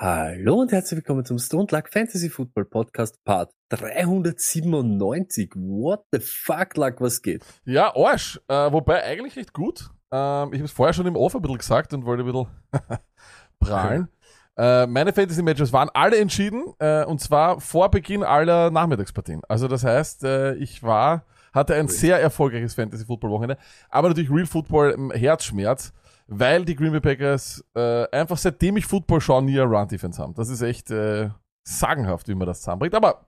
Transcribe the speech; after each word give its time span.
Hallo 0.00 0.56
und 0.56 0.72
herzlich 0.72 0.96
willkommen 0.96 1.24
zum 1.24 1.38
Stone 1.38 1.68
Luck 1.70 1.88
Fantasy 1.88 2.28
Football 2.28 2.64
Podcast 2.64 3.22
Part 3.22 3.52
397. 3.68 5.52
What 5.54 6.06
the 6.10 6.18
fuck, 6.18 6.76
Luck, 6.76 7.00
was 7.00 7.22
geht? 7.22 7.44
Ja, 7.64 7.94
Arsch. 7.94 8.40
Äh, 8.48 8.72
wobei 8.72 9.04
eigentlich 9.04 9.36
recht 9.36 9.52
gut. 9.52 9.90
Ähm, 10.10 10.52
ich 10.52 10.58
habe 10.58 10.64
es 10.64 10.72
vorher 10.72 10.92
schon 10.94 11.06
im 11.06 11.14
Off 11.14 11.36
ein 11.36 11.42
bisschen 11.42 11.58
gesagt 11.58 11.94
und 11.94 12.04
wollte 12.04 12.24
ein 12.24 12.26
bisschen 12.26 12.48
prahlen. 13.60 14.08
äh, 14.58 14.88
meine 14.88 15.12
Fantasy-Matches 15.12 15.72
waren 15.72 15.90
alle 15.94 16.18
entschieden 16.18 16.64
äh, 16.80 17.04
und 17.04 17.20
zwar 17.20 17.60
vor 17.60 17.88
Beginn 17.88 18.24
aller 18.24 18.72
Nachmittagspartien. 18.72 19.42
Also 19.48 19.68
das 19.68 19.84
heißt, 19.84 20.24
äh, 20.24 20.54
ich 20.56 20.82
war, 20.82 21.24
hatte 21.52 21.76
ein 21.76 21.86
sehr 21.86 22.20
erfolgreiches 22.20 22.74
Fantasy-Football-Wochenende, 22.74 23.58
aber 23.90 24.08
natürlich 24.08 24.32
Real 24.32 24.46
Football 24.46 24.90
im 24.90 25.12
Herzschmerz, 25.12 25.92
weil 26.26 26.64
die 26.64 26.74
Green 26.74 26.92
Bay 26.92 27.00
Packers 27.00 27.64
äh, 27.74 28.08
einfach 28.10 28.38
seitdem 28.38 28.76
ich 28.76 28.86
Football 28.86 29.20
schaue, 29.20 29.42
nie 29.42 29.60
eine 29.60 29.70
Run-Defense 29.70 30.20
haben. 30.22 30.34
Das 30.34 30.48
ist 30.48 30.62
echt 30.62 30.90
äh, 30.90 31.30
sagenhaft, 31.66 32.28
wie 32.28 32.34
man 32.34 32.46
das 32.46 32.60
zusammenbringt. 32.60 32.94
Aber 32.94 33.26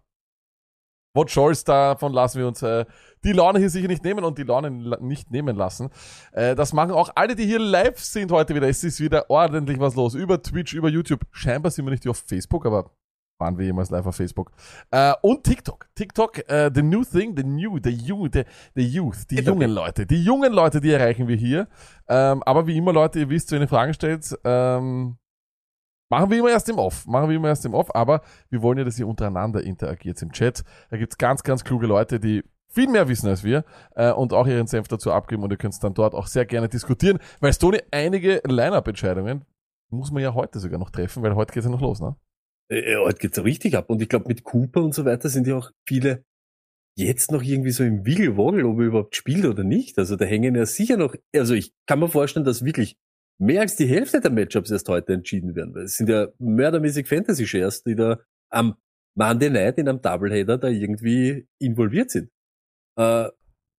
What 1.14 1.30
Scholz, 1.30 1.64
davon 1.64 2.12
lassen 2.12 2.38
wir 2.40 2.46
uns 2.46 2.60
äh, 2.60 2.84
die 3.24 3.32
Laune 3.32 3.58
hier 3.58 3.70
sicher 3.70 3.88
nicht 3.88 4.04
nehmen 4.04 4.22
und 4.22 4.36
die 4.36 4.42
Laune 4.42 4.68
la- 4.68 4.98
nicht 5.00 5.30
nehmen 5.30 5.56
lassen. 5.56 5.88
Äh, 6.32 6.54
das 6.54 6.74
machen 6.74 6.90
auch 6.90 7.08
alle, 7.14 7.34
die 7.34 7.46
hier 7.46 7.58
live 7.58 7.98
sind 7.98 8.30
heute 8.32 8.54
wieder. 8.54 8.68
Es 8.68 8.84
ist 8.84 9.00
wieder 9.00 9.30
ordentlich 9.30 9.80
was 9.80 9.94
los. 9.94 10.14
Über 10.14 10.42
Twitch, 10.42 10.74
über 10.74 10.90
YouTube. 10.90 11.22
Scheinbar 11.30 11.70
sind 11.70 11.86
wir 11.86 11.90
nicht 11.92 12.06
auf 12.06 12.18
Facebook, 12.18 12.66
aber 12.66 12.90
waren 13.38 13.58
wir 13.58 13.66
jemals 13.66 13.90
live 13.90 14.06
auf 14.06 14.16
Facebook. 14.16 14.52
Äh, 14.90 15.12
und 15.22 15.44
TikTok. 15.44 15.88
TikTok, 15.94 16.48
äh, 16.48 16.70
the 16.74 16.82
new 16.82 17.04
thing, 17.04 17.36
the 17.36 17.44
new, 17.44 17.78
the 17.82 17.90
you, 17.90 18.28
the, 18.32 18.44
the 18.74 18.82
youth, 18.82 19.30
die 19.30 19.36
jungen 19.40 19.70
Leute. 19.70 20.06
Die 20.06 20.22
jungen 20.22 20.52
Leute, 20.52 20.80
die 20.80 20.92
erreichen 20.92 21.28
wir 21.28 21.36
hier. 21.36 21.68
Ähm, 22.08 22.42
aber 22.42 22.66
wie 22.66 22.76
immer, 22.76 22.92
Leute, 22.92 23.20
ihr 23.20 23.28
wisst, 23.28 23.52
wenn 23.52 23.62
ihr 23.62 23.68
Fragen 23.68 23.94
stellt, 23.94 24.36
ähm, 24.44 25.16
Machen 26.08 26.30
wir 26.30 26.38
immer 26.38 26.50
erst 26.50 26.68
im 26.68 26.78
Off. 26.78 27.04
Machen 27.06 27.28
wir 27.28 27.36
immer 27.36 27.48
erst 27.48 27.64
im 27.64 27.74
Off, 27.74 27.92
aber 27.94 28.20
wir 28.48 28.62
wollen 28.62 28.78
ja, 28.78 28.84
dass 28.84 28.98
ihr 28.98 29.08
untereinander 29.08 29.62
interagiert 29.62 30.22
im 30.22 30.30
Chat. 30.30 30.62
Da 30.88 30.96
gibt's 30.96 31.18
ganz, 31.18 31.42
ganz 31.42 31.64
kluge 31.64 31.88
Leute, 31.88 32.20
die 32.20 32.44
viel 32.68 32.88
mehr 32.88 33.08
wissen 33.08 33.28
als 33.28 33.42
wir 33.42 33.64
äh, 33.94 34.12
und 34.12 34.32
auch 34.32 34.46
ihren 34.46 34.66
Senf 34.66 34.86
dazu 34.86 35.10
abgeben 35.10 35.42
und 35.42 35.50
ihr 35.50 35.56
könnt 35.56 35.82
dann 35.82 35.94
dort 35.94 36.14
auch 36.14 36.26
sehr 36.26 36.44
gerne 36.44 36.68
diskutieren, 36.68 37.18
weil 37.40 37.52
Stony 37.52 37.80
einige 37.90 38.40
Line-Up-Entscheidungen 38.46 39.44
muss 39.90 40.12
man 40.12 40.22
ja 40.22 40.34
heute 40.34 40.60
sogar 40.60 40.78
noch 40.78 40.90
treffen, 40.90 41.22
weil 41.22 41.34
heute 41.34 41.52
geht's 41.52 41.66
ja 41.66 41.72
noch 41.72 41.80
los, 41.80 42.00
ne? 42.00 42.16
Äh, 42.68 42.96
heute 42.96 43.18
geht's 43.18 43.42
richtig 43.42 43.76
ab 43.76 43.90
und 43.90 44.02
ich 44.02 44.08
glaube 44.08 44.28
mit 44.28 44.44
Cooper 44.44 44.82
und 44.82 44.94
so 44.94 45.04
weiter 45.04 45.28
sind 45.28 45.46
ja 45.46 45.56
auch 45.56 45.70
viele 45.88 46.24
jetzt 46.98 47.30
noch 47.30 47.42
irgendwie 47.42 47.70
so 47.70 47.84
im 47.84 48.06
Wiggelwoggel, 48.06 48.64
ob 48.64 48.78
er 48.78 48.86
überhaupt 48.86 49.16
spielt 49.16 49.44
oder 49.44 49.64
nicht. 49.64 49.98
Also 49.98 50.16
da 50.16 50.24
hängen 50.24 50.54
ja 50.54 50.64
sicher 50.64 50.96
noch, 50.96 51.14
also 51.34 51.54
ich 51.54 51.72
kann 51.86 52.00
mir 52.00 52.08
vorstellen, 52.08 52.46
dass 52.46 52.64
wirklich 52.64 52.96
mehr 53.38 53.60
als 53.60 53.76
die 53.76 53.86
Hälfte 53.86 54.20
der 54.20 54.30
Matchups 54.30 54.70
erst 54.70 54.88
heute 54.88 55.12
entschieden 55.12 55.54
werden, 55.54 55.74
weil 55.74 55.84
es 55.84 55.96
sind 55.96 56.08
ja 56.08 56.28
mördermäßig 56.38 57.06
Fantasy-Shares, 57.06 57.82
die 57.82 57.94
da 57.94 58.20
am 58.50 58.76
Monday 59.14 59.50
Night 59.50 59.78
in 59.78 59.88
einem 59.88 60.00
Doubleheader 60.00 60.58
da 60.58 60.68
irgendwie 60.68 61.46
involviert 61.58 62.10
sind. 62.10 62.30
Äh, 62.98 63.28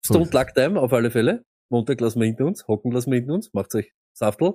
Stone. 0.05 0.29
Luck 0.31 0.53
Time 0.53 0.79
auf 0.79 0.93
alle 0.93 1.11
Fälle. 1.11 1.43
Montag 1.69 1.99
lassen 1.99 2.19
wir 2.19 2.27
hinter 2.27 2.45
uns, 2.45 2.67
Hocken 2.67 2.91
lassen 2.91 3.11
wir 3.11 3.19
hinter 3.19 3.33
uns, 3.33 3.53
macht 3.53 3.73
euch 3.75 3.91
Saftel, 4.13 4.53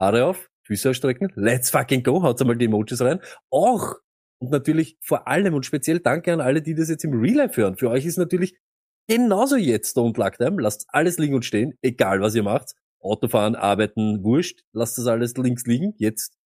Haare 0.00 0.24
auf, 0.24 0.48
Füße 0.68 0.90
ausstrecken, 0.90 1.32
let's 1.34 1.70
fucking 1.70 2.02
go, 2.02 2.22
haut 2.22 2.40
einmal 2.40 2.56
die 2.56 2.66
Emojis 2.66 3.00
rein. 3.00 3.20
Auch 3.50 3.96
und 4.38 4.50
natürlich 4.50 4.96
vor 5.00 5.26
allem 5.26 5.54
und 5.54 5.66
speziell 5.66 5.98
danke 5.98 6.32
an 6.32 6.40
alle, 6.40 6.62
die 6.62 6.74
das 6.74 6.88
jetzt 6.88 7.04
im 7.04 7.18
Real 7.18 7.36
Life 7.36 7.60
hören. 7.60 7.76
Für 7.76 7.90
euch 7.90 8.06
ist 8.06 8.18
natürlich 8.18 8.56
genauso 9.08 9.56
jetzt 9.56 9.90
Stone 9.90 10.12
Luck 10.16 10.38
Time. 10.38 10.60
Lasst 10.62 10.86
alles 10.88 11.18
liegen 11.18 11.34
und 11.34 11.44
stehen, 11.44 11.74
egal 11.82 12.20
was 12.20 12.34
ihr 12.34 12.42
macht. 12.42 12.72
Autofahren, 13.00 13.56
arbeiten, 13.56 14.22
wurscht. 14.22 14.60
Lasst 14.72 14.98
das 14.98 15.06
alles 15.06 15.36
links 15.36 15.64
liegen. 15.64 15.94
Jetzt 15.96 16.36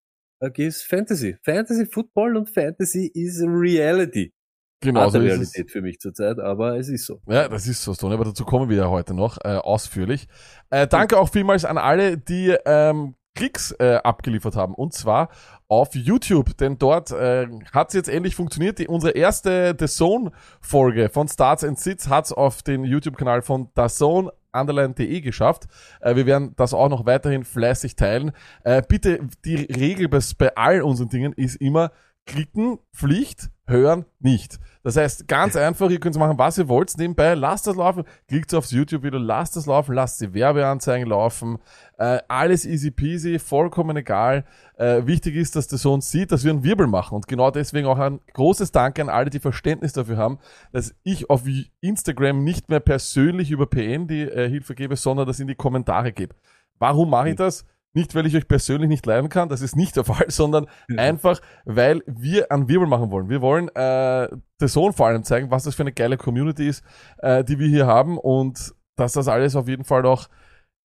äh, 0.40 0.50
geht's 0.50 0.82
Fantasy. 0.82 1.36
Fantasy 1.42 1.86
Football 1.86 2.36
und 2.36 2.48
Fantasy 2.48 3.10
is 3.12 3.42
Reality. 3.42 4.32
Genau, 4.80 5.08
so 5.08 5.18
ist. 5.18 5.24
Realität 5.24 5.70
für 5.70 5.80
mich 5.80 6.00
zurzeit, 6.00 6.38
aber 6.40 6.76
es 6.76 6.88
ist 6.88 7.06
so. 7.06 7.20
Ja, 7.28 7.48
das 7.48 7.68
ist 7.68 7.82
so, 7.82 7.94
Stone, 7.94 8.14
aber 8.14 8.24
dazu 8.24 8.44
kommen 8.44 8.68
wir 8.68 8.76
ja 8.76 8.90
heute 8.90 9.14
noch 9.14 9.38
äh, 9.44 9.56
ausführlich. 9.56 10.26
Äh, 10.70 10.88
danke 10.88 11.18
auch 11.18 11.30
vielmals 11.30 11.64
an 11.64 11.78
alle, 11.78 12.18
die 12.18 12.56
ähm, 12.66 13.14
Klicks 13.34 13.72
äh, 13.72 13.98
abgeliefert 14.02 14.56
haben. 14.56 14.74
Und 14.74 14.92
zwar 14.92 15.28
auf 15.68 15.94
YouTube, 15.94 16.56
denn 16.58 16.78
dort 16.78 17.10
äh, 17.12 17.48
hat 17.72 17.88
es 17.88 17.94
jetzt 17.94 18.08
endlich 18.08 18.36
funktioniert. 18.36 18.78
Die, 18.78 18.88
unsere 18.88 19.12
erste 19.12 19.74
The 19.78 19.86
Zone-Folge 19.86 21.08
von 21.08 21.28
Starts 21.28 21.64
and 21.64 21.78
Sits 21.78 22.08
hat 22.08 22.26
es 22.26 22.32
auf 22.32 22.62
den 22.62 22.84
YouTube-Kanal 22.84 23.42
von 23.42 23.68
The 23.76 23.86
Zone 23.88 24.32
underline.de 24.52 25.20
geschafft. 25.20 25.66
Äh, 26.00 26.16
wir 26.16 26.26
werden 26.26 26.54
das 26.56 26.74
auch 26.74 26.88
noch 26.88 27.06
weiterhin 27.06 27.44
fleißig 27.44 27.96
teilen. 27.96 28.32
Äh, 28.64 28.82
bitte, 28.86 29.20
die 29.44 29.56
Regel 29.56 30.08
bei, 30.08 30.20
bei 30.36 30.54
all 30.56 30.82
unseren 30.82 31.08
Dingen 31.08 31.32
ist 31.32 31.56
immer 31.56 31.90
klicken, 32.26 32.78
Pflicht, 32.94 33.50
hören, 33.66 34.04
nicht. 34.20 34.58
Das 34.82 34.96
heißt, 34.96 35.28
ganz 35.28 35.56
einfach, 35.56 35.90
ihr 35.90 36.00
könnt 36.00 36.16
machen, 36.16 36.38
was 36.38 36.58
ihr 36.58 36.68
wollt. 36.68 36.96
Nebenbei, 36.98 37.34
lasst 37.34 37.66
das 37.66 37.76
laufen, 37.76 38.04
klickt 38.28 38.52
aufs 38.54 38.72
YouTube-Video, 38.72 39.18
lasst 39.18 39.56
das 39.56 39.66
laufen, 39.66 39.94
lasst 39.94 40.20
die 40.20 40.34
Werbeanzeigen 40.34 41.08
laufen. 41.08 41.58
Äh, 41.98 42.18
alles 42.28 42.64
easy 42.64 42.90
peasy, 42.90 43.38
vollkommen 43.38 43.96
egal. 43.96 44.44
Äh, 44.76 45.06
wichtig 45.06 45.36
ist, 45.36 45.56
dass 45.56 45.68
der 45.68 45.78
Sohn 45.78 46.00
sieht, 46.00 46.32
dass 46.32 46.44
wir 46.44 46.50
einen 46.50 46.64
Wirbel 46.64 46.86
machen. 46.86 47.14
Und 47.14 47.28
genau 47.28 47.50
deswegen 47.50 47.86
auch 47.86 47.98
ein 47.98 48.20
großes 48.32 48.72
Danke 48.72 49.02
an 49.02 49.08
alle, 49.08 49.30
die 49.30 49.40
Verständnis 49.40 49.92
dafür 49.92 50.16
haben, 50.16 50.38
dass 50.72 50.94
ich 51.04 51.30
auf 51.30 51.42
Instagram 51.80 52.42
nicht 52.42 52.68
mehr 52.68 52.80
persönlich 52.80 53.50
über 53.50 53.66
PN 53.66 54.08
die 54.08 54.22
äh, 54.22 54.48
Hilfe 54.48 54.74
gebe, 54.74 54.96
sondern 54.96 55.26
das 55.26 55.40
in 55.40 55.46
die 55.46 55.54
Kommentare 55.54 56.12
gebe. 56.12 56.34
Warum 56.78 57.10
mache 57.10 57.30
ich 57.30 57.36
das? 57.36 57.64
Nicht, 57.94 58.14
weil 58.14 58.26
ich 58.26 58.36
euch 58.36 58.48
persönlich 58.48 58.88
nicht 58.88 59.04
leiden 59.04 59.28
kann, 59.28 59.48
das 59.48 59.60
ist 59.60 59.76
nicht 59.76 59.96
der 59.96 60.04
Fall, 60.04 60.30
sondern 60.30 60.66
einfach, 60.96 61.40
weil 61.64 62.02
wir 62.06 62.50
einen 62.50 62.68
Wirbel 62.68 62.88
machen 62.88 63.10
wollen. 63.10 63.28
Wir 63.28 63.42
wollen 63.42 63.68
äh, 63.68 64.28
der 64.60 64.68
Sohn 64.68 64.92
vor 64.92 65.06
allem 65.06 65.24
zeigen, 65.24 65.50
was 65.50 65.64
das 65.64 65.74
für 65.74 65.82
eine 65.82 65.92
geile 65.92 66.16
Community 66.16 66.68
ist, 66.68 66.84
äh, 67.18 67.44
die 67.44 67.58
wir 67.58 67.68
hier 67.68 67.86
haben 67.86 68.18
und 68.18 68.74
dass 68.96 69.12
das 69.12 69.28
alles 69.28 69.56
auf 69.56 69.68
jeden 69.68 69.84
Fall 69.84 70.06
auch 70.06 70.28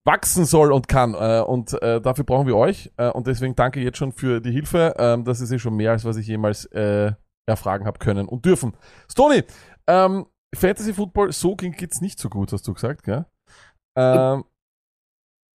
wachsen 0.06 0.46
soll 0.46 0.72
und 0.72 0.88
kann. 0.88 1.14
Äh, 1.14 1.44
und 1.46 1.80
äh, 1.82 2.02
dafür 2.02 2.24
brauchen 2.24 2.48
wir 2.48 2.56
euch. 2.56 2.92
Äh, 2.98 3.10
und 3.10 3.28
deswegen 3.28 3.56
danke 3.56 3.82
jetzt 3.82 3.98
schon 3.98 4.14
für 4.14 4.42
die 4.42 4.52
Hilfe. 4.52 4.96
Ähm, 4.98 5.24
das 5.24 5.42
ist 5.42 5.52
eh 5.52 5.60
schon 5.60 5.76
mehr, 5.76 5.92
als 5.92 6.06
was 6.06 6.18
ich 6.18 6.28
jemals 6.28 6.66
äh, 6.66 7.12
erfragen 7.46 7.86
habe 7.86 8.00
können 8.00 8.28
und 8.28 8.46
dürfen. 8.46 8.76
Stony, 9.10 9.44
ähm, 9.88 10.26
Fantasy 10.56 10.94
Football, 10.94 11.32
so 11.32 11.56
ging 11.56 11.74
geht's 11.74 12.02
nicht 12.02 12.20
so 12.20 12.30
gut, 12.30 12.52
hast 12.54 12.68
du 12.68 12.74
gesagt, 12.74 13.04
gell? 13.04 13.26
Ähm, 13.98 14.44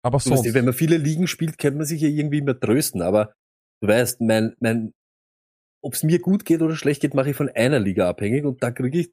aber 0.10 0.20
Du 0.20 0.30
weißt, 0.32 0.44
sonst. 0.44 0.54
wenn 0.54 0.66
man 0.66 0.74
viele 0.74 0.98
Ligen 0.98 1.28
spielt, 1.28 1.58
kann 1.58 1.78
man 1.78 1.86
sich 1.86 2.02
ja 2.02 2.10
irgendwie 2.10 2.40
immer 2.40 2.60
trösten, 2.60 3.02
aber 3.02 3.34
du 3.82 3.88
weißt, 3.88 4.22
mein, 4.22 4.56
mein, 4.60 4.94
ob 5.84 5.94
es 5.94 6.04
mir 6.04 6.20
gut 6.20 6.46
geht 6.46 6.62
oder 6.62 6.76
schlecht 6.76 7.02
geht, 7.02 7.14
mache 7.14 7.30
ich 7.30 7.36
von 7.36 7.50
einer 7.50 7.80
Liga 7.80 8.10
abhängig 8.10 8.44
und 8.46 8.62
da 8.64 8.72
kriege 8.72 9.00
ich 9.00 9.12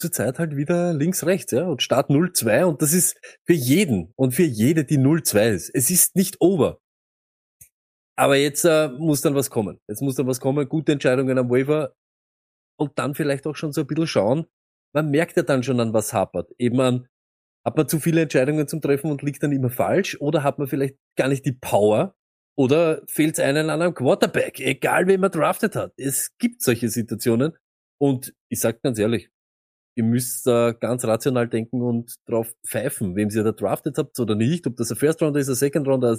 zurzeit 0.00 0.38
halt 0.38 0.56
wieder 0.56 0.92
links, 0.92 1.24
rechts, 1.24 1.52
ja, 1.52 1.64
und 1.66 1.82
Start 1.82 2.10
0-2 2.10 2.64
und 2.64 2.82
das 2.82 2.92
ist 2.92 3.18
für 3.46 3.54
jeden 3.54 4.12
und 4.16 4.32
für 4.32 4.44
jede, 4.44 4.84
die 4.84 4.98
0-2 4.98 5.50
ist. 5.50 5.70
Es 5.72 5.90
ist 5.90 6.14
nicht 6.14 6.40
over. 6.40 6.78
Aber 8.16 8.36
jetzt 8.36 8.64
äh, 8.64 8.88
muss 8.90 9.22
dann 9.22 9.34
was 9.34 9.50
kommen. 9.50 9.80
Jetzt 9.88 10.02
muss 10.02 10.14
dann 10.14 10.26
was 10.26 10.40
kommen, 10.40 10.68
gute 10.68 10.92
Entscheidungen 10.92 11.38
am 11.38 11.50
Waiver 11.50 11.94
und 12.78 12.98
dann 12.98 13.14
vielleicht 13.14 13.46
auch 13.46 13.56
schon 13.56 13.72
so 13.72 13.80
ein 13.80 13.86
bisschen 13.86 14.06
schauen. 14.06 14.46
Man 14.94 15.10
merkt 15.10 15.36
ja 15.36 15.42
dann 15.42 15.62
schon 15.62 15.80
an 15.80 15.92
was 15.92 16.12
hapert. 16.12 16.52
Eben 16.58 16.80
an, 16.80 17.08
hat 17.64 17.76
man 17.76 17.88
zu 17.88 17.98
viele 17.98 18.22
Entscheidungen 18.22 18.68
zum 18.68 18.80
Treffen 18.80 19.10
und 19.10 19.22
liegt 19.22 19.42
dann 19.42 19.52
immer 19.52 19.70
falsch? 19.70 20.16
Oder 20.20 20.42
hat 20.42 20.58
man 20.58 20.68
vielleicht 20.68 20.96
gar 21.16 21.28
nicht 21.28 21.46
die 21.46 21.52
Power? 21.52 22.14
Oder 22.56 23.02
fehlt 23.06 23.34
es 23.34 23.40
einen 23.40 23.70
an 23.70 23.82
einem 23.82 23.94
Quarterback? 23.94 24.60
Egal, 24.60 25.06
wen 25.06 25.20
man 25.20 25.30
draftet 25.30 25.74
hat. 25.74 25.92
Es 25.96 26.36
gibt 26.38 26.62
solche 26.62 26.88
Situationen. 26.88 27.52
Und 27.98 28.34
ich 28.48 28.60
sag 28.60 28.82
ganz 28.82 28.98
ehrlich, 28.98 29.30
ihr 29.96 30.04
müsst 30.04 30.46
da 30.46 30.72
ganz 30.72 31.04
rational 31.04 31.48
denken 31.48 31.80
und 31.82 32.14
drauf 32.26 32.52
pfeifen, 32.66 33.16
wem 33.16 33.30
ihr 33.30 33.44
da 33.44 33.52
draftet 33.52 33.98
habt 33.98 34.18
oder 34.20 34.34
nicht. 34.34 34.66
Ob 34.66 34.76
das 34.76 34.90
ein 34.90 34.96
First 34.96 35.22
Rounder 35.22 35.40
ist, 35.40 35.48
ein 35.48 35.54
Second 35.54 35.88
Rounder. 35.88 36.18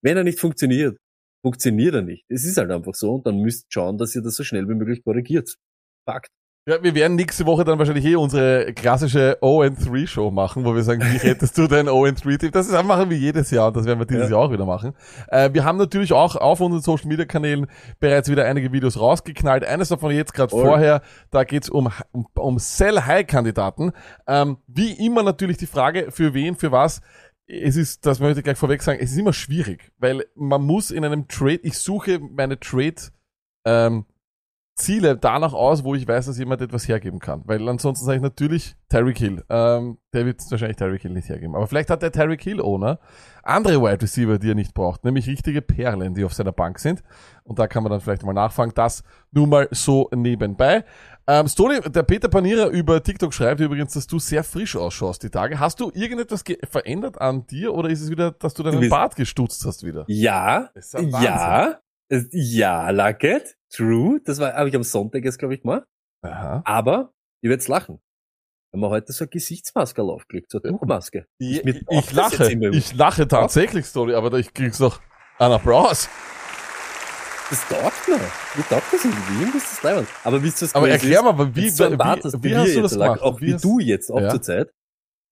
Wenn 0.00 0.16
er 0.16 0.24
nicht 0.24 0.38
funktioniert, 0.38 0.98
funktioniert 1.42 1.94
er 1.94 2.02
nicht. 2.02 2.24
Es 2.28 2.44
ist 2.44 2.56
halt 2.56 2.70
einfach 2.70 2.94
so. 2.94 3.14
Und 3.14 3.26
dann 3.26 3.38
müsst 3.38 3.66
schauen, 3.72 3.98
dass 3.98 4.14
ihr 4.14 4.22
das 4.22 4.36
so 4.36 4.44
schnell 4.44 4.68
wie 4.68 4.74
möglich 4.74 5.02
korrigiert. 5.02 5.54
Fakt. 6.08 6.30
Ja, 6.66 6.82
wir 6.82 6.94
werden 6.94 7.16
nächste 7.16 7.44
Woche 7.44 7.62
dann 7.64 7.78
wahrscheinlich 7.78 8.06
eh 8.06 8.16
unsere 8.16 8.72
klassische 8.72 9.36
O3-Show 9.42 10.30
machen, 10.30 10.64
wo 10.64 10.74
wir 10.74 10.82
sagen, 10.82 11.02
wie 11.02 11.18
hättest 11.28 11.58
du 11.58 11.66
dein 11.66 11.88
O3-Tipp? 11.90 12.52
Das 12.52 12.66
ist 12.68 12.82
machen 12.84 13.10
wir 13.10 13.18
jedes 13.18 13.50
Jahr 13.50 13.66
und 13.68 13.76
das 13.76 13.84
werden 13.84 13.98
wir 13.98 14.06
dieses 14.06 14.30
Ja. 14.30 14.36
Jahr 14.36 14.46
auch 14.46 14.50
wieder 14.50 14.64
machen. 14.64 14.94
Äh, 15.28 15.50
wir 15.52 15.64
haben 15.64 15.76
natürlich 15.76 16.14
auch 16.14 16.36
auf 16.36 16.62
unseren 16.62 16.80
Social-Media-Kanälen 16.80 17.66
bereits 18.00 18.30
wieder 18.30 18.46
einige 18.46 18.72
Videos 18.72 18.98
rausgeknallt. 18.98 19.62
Eines 19.62 19.90
davon 19.90 20.10
jetzt 20.12 20.32
gerade 20.32 20.48
vorher, 20.48 21.02
da 21.30 21.44
geht's 21.44 21.68
um, 21.68 21.90
um, 22.12 22.26
um 22.34 22.58
Sell-High-Kandidaten. 22.58 23.92
Ähm, 24.26 24.56
wie 24.66 24.92
immer 24.92 25.22
natürlich 25.22 25.58
die 25.58 25.66
Frage, 25.66 26.12
für 26.12 26.32
wen, 26.32 26.54
für 26.56 26.72
was. 26.72 27.02
Es 27.46 27.76
ist, 27.76 28.06
das 28.06 28.20
möchte 28.20 28.40
ich 28.40 28.44
gleich 28.44 28.56
vorweg 28.56 28.82
sagen, 28.82 29.00
es 29.02 29.12
ist 29.12 29.18
immer 29.18 29.34
schwierig, 29.34 29.92
weil 29.98 30.24
man 30.34 30.62
muss 30.62 30.90
in 30.90 31.04
einem 31.04 31.28
Trade, 31.28 31.60
ich 31.62 31.78
suche 31.78 32.20
meine 32.20 32.58
Trade, 32.58 32.94
ähm, 33.66 34.06
Ziele 34.76 35.16
danach 35.16 35.52
aus, 35.52 35.84
wo 35.84 35.94
ich 35.94 36.06
weiß, 36.08 36.26
dass 36.26 36.36
jemand 36.38 36.60
etwas 36.60 36.88
hergeben 36.88 37.20
kann. 37.20 37.42
Weil 37.44 37.68
ansonsten 37.68 38.04
sage 38.04 38.16
ich 38.16 38.22
natürlich 38.22 38.74
Terry 38.88 39.14
Hill. 39.14 39.44
Ähm, 39.48 39.98
der 40.12 40.26
wird 40.26 40.40
wahrscheinlich 40.50 40.76
Terry 40.76 40.98
Hill 40.98 41.12
nicht 41.12 41.28
hergeben. 41.28 41.54
Aber 41.54 41.66
vielleicht 41.68 41.90
hat 41.90 42.02
der 42.02 42.10
Terry 42.10 42.36
Hill 42.38 42.60
Owner 42.60 42.98
andere 43.44 43.80
Wide 43.80 44.02
Receiver, 44.02 44.38
die 44.38 44.50
er 44.50 44.54
nicht 44.54 44.74
braucht, 44.74 45.04
nämlich 45.04 45.26
richtige 45.28 45.62
Perlen, 45.62 46.14
die 46.14 46.24
auf 46.24 46.34
seiner 46.34 46.50
Bank 46.52 46.78
sind. 46.78 47.02
Und 47.44 47.58
da 47.58 47.66
kann 47.68 47.82
man 47.82 47.92
dann 47.92 48.00
vielleicht 48.00 48.24
mal 48.24 48.32
nachfragen. 48.32 48.72
Das 48.74 49.04
nur 49.30 49.46
mal 49.46 49.68
so 49.70 50.10
nebenbei. 50.14 50.84
Ähm, 51.26 51.46
Stoni, 51.46 51.80
der 51.80 52.02
Peter 52.02 52.28
Panierer 52.28 52.68
über 52.68 53.02
TikTok 53.02 53.32
schreibt 53.32 53.60
übrigens, 53.60 53.92
dass 53.94 54.06
du 54.06 54.18
sehr 54.18 54.42
frisch 54.42 54.76
ausschaust 54.76 55.22
die 55.22 55.30
Tage. 55.30 55.60
Hast 55.60 55.78
du 55.78 55.90
irgendetwas 55.94 56.42
ge- 56.42 56.58
verändert 56.68 57.20
an 57.20 57.46
dir 57.46 57.74
oder 57.74 57.90
ist 57.90 58.00
es 58.00 58.10
wieder, 58.10 58.32
dass 58.32 58.54
du 58.54 58.62
deinen 58.62 58.88
Bart 58.90 59.14
gestutzt 59.16 59.64
hast 59.66 59.84
wieder? 59.84 60.04
Ja, 60.08 60.70
ja 61.10 61.78
ja, 62.30 62.90
Lucket, 62.90 63.56
true. 63.76 64.20
Das 64.24 64.38
war, 64.38 64.52
habe 64.54 64.68
ich 64.68 64.76
am 64.76 64.82
Sonntag 64.82 65.24
jetzt, 65.24 65.38
glaube 65.38 65.54
ich, 65.54 65.62
gemacht. 65.62 65.84
Aha. 66.22 66.62
Aber, 66.64 67.12
ihr 67.42 67.50
werdet 67.50 67.66
lachen. 67.68 68.00
Haben 68.72 68.80
wir 68.80 68.90
heute 68.90 69.12
so 69.12 69.24
eine 69.24 69.28
Gesichtsmaske 69.30 70.02
aufgelegt, 70.02 70.50
so 70.50 70.60
eine 70.60 70.72
Tuchmaske. 70.72 71.26
Ich, 71.38 71.64
ich, 71.64 71.84
ich 71.88 72.06
das 72.06 72.12
lache, 72.12 72.52
ich 72.72 72.94
lache 72.94 73.28
tatsächlich, 73.28 73.86
Story, 73.86 74.14
aber 74.14 74.36
ich 74.38 74.52
krieg's 74.52 74.78
doch 74.78 75.00
einen 75.38 75.54
Applaus. 75.54 76.08
Das 77.50 77.68
taugt 77.68 78.08
mir. 78.08 78.16
Mir 78.16 78.68
taugt 78.68 78.92
das. 78.92 79.04
Irgendwie 79.04 79.58
ist 79.58 79.70
das 79.72 79.82
leibend. 79.82 80.08
Aber 80.24 80.42
wisst 80.42 80.62
ihr, 80.62 80.66
was 80.66 80.74
Aber 80.74 80.88
erklär 80.88 81.18
ist? 81.18 81.24
mal, 81.24 81.54
wie, 81.54 81.62
Wenn 81.62 81.70
so 81.70 81.84
wie, 82.42 82.42
wie, 82.42 82.50
wie 82.50 82.56
hast 82.56 82.74
du 82.74 82.82
das 82.82 82.92
gemacht? 82.94 83.20
Auch 83.20 83.40
wie 83.40 83.54
du 83.54 83.78
jetzt 83.80 84.10
auch 84.10 84.20
Ja. 84.20 84.30
zur 84.30 84.42
Zeit. 84.42 84.72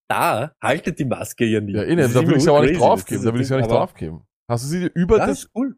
Da 0.08 0.52
haltet 0.62 0.98
die 0.98 1.04
Maske 1.06 1.44
ja 1.46 1.60
nie. 1.60 1.72
Ja, 1.72 1.82
eh 1.84 1.96
Das 1.96 1.96
nicht, 1.96 2.06
ist 2.08 2.14
da 2.16 2.28
will 2.28 2.36
ich 2.36 2.48
aber 2.48 2.60
nicht 2.60 2.74
das 2.74 2.78
draufgeben, 2.80 3.18
ist 3.18 3.26
da 3.26 3.34
will 3.34 3.40
ich 3.40 3.52
auch 3.52 3.56
nicht 3.56 3.70
draufgeben. 3.70 4.26
Hast 4.48 4.64
du 4.64 4.68
sie 4.68 4.80
dir 4.80 4.90
über 4.94 5.18
Ja, 5.18 5.26
das, 5.26 5.44
ist 5.44 5.50
cool. 5.54 5.76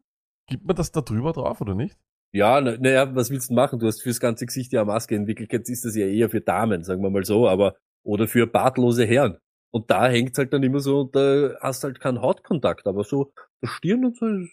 gibt 0.49 0.67
man 0.67 0.75
das 0.75 0.91
da 0.91 1.01
drüber 1.03 1.33
drauf 1.33 1.61
oder 1.61 1.75
nicht? 1.77 1.97
Ja, 2.35 2.61
na- 2.61 2.77
naja, 2.79 3.15
was 3.15 3.31
willst 3.31 3.51
du 3.51 3.55
machen? 3.55 3.79
Du 3.79 3.87
hast 3.87 4.03
fürs 4.03 4.19
ganze 4.19 4.45
Gesicht 4.47 4.73
ja 4.73 4.81
eine 4.83 4.91
Maske. 4.91 5.15
In 5.15 5.27
Wirklichkeit 5.29 5.69
ist 5.69 5.85
das 5.85 5.95
ja 5.95 6.07
eher 6.07 6.29
für 6.29 6.41
Damen, 6.41 6.83
sagen 6.83 7.01
wir 7.03 7.11
mal 7.11 7.25
so, 7.25 7.49
aber, 7.49 7.77
oder 8.05 8.27
für 8.27 8.47
bartlose 8.49 9.05
Herren. 9.05 9.39
Und 9.73 9.91
da 9.91 10.09
hängt's 10.09 10.37
halt 10.39 10.53
dann 10.53 10.63
immer 10.63 10.81
so, 10.81 11.03
und 11.03 11.15
da 11.17 11.55
hast 11.61 11.85
halt 11.85 12.01
keinen 12.01 12.21
Hautkontakt, 12.21 12.87
aber 12.87 13.05
so, 13.05 13.33
der 13.63 13.69
Stirn 13.69 14.05
und 14.05 14.17
so, 14.17 14.27
ist, 14.27 14.51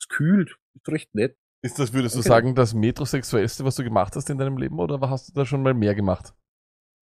ist 0.00 0.08
kühlt, 0.08 0.56
ist 0.74 0.88
recht 0.88 1.14
nett. 1.14 1.36
Ist 1.62 1.78
das, 1.78 1.92
würdest 1.92 2.14
du 2.16 2.20
Okay. 2.20 2.28
sagen, 2.28 2.54
das 2.54 2.74
metrosexuellste, 2.74 3.64
was 3.64 3.76
du 3.76 3.84
gemacht 3.84 4.16
hast 4.16 4.28
in 4.30 4.38
deinem 4.38 4.56
Leben 4.56 4.78
oder 4.80 4.98
hast 5.08 5.28
du 5.28 5.32
da 5.34 5.44
schon 5.46 5.62
mal 5.62 5.74
mehr 5.74 5.94
gemacht? 5.94 6.32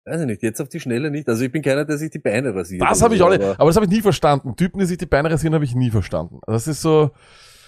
Weiß 0.06 0.20
ich 0.20 0.26
nicht, 0.26 0.43
jetzt 0.43 0.61
auf 0.61 0.69
die 0.69 0.81
Schnelle 0.81 1.11
nicht. 1.11 1.29
Also 1.29 1.44
ich 1.44 1.52
bin 1.52 1.62
keiner, 1.62 1.84
der 1.84 1.99
sich 1.99 2.11
die 2.11 2.19
Beine 2.20 2.55
rasiert. 2.55 2.82
Das 2.82 3.02
habe 3.02 3.14
ich 3.17 3.22
auch 3.22 3.29
nicht, 3.31 3.43
aber 3.43 3.67
das 3.67 3.76
habe 3.76 3.87
ich 3.87 3.93
nie 3.93 4.00
verstanden. 4.02 4.56
Typen, 4.56 4.79
die 4.79 4.87
sich 4.87 4.99
die 4.99 5.06
Beine 5.06 5.31
rasieren, 5.31 5.55
habe 5.55 5.64
ich 5.64 5.75
nie 5.75 5.90
verstanden. 5.90 6.40
Das 6.46 6.67
ist 6.69 6.81
so, 6.82 7.11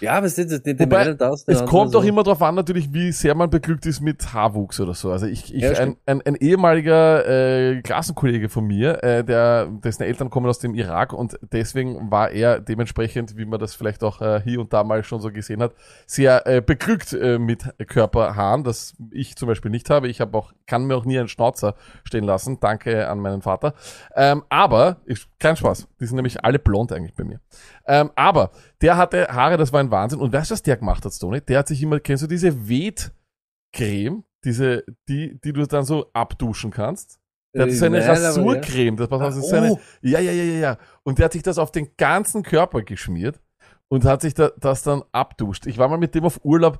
Ja, 0.01 0.13
aber 0.13 0.27
es 0.27 0.37
ist 0.37 0.65
den, 0.65 0.77
den 0.77 0.79
Wobei, 0.79 1.15
Es 1.47 1.65
kommt 1.65 1.91
so. 1.91 1.99
auch 1.99 2.03
immer 2.03 2.23
darauf 2.23 2.41
an, 2.41 2.55
natürlich, 2.55 2.93
wie 2.93 3.11
sehr 3.11 3.35
man 3.35 3.49
beglückt 3.49 3.85
ist 3.85 4.01
mit 4.01 4.33
Haarwuchs 4.33 4.79
oder 4.79 4.93
so. 4.93 5.11
Also 5.11 5.25
ich, 5.25 5.53
ich 5.53 5.61
Ja, 5.61 5.71
ein, 5.71 5.97
ein, 6.05 6.21
ein 6.21 6.35
ehemaliger 6.35 7.27
äh, 7.27 7.81
Klassenkollege 7.81 8.49
von 8.49 8.65
mir, 8.65 9.03
äh, 9.03 9.23
der 9.23 9.67
dessen 9.67 10.03
Eltern 10.03 10.29
kommen 10.29 10.47
aus 10.47 10.59
dem 10.59 10.73
Irak 10.73 11.13
und 11.13 11.37
deswegen 11.51 12.11
war 12.11 12.31
er 12.31 12.59
dementsprechend, 12.59 13.37
wie 13.37 13.45
man 13.45 13.59
das 13.59 13.75
vielleicht 13.75 14.03
auch 14.03 14.21
äh, 14.21 14.41
hier 14.43 14.59
und 14.61 14.73
da 14.73 14.83
mal 14.83 15.03
schon 15.03 15.21
so 15.21 15.31
gesehen 15.31 15.61
hat, 15.61 15.73
sehr 16.05 16.47
äh, 16.47 16.61
beglückt 16.61 17.13
äh, 17.13 17.37
mit 17.37 17.65
Körperhaaren, 17.87 18.63
das 18.63 18.95
ich 19.11 19.35
zum 19.35 19.47
Beispiel 19.47 19.71
nicht 19.71 19.89
habe. 19.89 20.07
Ich 20.07 20.21
habe 20.21 20.37
auch 20.37 20.53
kann 20.69 20.85
mir 20.85 20.95
auch 20.95 21.03
nie 21.03 21.19
einen 21.19 21.27
Schnauzer 21.27 21.75
stehen 22.05 22.23
lassen. 22.23 22.59
Danke 22.61 23.09
an 23.09 23.19
meinen 23.19 23.41
Vater. 23.41 23.73
Ähm, 24.15 24.43
aber 24.47 24.97
ich, 25.05 25.27
kein 25.39 25.57
Spaß, 25.57 25.87
die 25.99 26.05
sind 26.05 26.15
nämlich 26.15 26.45
alle 26.45 26.59
blond 26.59 26.93
eigentlich 26.93 27.15
bei 27.15 27.25
mir. 27.25 27.41
Ähm, 27.89 28.11
aber 28.15 28.51
der 28.81 28.97
hatte 28.97 29.27
Haare, 29.29 29.57
das 29.57 29.73
war 29.73 29.79
ein 29.79 29.89
Wahnsinn. 29.89 30.19
Und 30.19 30.31
weißt 30.31 30.51
du, 30.51 30.53
was 30.53 30.61
der 30.61 30.77
gemacht 30.77 31.03
hat, 31.03 31.11
Stoney? 31.11 31.41
Der 31.41 31.57
hat 31.59 31.67
sich 31.67 31.81
immer, 31.81 31.99
kennst 31.99 32.21
du 32.23 32.27
diese 32.27 32.69
Weht-Creme? 32.69 34.23
Diese, 34.45 34.83
die, 35.09 35.39
die 35.41 35.51
du 35.53 35.65
dann 35.65 35.83
so 35.83 36.09
abduschen 36.13 36.71
kannst? 36.71 37.19
Der 37.53 37.63
hat 37.63 37.69
Äh, 37.69 37.73
so 37.73 37.85
eine 37.85 37.99
nein, 37.99 38.07
aber 38.09 38.19
ja. 38.19 38.27
Rasurcreme. 38.27 38.95
Das, 38.95 39.09
das 39.09 39.37
ist 39.37 39.45
Ah, 39.45 39.49
so 39.49 39.55
eine, 39.55 39.71
oh. 39.71 39.79
ja, 40.01 40.19
ja, 40.19 40.31
ja, 40.31 40.43
ja, 40.43 40.59
ja. 40.59 40.77
Und 41.03 41.17
der 41.17 41.25
hat 41.25 41.33
sich 41.33 41.41
das 41.43 41.57
auf 41.57 41.71
den 41.71 41.89
ganzen 41.97 42.43
Körper 42.43 42.83
geschmiert 42.83 43.41
und 43.87 44.05
hat 44.05 44.21
sich 44.21 44.35
da, 44.35 44.51
das 44.57 44.83
dann 44.83 45.03
abduscht. 45.11 45.65
Ich 45.65 45.77
war 45.79 45.89
mal 45.89 45.97
mit 45.97 46.13
dem 46.13 46.25
auf 46.25 46.39
Urlaub. 46.45 46.79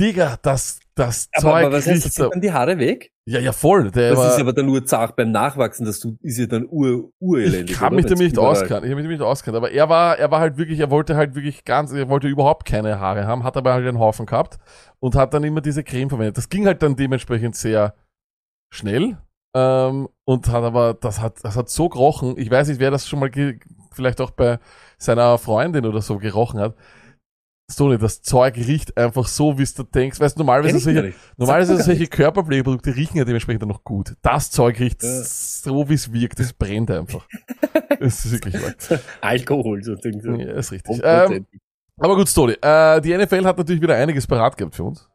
Digga, 0.00 0.38
das, 0.42 0.80
das 0.94 1.28
Aber, 1.32 1.42
Zeug 1.42 1.64
aber 1.66 1.76
was 1.76 1.86
heißt, 1.86 2.04
das 2.06 2.14
so. 2.14 2.28
dann 2.28 2.40
die 2.40 2.52
Haare 2.52 2.78
weg? 2.78 3.12
Ja, 3.26 3.40
ja, 3.40 3.52
voll. 3.52 3.90
Der 3.90 4.10
Das 4.10 4.18
war, 4.18 4.34
ist 4.34 4.40
aber 4.40 4.52
dann 4.52 4.66
nur 4.66 4.84
zart 4.84 5.16
beim 5.16 5.30
Nachwachsen, 5.30 5.86
das 5.86 6.00
du, 6.00 6.18
ist 6.20 6.38
ja 6.38 6.46
dann 6.46 6.66
ur, 6.68 7.10
urelendig. 7.20 7.70
Ich 7.70 7.76
kann 7.76 7.94
mich 7.94 8.04
damit 8.04 8.18
nicht 8.18 8.38
auskennen. 8.38 8.84
Ich 8.84 8.90
habe 8.90 8.96
mich 8.96 9.04
damit 9.04 9.18
nicht 9.18 9.22
auskennt. 9.22 9.56
Aber 9.56 9.70
er 9.70 9.88
war, 9.88 10.18
er 10.18 10.30
war 10.30 10.40
halt 10.40 10.56
wirklich, 10.58 10.80
er 10.80 10.90
wollte 10.90 11.16
halt 11.16 11.34
wirklich 11.34 11.64
ganz, 11.64 11.92
er 11.92 12.08
wollte 12.08 12.28
überhaupt 12.28 12.66
keine 12.66 12.98
Haare 13.00 13.26
haben, 13.26 13.44
hat 13.44 13.56
aber 13.56 13.72
halt 13.72 13.86
einen 13.86 13.98
Haufen 13.98 14.26
gehabt 14.26 14.58
und 15.00 15.14
hat 15.14 15.32
dann 15.32 15.44
immer 15.44 15.60
diese 15.60 15.84
Creme 15.84 16.10
verwendet. 16.10 16.36
Das 16.36 16.48
ging 16.48 16.66
halt 16.66 16.82
dann 16.82 16.96
dementsprechend 16.96 17.56
sehr 17.56 17.94
schnell. 18.70 19.16
Ähm, 19.56 20.08
und 20.24 20.48
hat 20.48 20.64
aber, 20.64 20.94
das 20.94 21.20
hat, 21.20 21.44
das 21.44 21.56
hat 21.56 21.68
so 21.70 21.88
gerochen. 21.88 22.34
Ich 22.36 22.50
weiß 22.50 22.68
nicht, 22.68 22.80
wer 22.80 22.90
das 22.90 23.06
schon 23.06 23.20
mal 23.20 23.30
vielleicht 23.92 24.20
auch 24.20 24.32
bei 24.32 24.58
seiner 24.98 25.38
Freundin 25.38 25.86
oder 25.86 26.02
so 26.02 26.18
gerochen 26.18 26.58
hat. 26.58 26.74
Stoney, 27.70 27.96
das 27.96 28.20
Zeug 28.20 28.56
riecht 28.56 28.94
einfach 28.98 29.26
so, 29.26 29.56
wie 29.58 29.62
es 29.62 29.72
du 29.74 29.84
denkst. 29.84 30.20
Weißt 30.20 30.36
du, 30.36 30.40
normalerweise 30.40 30.78
solche. 30.78 31.14
Normalerweise 31.38 31.82
solche 31.82 32.06
Körperpflegeprodukte 32.06 32.94
riechen 32.94 33.16
ja 33.16 33.24
dementsprechend 33.24 33.62
dann 33.62 33.70
noch 33.70 33.84
gut. 33.84 34.14
Das 34.20 34.50
Zeug 34.50 34.78
riecht 34.80 35.02
Ja. 35.02 35.22
so, 35.22 35.88
wie 35.88 35.94
es 35.94 36.12
wirkt. 36.12 36.38
Es 36.40 36.52
brennt 36.52 36.90
einfach. 36.90 37.26
Das 38.00 38.24
ist 38.26 38.32
wirklich 38.32 38.54
wahr. 38.62 38.98
Alkohol, 39.22 39.82
so 39.82 39.94
Ding. 39.94 40.20
So. 40.20 40.32
Ja, 40.32 40.52
ist 40.52 40.72
richtig. 40.72 41.00
Ähm, 41.02 41.46
aber 41.98 42.16
gut, 42.16 42.28
Stoli. 42.28 42.54
Äh, 42.60 43.00
die 43.00 43.16
NFL 43.16 43.44
hat 43.46 43.56
natürlich 43.56 43.80
wieder 43.80 43.94
einiges 43.96 44.26
parat 44.26 44.58
gehabt 44.58 44.74
für 44.74 44.84
uns. 44.84 45.08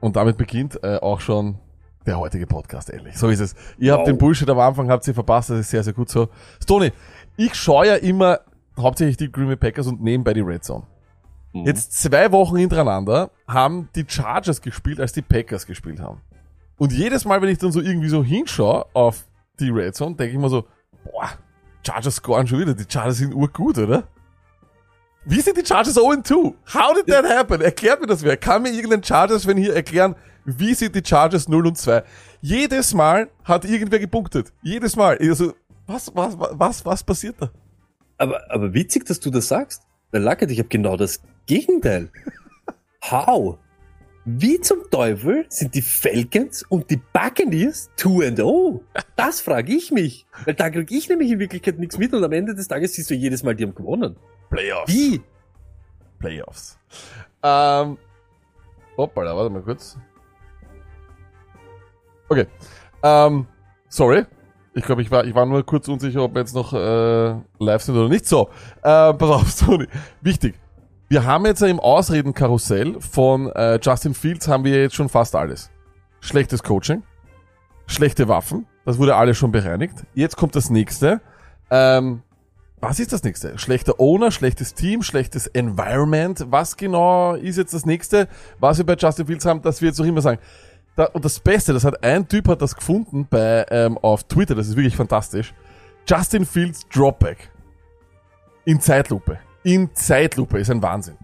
Und 0.00 0.14
damit 0.14 0.36
beginnt 0.36 0.78
äh, 0.84 0.96
auch 0.98 1.20
schon 1.20 1.58
der 2.06 2.20
heutige 2.20 2.46
Podcast, 2.46 2.90
ehrlich. 2.90 3.16
So 3.18 3.28
ist 3.28 3.40
es. 3.40 3.54
Ihr 3.78 3.92
habt 3.94 4.02
Wow. 4.02 4.06
den 4.10 4.18
Bullshit 4.18 4.48
am 4.48 4.60
Anfang, 4.60 4.88
habt 4.90 5.08
ihr 5.08 5.14
verpasst, 5.14 5.50
das 5.50 5.58
ist 5.60 5.70
sehr, 5.70 5.82
sehr 5.82 5.92
gut 5.92 6.08
so. 6.08 6.28
Stoni, 6.62 6.92
ich 7.36 7.54
schaue 7.56 7.88
ja 7.88 7.94
immer 7.96 8.38
hauptsächlich 8.78 9.16
die 9.16 9.30
Green 9.30 9.46
Bay 9.46 9.56
Packers 9.56 9.86
und 9.86 10.02
nebenbei 10.02 10.34
die 10.34 10.40
Red 10.40 10.64
Zone. 10.64 10.86
Mhm. 11.52 11.66
Jetzt 11.66 11.92
zwei 11.92 12.30
Wochen 12.32 12.56
hintereinander 12.56 13.30
haben 13.46 13.88
die 13.94 14.04
Chargers 14.06 14.60
gespielt, 14.60 15.00
als 15.00 15.12
die 15.12 15.22
Packers 15.22 15.66
gespielt 15.66 16.00
haben. 16.00 16.20
Und 16.78 16.92
jedes 16.92 17.24
Mal, 17.24 17.40
wenn 17.40 17.48
ich 17.48 17.58
dann 17.58 17.72
so 17.72 17.80
irgendwie 17.80 18.08
so 18.08 18.22
hinschaue 18.22 18.86
auf 18.92 19.24
die 19.58 19.70
Red 19.70 19.94
Zone, 19.94 20.14
denke 20.16 20.34
ich 20.34 20.38
mir 20.40 20.50
so, 20.50 20.66
boah, 21.04 21.30
Chargers 21.84 22.16
scoren 22.16 22.46
schon 22.46 22.60
wieder, 22.60 22.74
die 22.74 22.84
Chargers 22.88 23.18
sind 23.18 23.34
urgut, 23.34 23.78
oder? 23.78 24.04
Wie 25.24 25.40
sind 25.40 25.56
die 25.56 25.66
Chargers 25.66 25.96
0-2? 25.96 26.54
How 26.72 26.94
did 26.94 27.06
that 27.08 27.24
happen? 27.24 27.60
Erklärt 27.60 28.00
mir 28.00 28.06
das 28.06 28.22
wer. 28.22 28.36
Kann 28.36 28.62
mir 28.62 28.70
irgendein 28.70 29.02
Chargers-Fan 29.02 29.56
hier 29.56 29.74
erklären, 29.74 30.14
wie 30.44 30.72
sind 30.74 30.94
die 30.94 31.02
Chargers 31.04 31.48
0 31.48 31.66
und 31.66 31.76
2? 31.76 32.04
Jedes 32.40 32.94
Mal 32.94 33.28
hat 33.42 33.64
irgendwer 33.64 33.98
gepunktet. 33.98 34.52
Jedes 34.62 34.94
Mal. 34.94 35.18
Also, 35.18 35.54
was, 35.86 36.14
was, 36.14 36.36
was, 36.38 36.86
was 36.86 37.02
passiert 37.02 37.34
da? 37.40 37.50
Aber, 38.18 38.50
aber 38.50 38.74
witzig, 38.74 39.04
dass 39.06 39.20
du 39.20 39.30
das 39.30 39.48
sagst. 39.48 39.82
Weil 40.10 40.22
Lackert, 40.22 40.50
ich 40.50 40.58
habe 40.58 40.68
genau 40.68 40.96
das 40.96 41.20
Gegenteil. 41.46 42.10
How? 43.02 43.58
Wie 44.24 44.60
zum 44.60 44.90
Teufel 44.90 45.46
sind 45.48 45.74
die 45.74 45.82
Falcons 45.82 46.64
und 46.68 46.90
die 46.90 46.96
Buccaneers 46.96 47.90
2 47.96 48.26
and 48.26 48.38
0? 48.38 48.80
Das 49.14 49.40
frage 49.40 49.72
ich 49.72 49.92
mich. 49.92 50.26
Weil 50.44 50.54
da 50.54 50.68
kriege 50.68 50.92
ich 50.92 51.08
nämlich 51.08 51.30
in 51.30 51.38
Wirklichkeit 51.38 51.78
nichts 51.78 51.96
mit 51.96 52.12
und 52.12 52.24
am 52.24 52.32
Ende 52.32 52.54
des 52.54 52.66
Tages 52.66 52.94
siehst 52.94 53.08
du 53.10 53.14
jedes 53.14 53.44
Mal, 53.44 53.54
die 53.54 53.64
haben 53.64 53.74
gewonnen. 53.74 54.16
Playoffs. 54.50 54.92
Wie? 54.92 55.22
Playoffs. 56.18 56.76
Ähm, 57.42 57.98
hoppala, 58.96 59.36
warte 59.36 59.50
mal 59.50 59.62
kurz. 59.62 59.96
Okay. 62.28 62.46
Ähm, 63.04 63.46
sorry. 63.88 64.24
Ich 64.76 64.84
glaube, 64.84 65.00
ich 65.00 65.10
war, 65.10 65.24
ich 65.24 65.34
war 65.34 65.46
nur 65.46 65.64
kurz 65.64 65.88
unsicher, 65.88 66.22
ob 66.22 66.34
wir 66.34 66.40
jetzt 66.40 66.54
noch 66.54 66.74
äh, 66.74 67.34
live 67.58 67.82
sind 67.82 67.96
oder 67.96 68.10
nicht. 68.10 68.26
So, 68.26 68.50
äh, 68.82 69.14
pass 69.14 69.22
auf, 69.22 69.50
Sony. 69.50 69.86
Wichtig. 70.20 70.54
Wir 71.08 71.24
haben 71.24 71.46
jetzt 71.46 71.62
im 71.62 71.80
Ausredenkarussell 71.80 73.00
von 73.00 73.50
äh, 73.52 73.78
Justin 73.80 74.12
Fields 74.12 74.48
haben 74.48 74.64
wir 74.64 74.82
jetzt 74.82 74.94
schon 74.94 75.08
fast 75.08 75.34
alles. 75.34 75.70
Schlechtes 76.20 76.62
Coaching, 76.62 77.04
schlechte 77.86 78.28
Waffen, 78.28 78.66
das 78.84 78.98
wurde 78.98 79.16
alles 79.16 79.38
schon 79.38 79.50
bereinigt. 79.50 80.04
Jetzt 80.14 80.36
kommt 80.36 80.54
das 80.54 80.68
nächste. 80.68 81.22
Ähm, 81.70 82.20
was 82.78 83.00
ist 83.00 83.14
das 83.14 83.22
nächste? 83.22 83.56
Schlechter 83.56 83.98
Owner, 83.98 84.30
schlechtes 84.30 84.74
Team, 84.74 85.02
schlechtes 85.02 85.46
Environment. 85.46 86.44
Was 86.50 86.76
genau 86.76 87.34
ist 87.34 87.56
jetzt 87.56 87.72
das 87.72 87.86
nächste, 87.86 88.28
was 88.58 88.76
wir 88.76 88.84
bei 88.84 88.96
Justin 88.96 89.26
Fields 89.26 89.46
haben, 89.46 89.62
dass 89.62 89.80
wir 89.80 89.88
jetzt 89.88 90.00
auch 90.00 90.04
immer 90.04 90.20
sagen, 90.20 90.38
da, 90.96 91.04
und 91.06 91.24
das 91.24 91.38
Beste, 91.38 91.72
das 91.72 91.84
hat 91.84 92.02
ein 92.02 92.26
Typ 92.26 92.48
hat 92.48 92.62
das 92.62 92.74
gefunden 92.74 93.26
bei 93.28 93.66
ähm, 93.70 93.98
auf 93.98 94.24
Twitter, 94.24 94.54
das 94.54 94.68
ist 94.68 94.76
wirklich 94.76 94.96
fantastisch. 94.96 95.54
Justin 96.08 96.46
Fields 96.46 96.86
Dropback. 96.88 97.50
In 98.64 98.80
Zeitlupe. 98.80 99.38
In 99.62 99.90
Zeitlupe 99.94 100.58
ist 100.58 100.70
ein 100.70 100.82
Wahnsinn. 100.82 101.16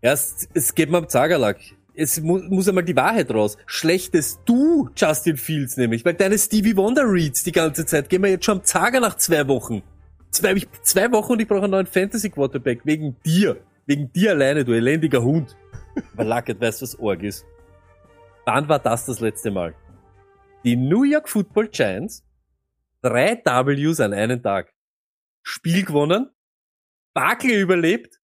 Erst, 0.00 0.48
es 0.54 0.74
geht 0.74 0.90
mir 0.90 0.98
am 0.98 1.08
Zagerlack. 1.08 1.58
Es 1.94 2.20
mu 2.20 2.38
muss 2.38 2.68
einmal 2.68 2.84
die 2.84 2.94
Wahrheit 2.94 3.30
raus. 3.32 3.58
Schlechtest 3.66 4.40
du 4.44 4.88
Justin 4.94 5.36
Fields 5.36 5.76
nämlich, 5.76 6.04
weil 6.04 6.14
deine 6.14 6.38
Stevie 6.38 6.76
Wonder 6.76 7.02
Reads 7.04 7.42
die 7.42 7.52
ganze 7.52 7.84
Zeit. 7.86 8.08
Gehen 8.08 8.22
wir 8.22 8.30
jetzt 8.30 8.44
schon 8.44 8.58
am 8.58 8.64
Zager 8.64 9.00
nach 9.00 9.16
zwei 9.16 9.48
Wochen. 9.48 9.82
Zwei, 10.30 10.52
ich, 10.52 10.68
zwei 10.82 11.10
Wochen 11.10 11.32
und 11.32 11.40
ich 11.40 11.48
brauche 11.48 11.64
einen 11.64 11.72
neuen 11.72 11.86
Fantasy 11.86 12.30
Quarterback. 12.30 12.82
Wegen 12.84 13.16
dir. 13.24 13.56
Wegen 13.86 14.12
dir 14.12 14.30
alleine, 14.30 14.64
du 14.64 14.72
elendiger 14.72 15.22
Hund. 15.22 15.56
Aber 16.12 16.24
Lacket, 16.24 16.60
weißt 16.60 16.80
du, 16.80 16.84
was 16.84 16.98
Org 17.00 17.22
ist? 17.22 17.44
Wann 18.48 18.66
war 18.66 18.78
das 18.78 19.04
das 19.04 19.20
letzte 19.20 19.50
Mal? 19.50 19.74
Die 20.64 20.74
New 20.74 21.02
York 21.02 21.28
Football 21.28 21.68
Giants. 21.68 22.24
Drei 23.02 23.36
Ws 23.44 24.00
an 24.00 24.14
einem 24.14 24.42
Tag. 24.42 24.72
Spiel 25.42 25.84
gewonnen. 25.84 26.30
Barkley 27.12 27.60
überlebt. 27.60 28.18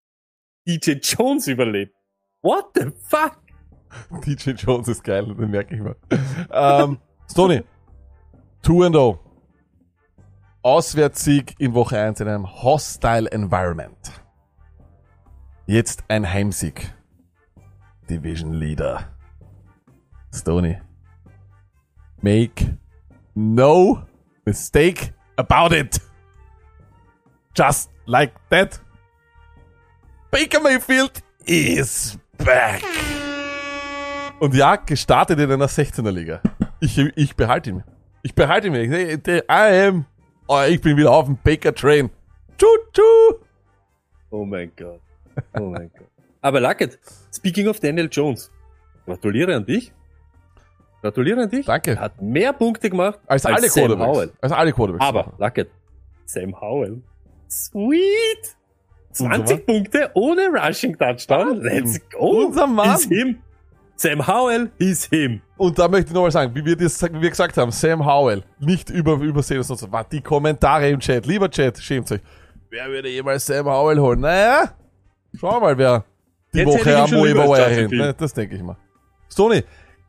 DJ 0.67 0.93
Jones 0.93 1.47
überlebt. 1.47 1.95
What 2.41 2.71
the 2.75 2.91
fuck? 3.03 3.39
DJ 4.25 4.53
Jones 4.53 4.89
ist 4.89 5.05
geil, 5.05 5.27
den 5.27 5.51
merke 5.51 5.75
ich 5.75 5.83
mal. 5.83 5.97
ähm, 6.51 6.99
Stoney. 7.31 7.63
2 8.63 8.87
and 8.87 8.95
0. 8.95 9.19
Auswärtssieg 10.63 11.55
in 11.59 11.75
Woche 11.75 11.99
1 11.99 12.21
in 12.21 12.29
einem 12.29 12.63
hostile 12.63 13.31
environment. 13.31 14.23
Jetzt 15.67 16.03
ein 16.09 16.27
Heimsieg. 16.27 16.95
Division 18.09 18.55
Leader. 18.55 19.14
Stoney. 20.35 20.77
Make 22.23 22.67
no 23.35 24.03
mistake 24.47 25.13
about 25.37 25.73
it. 25.73 26.01
Just 27.55 27.91
like 28.07 28.33
that. 28.51 28.81
Baker 30.31 30.61
Mayfield 30.61 31.23
is 31.47 32.19
back. 32.39 32.83
Und 34.41 34.55
ja, 34.55 34.77
gestartet 34.77 35.39
in 35.39 35.51
einer 35.51 35.69
16er 35.69 36.11
Liga. 36.11 36.41
Ich, 36.81 36.99
ich 36.99 37.37
behalte 37.37 37.71
ihn. 37.71 37.85
Ich 38.23 38.35
behalte 38.35 38.67
ihn. 38.69 38.75
Ich, 38.75 39.29
I 39.49 39.87
am. 39.87 40.07
Oh, 40.49 40.61
ich 40.69 40.81
bin 40.81 40.97
wieder 40.97 41.13
auf 41.13 41.27
dem 41.27 41.39
Baker 41.43 41.75
Train. 41.75 42.11
Tschu, 42.59 42.67
tschu. 42.93 43.45
Oh 44.31 44.45
mein 44.45 44.73
Gott. 44.77 45.01
Oh 45.59 45.67
mein 45.71 45.91
Gott. 45.99 46.09
Aber 46.41 46.61
Luckett, 46.61 46.99
speaking 47.33 47.69
of 47.69 47.81
Daniel 47.81 48.09
Jones, 48.11 48.51
gratuliere 49.07 49.55
an 49.55 49.65
dich. 49.65 49.93
Gratuliere 51.05 51.43
an 51.43 51.51
dich. 51.51 51.67
Danke. 51.67 51.91
Er 51.91 52.01
hat 52.01 52.23
mehr 52.23 52.55
Punkte 52.55 52.89
gemacht 52.89 53.19
Als, 53.27 53.45
alle 53.45 53.69
Sam 53.69 53.89
Quarterbacks. 53.89 54.17
Howell. 54.17 54.33
Als 54.41 54.53
alle 54.53 54.73
Quarterbacks. 54.73 55.05
Aber, 55.05 55.35
Luckett, 55.37 55.69
Sam 56.25 56.59
Howell. 56.59 57.03
Sweet. 57.47 58.57
Unser 59.11 59.45
20 59.45 59.67
Punkte 59.67 60.11
ohne 60.15 60.49
Rushing 60.49 60.97
Touchdown. 60.97 61.61
Let's 61.61 62.01
go. 62.09 62.47
Unser 62.47 62.67
Mann. 62.67 62.97
Is 62.97 63.05
him. 63.05 63.39
Sam 63.97 64.27
Howell 64.27 64.71
is 64.79 65.05
him. 65.05 65.43
Und 65.59 65.79
da 65.79 65.89
möchte 65.89 66.09
ich 66.09 66.15
nochmal 66.15 66.31
sagen, 66.31 66.55
wie 66.55 66.65
wir, 66.65 66.75
das, 66.75 67.03
wie 67.03 67.21
wir 67.21 67.29
gesagt 67.29 67.59
haben, 67.59 67.71
Sam 67.71 68.07
Howell, 68.07 68.43
nicht 68.59 68.89
über, 68.89 69.13
übersehen 69.17 69.59
und 69.59 69.65
so. 69.65 69.93
Was 69.93 70.09
die 70.09 70.23
Kommentare 70.23 70.89
im 70.89 71.01
Chat, 71.01 71.27
lieber 71.27 71.51
Chat, 71.51 71.77
schämt 71.77 72.11
euch. 72.11 72.21
Wer 72.71 72.89
würde 72.89 73.11
jemals 73.11 73.45
Sam 73.45 73.67
Howell 73.67 73.99
holen? 73.99 74.21
Naja, 74.21 74.71
schauen 75.39 75.57
wir 75.57 75.61
mal, 75.61 75.77
wer 75.77 76.05
die 76.55 76.61
Jetzt 76.61 76.67
Woche 76.67 76.97
am 76.97 77.11
Waiver 77.11 77.63
als 77.63 77.77
hin. 77.77 78.15
Das 78.17 78.33
denke 78.33 78.57
ich 78.57 78.63
mal. 78.63 78.79
Stoney, 79.31 79.65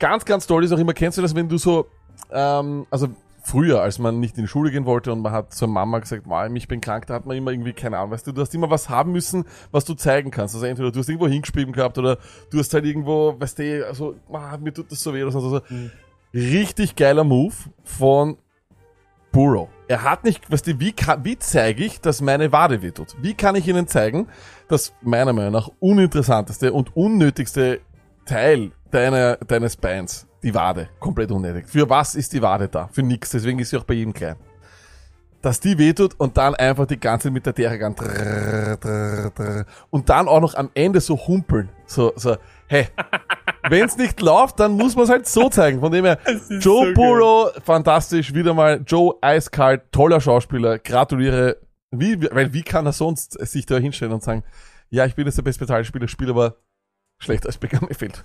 ganz, 0.06 0.24
ganz 0.24 0.46
toll 0.46 0.64
ist 0.64 0.72
auch 0.72 0.78
immer, 0.78 0.94
kennst 0.94 1.18
du 1.18 1.24
das, 1.24 1.34
wenn 1.34 1.50
du 1.50 1.58
so, 1.58 1.88
ähm, 2.32 2.86
also 2.92 3.08
früher, 3.42 3.82
als 3.82 3.98
man 3.98 4.20
nicht 4.20 4.38
in 4.38 4.44
die 4.44 4.48
Schule 4.48 4.70
gehen 4.70 4.86
wollte 4.86 5.12
und 5.12 5.22
man 5.22 5.32
hat 5.32 5.52
zur 5.52 5.68
Mama 5.68 5.98
gesagt, 5.98 6.28
"Ma, 6.28 6.46
ich 6.46 6.68
bin 6.68 6.80
krank, 6.80 7.08
da 7.08 7.16
hat 7.16 7.26
man 7.26 7.36
immer 7.36 7.50
irgendwie, 7.50 7.74
keine 7.74 7.98
Ahnung, 7.98 8.12
weißt 8.12 8.28
du, 8.28 8.32
du 8.32 8.42
hast 8.42 8.54
immer 8.54 8.70
was 8.70 8.88
haben 8.88 9.12
müssen, 9.14 9.46
was 9.72 9.84
du 9.84 9.96
zeigen 9.96 10.30
kannst. 10.30 10.54
Also 10.54 10.68
entweder 10.68 10.92
du 10.92 11.00
hast 11.00 11.10
irgendwo 11.10 11.28
hingeschrieben 11.28 11.74
gehabt 11.74 11.98
oder 11.98 12.20
du 12.52 12.60
hast 12.60 12.72
halt 12.76 12.86
irgendwo, 12.86 13.36
weißt 13.40 13.58
du, 13.58 13.88
also, 13.88 14.16
mir 14.60 14.74
tut 14.74 14.92
das 14.92 15.02
so 15.02 15.12
weh 15.12 15.24
oder 15.24 15.32
so. 15.32 15.40
so. 15.40 15.62
Richtig 16.36 16.96
geiler 16.96 17.24
Move 17.24 17.56
von 17.84 18.38
Burrow. 19.32 19.70
Er 19.88 20.04
hat 20.04 20.24
nicht, 20.24 20.52
weißt 20.52 20.68
du, 20.68 20.80
wie, 20.80 20.94
wie 21.24 21.40
zeige 21.40 21.84
ich, 21.84 22.00
dass 22.00 22.22
meine 22.22 22.52
Wade 22.52 22.84
wehtut? 22.84 23.16
Wie 23.22 23.34
kann 23.34 23.56
ich 23.56 23.68
Ihnen 23.68 23.88
zeigen, 23.88 24.28
dass 24.68 24.94
meiner 25.02 25.34
Meinung 25.34 25.54
nach 25.54 25.70
uninteressanteste 25.80 26.74
und 26.74 26.96
unnötigste 26.96 27.82
Teil 28.26 28.72
deiner, 28.92 29.38
deines 29.38 29.78
Beins, 29.78 30.28
die 30.44 30.54
Wade, 30.54 30.90
komplett 31.00 31.32
unnötig. 31.32 31.68
Für 31.68 31.90
was 31.90 32.16
ist 32.16 32.34
die 32.34 32.42
Wade 32.42 32.68
da? 32.68 32.90
Für 32.92 33.04
nix, 33.04 33.32
deswegen 33.32 33.60
ist 33.60 33.70
sie 33.70 33.78
auch 33.78 33.84
bei 33.84 33.94
jedem 33.94 34.14
klein. 34.14 34.36
Dass 35.42 35.60
die 35.60 35.78
wehtut 35.78 36.20
und 36.20 36.38
dann 36.38 36.56
einfach 36.56 36.88
die 36.88 37.00
ganze 37.00 37.28
Zeit 37.28 37.34
mit 37.34 37.46
der 37.46 37.54
drrr, 37.54 39.66
und 39.92 40.10
dann 40.10 40.28
auch 40.28 40.42
noch 40.42 40.56
am 40.56 40.72
Ende 40.74 41.02
so 41.02 41.16
humpeln. 41.16 41.70
So, 41.86 42.14
so, 42.16 42.36
hey, 42.68 42.88
wenn's 43.70 43.96
nicht 43.96 44.20
läuft, 44.22 44.60
dann 44.60 44.72
muss 44.72 44.96
man 44.96 45.04
es 45.04 45.12
halt 45.12 45.28
so 45.28 45.50
zeigen. 45.50 45.80
Von 45.80 45.92
dem 45.92 46.06
her, 46.06 46.18
Joe 46.50 46.88
so 46.88 46.94
Burrow, 46.96 47.52
fantastisch, 47.64 48.34
wieder 48.34 48.56
mal. 48.56 48.82
Joe 48.88 49.16
eiskalt, 49.22 49.84
toller 49.92 50.20
Schauspieler, 50.20 50.80
gratuliere. 50.80 51.58
Wie, 51.92 52.20
weil 52.32 52.54
wie 52.54 52.64
kann 52.64 52.88
er 52.88 52.94
sonst 52.94 53.34
sich 53.48 53.68
da 53.68 53.78
hinstellen 53.78 54.14
und 54.14 54.24
sagen, 54.24 54.44
ja, 54.90 55.06
ich 55.06 55.16
bin 55.16 55.28
jetzt 55.28 55.38
der 55.38 55.44
bestbezahlte 55.44 55.86
Spieler, 55.86 56.08
spiele 56.08 56.32
aber 56.32 56.56
schlechter 57.20 57.48
als 57.48 57.58
Baker 57.58 57.82
Mayfield. 57.82 58.24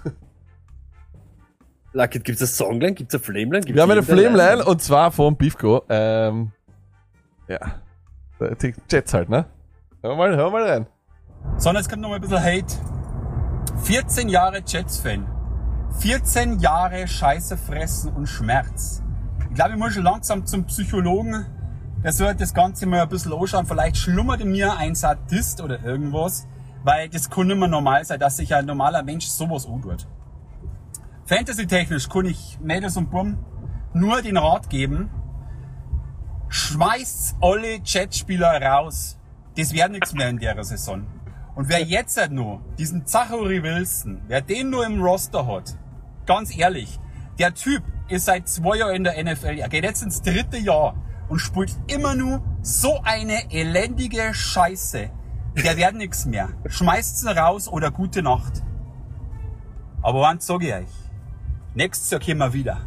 Luckett, 1.92 2.24
gibt's 2.24 2.40
eine 2.40 2.48
Songline? 2.48 2.94
Gibt's 2.94 3.14
eine 3.14 3.22
Flameline? 3.22 3.60
Gibt's 3.60 3.74
Wir 3.74 3.82
haben 3.82 3.90
eine 3.90 4.02
Flameline 4.02 4.64
und 4.64 4.80
zwar 4.80 5.10
vom 5.10 5.36
Beefco. 5.36 5.82
Ähm, 5.88 6.52
ja, 7.48 7.58
die 8.62 8.74
Jets 8.88 9.12
halt, 9.12 9.28
ne? 9.28 9.46
Hör 10.02 10.16
mal, 10.16 10.36
hör 10.36 10.50
mal 10.50 10.62
rein. 10.62 10.86
Sondern 11.56 11.82
jetzt 11.82 11.90
kommt 11.90 12.02
noch 12.02 12.10
mal 12.10 12.16
ein 12.16 12.20
bisschen 12.20 12.42
Hate. 12.42 12.74
14 13.82 14.28
Jahre 14.28 14.62
Jets-Fan. 14.64 15.26
14 15.98 16.60
Jahre 16.60 17.08
Scheiße 17.08 17.56
fressen 17.56 18.12
und 18.12 18.26
Schmerz. 18.26 19.02
Ich 19.48 19.54
glaube, 19.54 19.72
ich 19.72 19.78
muss 19.78 19.94
schon 19.94 20.04
langsam 20.04 20.46
zum 20.46 20.64
Psychologen. 20.66 21.46
Der 22.04 22.12
sollte 22.12 22.36
das 22.36 22.54
Ganze 22.54 22.86
mal 22.86 23.02
ein 23.02 23.08
bisschen 23.08 23.32
anschauen. 23.32 23.66
Vielleicht 23.66 23.96
schlummert 23.96 24.40
in 24.40 24.52
mir 24.52 24.76
ein 24.76 24.94
Sadist 24.94 25.60
oder 25.60 25.82
irgendwas. 25.82 26.46
Weil 26.82 27.08
das 27.08 27.28
kann 27.28 27.46
nicht 27.46 27.58
mehr 27.58 27.68
normal 27.68 28.04
sein, 28.04 28.18
dass 28.18 28.36
sich 28.38 28.54
ein 28.54 28.66
normaler 28.66 29.02
Mensch 29.02 29.26
sowas 29.26 29.66
antut. 29.66 30.06
Fantasy-technisch 31.26 32.08
kann 32.08 32.26
ich 32.26 32.58
Mädels 32.60 32.96
und 32.96 33.10
Buben 33.10 33.38
nur 33.92 34.22
den 34.22 34.36
Rat 34.36 34.70
geben, 34.70 35.10
schmeißt 36.48 37.36
alle 37.40 37.80
Jetspieler 37.84 38.60
raus. 38.60 39.18
Das 39.56 39.72
wird 39.72 39.92
nichts 39.92 40.12
mehr 40.12 40.28
in 40.28 40.38
der 40.38 40.62
Saison. 40.64 41.06
Und 41.54 41.68
wer 41.68 41.82
jetzt 41.82 42.16
halt 42.16 42.32
nur 42.32 42.60
diesen 42.78 43.06
Zachary 43.06 43.62
Wilson, 43.62 44.22
wer 44.28 44.40
den 44.40 44.70
nur 44.70 44.86
im 44.86 45.02
Roster 45.02 45.46
hat, 45.46 45.76
ganz 46.26 46.56
ehrlich, 46.56 46.98
der 47.38 47.54
Typ 47.54 47.82
ist 48.08 48.26
seit 48.26 48.48
zwei 48.48 48.78
Jahren 48.78 48.96
in 48.96 49.04
der 49.04 49.22
NFL, 49.22 49.58
er 49.58 49.68
geht 49.68 49.84
jetzt 49.84 50.02
ins 50.02 50.22
dritte 50.22 50.58
Jahr 50.58 50.94
und 51.28 51.38
spielt 51.38 51.76
immer 51.86 52.14
nur 52.14 52.42
so 52.62 53.00
eine 53.02 53.50
elendige 53.52 54.34
Scheiße. 54.34 55.10
Der 55.56 55.76
wird 55.76 55.94
nichts 55.94 56.26
mehr. 56.26 56.50
Schmeißt's 56.68 57.22
ihn 57.22 57.28
raus 57.28 57.68
oder 57.68 57.90
gute 57.90 58.22
Nacht. 58.22 58.62
Aber 60.02 60.20
wann 60.20 60.40
sag 60.40 60.62
ich 60.62 60.72
euch? 60.72 60.88
Nächstes 61.74 62.10
Jahr 62.10 62.20
kommen 62.20 62.38
wir 62.38 62.52
wieder. 62.52 62.80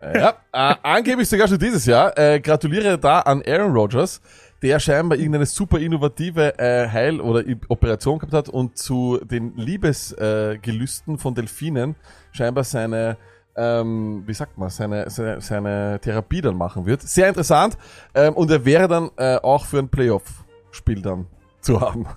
Ja, 0.00 0.34
äh, 0.52 0.74
angeblich 0.82 1.28
sogar 1.28 1.48
schon 1.48 1.58
dieses 1.58 1.84
Jahr. 1.86 2.16
Äh, 2.16 2.40
gratuliere 2.40 2.98
da 2.98 3.20
an 3.20 3.42
Aaron 3.46 3.72
Rodgers, 3.72 4.20
der 4.62 4.78
scheinbar 4.78 5.18
irgendeine 5.18 5.46
super 5.46 5.78
innovative 5.78 6.58
äh, 6.58 6.88
Heil- 6.88 7.20
oder 7.20 7.44
Operation 7.68 8.18
gehabt 8.18 8.32
hat 8.32 8.48
und 8.48 8.78
zu 8.78 9.18
den 9.24 9.56
Liebesgelüsten 9.56 11.14
äh, 11.14 11.18
von 11.18 11.34
Delfinen 11.34 11.96
scheinbar 12.30 12.64
seine, 12.64 13.16
ähm, 13.56 14.22
wie 14.26 14.34
sagt 14.34 14.56
man, 14.56 14.70
seine, 14.70 15.10
seine, 15.10 15.40
seine 15.40 15.98
Therapie 16.00 16.40
dann 16.40 16.56
machen 16.56 16.86
wird. 16.86 17.02
Sehr 17.02 17.28
interessant. 17.28 17.76
Ähm, 18.14 18.34
und 18.34 18.50
er 18.50 18.64
wäre 18.64 18.86
dann 18.86 19.10
äh, 19.16 19.36
auch 19.36 19.64
für 19.64 19.78
ein 19.78 19.88
Playoff-Spiel 19.88 21.02
dann 21.02 21.26
zu 21.68 21.80
haben. 21.80 22.06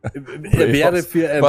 Er 0.00 0.72
wäre 0.72 1.02
für 1.02 1.28
ein 1.28 1.42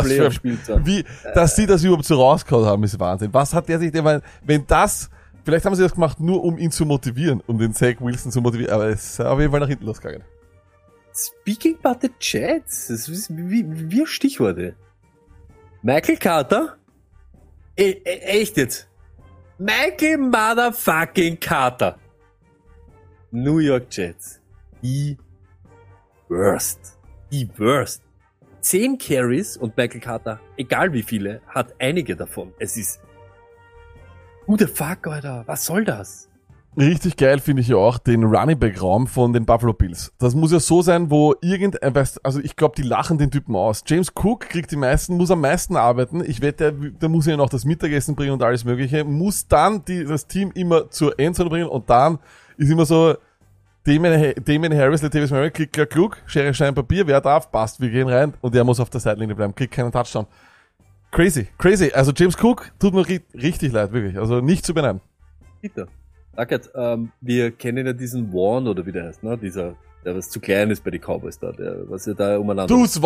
zu 0.64 0.86
Wie, 0.86 1.06
dass 1.36 1.56
sie 1.56 1.68
das 1.68 1.84
überhaupt 1.84 2.06
so 2.06 2.16
rausgehauen 2.16 2.66
haben, 2.66 2.84
ist 2.84 3.00
Wahnsinn. 3.00 3.32
Was 3.32 3.54
hat 3.54 3.70
der 3.70 3.78
sich, 3.78 3.92
der, 3.92 4.04
weil, 4.04 4.24
wenn 4.44 4.66
das, 4.66 5.10
vielleicht 5.46 5.66
haben 5.66 5.76
sie 5.76 5.84
das 5.84 5.94
gemacht, 5.94 6.20
nur 6.20 6.44
um 6.44 6.58
ihn 6.58 6.72
zu 6.72 6.84
motivieren, 6.86 7.44
um 7.46 7.60
den 7.60 7.74
Zach 7.74 7.96
Wilson 8.00 8.32
zu 8.32 8.42
motivieren, 8.42 8.74
aber 8.74 8.88
es 8.88 9.12
ist 9.12 9.22
auf 9.22 9.40
jeden 9.40 9.52
Fall 9.52 9.60
nach 9.60 9.68
hinten 9.68 9.86
losgegangen. 9.86 10.24
Speaking 11.14 11.78
about 11.84 12.00
the 12.02 12.10
Jets, 12.20 12.88
das 12.88 13.08
ist 13.08 13.30
wie, 13.30 13.64
wie 13.68 14.06
Stichworte. 14.08 14.76
Michael 15.84 16.18
Carter? 16.18 16.78
E 17.78 17.92
e 18.04 18.20
echt 18.42 18.58
jetzt? 18.58 18.90
Michael 19.60 20.18
Motherfucking 20.18 21.40
Carter. 21.40 21.98
New 23.32 23.60
York 23.60 23.86
Jets. 23.92 24.42
Die 24.82 25.18
worst. 26.28 26.99
Die 27.32 27.48
worst. 27.58 28.02
Zehn 28.62 28.98
Carries 28.98 29.56
und 29.56 29.78
Michael 29.78 30.02
Carter, 30.02 30.40
egal 30.58 30.92
wie 30.94 31.04
viele, 31.04 31.42
hat 31.48 31.76
einige 31.80 32.16
davon. 32.16 32.54
Es 32.58 32.76
ist 32.76 33.00
Who 34.48 34.58
the 34.58 34.66
fuck, 34.66 35.06
Alter? 35.06 35.44
Was 35.46 35.66
soll 35.66 35.86
das? 35.86 36.28
Richtig 36.76 37.18
geil 37.18 37.40
finde 37.40 37.62
ich 37.62 37.68
ja 37.68 37.76
auch 37.76 38.00
den 38.00 38.24
Running 38.24 38.58
Back 38.58 38.82
Raum 38.82 39.06
von 39.06 39.32
den 39.32 39.46
Buffalo 39.46 39.74
Bills. 39.74 40.12
Das 40.18 40.34
muss 40.34 40.52
ja 40.52 40.60
so 40.60 40.82
sein, 40.82 41.12
wo 41.12 41.36
irgendein, 41.42 41.94
weißt, 41.94 42.26
also 42.26 42.40
ich 42.40 42.56
glaube, 42.56 42.76
die 42.76 42.82
lachen 42.82 43.20
den 43.20 43.30
Typen 43.30 43.56
aus. 43.56 43.84
James 43.86 44.12
Cook 44.16 44.42
kriegt 44.50 44.72
die 44.72 44.76
meisten, 44.76 45.18
muss 45.18 45.30
am 45.30 45.42
meisten 45.42 45.76
arbeiten. 45.76 46.24
Ich 46.24 46.42
wette, 46.42 46.74
der, 46.74 46.90
der 46.92 47.10
muss 47.10 47.28
ja 47.28 47.38
noch 47.38 47.50
das 47.50 47.64
Mittagessen 47.64 48.16
bringen 48.16 48.32
und 48.32 48.42
alles 48.42 48.66
mögliche. 48.66 49.04
Muss 49.04 49.48
dann 49.48 49.86
die, 49.86 50.04
das 50.04 50.26
Team 50.26 50.52
immer 50.56 50.90
zur 50.90 51.20
Endzone 51.20 51.50
bringen 51.50 51.68
und 51.68 51.90
dann 51.92 52.18
ist 52.58 52.72
immer 52.72 52.86
so, 52.86 53.16
Damien, 53.86 54.34
Damien 54.44 54.74
Harris, 54.76 55.02
Latavius 55.02 55.32
Murray, 55.32 55.52
Klicker, 55.52 55.86
klug, 55.86 56.18
Schere, 56.26 56.54
Stein, 56.54 56.76
Papier, 56.76 57.08
wer 57.08 57.22
darf, 57.22 57.52
passt, 57.52 57.80
wir 57.80 57.90
gehen 57.90 58.08
rein 58.10 58.34
und 58.42 58.54
der 58.54 58.64
muss 58.64 58.80
auf 58.80 58.90
der 58.90 59.00
Seitenlinie 59.00 59.36
bleiben, 59.36 59.56
kriegt 59.56 59.74
keinen 59.74 59.92
Touchdown. 59.92 60.28
Crazy, 61.12 61.48
crazy. 61.58 61.92
Also 61.94 62.12
James 62.16 62.36
Cook 62.42 62.72
tut 62.78 62.94
mir 62.94 63.02
ri- 63.04 63.22
richtig 63.34 63.72
leid, 63.72 63.92
wirklich. 63.92 64.18
Also 64.20 64.42
nicht 64.42 64.66
zu 64.66 64.74
beneiden. 64.74 65.02
Bitte. 65.62 65.88
Dackert, 66.36 66.70
ähm, 66.76 67.12
wir 67.22 67.52
kennen 67.52 67.86
ja 67.88 67.94
diesen 67.94 68.32
Vaughn 68.32 68.68
oder 68.68 68.86
wie 68.86 68.92
der 68.92 69.06
heißt, 69.06 69.24
ne? 69.24 69.38
Dieser, 69.38 69.76
der 70.06 70.16
was 70.16 70.30
zu 70.30 70.40
klein 70.40 70.70
ist 70.70 70.84
bei 70.84 70.92
den 70.92 71.02
Cowboys 71.02 71.40
da, 71.40 71.52
der, 71.52 71.90
was 71.90 72.06
ja 72.06 72.14
da 72.14 72.38
umeinander. 72.38 72.68
Du's 72.74 73.02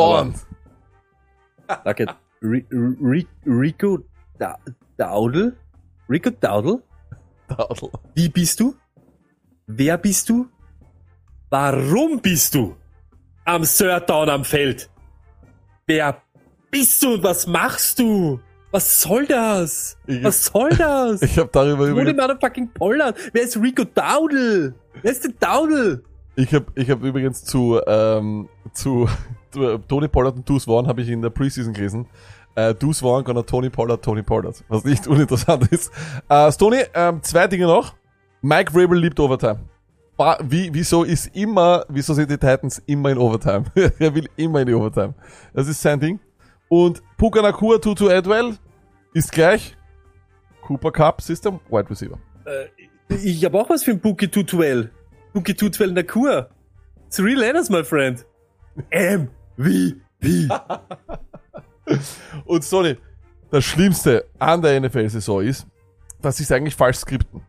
Ri- 2.41 2.65
Ri- 2.69 3.27
Rico 3.45 3.99
Da- 4.37 4.57
Dowdle? 4.97 5.55
Rico 6.09 6.29
Dowdle? 6.29 6.83
Daudel. 7.47 7.89
Wie 8.15 8.27
bist 8.29 8.59
du? 8.59 8.75
Wer 9.67 9.97
bist 9.97 10.27
du? 10.29 10.47
Warum 11.53 12.19
bist 12.19 12.55
du 12.55 12.75
am 13.45 13.61
Third 13.61 14.09
Down 14.09 14.27
am 14.27 14.43
Feld? 14.43 14.89
Wer 15.85 16.17
bist 16.71 17.03
du 17.03 17.13
und 17.13 17.23
was 17.23 17.45
machst 17.45 17.99
du? 17.99 18.39
Was 18.71 19.01
soll 19.01 19.27
das? 19.27 19.95
Ich- 20.07 20.23
Was 20.23 20.45
soll 20.45 20.71
das? 20.71 21.21
Ich 21.21 21.37
habe 21.37 21.49
darüber 21.53 21.85
Tony 21.85 21.91
übrigens, 21.91 22.19
Motherfucking 22.19 22.69
Pollard. 22.73 23.15
Wer 23.33 23.43
ist 23.43 23.55
Rico 23.61 23.83
Dowdle? 23.83 24.73
Wer 25.03 25.11
ist 25.11 25.23
der 25.25 25.31
Dowdle? 25.39 26.01
ich 26.37 26.51
habe 26.55 26.65
ich 26.73 26.89
hab 26.89 27.03
übrigens 27.03 27.43
zu, 27.43 27.79
ähm, 27.85 28.49
zu, 28.73 29.07
zu 29.51 29.77
Tony 29.87 30.07
Pollard 30.07 30.35
und 30.37 30.49
Deuce 30.49 30.65
Vaughn 30.65 30.87
habe 30.87 31.03
ich 31.03 31.09
in 31.09 31.21
der 31.21 31.29
Preseason 31.29 31.73
gelesen. 31.73 32.07
Äh, 32.55 32.73
Deuce 32.73 33.01
Vaughn 33.01 33.23
gonna 33.23 33.43
Tony 33.43 33.69
Pollard, 33.69 34.03
Tony 34.03 34.23
Pollard. 34.23 34.63
Was 34.69 34.85
nicht 34.85 35.05
uninteressant 35.05 35.67
ist. 35.71 35.91
Äh, 36.29 36.51
Stoney, 36.51 36.85
ähm, 36.95 37.21
zwei 37.21 37.45
Dinge 37.47 37.67
noch. 37.67 37.93
Mike 38.41 38.73
Vrabel 38.73 38.97
liebt 38.97 39.19
Overtime. 39.19 39.59
Wie, 40.43 40.69
wieso 40.71 41.03
ist 41.03 41.35
immer, 41.35 41.85
wieso 41.89 42.13
sind 42.13 42.29
die 42.29 42.37
Titans 42.37 42.81
immer 42.85 43.09
in 43.09 43.17
Overtime? 43.17 43.65
er 43.99 44.13
will 44.13 44.29
immer 44.35 44.61
in 44.61 44.67
die 44.67 44.73
Overtime. 44.73 45.13
Das 45.53 45.67
ist 45.67 45.81
sein 45.81 45.99
Ding. 45.99 46.19
Und 46.69 47.01
Puka 47.17 47.41
Nakua 47.41 47.77
Tutu 47.79 48.07
Edwell 48.09 48.57
ist 49.13 49.31
gleich 49.31 49.75
Cooper 50.61 50.91
Cup 50.91 51.21
System 51.21 51.59
Wide 51.69 51.89
Receiver. 51.89 52.17
Äh, 52.45 53.15
ich 53.15 53.43
habe 53.43 53.59
auch 53.59 53.69
was 53.69 53.83
für 53.83 53.91
ein 53.91 53.99
Bookie 53.99 54.29
212. 54.29 54.89
Bookie 55.33 55.55
212 55.55 55.93
Nakur. 55.93 56.49
Three 57.09 57.33
letters, 57.33 57.69
my 57.69 57.83
friend. 57.83 58.25
MVP. 58.91 60.47
Und 62.45 62.63
Sony, 62.63 62.97
das 63.51 63.63
Schlimmste 63.65 64.25
an 64.39 64.61
der 64.61 64.79
NFL-Saison 64.79 65.43
ist, 65.43 65.67
dass 66.21 66.37
sie 66.37 66.43
es 66.43 66.51
eigentlich 66.51 66.75
falsch 66.75 66.97
skripten. 66.97 67.41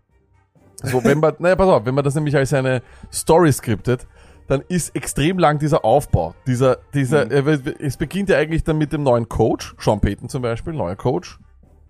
So, 0.84 1.04
wenn 1.04 1.20
man, 1.20 1.34
naja, 1.38 1.56
pass 1.56 1.68
auf, 1.68 1.86
wenn 1.86 1.94
man 1.94 2.04
das 2.04 2.14
nämlich 2.14 2.36
als 2.36 2.52
eine 2.52 2.82
Story 3.12 3.52
skriptet, 3.52 4.06
dann 4.46 4.62
ist 4.68 4.94
extrem 4.94 5.38
lang 5.38 5.58
dieser 5.58 5.84
Aufbau. 5.84 6.34
Dieser, 6.46 6.78
dieser, 6.92 7.30
äh, 7.30 7.58
es 7.80 7.96
beginnt 7.96 8.28
ja 8.28 8.36
eigentlich 8.36 8.64
dann 8.64 8.78
mit 8.78 8.92
dem 8.92 9.02
neuen 9.02 9.28
Coach, 9.28 9.74
Sean 9.78 10.00
Payton 10.00 10.28
zum 10.28 10.42
Beispiel, 10.42 10.74
neuer 10.74 10.96
Coach. 10.96 11.38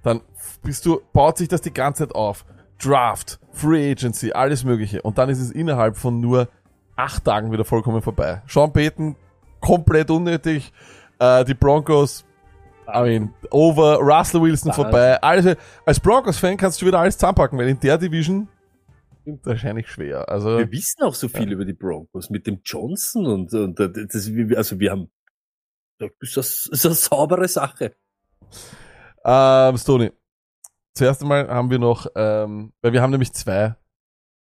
Dann 0.03 0.21
bist 0.63 0.87
du, 0.87 1.01
baut 1.13 1.39
sich 1.39 1.49
das 1.49 1.63
die 1.63 1.73
ganze 1.73 2.07
Zeit 2.07 2.15
auf. 2.15 2.45
Draft, 2.83 3.41
Free 3.53 3.91
Agency, 3.93 4.33
alles 4.33 4.65
Mögliche. 4.65 5.03
Und 5.03 5.19
dann 5.19 5.29
ist 5.29 5.41
es 5.41 5.51
innerhalb 5.51 5.97
von 5.97 6.21
nur 6.21 6.49
acht 6.97 7.25
Tagen 7.25 7.51
wieder 7.51 7.65
vollkommen 7.65 8.03
vorbei. 8.03 8.43
Sean 8.47 8.73
Payton, 8.73 9.17
komplett 9.61 10.11
unnötig. 10.11 10.73
Äh, 11.19 11.45
die 11.45 11.55
Broncos, 11.55 12.25
I 12.87 13.01
mean, 13.01 13.35
over, 13.51 13.99
Russell 14.01 14.43
Wilson 14.43 14.69
Wahnsinn. 14.69 14.85
vorbei. 14.85 15.23
Also, 15.23 15.55
als 15.87 15.99
Broncos-Fan 15.99 16.57
kannst 16.57 16.83
du 16.83 16.87
wieder 16.87 16.99
alles 16.99 17.17
zusammenpacken, 17.17 17.59
weil 17.59 17.69
in 17.69 17.81
der 17.81 17.97
Division 17.97 18.49
wahrscheinlich 19.43 19.89
schwer. 19.89 20.29
Also, 20.29 20.59
Wir 20.59 20.71
wissen 20.71 21.03
auch 21.03 21.15
so 21.15 21.29
viel 21.29 21.53
über 21.53 21.65
die 21.65 21.73
Broncos 21.73 22.31
mit 22.31 22.47
dem 22.47 22.61
Johnson 22.65 23.27
und, 23.27 23.53
und 23.55 23.81
äh, 23.81 24.07
das, 24.07 24.31
also 24.57 24.81
wir 24.81 24.91
haben, 24.91 25.11
das 25.99 26.67
ist, 26.71 26.85
eine 26.87 26.95
saubere 26.95 27.49
Sache. 27.49 27.97
ähm, 29.25 29.77
Stoney. 29.77 30.13
Zuerst 30.97 31.23
einmal 31.23 31.49
haben 31.49 31.71
wir 31.71 31.79
noch, 31.79 32.07
ähm, 32.15 32.73
weil 32.83 32.93
wir 32.93 33.03
haben 33.03 33.11
nämlich 33.11 33.33
zwei 33.33 33.77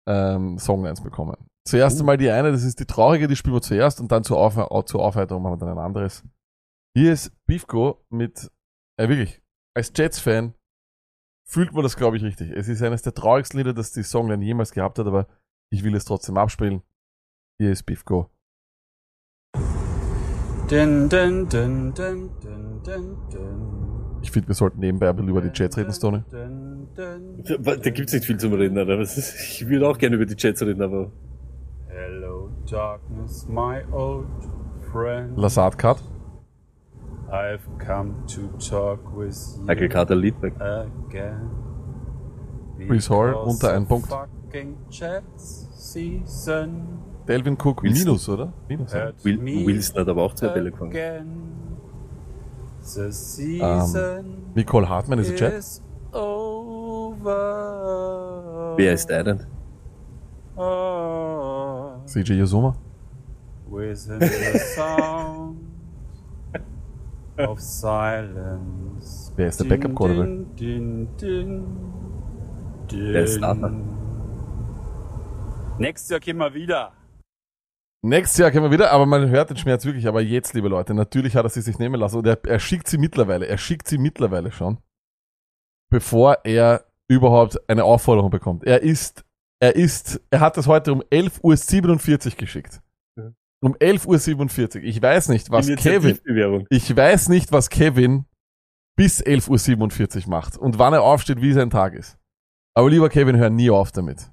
ähm, 0.08 0.58
Songlines 0.60 1.02
bekommen. 1.02 1.36
Zuerst 1.66 1.98
Uh. 1.98 2.02
einmal 2.02 2.18
die 2.18 2.30
eine, 2.30 2.52
das 2.52 2.64
ist 2.64 2.80
die 2.80 2.86
traurige, 2.86 3.28
die 3.28 3.36
spielen 3.36 3.56
wir 3.56 3.62
zuerst 3.62 4.00
und 4.00 4.12
dann 4.12 4.24
zur, 4.24 4.38
Auf 4.38 4.86
zur 4.86 5.02
Aufheiterung 5.04 5.44
machen 5.44 5.54
wir 5.60 5.66
dann 5.66 5.78
ein 5.78 5.84
anderes. 5.84 6.24
Hier 6.96 7.14
ist 7.14 7.32
Beefco 7.48 8.06
mit, 8.10 8.52
äh, 8.98 9.08
wirklich, 9.10 9.42
als 9.76 9.92
Jets-Fan 9.96 10.54
fühlt 11.54 11.72
man 11.72 11.84
das, 11.84 11.96
glaube 11.96 12.18
ich, 12.18 12.24
richtig. 12.24 12.52
Es 12.52 12.68
ist 12.68 12.82
eines 12.82 13.04
der 13.04 13.14
traurigsten 13.14 13.60
Lieder, 13.60 13.74
das 13.74 13.92
die 13.92 14.02
Songline 14.02 14.44
jemals 14.44 14.72
gehabt 14.72 14.98
hat, 14.98 15.06
aber 15.06 15.28
ich 15.70 15.84
will 15.84 15.96
es 15.96 16.04
trotzdem 16.04 16.36
abspielen. 16.38 16.82
Hier 17.60 17.72
ist 17.72 17.84
Beefco. 17.84 18.30
Dun, 20.68 21.10
dun, 21.10 21.48
dun, 21.50 21.94
dun, 21.94 22.32
dun, 22.42 22.82
dun, 22.84 23.18
dun. 23.32 24.20
Ich 24.24 24.32
finde, 24.32 24.48
wir 24.48 24.56
sollten 24.56 24.80
nebenbei 24.80 25.10
ein 25.10 25.16
bisschen 25.16 25.30
über 25.30 25.42
die 25.42 25.52
Jets 25.54 25.78
reden, 25.78 25.94
Stoney. 25.94 26.24
Da 26.96 27.76
da 27.76 27.90
gibt's 27.92 28.14
nicht 28.14 28.26
viel 28.26 28.38
zum 28.38 28.54
Reden, 28.54 28.78
aber 28.80 29.00
ich 29.02 29.68
würde 29.68 29.88
auch 29.88 29.98
gerne 29.98 30.16
über 30.16 30.26
die 30.26 30.36
Jets 30.38 30.62
reden, 30.64 30.82
aber 30.82 31.12
Hello, 31.88 32.50
darkness, 32.70 33.48
my 33.48 33.84
old 33.92 34.26
friend. 34.92 35.38
Lazard 35.38 35.78
Cut. 35.78 36.02
I've 37.32 37.66
come 37.80 38.14
to 38.28 38.48
talk 38.60 39.00
with 39.16 39.36
you 39.58 39.64
Michael 39.66 39.90
Carter 39.90 40.16
Liedberg. 40.16 40.54
again. 41.10 41.50
Chris 42.88 43.08
Hall, 43.10 43.32
Because 43.32 43.50
unter 43.54 43.74
ein 43.76 43.88
Punkt. 43.88 44.10
Delvin 47.28 47.56
Cook 47.58 47.82
Wilson. 47.84 48.06
minus, 48.08 48.30
oder? 48.30 48.54
Minus. 48.68 48.94
ja. 48.94 49.12
Will, 49.24 49.38
Wilson 49.66 50.00
hat 50.02 50.08
aber 50.10 50.22
auch 50.24 50.34
zwei 50.36 50.50
Bälle 50.50 50.72
gefangen. 50.72 50.92
The 52.82 53.12
season 53.12 54.52
Nicole 54.56 54.88
Hartmann 54.90 55.20
ist 55.20 55.40
ein 55.42 55.82
over. 56.12 57.40
Wer 58.78 58.94
ist 58.94 59.10
der 59.10 59.24
denn? 59.24 59.46
Oh, 60.56 61.94
CJ 62.06 62.34
Yuzuma. 62.34 62.76
of 67.38 67.60
silence. 67.60 69.32
Wer 69.36 69.48
ist 69.48 69.60
der 69.60 69.66
Backup 69.66 69.96
Quarterback? 69.96 70.58
Din, 70.58 71.08
din, 71.18 71.66
din, 72.90 73.14
Der 73.14 73.24
ist 73.24 73.38
Starter. 73.38 73.72
Nächstes 75.80 76.10
Jahr 76.10 76.20
kommen 76.20 76.40
wir 76.40 76.54
wieder. 76.54 76.94
Nächstes 78.06 78.38
Jahr 78.38 78.52
können 78.52 78.66
wir 78.66 78.72
wieder, 78.72 78.92
aber 78.92 79.06
man 79.06 79.30
hört 79.30 79.50
den 79.50 79.58
Schmerz 79.58 79.86
wirklich. 79.86 80.08
Aber 80.08 80.22
jetzt, 80.22 80.54
liebe 80.54 80.68
Leute, 80.68 80.94
natürlich 80.94 81.36
hat 81.36 81.46
er 81.46 81.50
sie 81.50 81.62
sich 81.62 81.80
nehmen 81.80 82.00
lassen 82.00 82.18
und 82.18 82.28
er, 82.28 82.38
er 82.46 82.60
schickt 82.60 82.88
sie 82.88 82.98
mittlerweile, 82.98 83.48
er 83.48 83.58
schickt 83.58 83.88
sie 83.88 83.98
mittlerweile 83.98 84.52
schon, 84.52 84.78
bevor 85.90 86.40
er 86.44 86.86
überhaupt 87.08 87.58
eine 87.70 87.86
Aufforderung 87.86 88.30
bekommt. 88.30 88.66
Er 88.66 88.82
ist, 88.82 89.24
er 89.62 89.76
ist, 89.76 90.22
er 90.30 90.42
hat 90.42 90.58
das 90.58 90.68
heute 90.68 90.92
um 90.92 91.02
11.47 91.02 92.26
Uhr 92.26 92.38
geschickt. 92.38 92.82
Um 93.64 93.76
11.47 93.76 94.76
Uhr. 94.76 94.84
Ich 94.84 95.02
weiß 95.02 95.30
nicht, 95.30 95.50
was 95.50 95.68
Kevin, 95.68 96.20
ich 96.70 96.96
weiß 96.96 97.30
nicht, 97.30 97.54
was 97.54 97.70
Kevin 97.70 98.26
bis 98.98 99.24
11.47 99.24 100.26
Uhr 100.26 100.30
macht 100.30 100.58
und 100.58 100.80
wann 100.80 100.94
er 100.94 101.02
aufsteht, 101.04 101.42
wie 101.42 101.54
sein 101.54 101.70
Tag 101.70 101.94
ist. 101.94 102.18
Aber 102.74 102.90
lieber 102.90 103.08
Kevin, 103.10 103.38
hör 103.38 103.50
nie 103.50 103.70
auf 103.70 103.94
damit. 103.94 104.32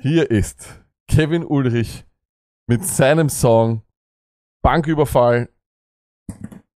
Hier 0.00 0.30
ist 0.30 0.80
Kevin 1.08 1.44
Ulrich 1.44 2.04
mit 2.68 2.84
seinem 2.84 3.28
Song 3.28 3.82
Banküberfall. 4.62 5.48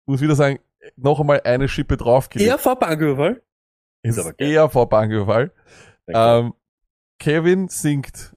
Muss 0.08 0.22
wieder 0.22 0.36
sagen, 0.36 0.60
noch 0.96 1.20
einmal 1.20 1.42
eine 1.44 1.68
Schippe 1.68 1.96
draufgelegt. 1.98 2.50
Er 2.50 2.58
vor 2.58 2.78
Banküberfall? 2.78 3.42
ist 4.02 4.18
ist 4.18 4.20
aber 4.20 4.34
geil. 4.34 4.50
eher 4.50 4.70
vor 4.70 4.90
Banküberfall. 4.90 5.52
Ähm, 6.08 6.54
Kevin 7.20 7.68
singt 7.68 8.35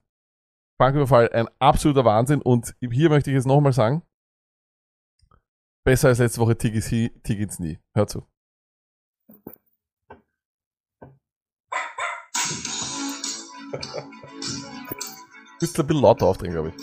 Banküberfall 0.79 1.31
ein 1.33 1.49
absoluter 1.59 2.05
Wahnsinn 2.05 2.41
und 2.41 2.77
hier 2.81 3.11
möchte 3.11 3.31
ich 3.31 3.35
jetzt 3.35 3.47
nochmal 3.47 3.73
sagen, 3.73 4.03
besser 5.85 6.09
als 6.09 6.19
letzte 6.19 6.41
Woche 6.41 6.57
hi, 6.61 7.11
Tigins 7.23 7.59
nie. 7.59 7.79
Hör 7.95 8.07
zu. 8.07 8.27
Müsst 15.61 15.79
ein 15.79 15.87
bisschen 15.87 16.03
lauter 16.03 16.27
aufdrehen, 16.27 16.53
glaube 16.53 16.69
ich. 16.69 16.75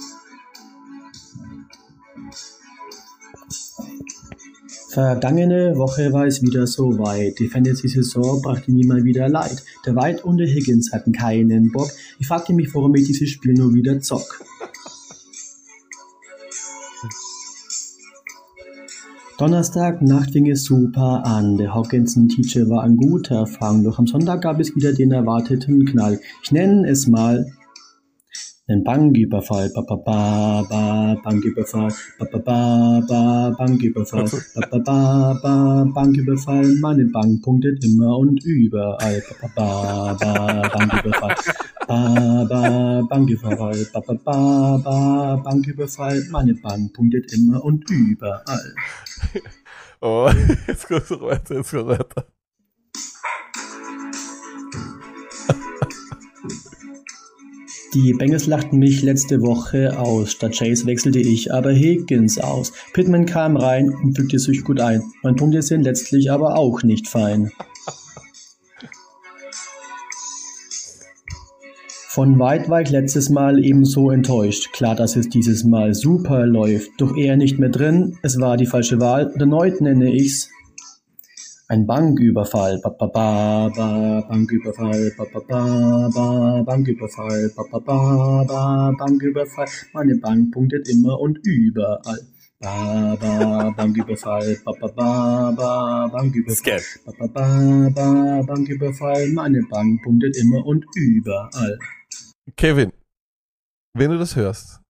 Vergangene 4.96 5.76
Woche 5.76 6.14
war 6.14 6.26
es 6.26 6.42
wieder 6.42 6.66
so 6.68 6.98
weit. 6.98 7.38
Die 7.40 7.50
Fantasy-Saison 7.50 8.42
brachte 8.42 8.72
mir 8.72 8.88
mal 8.88 9.04
wieder 9.04 9.28
Leid. 9.28 9.62
Der 9.86 9.94
White 9.94 10.24
und 10.24 10.38
der 10.38 10.48
Higgins 10.48 10.94
hatten 10.94 11.12
keinen 11.12 11.70
Bock. 11.74 11.90
Ich 12.18 12.28
fragte 12.28 12.54
mich, 12.54 12.74
warum 12.74 12.96
ich 12.96 13.06
dieses 13.06 13.30
Spiel 13.30 13.56
nur 13.56 13.74
wieder 13.74 14.00
zock. 14.00 14.42
Donnerstag 19.38 20.02
Nacht 20.02 20.32
fing 20.32 20.50
es 20.50 20.64
super 20.64 21.26
an. 21.26 21.58
Der 21.58 21.76
Hawkinson-Teacher 21.76 22.70
war 22.70 22.84
ein 22.84 22.96
guter 22.96 23.48
Fang, 23.48 23.84
doch 23.84 24.00
am 24.00 24.08
Sonntag 24.08 24.44
gab 24.44 24.62
es 24.62 24.78
wieder 24.78 24.94
den 24.94 25.12
erwarteten 25.12 25.84
Knall. 25.84 26.22
Ich 26.42 26.54
nenne 26.54 26.88
es 26.88 27.06
mal 27.06 27.46
einen 28.68 28.84
Banküberfall. 28.84 29.70
Ba, 29.74 29.82
ba, 29.82 29.96
ba, 29.96 30.64
ba, 30.70 31.16
Banküberfall. 31.24 31.94
Ba, 32.20 32.26
ba, 32.32 32.40
ba, 32.40 33.02
ba, 33.08 33.56
Banküberfall. 33.58 34.26
Ba, 34.56 34.68
ba, 34.72 34.80
ba, 34.80 35.40
ba, 35.42 35.86
Banküberfall. 35.94 36.66
Meine 36.82 37.06
Bank 37.06 37.44
punktet 37.44 37.84
immer 37.84 38.18
und 38.18 38.44
überall. 38.44 39.22
Ba, 39.42 39.48
ba, 39.56 40.16
ba, 40.18 40.18
ba, 40.20 40.70
Banküberfall. 40.70 41.36
Ba, 41.88 42.46
ba, 42.50 43.02
Banküberfall. 43.10 43.86
Ba, 43.94 44.00
ba, 44.02 44.14
ba, 44.24 44.78
ba, 44.84 45.36
Banküberfall. 45.44 46.24
Meine 46.32 46.56
Bank 46.56 46.94
punktet 46.94 47.32
immer 47.34 47.64
und 47.64 47.90
überall. 47.90 48.74
Oh, 50.02 50.30
jetzt 50.68 50.90
noch 50.90 51.22
weiter, 51.22 51.56
jetzt 51.56 51.72
geht's 51.72 51.88
weiter. 51.88 52.26
Die 57.96 58.12
Bengals 58.12 58.46
lachten 58.46 58.78
mich 58.78 59.04
letzte 59.04 59.42
Woche 59.42 59.98
aus. 59.98 60.34
Statt 60.34 60.58
Chase 60.58 60.86
wechselte 60.86 61.20
ich 61.20 61.54
aber 61.54 61.72
Higgins 61.72 62.38
aus. 62.38 62.74
Pittman 62.92 63.26
kam 63.26 63.56
rein 63.56 63.90
und 63.90 64.18
fügte 64.18 64.38
sich 64.38 64.66
gut 64.66 64.82
ein. 64.82 65.02
Mein 65.24 65.38
Punkte 65.38 65.62
sind 65.62 65.84
letztlich 65.84 66.30
aber 66.30 66.58
auch 66.58 66.84
nicht 66.84 67.08
fein. 67.08 67.52
Von 72.10 72.38
White 72.38 72.68
war 72.68 72.82
ich 72.82 72.90
letztes 72.90 73.30
Mal 73.30 73.64
ebenso 73.64 74.12
enttäuscht. 74.12 74.74
Klar, 74.74 74.96
dass 74.96 75.16
es 75.16 75.30
dieses 75.30 75.64
Mal 75.64 75.94
super 75.94 76.46
läuft. 76.46 76.92
Doch 76.98 77.16
eher 77.16 77.38
nicht 77.38 77.60
mehr 77.60 77.70
drin. 77.70 78.18
Es 78.24 78.42
war 78.42 78.58
die 78.58 78.66
falsche 78.66 79.00
Wahl. 79.00 79.28
Und 79.28 79.40
erneut 79.40 79.80
nenne 79.80 80.14
ich's 80.14 80.50
ein 81.68 81.88
Banküberfall, 81.88 82.80
ba, 82.84 82.90
ba, 82.90 83.08
ba, 83.08 83.72
ba, 83.76 84.22
Banküberfall, 84.30 85.12
ba, 85.18 85.26
ba, 85.34 85.40
ba, 85.48 86.10
ba, 86.14 86.64
Banküberfall, 86.64 87.52
ba, 87.56 87.64
ba, 87.72 87.80
ba, 87.80 88.46
ba, 88.46 88.92
Banküberfall. 89.00 89.68
Meine 89.94 90.16
Bank 90.18 90.54
punktet 90.54 90.88
immer 90.88 91.20
und 91.20 91.40
überall. 91.44 92.22
Ba, 92.60 93.18
ba, 93.20 93.74
Banküberfall, 93.76 94.58
ba, 94.64 94.74
ba, 94.80 94.88
ba, 94.90 95.52
ba, 95.58 96.08
Banküberfall, 96.10 96.82
ba, 97.06 97.12
ba, 97.18 97.28
ba, 97.28 97.90
ba, 97.96 98.42
Banküberfall. 98.44 99.30
Meine 99.30 99.64
Bank 99.64 100.04
punktet 100.04 100.38
immer 100.38 100.64
und 100.66 100.86
überall. 100.96 101.80
Kevin, 102.56 102.92
wenn 103.98 104.12
du 104.12 104.20
das 104.20 104.36
hörst, 104.36 104.82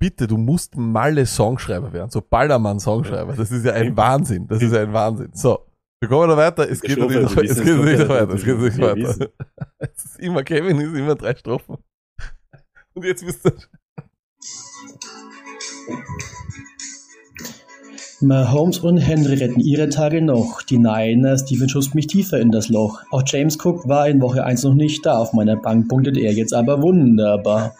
bitte, 0.00 0.26
du 0.26 0.36
musst 0.36 0.76
Malle 0.76 1.26
Songschreiber 1.26 1.92
werden, 1.92 2.10
so 2.10 2.20
Ballermann 2.20 2.80
Songschreiber. 2.80 3.34
Das 3.34 3.52
ist 3.52 3.64
ja 3.64 3.72
ein 3.74 3.96
Wahnsinn. 3.96 4.48
Das 4.48 4.60
ist 4.60 4.72
ja 4.72 4.82
ein 4.82 4.92
Wahnsinn. 4.92 5.30
So, 5.32 5.60
wir 6.00 6.08
kommen 6.08 6.28
da 6.28 6.36
weiter. 6.36 6.68
Es 6.68 6.80
geht 6.80 6.98
nicht, 6.98 7.10
wir 7.10 7.22
es 7.22 7.34
geht 7.62 7.78
nicht 7.78 8.08
weiter. 8.08 8.34
Es 8.34 8.44
geht 8.44 8.58
nicht 8.58 8.78
weiter. 8.78 8.96
wissen. 8.96 9.26
Es 9.78 10.04
ist 10.04 10.20
immer 10.20 10.42
Kevin, 10.42 10.80
ist 10.80 10.94
immer 10.94 11.14
drei 11.14 11.34
Strophen. 11.34 11.76
Und 12.94 13.04
jetzt 13.04 13.26
wisst 13.26 13.44
ihr. 13.44 13.52
Mahomes 18.22 18.78
und 18.78 18.96
Henry 18.96 19.34
retten 19.34 19.60
ihre 19.60 19.90
Tage 19.90 20.22
noch. 20.22 20.62
Die 20.62 20.78
Niners, 20.78 21.42
Steven 21.42 21.68
schubst 21.68 21.94
mich 21.94 22.06
tiefer 22.06 22.40
in 22.40 22.50
das 22.50 22.70
Loch. 22.70 23.02
Auch 23.10 23.22
James 23.26 23.58
Cook 23.62 23.86
war 23.88 24.08
in 24.08 24.22
Woche 24.22 24.42
1 24.42 24.64
noch 24.64 24.74
nicht 24.74 25.04
da. 25.04 25.18
Auf 25.18 25.34
meiner 25.34 25.56
Bank 25.56 25.88
punktet 25.88 26.16
er 26.16 26.32
jetzt 26.32 26.54
aber 26.54 26.80
wunderbar. 26.80 27.74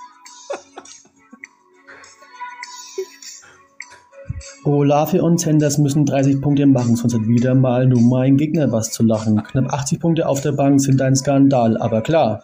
Olave 4.67 5.23
und 5.23 5.41
Sanders 5.41 5.79
müssen 5.79 6.05
30 6.05 6.41
Punkte 6.41 6.67
machen, 6.67 6.97
sonst 6.97 7.15
hat 7.15 7.27
wieder 7.29 7.55
mal 7.55 7.87
nur 7.87 8.01
mein 8.01 8.37
Gegner 8.37 8.73
was 8.73 8.91
zu 8.91 9.05
lachen. 9.05 9.41
Knapp 9.45 9.73
80 9.73 10.01
Punkte 10.01 10.29
auf 10.29 10.41
der 10.41 10.53
Bank 10.53 10.81
sind 10.81 11.01
ein 11.01 11.15
Skandal, 11.15 11.77
aber 11.77 12.01
klar. 12.03 12.43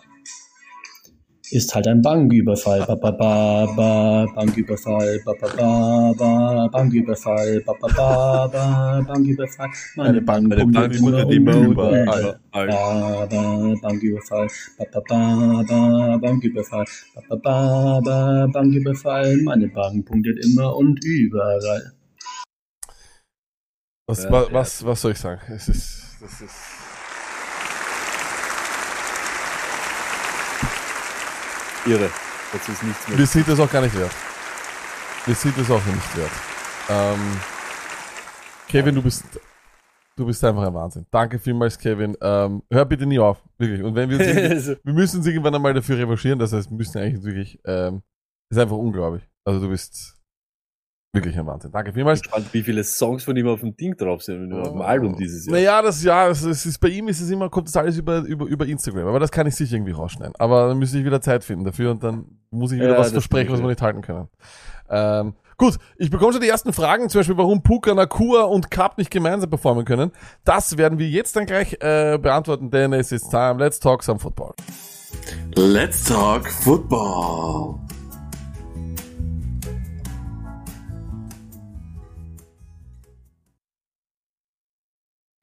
Ist 1.50 1.74
halt 1.74 1.86
ein 1.86 2.00
Banküberfall. 2.00 2.86
Ba, 2.86 2.94
ba, 2.94 3.10
ba, 3.10 3.66
ba, 3.76 4.26
Banküberfall. 4.36 5.20
Ba, 5.24 5.34
ba, 5.38 5.48
ba, 5.54 6.14
ba, 6.16 6.68
Banküberfall. 6.68 7.60
Ba, 7.66 7.74
ba, 7.78 7.88
ba, 7.94 8.48
ba, 8.48 9.02
Banküberfall. 9.06 9.68
Meine 9.96 10.22
Bank 10.22 10.48
Meine 10.48 10.64
Bank 10.64 10.94
immer 10.94 11.26
und 11.26 11.34
überall. 11.34 12.40
Ba, 12.52 13.26
ba, 13.26 13.76
Banküberfall. 13.82 14.46
Ba, 14.78 14.84
ba, 14.92 15.00
ba, 15.06 15.64
ba, 15.68 16.18
Banküberfall. 16.18 16.86
Ba, 17.14 17.22
ba, 17.28 17.36
ba, 17.36 18.00
ba, 18.00 18.46
Banküberfall. 18.46 19.36
Meine 19.42 19.68
Bank 19.68 20.06
punktet 20.06 20.38
immer 20.46 20.74
und 20.76 21.04
überall. 21.04 21.92
Was, 24.12 24.24
Ja, 24.24 24.30
wa- 24.30 24.42
ja. 24.42 24.52
was, 24.52 24.84
was 24.84 25.00
soll 25.00 25.12
ich 25.12 25.18
sagen? 25.18 25.40
Es 25.48 25.68
ist, 25.70 26.02
das 26.20 26.40
ist. 26.42 26.54
Irre. 31.86 32.10
Das 32.52 32.68
ist 32.68 32.82
nichts 32.82 33.08
mehr. 33.08 33.18
Wir 33.18 33.26
sind 33.26 33.48
es 33.48 33.58
auch 33.58 33.70
gar 33.70 33.80
nicht 33.82 33.98
wert. 33.98 34.12
Wir 35.26 35.34
sind 35.34 35.56
es 35.58 35.70
auch 35.70 35.84
nicht 35.86 36.16
wert. 36.16 36.30
Ähm, 36.90 37.40
Kevin, 38.68 38.94
du 38.94 39.02
bist, 39.02 39.24
du 40.16 40.26
bist 40.26 40.44
einfach 40.44 40.66
ein 40.66 40.74
Wahnsinn. 40.74 41.06
Danke 41.10 41.38
vielmals, 41.38 41.78
Kevin. 41.78 42.16
Ähm, 42.20 42.62
hör 42.70 42.84
bitte 42.84 43.06
nie 43.06 43.18
auf, 43.18 43.38
wirklich. 43.58 43.82
Und 43.82 43.94
wenn 43.94 44.10
wir 44.10 44.18
uns 44.18 44.26
Also, 44.50 44.74
wir 44.84 44.92
müssen 44.92 45.16
uns 45.18 45.26
irgendwann 45.26 45.54
einmal 45.54 45.74
dafür 45.74 45.96
revanchieren, 45.98 46.38
das 46.38 46.52
heißt, 46.52 46.70
wir 46.70 46.76
müssen 46.76 46.98
eigentlich 46.98 47.24
wirklich, 47.24 47.58
ähm, 47.66 48.02
ist 48.50 48.58
einfach 48.58 48.76
unglaublich. 48.76 49.22
Also 49.44 49.60
du 49.60 49.68
bist 49.70 50.14
wirklich 51.12 51.38
ein 51.38 51.46
Wahnsinn. 51.46 51.70
Danke 51.72 51.90
ich 51.90 51.94
vielmals. 51.94 52.20
bin 52.20 52.30
gespannt, 52.30 52.54
wie 52.54 52.62
viele 52.62 52.82
Songs 52.84 53.24
von 53.24 53.36
ihm 53.36 53.46
auf 53.46 53.60
dem 53.60 53.76
Ding 53.76 53.96
drauf 53.96 54.22
sind, 54.22 54.52
auf 54.52 54.70
dem 54.70 54.80
Album 54.80 55.16
dieses 55.16 55.46
Jahr. 55.46 55.56
Naja, 55.56 55.82
das 55.82 56.02
ja, 56.02 56.28
es 56.28 56.42
es 56.42 56.64
ist 56.64 56.78
bei 56.78 56.88
ihm 56.88 57.08
ist 57.08 57.20
es 57.20 57.30
immer, 57.30 57.50
kommt 57.50 57.68
das 57.68 57.76
alles 57.76 57.98
über, 57.98 58.20
über, 58.20 58.46
über 58.46 58.66
Instagram, 58.66 59.06
aber 59.06 59.20
das 59.20 59.30
kann 59.30 59.46
ich 59.46 59.54
sicher 59.54 59.76
irgendwie 59.76 59.92
rausschneiden. 59.92 60.34
Aber 60.38 60.68
dann 60.68 60.78
müsste 60.78 60.98
ich 60.98 61.04
wieder 61.04 61.20
Zeit 61.20 61.44
finden 61.44 61.64
dafür 61.64 61.90
und 61.90 62.02
dann 62.02 62.24
muss 62.50 62.72
ich 62.72 62.78
wieder 62.78 62.92
Ja, 62.92 62.98
was 62.98 63.08
das 63.08 63.12
versprechen, 63.12 63.52
was 63.52 63.60
wir 63.60 63.68
nicht 63.68 63.82
halten 63.82 64.00
können. 64.00 64.28
Ähm, 64.88 65.34
gut, 65.58 65.76
ich 65.96 66.10
bekomme 66.10 66.32
schon 66.32 66.42
die 66.42 66.48
ersten 66.48 66.72
Fragen, 66.72 67.08
zum 67.10 67.18
Beispiel, 67.18 67.36
warum 67.36 67.62
Puka, 67.62 67.94
Nakua 67.94 68.44
und 68.44 68.70
Cup 68.70 68.96
nicht 68.96 69.10
gemeinsam 69.10 69.50
performen 69.50 69.84
können. 69.84 70.12
Das 70.44 70.78
werden 70.78 70.98
wir 70.98 71.08
jetzt 71.08 71.36
dann 71.36 71.44
gleich 71.44 71.74
äh, 71.80 72.18
beantworten, 72.18 72.70
denn 72.70 72.92
es 72.94 73.12
ist 73.12 73.30
time. 73.30 73.56
Let's 73.58 73.78
talk 73.78 74.02
some 74.02 74.18
football. 74.18 74.52
Let's 75.56 76.04
talk 76.04 76.48
football. 76.48 77.78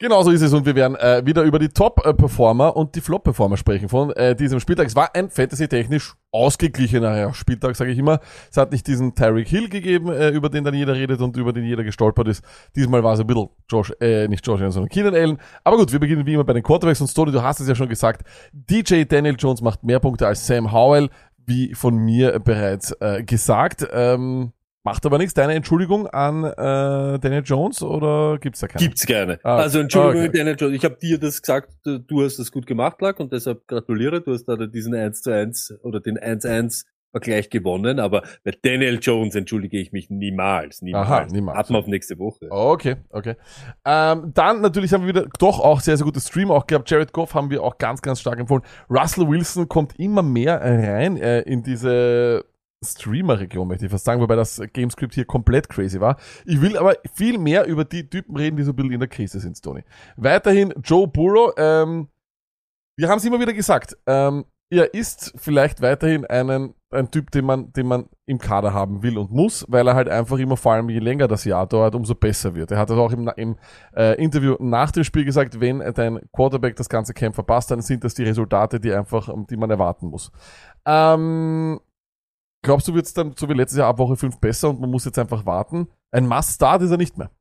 Genau 0.01 0.23
so 0.23 0.31
ist 0.31 0.41
es 0.41 0.53
und 0.53 0.65
wir 0.65 0.75
werden 0.75 0.95
äh, 0.95 1.25
wieder 1.25 1.43
über 1.43 1.59
die 1.59 1.67
Top-Performer 1.67 2.73
und 2.77 2.95
die 2.95 3.01
Flop-Performer 3.01 3.57
sprechen 3.57 3.89
von 3.89 4.11
äh, 4.11 4.33
diesem 4.33 4.61
Spieltag. 4.61 4.87
Es 4.87 4.95
war 4.95 5.13
ein 5.13 5.29
fantasy-technisch 5.29 6.15
ausgeglichener 6.31 7.33
Spieltag, 7.33 7.75
sage 7.75 7.91
ich 7.91 7.97
immer. 7.97 8.21
Es 8.49 8.55
hat 8.55 8.71
nicht 8.71 8.87
diesen 8.87 9.13
Tyreek 9.13 9.49
Hill 9.49 9.67
gegeben, 9.67 10.07
äh, 10.07 10.29
über 10.29 10.47
den 10.47 10.63
dann 10.63 10.73
jeder 10.73 10.95
redet 10.95 11.19
und 11.19 11.35
über 11.35 11.51
den 11.51 11.65
jeder 11.65 11.83
gestolpert 11.83 12.29
ist. 12.29 12.45
Diesmal 12.77 13.03
war 13.03 13.15
es 13.15 13.19
ein 13.19 13.27
bisschen 13.27 13.49
Josh, 13.69 13.91
äh, 13.99 14.29
nicht 14.29 14.47
Josh 14.47 14.61
sondern 14.61 14.87
Keenan 14.87 15.15
Allen. 15.15 15.37
Aber 15.65 15.75
gut, 15.75 15.91
wir 15.91 15.99
beginnen 15.99 16.25
wie 16.25 16.35
immer 16.35 16.45
bei 16.45 16.53
den 16.53 16.63
Quarterbacks 16.63 17.01
und 17.01 17.07
Story, 17.07 17.33
du 17.33 17.43
hast 17.43 17.59
es 17.59 17.67
ja 17.67 17.75
schon 17.75 17.89
gesagt. 17.89 18.25
DJ 18.53 19.03
Daniel 19.03 19.35
Jones 19.37 19.59
macht 19.59 19.83
mehr 19.83 19.99
Punkte 19.99 20.27
als 20.27 20.47
Sam 20.47 20.71
Howell, 20.71 21.09
wie 21.45 21.75
von 21.75 21.97
mir 21.97 22.39
bereits 22.39 22.93
äh, 23.01 23.21
gesagt. 23.25 23.85
Ähm, 23.91 24.53
macht 24.83 25.05
aber 25.05 25.17
nichts. 25.17 25.33
Deine 25.33 25.53
Entschuldigung 25.53 26.07
an 26.07 26.43
äh, 26.43 27.19
Daniel 27.19 27.43
Jones 27.43 27.81
oder 27.81 28.37
gibt's 28.39 28.59
da 28.59 28.67
keine? 28.67 28.85
Gibt's 28.85 29.05
gerne. 29.05 29.39
Ah, 29.43 29.57
also 29.57 29.79
Entschuldigung, 29.79 30.27
okay. 30.27 30.37
Daniel 30.37 30.55
Jones, 30.57 30.75
ich 30.75 30.85
habe 30.85 30.97
dir 30.97 31.19
das 31.19 31.41
gesagt, 31.41 31.71
du 31.83 32.23
hast 32.23 32.39
das 32.39 32.51
gut 32.51 32.65
gemacht, 32.65 33.01
Lack, 33.01 33.19
und 33.19 33.33
deshalb 33.33 33.67
gratuliere, 33.67 34.21
du 34.21 34.33
hast 34.33 34.45
da 34.45 34.55
diesen 34.55 34.93
1 34.93 35.21
zu 35.21 35.31
1 35.31 35.79
oder 35.83 35.99
den 35.99 36.17
1-1 36.17 36.85
Vergleich 37.11 37.49
gewonnen, 37.49 37.99
aber 37.99 38.21
bei 38.43 38.51
Daniel 38.61 38.99
Jones 39.01 39.33
entschuldige 39.33 39.79
ich 39.79 39.91
mich 39.91 40.11
niemals, 40.11 40.83
niemals. 40.83 41.07
Aha, 41.07 41.25
niemals. 41.25 41.57
Hat 41.57 41.69
man 41.71 41.81
auf 41.81 41.87
nächste 41.87 42.19
Woche. 42.19 42.45
Okay, 42.51 42.97
okay. 43.09 43.35
Ähm, 43.83 44.31
dann 44.35 44.61
natürlich 44.61 44.93
haben 44.93 45.01
wir 45.01 45.15
wieder 45.15 45.25
doch 45.39 45.59
auch 45.59 45.79
sehr, 45.79 45.97
sehr 45.97 46.05
gutes 46.05 46.27
Stream 46.27 46.51
auch 46.51 46.67
gehabt. 46.67 46.87
Jared 46.87 47.11
Goff 47.11 47.33
haben 47.33 47.49
wir 47.49 47.63
auch 47.63 47.79
ganz, 47.79 48.03
ganz 48.03 48.21
stark 48.21 48.39
empfohlen. 48.39 48.61
Russell 48.91 49.27
Wilson 49.27 49.67
kommt 49.67 49.97
immer 49.97 50.21
mehr 50.21 50.61
rein 50.61 51.17
äh, 51.17 51.41
in 51.41 51.63
diese 51.63 52.45
Streamer-Region, 52.83 53.67
möchte 53.67 53.85
ich 53.85 53.91
fast 53.91 54.05
sagen, 54.05 54.21
wobei 54.21 54.35
das 54.35 54.61
Gamescript 54.73 55.13
hier 55.13 55.25
komplett 55.25 55.69
crazy 55.69 55.99
war. 55.99 56.17
Ich 56.45 56.61
will 56.61 56.77
aber 56.77 56.95
viel 57.13 57.37
mehr 57.37 57.65
über 57.65 57.83
die 57.85 58.09
Typen 58.09 58.37
reden, 58.37 58.57
die 58.57 58.63
so 58.63 58.71
ein 58.71 58.75
bisschen 58.75 58.93
in 58.93 58.99
der 58.99 59.09
Krise 59.09 59.39
sind, 59.39 59.61
Tony. 59.61 59.83
Weiterhin 60.15 60.73
Joe 60.83 61.07
Burrow. 61.07 61.53
Ähm, 61.57 62.07
wir 62.97 63.09
haben 63.09 63.17
es 63.17 63.25
immer 63.25 63.39
wieder 63.39 63.53
gesagt. 63.53 63.97
Ähm, 64.07 64.45
er 64.71 64.93
ist 64.93 65.33
vielleicht 65.35 65.81
weiterhin 65.81 66.25
einen, 66.25 66.75
ein 66.91 67.09
Typ, 67.09 67.31
den 67.31 67.43
man, 67.43 67.73
den 67.73 67.87
man 67.87 68.07
im 68.27 68.37
Kader 68.37 68.71
haben 68.71 69.01
will 69.01 69.17
und 69.17 69.31
muss, 69.31 69.65
weil 69.67 69.87
er 69.87 69.95
halt 69.95 70.07
einfach 70.07 70.37
immer, 70.37 70.57
vor 70.57 70.73
allem 70.73 70.89
je 70.89 70.99
länger 70.99 71.27
das 71.27 71.43
Jahr 71.43 71.65
dauert, 71.65 71.95
umso 71.95 72.13
besser 72.13 72.53
wird. 72.53 72.71
Er 72.71 72.77
hat 72.77 72.89
das 72.91 72.97
auch 72.97 73.11
im, 73.11 73.27
im 73.35 73.57
äh, 73.95 74.13
Interview 74.23 74.55
nach 74.59 74.91
dem 74.91 75.03
Spiel 75.03 75.25
gesagt, 75.25 75.59
wenn 75.59 75.79
dein 75.95 76.19
Quarterback 76.33 76.75
das 76.75 76.87
ganze 76.87 77.13
Camp 77.13 77.33
verpasst, 77.33 77.71
dann 77.71 77.81
sind 77.81 78.03
das 78.03 78.13
die 78.13 78.23
Resultate, 78.23 78.79
die 78.79 78.93
einfach, 78.93 79.29
die 79.49 79.57
man 79.57 79.71
erwarten 79.71 80.07
muss. 80.07 80.31
Ähm, 80.85 81.79
glaubst 82.61 82.87
du, 82.87 82.93
wird 82.93 83.05
es 83.05 83.13
dann 83.13 83.35
so 83.37 83.49
wie 83.49 83.53
letztes 83.53 83.77
Jahr 83.77 83.87
ab 83.87 83.97
Woche 83.97 84.15
5 84.15 84.39
besser 84.39 84.69
und 84.69 84.79
man 84.79 84.89
muss 84.89 85.05
jetzt 85.05 85.19
einfach 85.19 85.45
warten? 85.45 85.87
Ein 86.11 86.27
Must-Start 86.27 86.81
ist 86.81 86.91
er 86.91 86.97
nicht 86.97 87.17
mehr. 87.17 87.31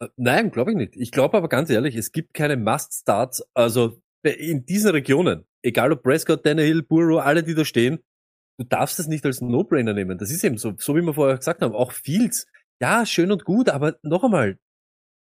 Äh, 0.00 0.08
Nein, 0.16 0.50
glaube 0.50 0.72
ich 0.72 0.76
nicht. 0.76 0.96
Ich 0.96 1.10
glaube 1.10 1.36
aber 1.36 1.48
ganz 1.48 1.70
ehrlich, 1.70 1.96
es 1.96 2.12
gibt 2.12 2.34
keine 2.34 2.56
Must-Starts, 2.56 3.44
also 3.54 4.00
in 4.22 4.64
diesen 4.64 4.90
Regionen, 4.90 5.44
egal 5.62 5.92
ob 5.92 6.02
Prescott, 6.02 6.44
Tannehill, 6.44 6.82
Burrow, 6.82 7.20
alle, 7.20 7.42
die 7.42 7.54
da 7.54 7.64
stehen, 7.64 7.98
du 8.58 8.64
darfst 8.64 8.98
das 8.98 9.06
nicht 9.06 9.24
als 9.26 9.40
No-Brainer 9.40 9.92
nehmen. 9.92 10.18
Das 10.18 10.30
ist 10.30 10.44
eben 10.44 10.58
so, 10.58 10.74
so 10.78 10.96
wie 10.96 11.02
wir 11.02 11.14
vorher 11.14 11.36
gesagt 11.36 11.62
haben, 11.62 11.74
auch 11.74 11.92
Fields. 11.92 12.46
Ja, 12.80 13.04
schön 13.06 13.30
und 13.30 13.44
gut, 13.44 13.68
aber 13.68 13.98
noch 14.02 14.24
einmal, 14.24 14.58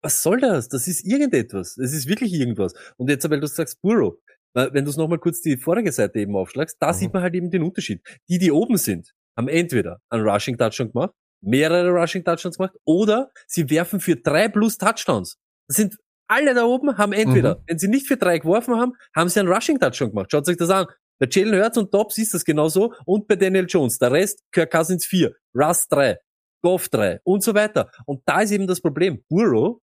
was 0.03 0.23
soll 0.23 0.39
das? 0.39 0.69
Das 0.69 0.87
ist 0.87 1.05
irgendetwas. 1.05 1.77
Es 1.77 1.93
ist 1.93 2.07
wirklich 2.07 2.33
irgendwas. 2.33 2.73
Und 2.97 3.09
jetzt, 3.09 3.29
weil 3.29 3.39
du 3.39 3.47
sagst 3.47 3.81
Burrow, 3.81 4.17
wenn 4.53 4.83
du 4.85 4.89
es 4.91 4.97
nochmal 4.97 5.19
kurz 5.19 5.41
die 5.41 5.57
vorige 5.57 5.91
Seite 5.91 6.19
eben 6.19 6.35
aufschlagst, 6.35 6.77
da 6.79 6.89
Mhm. 6.89 6.93
sieht 6.93 7.13
man 7.13 7.23
halt 7.23 7.33
eben 7.35 7.49
den 7.51 7.63
Unterschied. 7.63 8.01
Die, 8.29 8.37
die 8.37 8.51
oben 8.51 8.77
sind, 8.77 9.11
haben 9.37 9.47
entweder 9.47 9.99
einen 10.09 10.27
Rushing 10.27 10.57
Touchdown 10.57 10.91
gemacht, 10.91 11.13
mehrere 11.41 11.89
Rushing 11.89 12.23
Touchdowns 12.23 12.57
gemacht, 12.57 12.75
oder 12.85 13.31
sie 13.47 13.69
werfen 13.69 13.99
für 13.99 14.15
drei 14.15 14.47
plus 14.49 14.77
Touchdowns. 14.77 15.37
Das 15.67 15.77
sind 15.77 15.97
alle 16.27 16.53
da 16.53 16.63
oben, 16.65 16.97
haben 16.97 17.13
entweder, 17.13 17.55
Mhm. 17.55 17.63
wenn 17.67 17.79
sie 17.79 17.87
nicht 17.87 18.07
für 18.07 18.17
drei 18.17 18.39
geworfen 18.39 18.75
haben, 18.79 18.93
haben 19.15 19.29
sie 19.29 19.39
einen 19.39 19.49
Rushing 19.51 19.79
Touchdown 19.79 20.09
gemacht. 20.11 20.31
Schaut 20.31 20.47
euch 20.47 20.57
das 20.57 20.69
an. 20.69 20.85
Bei 21.19 21.27
Jalen 21.29 21.53
Hurts 21.61 21.77
und 21.77 21.93
Dobbs 21.93 22.17
ist 22.17 22.33
das 22.33 22.43
genauso 22.45 22.93
und 23.05 23.27
bei 23.27 23.35
Daniel 23.35 23.65
Jones. 23.67 23.97
Der 23.99 24.11
Rest, 24.11 24.41
Kirk 24.51 24.71
Cousins 24.71 25.05
4, 25.05 25.33
Russ 25.55 25.87
3, 25.87 26.17
Goff 26.63 26.89
3 26.89 27.19
und 27.23 27.43
so 27.43 27.53
weiter. 27.53 27.91
Und 28.05 28.21
da 28.25 28.41
ist 28.41 28.51
eben 28.51 28.65
das 28.67 28.81
Problem. 28.81 29.23
Burrow 29.29 29.79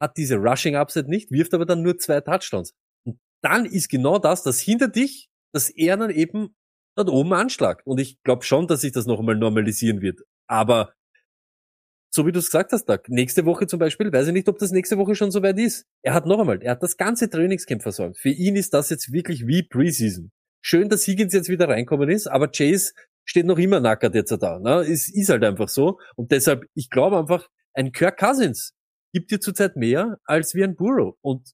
hat 0.00 0.16
diese 0.16 0.36
Rushing 0.36 0.76
Upside 0.76 1.08
nicht, 1.08 1.30
wirft 1.30 1.54
aber 1.54 1.66
dann 1.66 1.82
nur 1.82 1.98
zwei 1.98 2.20
Touchdowns. 2.20 2.72
Dann 3.42 3.64
ist 3.66 3.88
genau 3.88 4.18
das, 4.18 4.42
das 4.42 4.60
hinter 4.60 4.88
dich, 4.88 5.28
dass 5.52 5.70
er 5.70 5.96
dann 5.96 6.10
eben 6.10 6.54
dort 6.96 7.10
oben 7.10 7.32
anschlagt. 7.32 7.86
Und 7.86 7.98
ich 7.98 8.22
glaube 8.22 8.44
schon, 8.44 8.66
dass 8.66 8.80
sich 8.80 8.92
das 8.92 9.06
noch 9.06 9.18
einmal 9.18 9.36
normalisieren 9.36 10.00
wird. 10.00 10.20
Aber 10.48 10.92
so 12.16 12.26
wie 12.26 12.32
du 12.32 12.38
es 12.38 12.46
gesagt 12.46 12.72
hast, 12.72 12.86
Doug, 12.86 13.00
nächste 13.08 13.44
Woche 13.44 13.66
zum 13.66 13.78
Beispiel, 13.78 14.10
weiß 14.10 14.28
ich 14.28 14.32
nicht, 14.32 14.48
ob 14.48 14.58
das 14.58 14.70
nächste 14.70 14.96
Woche 14.96 15.14
schon 15.14 15.30
soweit 15.30 15.58
ist. 15.58 15.86
Er 16.02 16.14
hat 16.14 16.24
noch 16.24 16.40
einmal, 16.40 16.62
er 16.62 16.72
hat 16.72 16.82
das 16.82 16.96
ganze 16.96 17.28
Trainingscamp 17.28 17.82
versäumt. 17.82 18.18
Für 18.18 18.30
ihn 18.30 18.56
ist 18.56 18.72
das 18.72 18.88
jetzt 18.88 19.12
wirklich 19.12 19.46
wie 19.46 19.62
Preseason. 19.62 20.32
Schön, 20.62 20.88
dass 20.88 21.06
Higgins 21.06 21.34
jetzt 21.34 21.50
wieder 21.50 21.68
reinkommen 21.68 22.08
ist, 22.08 22.26
aber 22.26 22.48
Chase 22.48 22.92
steht 23.26 23.44
noch 23.44 23.58
immer 23.58 23.80
nackert 23.80 24.14
jetzt 24.14 24.30
da. 24.30 24.58
Ne? 24.58 24.80
Es 24.90 25.12
ist 25.12 25.28
halt 25.28 25.44
einfach 25.44 25.68
so. 25.68 25.98
Und 26.14 26.32
deshalb, 26.32 26.64
ich 26.74 26.88
glaube 26.88 27.18
einfach, 27.18 27.48
ein 27.74 27.92
Kirk 27.92 28.18
Cousins 28.18 28.72
gibt 29.12 29.30
dir 29.30 29.40
zurzeit 29.40 29.76
mehr 29.76 30.18
als 30.24 30.54
wie 30.54 30.64
ein 30.64 30.74
Burrow. 30.74 31.16
Und 31.20 31.50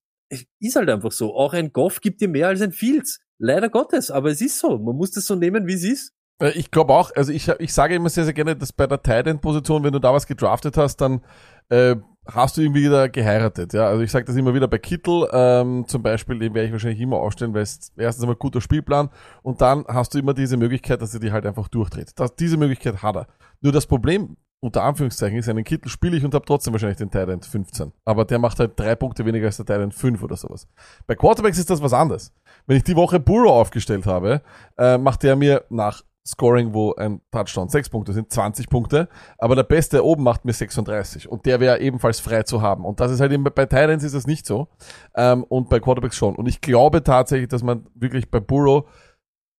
ist 0.60 0.76
halt 0.76 0.88
einfach 0.88 1.12
so. 1.12 1.34
Auch 1.34 1.52
ein 1.52 1.72
Goff 1.72 2.00
gibt 2.00 2.20
dir 2.20 2.28
mehr 2.28 2.48
als 2.48 2.60
ein 2.60 2.72
Fields. 2.72 3.20
Leider 3.38 3.68
Gottes, 3.68 4.10
aber 4.10 4.30
es 4.30 4.40
ist 4.40 4.58
so. 4.58 4.78
Man 4.78 4.96
muss 4.96 5.10
das 5.10 5.26
so 5.26 5.34
nehmen, 5.34 5.66
wie 5.66 5.74
es 5.74 5.84
ist. 5.84 6.12
Äh, 6.40 6.52
Ich 6.54 6.70
glaube 6.70 6.92
auch, 6.92 7.10
also 7.14 7.32
ich, 7.32 7.48
ich 7.48 7.72
sage 7.72 7.94
immer 7.94 8.08
sehr, 8.08 8.24
sehr 8.24 8.32
gerne, 8.32 8.56
dass 8.56 8.72
bei 8.72 8.86
der 8.86 9.02
Tight 9.02 9.26
End 9.26 9.40
Position, 9.40 9.82
wenn 9.84 9.92
du 9.92 9.98
da 9.98 10.12
was 10.12 10.26
gedraftet 10.26 10.76
hast, 10.76 10.98
dann 11.00 11.22
äh, 11.68 11.96
hast 12.26 12.56
du 12.56 12.60
irgendwie 12.60 12.84
wieder 12.84 13.08
geheiratet. 13.08 13.72
Ja, 13.72 13.88
also 13.88 14.02
ich 14.02 14.10
sage 14.10 14.24
das 14.24 14.36
immer 14.36 14.54
wieder 14.54 14.68
bei 14.68 14.78
Kittel 14.78 15.28
ähm, 15.32 15.84
zum 15.88 16.02
Beispiel, 16.02 16.38
den 16.38 16.54
werde 16.54 16.66
ich 16.66 16.72
wahrscheinlich 16.72 17.00
immer 17.00 17.16
aufstellen, 17.16 17.52
weil 17.54 17.62
es 17.62 17.92
erstens 17.96 18.22
einmal 18.22 18.36
guter 18.36 18.60
Spielplan 18.60 19.10
und 19.42 19.60
dann 19.60 19.84
hast 19.88 20.14
du 20.14 20.18
immer 20.18 20.34
diese 20.34 20.56
Möglichkeit, 20.56 21.02
dass 21.02 21.14
er 21.14 21.20
die 21.20 21.32
halt 21.32 21.46
einfach 21.46 21.68
durchdreht. 21.68 22.12
Das, 22.16 22.36
diese 22.36 22.56
Möglichkeit 22.56 23.02
hat 23.02 23.16
er. 23.16 23.26
Nur 23.60 23.72
das 23.72 23.86
Problem 23.86 24.36
unter 24.62 24.84
Anführungszeichen 24.84 25.38
ist, 25.38 25.48
einen 25.48 25.64
Kittel 25.64 25.90
spiele 25.90 26.16
ich 26.16 26.24
und 26.24 26.34
habe 26.34 26.44
trotzdem 26.46 26.72
wahrscheinlich 26.72 26.98
den 26.98 27.10
Tight 27.10 27.28
End 27.28 27.44
15. 27.44 27.92
Aber 28.04 28.24
der 28.24 28.38
macht 28.38 28.60
halt 28.60 28.78
drei 28.78 28.94
Punkte 28.94 29.26
weniger 29.26 29.46
als 29.46 29.56
der 29.56 29.66
Tight 29.66 29.80
End 29.80 29.92
5 29.92 30.22
oder 30.22 30.36
sowas. 30.36 30.68
Bei 31.06 31.16
Quarterbacks 31.16 31.58
ist 31.58 31.68
das 31.68 31.82
was 31.82 31.92
anderes. 31.92 32.32
Wenn 32.66 32.76
ich 32.76 32.84
die 32.84 32.94
Woche 32.94 33.18
Burrow 33.18 33.50
aufgestellt 33.50 34.06
habe, 34.06 34.40
äh, 34.78 34.98
macht 34.98 35.24
der 35.24 35.34
mir 35.34 35.64
nach 35.68 36.02
Scoring, 36.24 36.72
wo 36.72 36.94
ein 36.94 37.20
Touchdown 37.32 37.68
sechs 37.68 37.90
Punkte 37.90 38.12
sind, 38.12 38.30
20 38.30 38.68
Punkte, 38.68 39.08
aber 39.38 39.56
der 39.56 39.64
Beste 39.64 40.04
oben 40.04 40.22
macht 40.22 40.44
mir 40.44 40.52
36 40.52 41.28
und 41.28 41.44
der 41.44 41.58
wäre 41.58 41.80
ebenfalls 41.80 42.20
frei 42.20 42.44
zu 42.44 42.62
haben. 42.62 42.84
Und 42.84 43.00
das 43.00 43.10
ist 43.10 43.20
halt 43.20 43.32
eben, 43.32 43.42
bei 43.42 43.66
Titans 43.66 44.04
ist 44.04 44.14
das 44.14 44.28
nicht 44.28 44.46
so 44.46 44.68
ähm, 45.16 45.42
und 45.42 45.68
bei 45.68 45.80
Quarterbacks 45.80 46.16
schon. 46.16 46.36
Und 46.36 46.46
ich 46.46 46.60
glaube 46.60 47.02
tatsächlich, 47.02 47.48
dass 47.48 47.64
man 47.64 47.86
wirklich 47.96 48.30
bei 48.30 48.38
Burrow, 48.38 48.88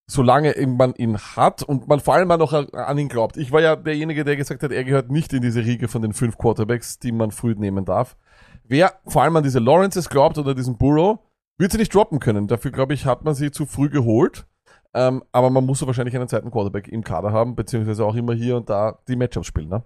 solange 0.07 0.53
man 0.67 0.93
ihn 0.95 1.17
hat 1.17 1.63
und 1.63 1.87
man 1.87 1.99
vor 1.99 2.15
allem 2.15 2.27
mal 2.27 2.37
noch 2.37 2.53
an, 2.53 2.97
ihn 2.97 3.07
glaubt. 3.07 3.37
Ich 3.37 3.51
war 3.51 3.61
ja 3.61 3.75
derjenige, 3.75 4.23
der 4.23 4.35
gesagt 4.35 4.63
hat, 4.63 4.71
er 4.71 4.83
gehört 4.83 5.09
nicht 5.09 5.33
in 5.33 5.41
diese 5.41 5.63
Riege 5.63 5.87
von 5.87 6.01
den 6.01 6.13
fünf 6.13 6.37
Quarterbacks, 6.37 6.99
die 6.99 7.11
man 7.11 7.31
früh 7.31 7.55
nehmen 7.55 7.85
darf. 7.85 8.17
Wer 8.65 8.93
vor 9.07 9.23
allem 9.23 9.35
an 9.35 9.43
diese 9.43 9.59
Lawrences 9.59 10.09
glaubt 10.09 10.37
oder 10.37 10.55
diesen 10.55 10.77
Burrow, 10.77 11.19
wird 11.57 11.71
sie 11.71 11.77
nicht 11.77 11.93
droppen 11.93 12.19
können. 12.19 12.47
Dafür, 12.47 12.71
glaube 12.71 12.93
ich, 12.93 13.05
hat 13.05 13.23
man 13.23 13.35
sie 13.35 13.51
zu 13.51 13.65
früh 13.65 13.89
geholt. 13.89 14.45
Ähm, 14.93 15.23
aber 15.31 15.49
man 15.49 15.65
muss 15.65 15.79
so 15.79 15.87
wahrscheinlich 15.87 16.15
einen 16.15 16.27
zweiten 16.27 16.51
Quarterback 16.51 16.87
im 16.87 17.03
Kader 17.03 17.31
haben, 17.31 17.55
beziehungsweise 17.55 18.05
auch 18.05 18.15
immer 18.15 18.33
hier 18.33 18.57
und 18.57 18.69
da 18.69 18.99
die 19.07 19.15
Matchups 19.15 19.47
spielen, 19.47 19.69
ne? 19.69 19.83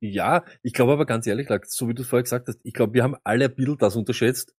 Ja, 0.00 0.44
ich 0.62 0.74
glaube 0.74 0.92
aber 0.92 1.06
ganz 1.06 1.26
ehrlich, 1.26 1.48
so 1.66 1.88
wie 1.88 1.94
du 1.94 2.02
es 2.02 2.08
vorher 2.08 2.22
gesagt 2.22 2.46
hast, 2.46 2.60
ich 2.62 2.74
glaube, 2.74 2.92
wir 2.92 3.02
haben 3.02 3.16
alle 3.24 3.46
ein 3.46 3.54
bisschen 3.54 3.78
das 3.78 3.96
unterschätzt, 3.96 4.54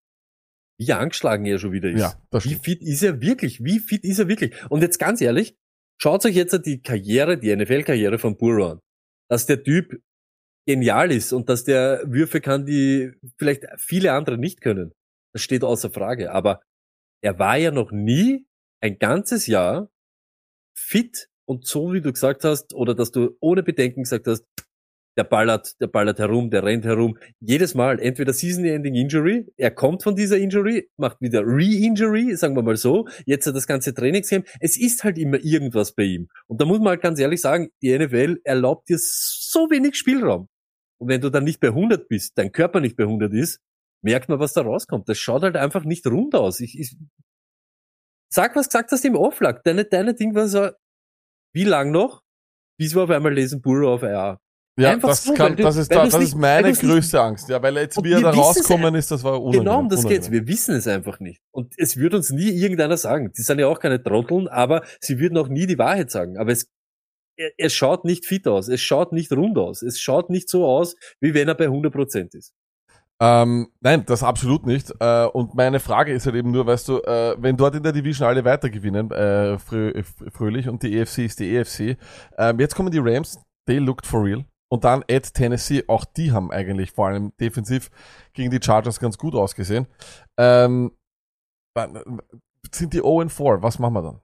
wie 0.77 0.93
angeschlagen 0.93 1.45
er 1.45 1.59
schon 1.59 1.71
wieder 1.71 1.89
ist. 1.89 2.01
Ja, 2.01 2.21
das 2.31 2.45
Wie 2.45 2.55
fit 2.55 2.81
ist 2.81 3.03
er 3.03 3.21
wirklich? 3.21 3.63
Wie 3.63 3.79
fit 3.79 4.03
ist 4.03 4.19
er 4.19 4.27
wirklich? 4.27 4.53
Und 4.69 4.81
jetzt 4.81 4.99
ganz 4.99 5.21
ehrlich, 5.21 5.55
schaut 6.01 6.25
euch 6.25 6.35
jetzt 6.35 6.59
die 6.65 6.81
Karriere, 6.81 7.37
die 7.37 7.55
NFL-Karriere 7.55 8.19
von 8.19 8.37
Burrow 8.37 8.73
an. 8.73 8.79
Dass 9.29 9.45
der 9.45 9.63
Typ 9.63 10.01
genial 10.67 11.11
ist 11.11 11.31
und 11.31 11.49
dass 11.49 11.63
der 11.63 12.03
Würfe 12.05 12.41
kann, 12.41 12.65
die 12.65 13.11
vielleicht 13.37 13.65
viele 13.77 14.13
andere 14.13 14.37
nicht 14.37 14.61
können. 14.61 14.91
Das 15.33 15.41
steht 15.41 15.63
außer 15.63 15.91
Frage. 15.91 16.31
Aber 16.31 16.61
er 17.23 17.39
war 17.39 17.57
ja 17.57 17.71
noch 17.71 17.91
nie 17.91 18.45
ein 18.81 18.97
ganzes 18.99 19.47
Jahr 19.47 19.89
fit 20.77 21.29
und 21.47 21.65
so 21.65 21.93
wie 21.93 22.01
du 22.01 22.11
gesagt 22.11 22.43
hast, 22.43 22.73
oder 22.73 22.95
dass 22.95 23.11
du 23.11 23.37
ohne 23.39 23.63
Bedenken 23.63 24.03
gesagt 24.03 24.27
hast, 24.27 24.45
der 25.17 25.23
ballert, 25.23 25.79
der 25.79 25.87
ballert 25.87 26.19
herum, 26.19 26.49
der 26.49 26.63
rennt 26.63 26.85
herum. 26.85 27.17
Jedes 27.39 27.73
Mal, 27.73 27.99
entweder 27.99 28.33
Season-Ending 28.33 28.95
Injury, 28.95 29.45
er 29.57 29.71
kommt 29.71 30.03
von 30.03 30.15
dieser 30.15 30.37
Injury, 30.37 30.89
macht 30.97 31.21
wieder 31.21 31.41
Re-Injury, 31.41 32.35
sagen 32.35 32.55
wir 32.55 32.63
mal 32.63 32.77
so, 32.77 33.07
jetzt 33.25 33.47
hat 33.47 33.55
das 33.55 33.67
ganze 33.67 33.93
Trainingscamp. 33.93 34.47
Es 34.59 34.77
ist 34.77 35.03
halt 35.03 35.17
immer 35.17 35.37
irgendwas 35.43 35.93
bei 35.93 36.03
ihm. 36.03 36.27
Und 36.47 36.61
da 36.61 36.65
muss 36.65 36.79
man 36.79 36.89
halt 36.89 37.01
ganz 37.01 37.19
ehrlich 37.19 37.41
sagen, 37.41 37.69
die 37.81 37.97
NFL 37.97 38.41
erlaubt 38.43 38.89
dir 38.89 38.97
so 38.99 39.69
wenig 39.69 39.95
Spielraum. 39.95 40.49
Und 40.97 41.09
wenn 41.09 41.21
du 41.21 41.29
dann 41.29 41.43
nicht 41.43 41.59
bei 41.59 41.67
100 41.67 42.07
bist, 42.07 42.37
dein 42.37 42.51
Körper 42.51 42.79
nicht 42.79 42.95
bei 42.95 43.03
100 43.03 43.33
ist, 43.33 43.59
merkt 44.01 44.29
man, 44.29 44.39
was 44.39 44.53
da 44.53 44.61
rauskommt. 44.61 45.09
Das 45.09 45.17
schaut 45.17 45.43
halt 45.43 45.57
einfach 45.57 45.83
nicht 45.83 46.05
rund 46.07 46.35
aus. 46.35 46.59
Ich, 46.59 46.79
ich 46.79 46.95
sag, 48.29 48.55
was 48.55 48.67
gesagt 48.67 48.91
hast 48.91 49.05
im 49.05 49.15
Offlag. 49.15 49.63
Deine, 49.63 49.85
deine 49.85 50.13
Ding 50.13 50.35
war 50.35 50.47
so, 50.47 50.69
wie 51.53 51.63
lang 51.63 51.91
noch? 51.91 52.21
Bis 52.77 52.95
wir 52.95 53.03
auf 53.03 53.09
einmal 53.09 53.33
lesen 53.33 53.61
Burrow 53.61 53.95
auf 53.95 54.03
IR. 54.03 54.39
Ja, 54.77 54.89
Einfach 54.91 55.07
das, 55.09 55.23
so, 55.23 55.33
kann, 55.33 55.55
du- 55.55 55.63
das 55.63 55.77
ist, 55.77 55.89
da, 55.89 56.03
das 56.03 56.13
nicht- 56.19 56.27
ist 56.29 56.35
meine 56.35 56.67
du's 56.67 56.81
nicht- 56.83 56.91
größte 56.91 57.21
Angst. 57.21 57.47
Ja, 57.47 57.61
weil 57.63 57.77
jetzt, 57.77 58.03
wie 58.03 58.11
er 58.11 58.19
da 58.19 58.31
rauskommen 58.31 58.93
ist, 58.95 59.09
das 59.09 59.23
war 59.23 59.41
unangenehm. 59.41 59.63
Genau, 59.65 59.79
um 59.79 59.87
das 59.89 60.05
geht's. 60.05 60.31
Wir 60.31 60.45
wissen 60.47 60.75
es 60.75 60.85
einfach 60.85 61.21
nicht. 61.21 61.39
Und 61.51 61.73
es 61.77 61.95
wird 61.95 62.13
uns 62.13 62.29
nie 62.31 62.49
irgendeiner 62.49 62.97
sagen. 62.97 63.31
Die 63.37 63.41
sind 63.41 63.59
ja 63.59 63.67
auch 63.67 63.79
keine 63.79 64.03
Trotteln, 64.03 64.49
aber 64.49 64.83
sie 64.99 65.17
würden 65.19 65.37
auch 65.37 65.47
nie 65.47 65.65
die 65.65 65.77
Wahrheit 65.77 66.11
sagen. 66.11 66.37
Aber 66.37 66.51
es, 66.51 66.67
er- 67.37 67.51
es 67.57 67.73
schaut 67.73 68.03
nicht 68.03 68.25
fit 68.25 68.47
aus. 68.49 68.67
Es 68.67 68.81
schaut 68.81 69.13
nicht 69.13 69.31
rund 69.31 69.57
aus. 69.57 69.81
Es 69.81 69.97
schaut 70.01 70.29
nicht 70.29 70.49
so 70.49 70.65
aus, 70.65 70.95
wie 71.21 71.33
wenn 71.33 71.47
er 71.47 71.55
bei 71.55 71.67
100% 71.69 72.35
ist. 72.35 72.53
Ähm, 73.21 73.69
nein, 73.79 74.03
das 74.05 74.23
absolut 74.23 74.65
nicht. 74.65 74.91
Äh, 74.99 75.25
und 75.27 75.55
meine 75.55 75.79
Frage 75.79 76.11
ist 76.11 76.25
halt 76.25 76.35
eben 76.35 76.51
nur, 76.51 76.65
weißt 76.67 76.89
du, 76.89 76.97
äh, 76.99 77.35
wenn 77.39 77.55
dort 77.55 77.75
in 77.75 77.83
der 77.83 77.93
Division 77.93 78.27
alle 78.27 78.43
weiter 78.43 78.69
gewinnen, 78.69 79.09
äh, 79.11 79.57
frö 79.57 79.91
äh, 79.91 80.03
fröhlich, 80.33 80.67
und 80.67 80.83
die 80.83 80.97
EFC 80.97 81.19
ist 81.19 81.39
die 81.39 81.55
EFC, 81.55 81.95
ähm, 82.37 82.59
jetzt 82.59 82.75
kommen 82.75 82.91
die 82.91 82.99
Rams, 82.99 83.39
they 83.67 83.77
looked 83.77 84.05
for 84.05 84.21
real. 84.25 84.43
Und 84.67 84.83
dann 84.83 85.03
at 85.09 85.33
Tennessee, 85.33 85.83
auch 85.87 86.05
die 86.05 86.31
haben 86.31 86.51
eigentlich 86.51 86.91
vor 86.91 87.07
allem 87.07 87.33
defensiv 87.39 87.89
gegen 88.33 88.51
die 88.51 88.59
Chargers 88.61 88.99
ganz 88.99 89.17
gut 89.17 89.35
ausgesehen. 89.35 89.87
Ähm, 90.37 90.91
sind 92.71 92.93
die 92.93 93.01
0-4, 93.01 93.61
was 93.61 93.79
machen 93.79 93.93
wir 93.93 94.01
dann? 94.01 94.21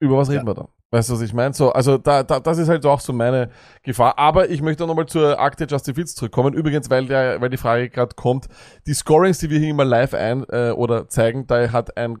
Über 0.00 0.16
was 0.16 0.30
reden 0.30 0.46
wir 0.46 0.54
dann? 0.54 0.68
Weißt 0.92 1.08
du, 1.08 1.14
was 1.14 1.20
ich 1.20 1.32
meine? 1.32 1.54
So, 1.54 1.72
also 1.72 1.98
da, 1.98 2.24
da, 2.24 2.40
das 2.40 2.58
ist 2.58 2.68
halt 2.68 2.84
auch 2.84 2.98
so 2.98 3.12
meine 3.12 3.50
Gefahr. 3.82 4.18
Aber 4.18 4.50
ich 4.50 4.60
möchte 4.60 4.86
nochmal 4.86 5.06
zur 5.06 5.38
Akte 5.38 5.66
Justin 5.68 5.94
Fields 5.94 6.16
zurückkommen. 6.16 6.52
Übrigens, 6.52 6.90
weil 6.90 7.06
der, 7.06 7.40
weil 7.40 7.48
die 7.48 7.58
Frage 7.58 7.88
gerade 7.90 8.16
kommt, 8.16 8.48
die 8.86 8.94
Scorings, 8.94 9.38
die 9.38 9.50
wir 9.50 9.60
hier 9.60 9.70
immer 9.70 9.84
live 9.84 10.14
ein 10.14 10.44
äh, 10.48 10.72
oder 10.72 11.08
zeigen, 11.08 11.46
da 11.46 11.70
hat 11.70 11.96
ein 11.96 12.18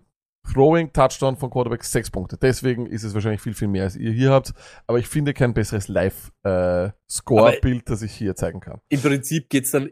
Throwing 0.52 0.92
Touchdown 0.92 1.36
von 1.36 1.50
Quarterback 1.50 1.84
sechs 1.84 2.10
Punkte. 2.10 2.36
Deswegen 2.36 2.86
ist 2.86 3.04
es 3.04 3.14
wahrscheinlich 3.14 3.40
viel, 3.40 3.54
viel 3.54 3.68
mehr, 3.68 3.84
als 3.84 3.96
ihr 3.96 4.12
hier 4.12 4.30
habt. 4.30 4.52
Aber 4.86 4.98
ich 4.98 5.06
finde 5.06 5.34
kein 5.34 5.54
besseres 5.54 5.88
Live-Score-Bild, 5.88 7.88
das 7.88 8.02
ich 8.02 8.12
hier 8.12 8.34
zeigen 8.34 8.60
kann. 8.60 8.80
Im 8.88 9.00
Prinzip 9.00 9.48
geht's 9.48 9.70
dann 9.70 9.90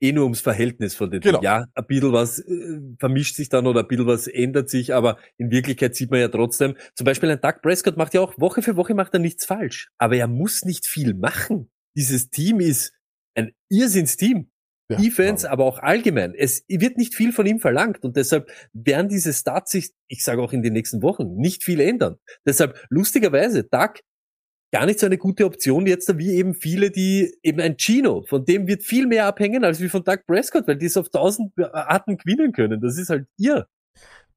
eh 0.00 0.12
nur 0.12 0.24
ums 0.24 0.40
Verhältnis 0.40 0.94
von 0.94 1.10
den 1.10 1.20
Genau. 1.20 1.40
Ja, 1.42 1.64
ein 1.74 1.86
bisschen 1.86 2.12
was 2.12 2.40
äh, 2.40 2.80
vermischt 2.98 3.36
sich 3.36 3.48
dann 3.48 3.66
oder 3.66 3.80
ein 3.80 3.88
bisschen 3.88 4.06
was 4.06 4.26
ändert 4.26 4.68
sich, 4.68 4.92
aber 4.92 5.18
in 5.38 5.50
Wirklichkeit 5.50 5.94
sieht 5.94 6.10
man 6.10 6.20
ja 6.20 6.28
trotzdem, 6.28 6.76
zum 6.94 7.04
Beispiel 7.04 7.30
ein 7.30 7.40
Doug 7.40 7.62
Prescott 7.62 7.96
macht 7.96 8.12
ja 8.12 8.20
auch 8.20 8.38
Woche 8.38 8.60
für 8.60 8.76
Woche 8.76 8.94
macht 8.94 9.14
er 9.14 9.20
nichts 9.20 9.46
falsch, 9.46 9.90
aber 9.98 10.16
er 10.16 10.28
muss 10.28 10.64
nicht 10.64 10.86
viel 10.86 11.14
machen. 11.14 11.70
Dieses 11.96 12.28
Team 12.28 12.60
ist 12.60 12.92
ein 13.34 13.52
Irrsinnsteam. 13.70 14.50
Ja, 14.90 14.98
Defense, 14.98 15.50
aber 15.50 15.64
auch 15.64 15.78
allgemein. 15.78 16.34
Es 16.34 16.64
wird 16.68 16.98
nicht 16.98 17.14
viel 17.14 17.32
von 17.32 17.46
ihm 17.46 17.58
verlangt 17.58 18.04
und 18.04 18.16
deshalb 18.16 18.50
werden 18.74 19.08
diese 19.08 19.32
Stats 19.32 19.70
sich, 19.70 19.92
ich 20.08 20.22
sage 20.22 20.42
auch 20.42 20.52
in 20.52 20.62
den 20.62 20.74
nächsten 20.74 21.00
Wochen, 21.02 21.36
nicht 21.36 21.64
viel 21.64 21.80
ändern. 21.80 22.18
Deshalb 22.46 22.78
lustigerweise, 22.90 23.64
Doug 23.64 24.00
gar 24.74 24.86
nicht 24.86 24.98
so 24.98 25.06
eine 25.06 25.18
gute 25.18 25.46
Option 25.46 25.86
jetzt, 25.86 26.18
wie 26.18 26.32
eben 26.32 26.52
viele, 26.52 26.90
die 26.90 27.32
eben 27.44 27.60
ein 27.60 27.76
Gino, 27.78 28.24
von 28.26 28.44
dem 28.44 28.66
wird 28.66 28.82
viel 28.82 29.06
mehr 29.06 29.26
abhängen 29.26 29.64
als 29.64 29.80
wie 29.80 29.88
von 29.88 30.02
Doug 30.02 30.18
Prescott, 30.26 30.66
weil 30.66 30.76
die 30.76 30.86
es 30.86 30.96
auf 30.96 31.08
tausend 31.10 31.52
Arten 31.72 32.16
gewinnen 32.16 32.52
können. 32.52 32.80
Das 32.80 32.98
ist 32.98 33.08
halt 33.08 33.26
ihr. 33.38 33.68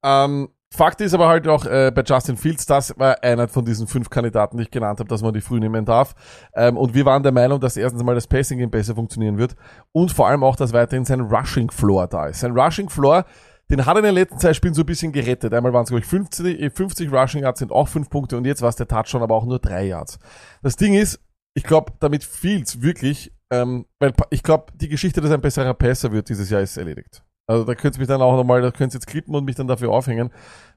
Ähm, 0.03 0.49
Fakt 0.73 0.99
ist 0.99 1.13
aber 1.13 1.29
halt 1.29 1.47
auch 1.47 1.65
äh, 1.65 1.91
bei 1.95 2.03
Justin 2.03 2.35
Fields, 2.35 2.65
das 2.65 2.97
war 2.99 3.23
einer 3.23 3.47
von 3.47 3.63
diesen 3.63 3.87
fünf 3.87 4.09
Kandidaten, 4.09 4.57
die 4.57 4.63
ich 4.63 4.71
genannt 4.71 4.99
habe, 4.99 5.07
dass 5.07 5.21
man 5.21 5.33
die 5.33 5.39
früh 5.39 5.59
nehmen 5.59 5.85
darf. 5.85 6.13
Ähm, 6.53 6.75
und 6.75 6.93
wir 6.93 7.05
waren 7.05 7.23
der 7.23 7.31
Meinung, 7.31 7.61
dass 7.61 7.77
erstens 7.77 8.03
mal 8.03 8.15
das 8.15 8.27
Passing 8.27 8.59
Game 8.59 8.69
besser 8.69 8.95
funktionieren 8.95 9.37
wird 9.37 9.55
und 9.93 10.11
vor 10.11 10.27
allem 10.27 10.43
auch, 10.43 10.57
dass 10.57 10.73
weiterhin 10.73 11.05
sein 11.05 11.21
Rushing 11.21 11.71
Floor 11.71 12.07
da 12.07 12.27
ist. 12.27 12.41
Sein 12.41 12.51
Rushing 12.51 12.89
Floor, 12.89 13.25
den 13.69 13.85
hat 13.85 13.95
er 13.95 13.99
in 13.99 14.05
den 14.05 14.15
letzten 14.15 14.39
zwei 14.39 14.53
Spielen 14.53 14.73
so 14.73 14.81
ein 14.81 14.85
bisschen 14.85 15.13
gerettet. 15.13 15.53
Einmal 15.53 15.71
waren 15.71 15.83
es, 15.83 15.89
glaube 15.89 16.01
ich, 16.01 16.07
50, 16.07 16.59
äh, 16.59 16.69
50 16.69 17.11
Rushing 17.13 17.43
Yards 17.43 17.59
sind 17.59 17.71
auch 17.71 17.87
fünf 17.87 18.09
Punkte 18.09 18.35
und 18.35 18.45
jetzt 18.45 18.61
war 18.61 18.69
es 18.69 18.75
der 18.75 18.89
Touchdown, 18.89 19.23
aber 19.23 19.35
auch 19.35 19.45
nur 19.45 19.59
drei 19.59 19.85
Yards. 19.85 20.19
Das 20.63 20.75
Ding 20.75 20.93
ist, 20.93 21.21
ich 21.53 21.63
glaube, 21.63 21.93
damit 22.01 22.25
Fields 22.25 22.81
wirklich, 22.81 23.31
ähm, 23.51 23.85
weil 23.99 24.13
ich 24.31 24.43
glaube, 24.43 24.73
die 24.75 24.89
Geschichte, 24.89 25.21
dass 25.21 25.31
er 25.31 25.37
ein 25.37 25.41
besserer 25.41 25.73
Passer 25.73 26.11
wird 26.11 26.27
dieses 26.27 26.49
Jahr, 26.49 26.61
ist 26.61 26.75
erledigt. 26.75 27.23
Also 27.47 27.63
da 27.63 27.75
könnt 27.75 27.95
ihr 27.95 27.99
mich 27.99 28.07
dann 28.07 28.21
auch 28.21 28.35
nochmal, 28.35 28.61
da 28.61 28.71
könnt 28.71 28.93
ihr 28.93 28.97
jetzt 28.97 29.07
klippen 29.07 29.33
und 29.33 29.45
mich 29.45 29.55
dann 29.55 29.67
dafür 29.67 29.91
aufhängen. 29.91 30.31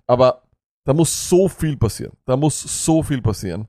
Aber 0.07 0.45
da 0.85 0.95
muss 0.95 1.29
so 1.29 1.49
viel 1.49 1.77
passieren. 1.77 2.17
Da 2.25 2.37
muss 2.37 2.61
so 2.85 3.03
viel 3.03 3.21
passieren, 3.21 3.69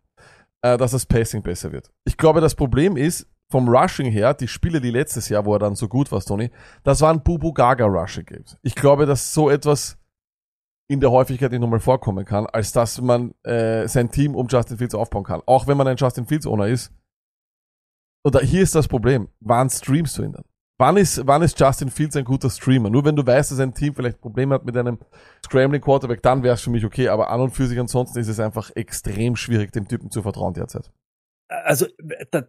äh, 0.62 0.78
dass 0.78 0.92
das 0.92 1.06
Passing 1.06 1.42
besser 1.42 1.72
wird. 1.72 1.92
Ich 2.06 2.18
glaube, 2.18 2.42
das 2.42 2.56
Problem 2.56 2.96
ist, 2.96 3.28
vom 3.50 3.68
Rushing 3.68 4.10
her, 4.10 4.34
die 4.34 4.48
Spiele, 4.48 4.80
die 4.80 4.92
letztes 4.92 5.28
Jahr, 5.28 5.46
wo 5.46 5.54
er 5.54 5.60
dann 5.60 5.76
so 5.76 5.90
gut 5.90 6.10
war, 6.12 6.22
Tony, 6.22 6.50
das 6.84 7.02
waren 7.02 7.22
Bubu 7.22 7.52
Gaga 7.52 7.86
Rushing 7.86 8.26
Games. 8.26 8.58
Ich 8.62 8.76
glaube, 8.76 9.06
dass 9.06 9.34
so 9.34 9.50
etwas 9.50 9.98
in 10.88 11.02
der 11.02 11.12
Häufigkeit 11.12 11.52
nicht 11.52 11.62
nochmal 11.62 11.80
vorkommen 11.80 12.26
kann, 12.26 12.46
als 12.48 12.72
dass 12.72 13.00
man 13.02 13.34
äh, 13.44 13.88
sein 13.88 14.10
Team 14.10 14.36
um 14.36 14.48
Justin 14.48 14.78
Fields 14.78 14.96
aufbauen 14.96 15.24
kann. 15.24 15.42
Auch 15.46 15.68
wenn 15.68 15.78
man 15.78 15.88
ein 15.88 15.98
Justin 15.98 16.26
Fields 16.26 16.48
Owner 16.48 16.68
ist. 16.68 16.94
Da, 18.24 18.40
hier 18.40 18.62
ist 18.62 18.76
das 18.76 18.88
Problem. 18.88 19.30
Wann 19.40 19.70
streamst 19.70 20.18
du 20.18 20.24
ihn 20.24 20.34
dann? 20.34 20.44
Wann 20.82 20.98
ist, 20.98 21.28
wann 21.28 21.44
ist 21.44 21.60
Justin 21.60 21.92
Fields 21.92 22.16
ein 22.16 22.24
guter 22.24 22.50
Streamer? 22.50 22.90
Nur 22.90 23.06
wenn 23.06 23.16
du 23.16 23.24
weißt, 23.24 23.52
dass 23.52 23.60
ein 23.60 23.76
Team 23.76 23.94
vielleicht 23.94 24.20
Probleme 24.20 24.56
hat 24.56 24.66
mit 24.66 24.76
einem 24.76 24.98
Scrambling 25.46 25.80
Quarterback, 25.80 26.24
dann 26.24 26.42
wäre 26.42 26.56
es 26.56 26.62
für 26.62 26.72
mich 26.72 26.84
okay. 26.84 27.08
Aber 27.10 27.30
an 27.30 27.40
und 27.40 27.52
für 27.52 27.68
sich 27.68 27.78
ansonsten 27.78 28.18
ist 28.18 28.28
es 28.28 28.40
einfach 28.40 28.72
extrem 28.74 29.36
schwierig, 29.36 29.72
dem 29.74 29.88
Typen 29.88 30.10
zu 30.10 30.24
vertrauen 30.24 30.56
derzeit. 30.56 30.90
Also 31.50 31.86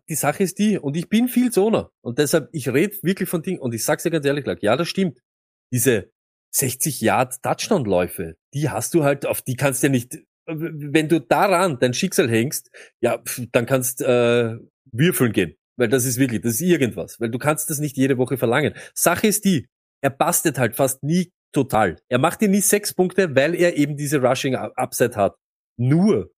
die 0.08 0.14
Sache 0.14 0.44
ist 0.44 0.58
die, 0.58 0.78
und 0.78 0.96
ich 0.96 1.10
bin 1.10 1.28
viel 1.28 1.52
Zoner. 1.52 1.90
Und 2.00 2.18
deshalb, 2.18 2.48
ich 2.52 2.70
rede 2.70 2.96
wirklich 3.02 3.28
von 3.28 3.42
Dingen, 3.42 3.60
und 3.60 3.74
ich 3.74 3.84
sag's 3.84 4.04
dir 4.04 4.10
ganz 4.10 4.24
ehrlich, 4.24 4.46
ja, 4.62 4.78
das 4.78 4.88
stimmt. 4.88 5.20
Diese 5.70 6.10
60 6.54 7.02
Yard 7.02 7.42
Touchdown-Läufe, 7.42 8.36
die 8.54 8.70
hast 8.70 8.94
du 8.94 9.04
halt, 9.04 9.26
auf 9.26 9.42
die 9.42 9.56
kannst 9.56 9.82
du 9.82 9.88
ja 9.88 9.90
nicht, 9.90 10.20
wenn 10.46 11.10
du 11.10 11.20
daran 11.20 11.78
dein 11.80 11.92
Schicksal 11.92 12.30
hängst, 12.30 12.70
ja, 13.02 13.22
dann 13.52 13.66
kannst 13.66 14.00
äh, 14.00 14.56
würfeln 14.90 15.32
gehen. 15.32 15.54
Weil 15.78 15.88
das 15.88 16.04
ist 16.04 16.18
wirklich, 16.18 16.42
das 16.42 16.54
ist 16.54 16.60
irgendwas. 16.62 17.20
Weil 17.20 17.30
du 17.30 17.38
kannst 17.38 17.70
das 17.70 17.78
nicht 17.78 17.96
jede 17.96 18.18
Woche 18.18 18.36
verlangen. 18.36 18.74
Sache 18.94 19.26
ist 19.26 19.44
die, 19.44 19.68
er 20.02 20.10
bastet 20.10 20.58
halt 20.58 20.76
fast 20.76 21.02
nie 21.02 21.32
total. 21.52 21.96
Er 22.08 22.18
macht 22.18 22.40
dir 22.40 22.48
nie 22.48 22.60
sechs 22.60 22.94
Punkte, 22.94 23.34
weil 23.34 23.54
er 23.54 23.76
eben 23.76 23.96
diese 23.96 24.20
Rushing 24.22 24.54
Upside 24.54 25.16
hat. 25.16 25.36
Nur, 25.78 26.32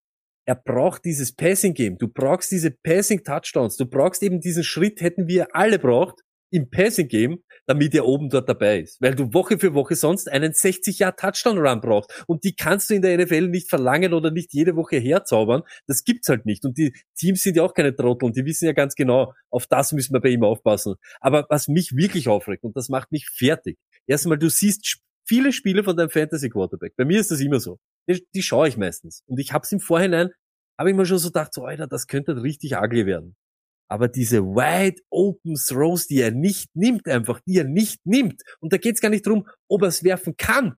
er 0.47 0.57
braucht 0.57 1.05
dieses 1.05 1.35
Passing 1.35 1.75
Game. 1.75 1.97
Du 1.99 2.09
brauchst 2.09 2.51
diese 2.51 2.70
Passing 2.70 3.23
Touchdowns. 3.23 3.77
Du 3.77 3.87
brauchst 3.87 4.23
eben 4.23 4.40
diesen 4.40 4.64
Schritt, 4.64 5.01
hätten 5.01 5.27
wir 5.27 5.55
alle 5.55 5.79
braucht 5.79 6.20
im 6.55 6.71
Passing 6.71 7.09
Game, 7.09 7.43
damit 7.67 7.95
er 7.95 8.07
oben 8.07 8.31
dort 8.31 8.49
dabei 8.49 8.79
ist. 8.79 9.01
Weil 9.01 9.17
du 9.17 9.35
Woche 9.35 9.59
für 9.59 9.75
Woche 9.75 9.97
sonst 9.97 10.31
einen 10.31 10.53
60 10.53 11.01
Jahr 11.01 11.17
Touchdown 11.17 11.59
Run 11.59 11.81
brauchst. 11.81 12.25
Und 12.29 12.45
die 12.45 12.55
kannst 12.55 12.90
du 12.90 12.95
in 12.95 13.03
der 13.03 13.19
NFL 13.19 13.49
nicht 13.49 13.69
verlangen 13.69 14.14
oder 14.14 14.31
nicht 14.31 14.53
jede 14.53 14.77
Woche 14.77 14.97
herzaubern. 14.97 15.62
Das 15.88 16.05
gibt's 16.05 16.29
halt 16.29 16.47
nicht. 16.47 16.64
Und 16.64 16.79
die 16.79 16.95
Teams 17.17 17.43
sind 17.43 17.57
ja 17.57 17.64
auch 17.64 17.75
keine 17.75 17.95
Trottel 17.95 18.27
und 18.27 18.37
die 18.37 18.45
wissen 18.45 18.67
ja 18.67 18.73
ganz 18.73 18.95
genau, 18.95 19.35
auf 19.51 19.67
das 19.67 19.93
müssen 19.93 20.14
wir 20.14 20.21
bei 20.21 20.29
ihm 20.29 20.45
aufpassen. 20.45 20.95
Aber 21.21 21.45
was 21.49 21.67
mich 21.67 21.97
wirklich 21.97 22.29
aufregt, 22.29 22.62
und 22.62 22.77
das 22.77 22.88
macht 22.88 23.11
mich 23.11 23.29
fertig. 23.29 23.77
Erstmal, 24.07 24.38
du 24.38 24.49
siehst 24.49 25.01
viele 25.27 25.53
Spiele 25.53 25.83
von 25.83 25.97
deinem 25.97 26.11
Fantasy 26.11 26.51
Quarterback. 26.51 26.95
Bei 26.97 27.05
mir 27.05 27.19
ist 27.19 27.33
das 27.33 27.40
immer 27.40 27.59
so. 27.59 27.81
Die, 28.09 28.25
die 28.33 28.43
schaue 28.43 28.69
ich 28.69 28.77
meistens. 28.77 29.25
Und 29.27 29.40
ich 29.40 29.53
hab's 29.53 29.73
im 29.73 29.81
Vorhinein, 29.81 30.31
habe 30.79 30.90
ich 30.90 30.97
mir 30.97 31.07
schon 31.07 31.19
so 31.19 31.29
gedacht, 31.29 31.53
so, 31.53 31.64
Alter, 31.64 31.88
das 31.88 32.07
könnte 32.07 32.40
richtig 32.43 32.77
ugly 32.77 33.07
werden. 33.07 33.35
Aber 33.88 34.09
diese 34.09 34.42
wide 34.42 35.01
open 35.11 35.55
Throws, 35.57 36.07
die 36.07 36.20
er 36.20 36.31
nicht 36.31 36.75
nimmt, 36.75 37.07
einfach, 37.07 37.40
die 37.47 37.59
er 37.59 37.64
nicht 37.64 38.05
nimmt. 38.07 38.42
Und 38.61 38.73
da 38.73 38.77
geht's 38.79 39.01
gar 39.01 39.11
nicht 39.11 39.27
drum, 39.27 39.47
ob 39.68 39.83
er 39.83 39.88
es 39.88 40.03
werfen 40.05 40.37
kann. 40.37 40.75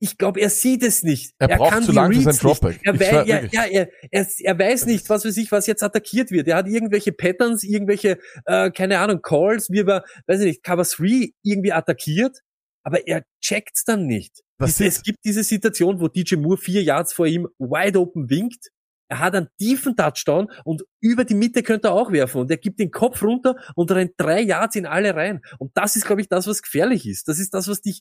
Ich 0.00 0.18
glaube, 0.18 0.40
er 0.40 0.50
sieht 0.50 0.82
es 0.82 1.02
nicht. 1.04 1.32
Er 1.38 1.48
braucht 1.58 1.70
kann 1.70 1.82
zu 1.84 1.92
die 1.92 1.96
lang 1.96 2.12
für 2.12 2.32
sein. 2.32 2.36
Dropback. 2.36 2.80
Er, 2.82 2.98
wei- 3.00 3.04
schwör, 3.08 3.24
ja, 3.52 3.64
er, 3.64 3.88
er, 4.10 4.26
er 4.40 4.58
weiß 4.58 4.86
nicht, 4.86 5.08
was 5.08 5.22
für 5.22 5.30
sich, 5.30 5.52
was 5.52 5.66
jetzt 5.68 5.82
attackiert 5.84 6.32
wird. 6.32 6.48
Er 6.48 6.56
hat 6.56 6.66
irgendwelche 6.66 7.12
Patterns, 7.12 7.62
irgendwelche, 7.62 8.18
äh, 8.46 8.70
keine 8.72 8.98
Ahnung, 8.98 9.22
Calls, 9.22 9.70
wie 9.70 9.80
er, 9.80 10.04
weiß 10.26 10.40
ich 10.40 10.46
nicht, 10.46 10.62
Cover 10.64 10.82
3 10.82 11.30
irgendwie 11.44 11.72
attackiert, 11.72 12.36
aber 12.84 13.06
er 13.06 13.22
checkt's 13.40 13.84
dann 13.84 14.06
nicht. 14.06 14.40
Ist- 14.70 14.80
es 14.98 15.02
gibt 15.04 15.18
diese 15.24 15.44
Situation, 15.44 16.00
wo 16.00 16.08
DJ 16.08 16.34
Moore 16.34 16.58
vier 16.58 16.82
Yards 16.82 17.12
vor 17.12 17.26
ihm 17.28 17.46
wide 17.58 17.98
open 18.00 18.28
winkt. 18.28 18.70
Er 19.12 19.18
hat 19.18 19.34
einen 19.34 19.48
tiefen 19.58 19.94
Touchdown 19.94 20.50
und 20.64 20.84
über 21.02 21.26
die 21.26 21.34
Mitte 21.34 21.62
könnte 21.62 21.88
er 21.88 21.92
auch 21.92 22.12
werfen 22.12 22.40
und 22.40 22.50
er 22.50 22.56
gibt 22.56 22.80
den 22.80 22.90
Kopf 22.90 23.22
runter 23.22 23.56
und 23.74 23.92
rennt 23.92 24.14
drei 24.16 24.40
Yards 24.40 24.74
in 24.74 24.86
alle 24.86 25.14
rein. 25.14 25.42
Und 25.58 25.70
das 25.74 25.96
ist, 25.96 26.06
glaube 26.06 26.22
ich, 26.22 26.30
das, 26.30 26.46
was 26.46 26.62
gefährlich 26.62 27.06
ist. 27.06 27.28
Das 27.28 27.38
ist 27.38 27.52
das, 27.52 27.68
was 27.68 27.82
dich 27.82 28.00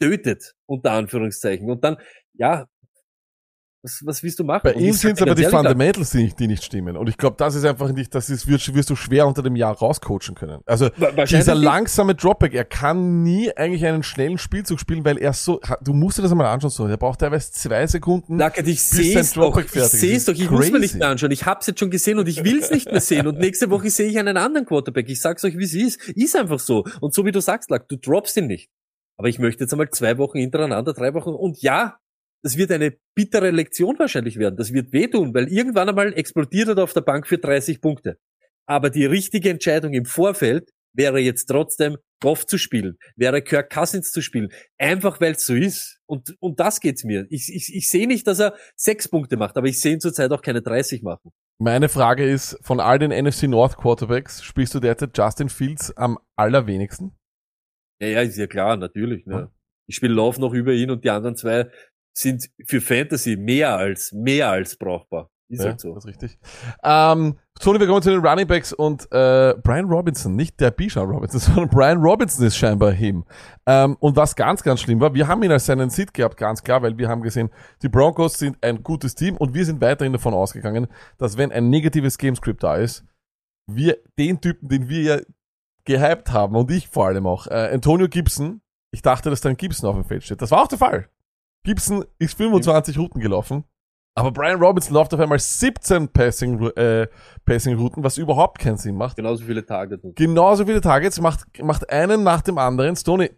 tötet, 0.00 0.54
unter 0.64 0.92
Anführungszeichen. 0.92 1.68
Und 1.68 1.84
dann, 1.84 1.98
ja, 2.32 2.66
was, 3.86 4.02
was 4.04 4.22
willst 4.22 4.38
du 4.38 4.44
machen? 4.44 4.62
Bei 4.64 4.74
Und 4.74 4.82
ihm 4.82 4.92
sind 4.92 5.16
es 5.16 5.22
aber 5.22 5.34
die 5.34 5.44
Fundamentals, 5.44 6.10
die 6.10 6.24
nicht, 6.24 6.38
die 6.38 6.48
nicht 6.48 6.64
stimmen. 6.64 6.96
Und 6.96 7.08
ich 7.08 7.16
glaube, 7.16 7.36
das 7.38 7.54
ist 7.54 7.64
einfach 7.64 7.92
nicht, 7.92 8.14
das 8.14 8.28
ist, 8.30 8.46
wirst, 8.46 8.74
wirst 8.74 8.90
du 8.90 8.96
schwer 8.96 9.26
unter 9.26 9.42
dem 9.42 9.56
Jahr 9.56 9.76
rauscoachen 9.76 10.34
können. 10.34 10.60
Also 10.66 10.90
dieser 11.28 11.54
langsame 11.54 12.14
Dropback, 12.14 12.54
er 12.54 12.64
kann 12.64 13.22
nie 13.22 13.50
eigentlich 13.56 13.86
einen 13.86 14.02
schnellen 14.02 14.38
Spielzug 14.38 14.80
spielen, 14.80 15.04
weil 15.04 15.18
er 15.18 15.32
so, 15.32 15.60
du 15.82 15.92
musst 15.92 16.18
dir 16.18 16.22
das 16.22 16.32
einmal 16.32 16.46
anschauen, 16.48 16.70
so, 16.70 16.86
er 16.86 16.96
braucht 16.96 17.20
teilweise 17.20 17.52
zwei 17.52 17.86
Sekunden. 17.86 18.38
Lackert, 18.38 18.66
ich 18.66 18.76
bis 18.76 18.90
sehe 18.90 19.12
sein 19.12 19.22
es 19.22 19.32
doch, 19.32 19.56
ich 19.58 19.70
fertig 19.70 19.92
ist. 19.94 20.00
sehe 20.00 20.16
es 20.16 20.24
doch, 20.24 20.32
ich 20.32 20.42
ist 20.42 20.50
muss 20.50 20.70
mir 20.70 20.78
nicht 20.80 20.90
crazy. 20.90 20.98
mehr 20.98 21.08
anschauen. 21.08 21.30
Ich 21.30 21.46
hab's 21.46 21.66
jetzt 21.66 21.80
schon 21.80 21.90
gesehen 21.90 22.18
und 22.18 22.28
ich 22.28 22.44
will's 22.44 22.70
nicht 22.70 22.90
mehr 22.90 23.00
sehen. 23.00 23.26
Und 23.26 23.38
nächste 23.38 23.70
Woche 23.70 23.88
sehe 23.90 24.08
ich 24.08 24.18
einen 24.18 24.36
anderen 24.36 24.66
Quarterback. 24.66 25.08
Ich 25.08 25.20
sag's 25.20 25.44
euch, 25.44 25.56
wie 25.56 25.64
es 25.64 25.74
ist. 25.74 26.08
Ist 26.10 26.36
einfach 26.36 26.58
so. 26.58 26.84
Und 27.00 27.14
so 27.14 27.24
wie 27.24 27.32
du 27.32 27.40
sagst, 27.40 27.70
Lack, 27.70 27.88
du 27.88 27.96
droppst 27.96 28.36
ihn 28.36 28.46
nicht. 28.46 28.70
Aber 29.18 29.28
ich 29.28 29.38
möchte 29.38 29.64
jetzt 29.64 29.72
einmal 29.72 29.88
zwei 29.90 30.18
Wochen 30.18 30.38
hintereinander, 30.38 30.92
drei 30.92 31.14
Wochen 31.14 31.30
und 31.30 31.62
ja, 31.62 31.96
das 32.42 32.56
wird 32.56 32.70
eine 32.70 32.96
bittere 33.14 33.50
Lektion 33.50 33.98
wahrscheinlich 33.98 34.38
werden. 34.38 34.56
Das 34.56 34.72
wird 34.72 34.92
wehtun, 34.92 35.34
weil 35.34 35.48
irgendwann 35.48 35.88
einmal 35.88 36.12
explodiert 36.14 36.68
er 36.68 36.78
auf 36.78 36.92
der 36.92 37.00
Bank 37.00 37.26
für 37.26 37.38
30 37.38 37.80
Punkte. 37.80 38.18
Aber 38.66 38.90
die 38.90 39.06
richtige 39.06 39.50
Entscheidung 39.50 39.92
im 39.92 40.04
Vorfeld 40.04 40.70
wäre 40.92 41.18
jetzt 41.18 41.46
trotzdem 41.46 41.96
Goff 42.20 42.46
zu 42.46 42.58
spielen, 42.58 42.96
wäre 43.16 43.42
Kirk 43.42 43.70
Cousins 43.70 44.10
zu 44.10 44.22
spielen, 44.22 44.48
einfach 44.78 45.20
weil 45.20 45.32
es 45.32 45.44
so 45.44 45.54
ist. 45.54 45.98
Und, 46.06 46.34
und 46.40 46.58
das 46.60 46.80
geht's 46.80 47.04
mir. 47.04 47.26
Ich, 47.28 47.52
ich, 47.54 47.74
ich 47.74 47.90
sehe 47.90 48.06
nicht, 48.06 48.26
dass 48.26 48.40
er 48.40 48.54
sechs 48.74 49.08
Punkte 49.08 49.36
macht, 49.36 49.56
aber 49.56 49.66
ich 49.66 49.80
sehe 49.80 49.94
ihn 49.94 50.00
zurzeit 50.00 50.30
auch 50.32 50.42
keine 50.42 50.62
30 50.62 51.02
machen. 51.02 51.30
Meine 51.58 51.88
Frage 51.88 52.28
ist, 52.28 52.58
von 52.62 52.80
all 52.80 52.98
den 52.98 53.10
NFC 53.10 53.44
North 53.44 53.76
Quarterbacks 53.76 54.42
spielst 54.42 54.74
du 54.74 54.80
derzeit 54.80 55.16
Justin 55.16 55.48
Fields 55.48 55.96
am 55.96 56.18
allerwenigsten? 56.36 57.12
Ja, 58.00 58.08
ja, 58.08 58.20
ist 58.22 58.36
ja 58.36 58.46
klar, 58.46 58.76
natürlich. 58.76 59.26
Ne? 59.26 59.50
Ich 59.86 59.96
spiele 59.96 60.14
Love 60.14 60.40
noch 60.40 60.52
über 60.52 60.72
ihn 60.72 60.90
und 60.90 61.04
die 61.04 61.10
anderen 61.10 61.36
zwei 61.36 61.70
sind 62.16 62.48
für 62.64 62.80
Fantasy 62.80 63.36
mehr 63.36 63.76
als, 63.76 64.12
mehr 64.12 64.50
als 64.50 64.76
brauchbar. 64.76 65.30
Ist 65.48 65.62
ja, 65.62 65.70
halt 65.70 65.80
so. 65.80 65.94
das 65.94 66.04
ist 66.04 66.08
richtig. 66.08 66.38
Ähm, 66.82 67.38
Tony, 67.60 67.78
wir 67.78 67.86
kommen 67.86 68.02
zu 68.02 68.10
den 68.10 68.24
Running 68.24 68.48
Backs 68.48 68.72
und 68.72 69.02
äh, 69.12 69.54
Brian 69.62 69.84
Robinson, 69.84 70.34
nicht 70.34 70.58
der 70.58 70.72
Bijan 70.72 71.08
Robinson, 71.08 71.40
sondern 71.40 71.68
Brian 71.68 71.98
Robinson 71.98 72.44
ist 72.46 72.56
scheinbar 72.56 72.90
him. 72.90 73.24
Ähm, 73.64 73.96
und 74.00 74.16
was 74.16 74.34
ganz, 74.34 74.62
ganz 74.62 74.80
schlimm 74.80 74.98
war, 75.00 75.14
wir 75.14 75.28
haben 75.28 75.42
ihn 75.44 75.52
als 75.52 75.66
seinen 75.66 75.90
Seed 75.90 76.12
gehabt, 76.14 76.36
ganz 76.36 76.64
klar, 76.64 76.82
weil 76.82 76.98
wir 76.98 77.08
haben 77.08 77.22
gesehen, 77.22 77.50
die 77.82 77.88
Broncos 77.88 78.38
sind 78.38 78.56
ein 78.62 78.82
gutes 78.82 79.14
Team 79.14 79.36
und 79.36 79.54
wir 79.54 79.64
sind 79.64 79.80
weiterhin 79.80 80.12
davon 80.12 80.34
ausgegangen, 80.34 80.88
dass 81.18 81.36
wenn 81.36 81.52
ein 81.52 81.70
negatives 81.70 82.18
Gamescript 82.18 82.64
da 82.64 82.76
ist, 82.76 83.04
wir 83.70 83.98
den 84.18 84.40
Typen, 84.40 84.68
den 84.68 84.88
wir 84.88 85.02
ja 85.02 85.18
gehypt 85.84 86.32
haben 86.32 86.56
und 86.56 86.70
ich 86.72 86.88
vor 86.88 87.06
allem 87.06 87.26
auch, 87.26 87.46
äh, 87.46 87.70
Antonio 87.72 88.08
Gibson, 88.08 88.62
ich 88.90 89.02
dachte, 89.02 89.30
dass 89.30 89.40
dann 89.42 89.56
Gibson 89.56 89.88
auf 89.88 89.94
dem 89.94 90.04
Feld 90.04 90.24
steht. 90.24 90.42
Das 90.42 90.50
war 90.50 90.62
auch 90.62 90.68
der 90.68 90.78
Fall. 90.78 91.08
Gibson 91.66 92.04
ist 92.20 92.36
25 92.36 92.96
Routen 92.96 93.20
gelaufen 93.20 93.64
Aber 94.14 94.30
Brian 94.30 94.62
Robinson 94.62 94.94
läuft 94.94 95.12
auf 95.12 95.18
einmal 95.18 95.40
17 95.40 96.08
Passing, 96.08 96.62
äh, 96.76 97.08
Passing-Routen, 97.44 98.04
was 98.04 98.18
überhaupt 98.18 98.60
keinen 98.60 98.76
Sinn 98.76 98.96
macht. 98.96 99.16
Genauso 99.16 99.44
viele 99.44 99.66
Tage. 99.66 99.98
Genauso 100.14 100.64
viele 100.64 100.80
Targets, 100.80 101.20
macht, 101.20 101.60
macht 101.60 101.90
einen 101.90 102.22
nach 102.22 102.40
dem 102.40 102.56
anderen. 102.58 102.94
Stoney, 102.94 103.32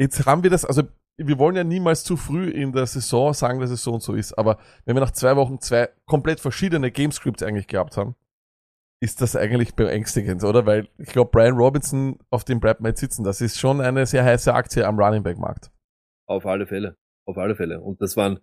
jetzt 0.00 0.24
haben 0.24 0.42
wir 0.42 0.48
das, 0.48 0.64
also 0.64 0.84
wir 1.18 1.38
wollen 1.38 1.54
ja 1.54 1.64
niemals 1.64 2.02
zu 2.02 2.16
früh 2.16 2.48
in 2.48 2.72
der 2.72 2.86
Saison 2.86 3.34
sagen, 3.34 3.60
dass 3.60 3.70
es 3.70 3.84
so 3.84 3.92
und 3.92 4.02
so 4.02 4.14
ist, 4.14 4.32
aber 4.32 4.56
wenn 4.86 4.96
wir 4.96 5.00
nach 5.00 5.10
zwei 5.10 5.36
Wochen 5.36 5.60
zwei 5.60 5.90
komplett 6.06 6.40
verschiedene 6.40 6.90
Gamescripts 6.90 7.42
eigentlich 7.42 7.66
gehabt 7.66 7.98
haben, 7.98 8.16
ist 9.02 9.20
das 9.20 9.36
eigentlich 9.36 9.74
beängstigend, 9.74 10.42
oder? 10.44 10.64
Weil 10.64 10.88
ich 10.96 11.10
glaube, 11.10 11.30
Brian 11.30 11.56
Robinson, 11.56 12.18
auf 12.30 12.44
dem 12.44 12.58
bleibt 12.58 12.80
man 12.80 12.92
jetzt 12.92 13.00
sitzen. 13.00 13.22
Das 13.22 13.42
ist 13.42 13.58
schon 13.58 13.82
eine 13.82 14.06
sehr 14.06 14.24
heiße 14.24 14.54
Aktie 14.54 14.86
am 14.86 14.98
Running 14.98 15.22
Back 15.22 15.38
Markt. 15.38 15.70
Auf 16.26 16.46
alle 16.46 16.66
Fälle. 16.66 16.96
Auf 17.26 17.38
alle 17.38 17.56
Fälle. 17.56 17.80
Und 17.80 18.00
das 18.02 18.16
waren, 18.16 18.40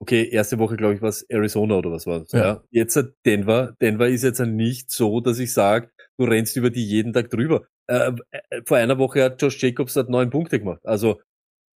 okay, 0.00 0.28
erste 0.28 0.58
Woche, 0.58 0.76
glaube 0.76 0.94
ich, 0.94 1.02
was 1.02 1.22
Arizona 1.28 1.76
oder 1.76 1.90
was 1.90 2.06
war 2.06 2.24
Ja. 2.32 2.38
ja. 2.38 2.64
Jetzt 2.70 2.98
Denver. 3.24 3.76
Denver 3.80 4.08
ist 4.08 4.22
jetzt 4.22 4.40
nicht 4.40 4.90
so, 4.90 5.20
dass 5.20 5.38
ich 5.38 5.52
sage, 5.52 5.90
du 6.18 6.24
rennst 6.24 6.56
über 6.56 6.70
die 6.70 6.86
jeden 6.86 7.12
Tag 7.12 7.30
drüber. 7.30 7.66
Äh, 7.88 8.12
äh, 8.30 8.62
vor 8.64 8.76
einer 8.76 8.98
Woche 8.98 9.24
hat 9.24 9.42
Josh 9.42 9.62
Jacobs 9.62 9.96
hat 9.96 10.08
neun 10.08 10.30
Punkte 10.30 10.58
gemacht. 10.58 10.80
Also 10.84 11.20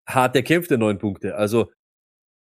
hart 0.07 0.37
erkämpfte 0.37 0.79
neun 0.79 0.99
Punkte. 0.99 1.35
Also 1.37 1.71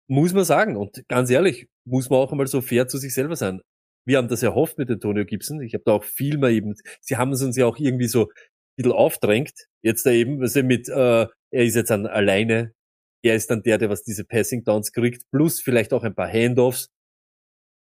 muss 0.09 0.33
man 0.33 0.43
sagen. 0.43 0.75
Und 0.75 1.07
ganz 1.07 1.29
ehrlich, 1.29 1.67
muss 1.85 2.09
man 2.09 2.19
auch 2.19 2.31
einmal 2.31 2.47
so 2.47 2.61
fair 2.61 2.87
zu 2.87 2.97
sich 2.97 3.13
selber 3.13 3.35
sein. 3.35 3.61
Wir 4.05 4.17
haben 4.17 4.27
das 4.27 4.43
erhofft 4.43 4.77
mit 4.77 4.89
Antonio 4.89 5.25
Gibson. 5.25 5.61
Ich 5.61 5.73
habe 5.73 5.83
da 5.85 5.93
auch 5.93 6.03
viel 6.03 6.37
mehr 6.37 6.49
eben, 6.49 6.73
sie 7.01 7.17
haben 7.17 7.31
es 7.31 7.43
uns 7.43 7.55
ja 7.57 7.65
auch 7.65 7.77
irgendwie 7.77 8.07
so 8.07 8.23
ein 8.23 8.27
bisschen 8.75 8.91
aufdrängt. 8.91 9.53
Jetzt 9.83 10.05
da 10.05 10.11
eben, 10.11 10.41
was 10.41 10.55
er 10.55 10.63
mit, 10.63 10.89
äh, 10.89 11.27
er 11.51 11.63
ist 11.63 11.75
jetzt 11.75 11.91
dann 11.91 12.07
alleine. 12.07 12.73
Er 13.21 13.35
ist 13.35 13.49
dann 13.49 13.63
der, 13.63 13.77
der 13.77 13.89
was 13.89 14.03
diese 14.03 14.23
Passing 14.23 14.63
Downs 14.63 14.91
kriegt, 14.91 15.29
plus 15.31 15.61
vielleicht 15.61 15.93
auch 15.93 16.03
ein 16.03 16.15
paar 16.15 16.31
Handoffs. 16.31 16.89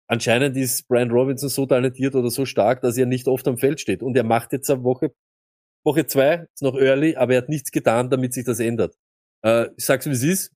Anscheinend 0.07 0.55
ist 0.57 0.87
Brian 0.87 1.11
Robinson 1.11 1.49
so 1.49 1.65
talentiert 1.65 2.15
oder 2.15 2.29
so 2.29 2.45
stark, 2.45 2.81
dass 2.81 2.97
er 2.97 3.05
nicht 3.05 3.27
oft 3.27 3.47
am 3.47 3.57
Feld 3.57 3.79
steht. 3.79 4.03
Und 4.03 4.15
er 4.15 4.23
macht 4.23 4.51
jetzt 4.51 4.69
eine 4.69 4.83
Woche, 4.83 5.13
Woche 5.83 6.05
zwei, 6.05 6.47
ist 6.53 6.61
noch 6.61 6.75
early, 6.75 7.15
aber 7.15 7.33
er 7.33 7.41
hat 7.41 7.49
nichts 7.49 7.71
getan, 7.71 8.09
damit 8.09 8.33
sich 8.33 8.45
das 8.45 8.59
ändert. 8.59 8.95
Äh, 9.43 9.69
ich 9.77 9.85
sag's 9.85 10.05
wie 10.05 10.11
es 10.11 10.23
ist. 10.23 10.51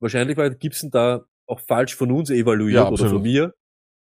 Wahrscheinlich 0.00 0.36
war 0.36 0.50
Gibson 0.50 0.90
da 0.90 1.24
auch 1.46 1.60
falsch 1.60 1.96
von 1.96 2.12
uns 2.12 2.30
evaluiert 2.30 2.84
Ja, 2.84 2.90
oder 2.90 3.08
von 3.08 3.22
mir. 3.22 3.54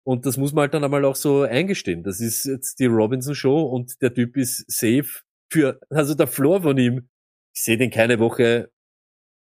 Und 0.06 0.26
das 0.26 0.36
muss 0.36 0.52
man 0.52 0.62
halt 0.62 0.74
dann 0.74 0.84
einmal 0.84 1.04
auch 1.04 1.16
so 1.16 1.42
eingestehen. 1.42 2.02
Das 2.02 2.20
ist 2.20 2.44
jetzt 2.44 2.78
die 2.78 2.86
Robinson 2.86 3.34
Show 3.34 3.62
und 3.62 4.00
der 4.02 4.12
Typ 4.12 4.36
ist 4.36 4.64
safe 4.70 5.08
für, 5.50 5.80
also 5.90 6.14
der 6.14 6.26
Floor 6.26 6.62
von 6.62 6.76
ihm, 6.76 7.08
ich 7.54 7.62
sehe 7.62 7.78
den 7.78 7.90
keine 7.90 8.18
Woche 8.18 8.70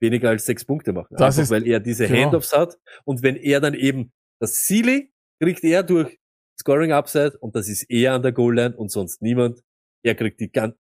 weniger 0.01 0.31
als 0.31 0.47
sechs 0.47 0.65
Punkte 0.65 0.93
machen. 0.93 1.15
Das 1.19 1.37
Einfach, 1.39 1.43
ist- 1.43 1.51
weil 1.51 1.67
er 1.67 1.81
diese 1.81 2.07
genau. 2.09 2.25
Handoffs 2.25 2.53
hat. 2.57 2.79
Und 3.05 3.23
wenn 3.23 3.37
er 3.37 3.61
dann 3.61 3.75
eben 3.75 4.13
das 4.41 4.67
Ceiling 4.67 5.11
kriegt 5.43 5.65
er 5.65 5.83
durch 5.83 6.19
Scoring 6.61 6.93
Upside 6.93 7.39
und 7.41 7.55
das 7.57 7.69
ist 7.69 7.85
er 7.91 8.15
an 8.15 8.23
der 8.23 8.33
Goal 8.33 8.55
Line 8.55 8.77
und 8.77 8.91
sonst 8.91 9.23
niemand. 9.23 9.61
Er 10.05 10.15
kriegt 10.15 10.41
die 10.41 10.51
gan 10.51 10.75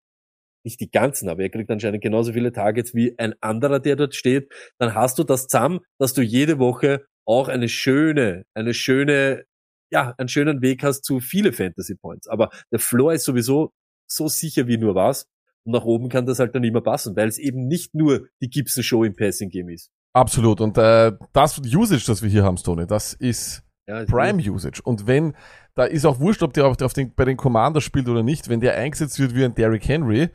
nicht 0.64 0.78
die 0.80 0.90
ganzen, 0.90 1.30
aber 1.30 1.42
er 1.42 1.48
kriegt 1.48 1.70
anscheinend 1.70 2.02
genauso 2.02 2.34
viele 2.34 2.52
Targets 2.52 2.94
wie 2.94 3.18
ein 3.18 3.34
anderer, 3.40 3.80
der 3.80 3.96
dort 3.96 4.14
steht. 4.14 4.52
Dann 4.78 4.94
hast 4.94 5.18
du 5.18 5.24
das 5.24 5.46
zusammen, 5.46 5.80
dass 5.98 6.12
du 6.12 6.20
jede 6.20 6.58
Woche 6.58 7.06
auch 7.26 7.48
eine 7.48 7.68
schöne, 7.70 8.44
eine 8.54 8.74
schöne, 8.74 9.44
ja, 9.90 10.14
einen 10.18 10.28
schönen 10.28 10.60
Weg 10.60 10.82
hast 10.82 11.04
zu 11.04 11.20
viele 11.20 11.54
Fantasy 11.54 11.94
Points. 11.94 12.28
Aber 12.28 12.50
der 12.72 12.78
Floor 12.78 13.14
ist 13.14 13.24
sowieso 13.24 13.72
so 14.06 14.28
sicher 14.28 14.66
wie 14.66 14.76
nur 14.76 14.94
was. 14.94 15.26
Und 15.64 15.72
nach 15.72 15.84
oben 15.84 16.08
kann 16.08 16.26
das 16.26 16.38
halt 16.38 16.54
dann 16.54 16.64
immer 16.64 16.80
passen, 16.80 17.16
weil 17.16 17.28
es 17.28 17.38
eben 17.38 17.66
nicht 17.66 17.94
nur 17.94 18.28
die 18.40 18.48
Gibson 18.48 18.82
Show 18.82 19.04
im 19.04 19.14
Passing 19.14 19.50
Game 19.50 19.68
ist. 19.68 19.90
Absolut. 20.12 20.60
Und 20.60 20.76
äh, 20.78 21.12
das 21.32 21.58
Usage, 21.58 22.04
das 22.06 22.22
wir 22.22 22.30
hier 22.30 22.44
haben, 22.44 22.56
Stoney, 22.56 22.86
das 22.86 23.14
ist 23.14 23.62
Ja, 23.86 24.04
Prime 24.04 24.42
Usage. 24.42 24.80
Und 24.82 25.06
wenn, 25.06 25.34
da 25.74 25.84
ist 25.84 26.04
auch 26.04 26.18
wurscht, 26.18 26.42
ob 26.42 26.52
der 26.52 26.66
auf, 26.66 26.80
auf 26.82 26.92
den, 26.92 27.14
bei 27.14 27.24
den 27.24 27.36
Commanders 27.36 27.84
spielt 27.84 28.08
oder 28.08 28.22
nicht, 28.22 28.48
wenn 28.48 28.60
der 28.60 28.76
eingesetzt 28.76 29.18
wird 29.18 29.34
wie 29.34 29.44
ein 29.44 29.54
Derrick 29.54 29.86
Henry, 29.86 30.30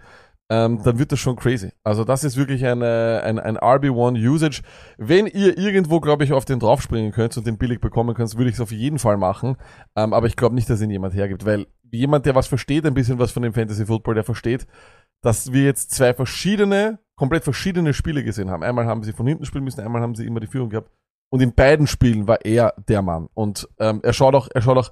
ähm, 0.50 0.82
dann 0.84 1.00
wird 1.00 1.12
das 1.12 1.20
schon 1.20 1.36
crazy. 1.36 1.72
Also 1.84 2.04
das 2.04 2.24
ist 2.24 2.38
wirklich 2.38 2.64
ein, 2.66 2.82
äh, 2.84 3.20
ein, 3.24 3.40
ein 3.40 3.58
RB1 3.58 4.24
Usage. 4.28 4.62
Wenn 4.98 5.26
ihr 5.26 5.58
irgendwo, 5.58 6.00
glaube 6.00 6.24
ich, 6.24 6.34
auf 6.34 6.46
den 6.46 6.60
draufspringen 6.60 7.12
könnt 7.12 7.36
und 7.36 7.48
den 7.48 7.58
billig 7.58 7.82
bekommen 7.82 8.14
könnt, 8.14 8.38
würde 8.38 8.50
ich 8.50 8.56
es 8.56 8.62
auf 8.62 8.72
jeden 8.72 9.00
Fall 9.00 9.18
machen. 9.18 9.58
Ähm, 9.96 10.14
aber 10.14 10.28
ich 10.28 10.36
glaube 10.36 10.54
nicht, 10.54 10.70
dass 10.70 10.82
ihn 10.82 10.92
jemand 10.92 11.16
hergibt, 11.16 11.46
weil 11.46 11.66
jemand, 11.92 12.28
der 12.28 12.36
was 12.36 12.48
versteht, 12.48 12.86
ein 12.86 12.94
bisschen 12.94 13.18
was 13.18 13.32
von 13.32 13.42
dem 13.42 13.54
Fantasy 13.54 13.88
Football, 13.88 14.16
der 14.16 14.24
versteht, 14.24 14.68
dass 15.26 15.52
wir 15.52 15.64
jetzt 15.64 15.90
zwei 15.90 16.14
verschiedene, 16.14 17.00
komplett 17.16 17.44
verschiedene 17.44 17.96
Spiele 17.96 18.24
gesehen 18.24 18.52
haben. 18.52 18.62
Einmal 18.62 18.86
haben 18.86 19.02
sie 19.02 19.12
von 19.12 19.26
hinten 19.26 19.46
spielen 19.46 19.64
müssen, 19.64 19.82
einmal 19.82 20.04
haben 20.04 20.14
sie 20.14 20.26
immer 20.26 20.40
die 20.40 20.48
Führung 20.48 20.70
gehabt. 20.70 20.92
Und 21.30 21.42
in 21.42 21.54
beiden 21.56 21.88
Spielen 21.88 22.28
war 22.28 22.46
er 22.46 22.76
der 22.88 23.02
Mann. 23.02 23.28
Und 23.34 23.68
ähm, 23.80 24.02
er 24.04 24.14
schaut 24.14 24.36
auch, 24.36 24.48
er 24.54 24.62
schaut 24.62 24.78
auch 24.78 24.92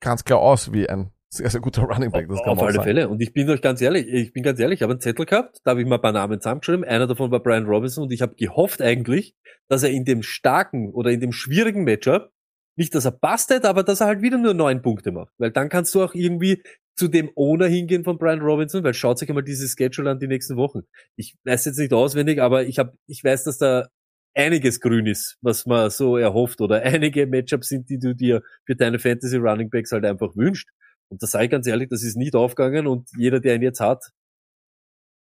ganz 0.00 0.24
klar 0.24 0.38
aus 0.40 0.72
wie 0.72 0.88
ein 0.88 1.10
sehr, 1.28 1.50
sehr 1.50 1.60
guter 1.60 1.82
Running 1.82 2.10
Back. 2.10 2.28
Das 2.28 2.38
kann 2.38 2.52
Auf 2.52 2.56
man 2.56 2.66
alle 2.66 2.74
sagen. 2.76 2.84
Fälle. 2.84 3.08
Und 3.10 3.20
ich 3.20 3.34
bin 3.34 3.50
euch 3.50 3.60
ganz 3.60 3.82
ehrlich, 3.82 4.06
ich 4.08 4.32
bin 4.32 4.42
ganz 4.42 4.58
ehrlich, 4.58 4.78
ich 4.78 4.82
habe 4.82 4.94
einen 4.94 5.00
Zettel 5.00 5.26
gehabt, 5.26 5.60
da 5.64 5.72
habe 5.72 5.82
ich 5.82 5.86
mal 5.86 5.96
ein 5.96 6.00
paar 6.00 6.12
Namen 6.12 6.40
zusammengeschrieben. 6.40 6.84
Einer 6.84 7.06
davon 7.06 7.30
war 7.30 7.40
Brian 7.40 7.66
Robinson 7.66 8.04
und 8.04 8.12
ich 8.12 8.22
habe 8.22 8.34
gehofft 8.36 8.80
eigentlich, 8.80 9.36
dass 9.68 9.82
er 9.82 9.90
in 9.90 10.06
dem 10.06 10.22
starken 10.22 10.94
oder 10.94 11.10
in 11.10 11.20
dem 11.20 11.32
schwierigen 11.32 11.84
Matchup, 11.84 12.30
nicht, 12.76 12.94
dass 12.94 13.04
er 13.04 13.12
bastet, 13.12 13.66
aber 13.66 13.82
dass 13.82 14.00
er 14.00 14.06
halt 14.06 14.22
wieder 14.22 14.38
nur 14.38 14.54
neun 14.54 14.80
Punkte 14.80 15.12
macht. 15.12 15.32
Weil 15.38 15.50
dann 15.50 15.68
kannst 15.68 15.94
du 15.94 16.02
auch 16.02 16.14
irgendwie 16.14 16.62
zu 16.96 17.08
dem 17.08 17.30
Owner 17.34 17.66
hingehen 17.66 18.04
von 18.04 18.18
Brian 18.18 18.40
Robinson, 18.40 18.84
weil 18.84 18.94
schaut 18.94 19.18
sich 19.18 19.28
einmal 19.28 19.44
dieses 19.44 19.74
Schedule 19.76 20.10
an 20.10 20.18
die 20.20 20.28
nächsten 20.28 20.56
Wochen. 20.56 20.82
Ich 21.16 21.36
weiß 21.44 21.64
jetzt 21.64 21.78
nicht 21.78 21.92
auswendig, 21.92 22.40
aber 22.40 22.64
ich 22.66 22.78
habe, 22.78 22.96
ich 23.06 23.22
weiß, 23.24 23.44
dass 23.44 23.58
da 23.58 23.88
einiges 24.34 24.80
grün 24.80 25.06
ist, 25.06 25.36
was 25.40 25.66
man 25.66 25.90
so 25.90 26.16
erhofft 26.16 26.60
oder 26.60 26.82
einige 26.82 27.26
Matchups 27.26 27.68
sind, 27.68 27.88
die 27.88 27.98
du 27.98 28.14
dir 28.14 28.42
für 28.66 28.76
deine 28.76 28.98
Fantasy 28.98 29.36
Running 29.36 29.70
Backs 29.70 29.92
halt 29.92 30.04
einfach 30.04 30.36
wünscht. 30.36 30.68
Und 31.08 31.22
da 31.22 31.26
sei 31.26 31.44
ich 31.44 31.50
ganz 31.50 31.66
ehrlich, 31.66 31.88
das 31.88 32.02
ist 32.02 32.16
nicht 32.16 32.34
aufgegangen 32.34 32.86
und 32.86 33.08
jeder, 33.16 33.40
der 33.40 33.56
ihn 33.56 33.62
jetzt 33.62 33.80
hat, 33.80 34.04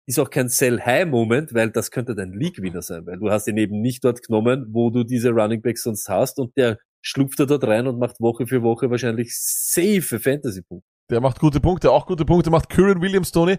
ist 0.07 0.19
auch 0.19 0.29
kein 0.31 0.49
Sell-High-Moment, 0.49 1.53
weil 1.53 1.69
das 1.69 1.91
könnte 1.91 2.15
dein 2.15 2.33
League-Winner 2.33 2.81
sein, 2.81 3.05
weil 3.05 3.19
du 3.19 3.29
hast 3.29 3.47
ihn 3.47 3.57
eben 3.57 3.79
nicht 3.79 4.03
dort 4.03 4.23
genommen, 4.23 4.67
wo 4.71 4.89
du 4.89 5.03
diese 5.03 5.29
Running 5.29 5.61
Backs 5.61 5.83
sonst 5.83 6.09
hast 6.09 6.39
und 6.39 6.57
der 6.57 6.79
schlupft 7.01 7.39
da 7.39 7.45
dort 7.45 7.63
rein 7.65 7.87
und 7.87 7.99
macht 7.99 8.19
Woche 8.19 8.47
für 8.47 8.63
Woche 8.63 8.89
wahrscheinlich 8.89 9.37
safe 9.37 10.19
Fantasy-Punkte. 10.19 10.88
Der 11.09 11.21
macht 11.21 11.39
gute 11.39 11.59
Punkte, 11.59 11.91
auch 11.91 12.05
gute 12.05 12.25
Punkte 12.25 12.51
macht 12.51 12.69
Kyron 12.69 13.01
Williams, 13.01 13.31
Tony. 13.31 13.57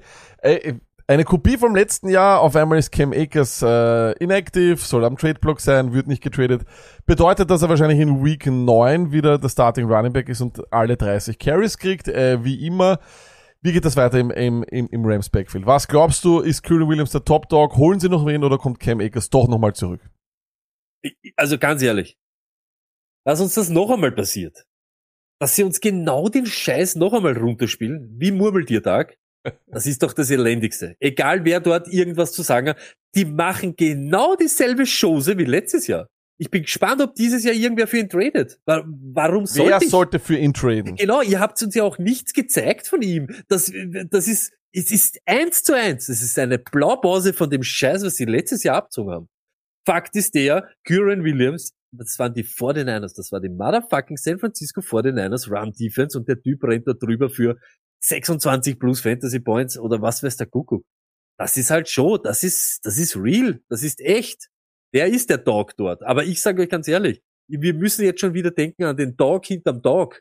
Eine 1.11 1.25
Kopie 1.25 1.57
vom 1.57 1.75
letzten 1.75 2.09
Jahr, 2.09 2.41
auf 2.41 2.55
einmal 2.55 2.79
ist 2.79 2.93
Cam 2.93 3.13
Akers 3.13 3.63
äh, 3.63 4.13
inactive, 4.23 4.77
soll 4.77 5.05
am 5.05 5.17
Trade-Block 5.17 5.61
sein, 5.61 5.93
wird 5.93 6.07
nicht 6.07 6.23
getradet. 6.23 6.63
Bedeutet, 7.05 7.51
dass 7.51 7.63
er 7.63 7.69
wahrscheinlich 7.69 7.99
in 7.99 8.25
Week 8.25 8.47
9 8.47 9.11
wieder 9.11 9.37
der 9.37 9.49
Starting 9.49 9.91
Running 9.91 10.13
Back 10.13 10.29
ist 10.29 10.41
und 10.41 10.63
alle 10.73 10.97
30 10.97 11.37
Carries 11.41 11.79
kriegt, 11.79 12.07
äh, 12.07 12.45
wie 12.45 12.65
immer. 12.65 13.01
Wie 13.61 13.73
geht 13.73 13.85
das 13.85 13.97
weiter 13.97 14.21
im, 14.21 14.31
im, 14.31 14.63
im, 14.63 14.87
im 14.89 15.05
Rams 15.05 15.31
Backfield? 15.31 15.67
Was 15.67 15.89
glaubst 15.89 16.25
du, 16.25 16.39
ist 16.39 16.63
Kyron 16.63 16.89
Williams 16.89 17.11
der 17.11 17.25
Top 17.25 17.49
Dog? 17.49 17.77
Holen 17.77 17.99
sie 17.99 18.09
noch 18.09 18.25
wen 18.25 18.45
oder 18.45 18.59
kommt 18.59 18.79
Cam 18.79 19.01
Akers 19.01 19.31
doch 19.31 19.49
nochmal 19.49 19.75
zurück? 19.75 20.09
Also 21.35 21.59
ganz 21.59 21.83
ehrlich, 21.83 22.19
lass 23.25 23.41
uns 23.41 23.55
das 23.55 23.69
noch 23.69 23.91
einmal 23.91 24.13
passiert. 24.13 24.65
Dass 25.41 25.57
sie 25.57 25.63
uns 25.65 25.81
genau 25.81 26.29
den 26.29 26.47
Scheiß 26.47 26.97
noch 26.97 27.13
einmal 27.15 27.37
runterspielen, 27.37 28.15
wie 28.19 28.31
Murmeltiertag, 28.31 29.17
das 29.67 29.87
ist 29.87 30.03
doch 30.03 30.13
das 30.13 30.31
Elendigste. 30.31 30.97
Egal 31.01 31.45
wer 31.45 31.61
dort 31.61 31.89
irgendwas 31.89 32.33
zu 32.33 32.43
sagen 32.43 32.69
hat, 32.69 32.77
die 33.15 33.25
machen 33.25 33.75
genau 33.75 34.37
dieselbe 34.37 34.85
Chose 34.85 35.39
wie 35.39 35.45
letztes 35.47 35.87
Jahr. 35.87 36.07
Ich 36.39 36.51
bin 36.51 36.63
gespannt, 36.63 37.01
ob 37.03 37.15
dieses 37.15 37.45
Jahr 37.45 37.55
irgendwer 37.55 37.87
für 37.87 37.99
ihn 37.99 38.09
tradet. 38.09 38.59
Wa- 38.67 38.85
Warum 38.87 39.43
Wer 39.45 39.47
sollte 39.47 39.85
ich? 39.85 39.91
sollte 39.91 40.19
für 40.19 40.37
ihn 40.37 40.53
traden? 40.55 40.97
Genau, 40.97 41.23
ihr 41.23 41.41
habt 41.41 41.61
uns 41.63 41.75
ja 41.75 41.85
auch 41.85 41.99
nichts 41.99 42.33
gezeigt 42.35 42.87
von 42.87 43.01
ihm. 43.03 43.29
Das, 43.49 43.73
das 44.11 44.29
ist, 44.29 44.53
es 44.73 44.91
ist 44.91 45.21
eins 45.27 45.63
zu 45.63 45.75
eins. 45.75 46.09
Es 46.11 46.23
ist 46.23 46.39
eine 46.39 46.59
Blaupause 46.59 47.33
von 47.33 47.49
dem 47.51 47.63
Scheiß, 47.63 48.05
was 48.05 48.17
sie 48.17 48.25
letztes 48.27 48.63
Jahr 48.63 48.77
abgezogen 48.77 49.13
haben. 49.13 49.29
Fakt 49.87 50.17
ist 50.17 50.35
der, 50.35 50.69
Kyron 50.85 51.25
Williams, 51.25 51.73
das 51.93 52.19
waren 52.19 52.35
die 52.35 52.45
49ers, 52.45 53.15
das 53.17 53.33
war 53.33 53.41
die 53.41 53.49
motherfucking 53.49 54.17
San 54.17 54.39
Francisco 54.39 54.81
49ers 54.81 55.51
Run 55.51 55.73
Defense 55.73 56.19
und 56.19 56.29
der 56.29 56.41
Typ 56.41 56.63
rennt 56.65 56.87
da 56.87 56.93
drüber 56.93 57.29
für 57.29 57.57
26 58.01 58.79
plus 58.79 59.01
Fantasy 59.01 59.41
Points 59.41 59.79
oder 59.79 60.01
was 60.01 60.23
weiß 60.23 60.37
der 60.37 60.47
Kuckuck. 60.47 60.85
Das 61.39 61.57
ist 61.57 61.71
halt 61.71 61.89
schon, 61.89 62.21
das 62.23 62.43
ist, 62.43 62.81
das 62.85 62.99
ist 62.99 63.17
real, 63.17 63.61
das 63.69 63.83
ist 63.83 64.01
echt. 64.01 64.49
Der 64.93 65.07
ist 65.07 65.31
der 65.31 65.39
Dog 65.39 65.77
dort. 65.77 66.03
Aber 66.03 66.25
ich 66.25 66.41
sage 66.41 66.63
euch 66.63 66.69
ganz 66.69 66.89
ehrlich, 66.89 67.23
wir 67.49 67.75
müssen 67.75 68.05
jetzt 68.05 68.21
schon 68.21 68.35
wieder 68.35 68.51
denken 68.51 68.85
an 68.85 68.97
den 68.97 69.17
Dog 69.17 69.47
hinterm 69.47 69.83
Dog. 69.83 70.21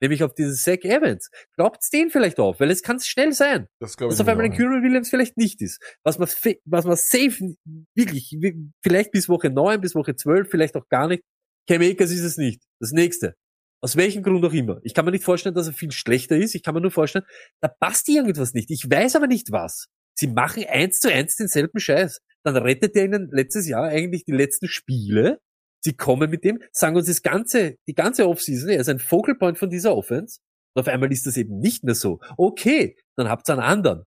Nämlich 0.00 0.22
auf 0.22 0.34
diesen 0.34 0.54
Zach 0.54 0.82
Evans. 0.84 1.30
Glaubt's 1.56 1.88
den 1.90 2.10
vielleicht 2.10 2.38
auf, 2.38 2.60
weil 2.60 2.70
es 2.70 2.82
kann 2.82 3.00
schnell 3.00 3.32
sein, 3.32 3.66
Das 3.80 3.96
glaube 3.96 4.12
dass 4.12 4.20
auf 4.20 4.28
einmal 4.28 4.44
ein 4.46 4.52
Kyron 4.52 4.82
Williams 4.82 5.08
vielleicht 5.08 5.36
nicht 5.38 5.62
ist. 5.62 5.80
Was 6.04 6.18
man, 6.18 6.28
was 6.66 6.84
man 6.84 6.96
safe, 6.96 7.54
wirklich, 7.94 8.36
wi- 8.38 8.70
vielleicht 8.82 9.10
bis 9.12 9.28
Woche 9.28 9.48
9, 9.50 9.80
bis 9.80 9.94
Woche 9.94 10.14
12, 10.14 10.50
vielleicht 10.50 10.76
auch 10.76 10.88
gar 10.88 11.08
nicht. 11.08 11.22
Cam 11.68 11.80
Akers 11.82 12.10
ist 12.10 12.22
es 12.22 12.36
nicht. 12.36 12.62
Das 12.78 12.92
nächste. 12.92 13.34
Aus 13.82 13.96
welchem 13.96 14.22
Grund 14.22 14.44
auch 14.44 14.52
immer. 14.52 14.80
Ich 14.82 14.94
kann 14.94 15.04
mir 15.04 15.10
nicht 15.12 15.24
vorstellen, 15.24 15.54
dass 15.54 15.66
er 15.66 15.72
viel 15.72 15.92
schlechter 15.92 16.36
ist. 16.36 16.54
Ich 16.54 16.62
kann 16.62 16.74
mir 16.74 16.80
nur 16.80 16.90
vorstellen, 16.90 17.24
da 17.60 17.68
passt 17.68 18.08
irgendwas 18.08 18.52
nicht. 18.54 18.70
Ich 18.70 18.90
weiß 18.90 19.16
aber 19.16 19.26
nicht 19.26 19.50
was. 19.52 19.86
Sie 20.18 20.28
machen 20.28 20.64
eins 20.68 20.98
zu 21.00 21.12
eins 21.12 21.36
denselben 21.36 21.78
Scheiß. 21.78 22.20
Dann 22.42 22.56
rettet 22.56 22.96
er 22.96 23.04
ihnen 23.04 23.28
letztes 23.30 23.68
Jahr 23.68 23.84
eigentlich 23.84 24.24
die 24.24 24.32
letzten 24.32 24.68
Spiele. 24.68 25.40
Sie 25.86 25.94
kommen 25.96 26.28
mit 26.30 26.42
dem, 26.42 26.60
sagen 26.72 26.96
uns 26.96 27.06
das 27.06 27.22
ganze, 27.22 27.76
die 27.86 27.94
ganze 27.94 28.26
Offseason, 28.26 28.70
er 28.70 28.80
ist 28.80 28.88
ein 28.88 28.98
Focal 28.98 29.36
Point 29.36 29.56
von 29.56 29.70
dieser 29.70 29.94
Offense. 29.94 30.40
Und 30.74 30.80
auf 30.80 30.88
einmal 30.88 31.12
ist 31.12 31.26
das 31.26 31.36
eben 31.36 31.60
nicht 31.60 31.84
mehr 31.84 31.94
so. 31.94 32.18
Okay, 32.36 32.96
dann 33.16 33.28
habt 33.28 33.48
ihr 33.48 33.52
einen 33.52 33.62
anderen. 33.62 34.02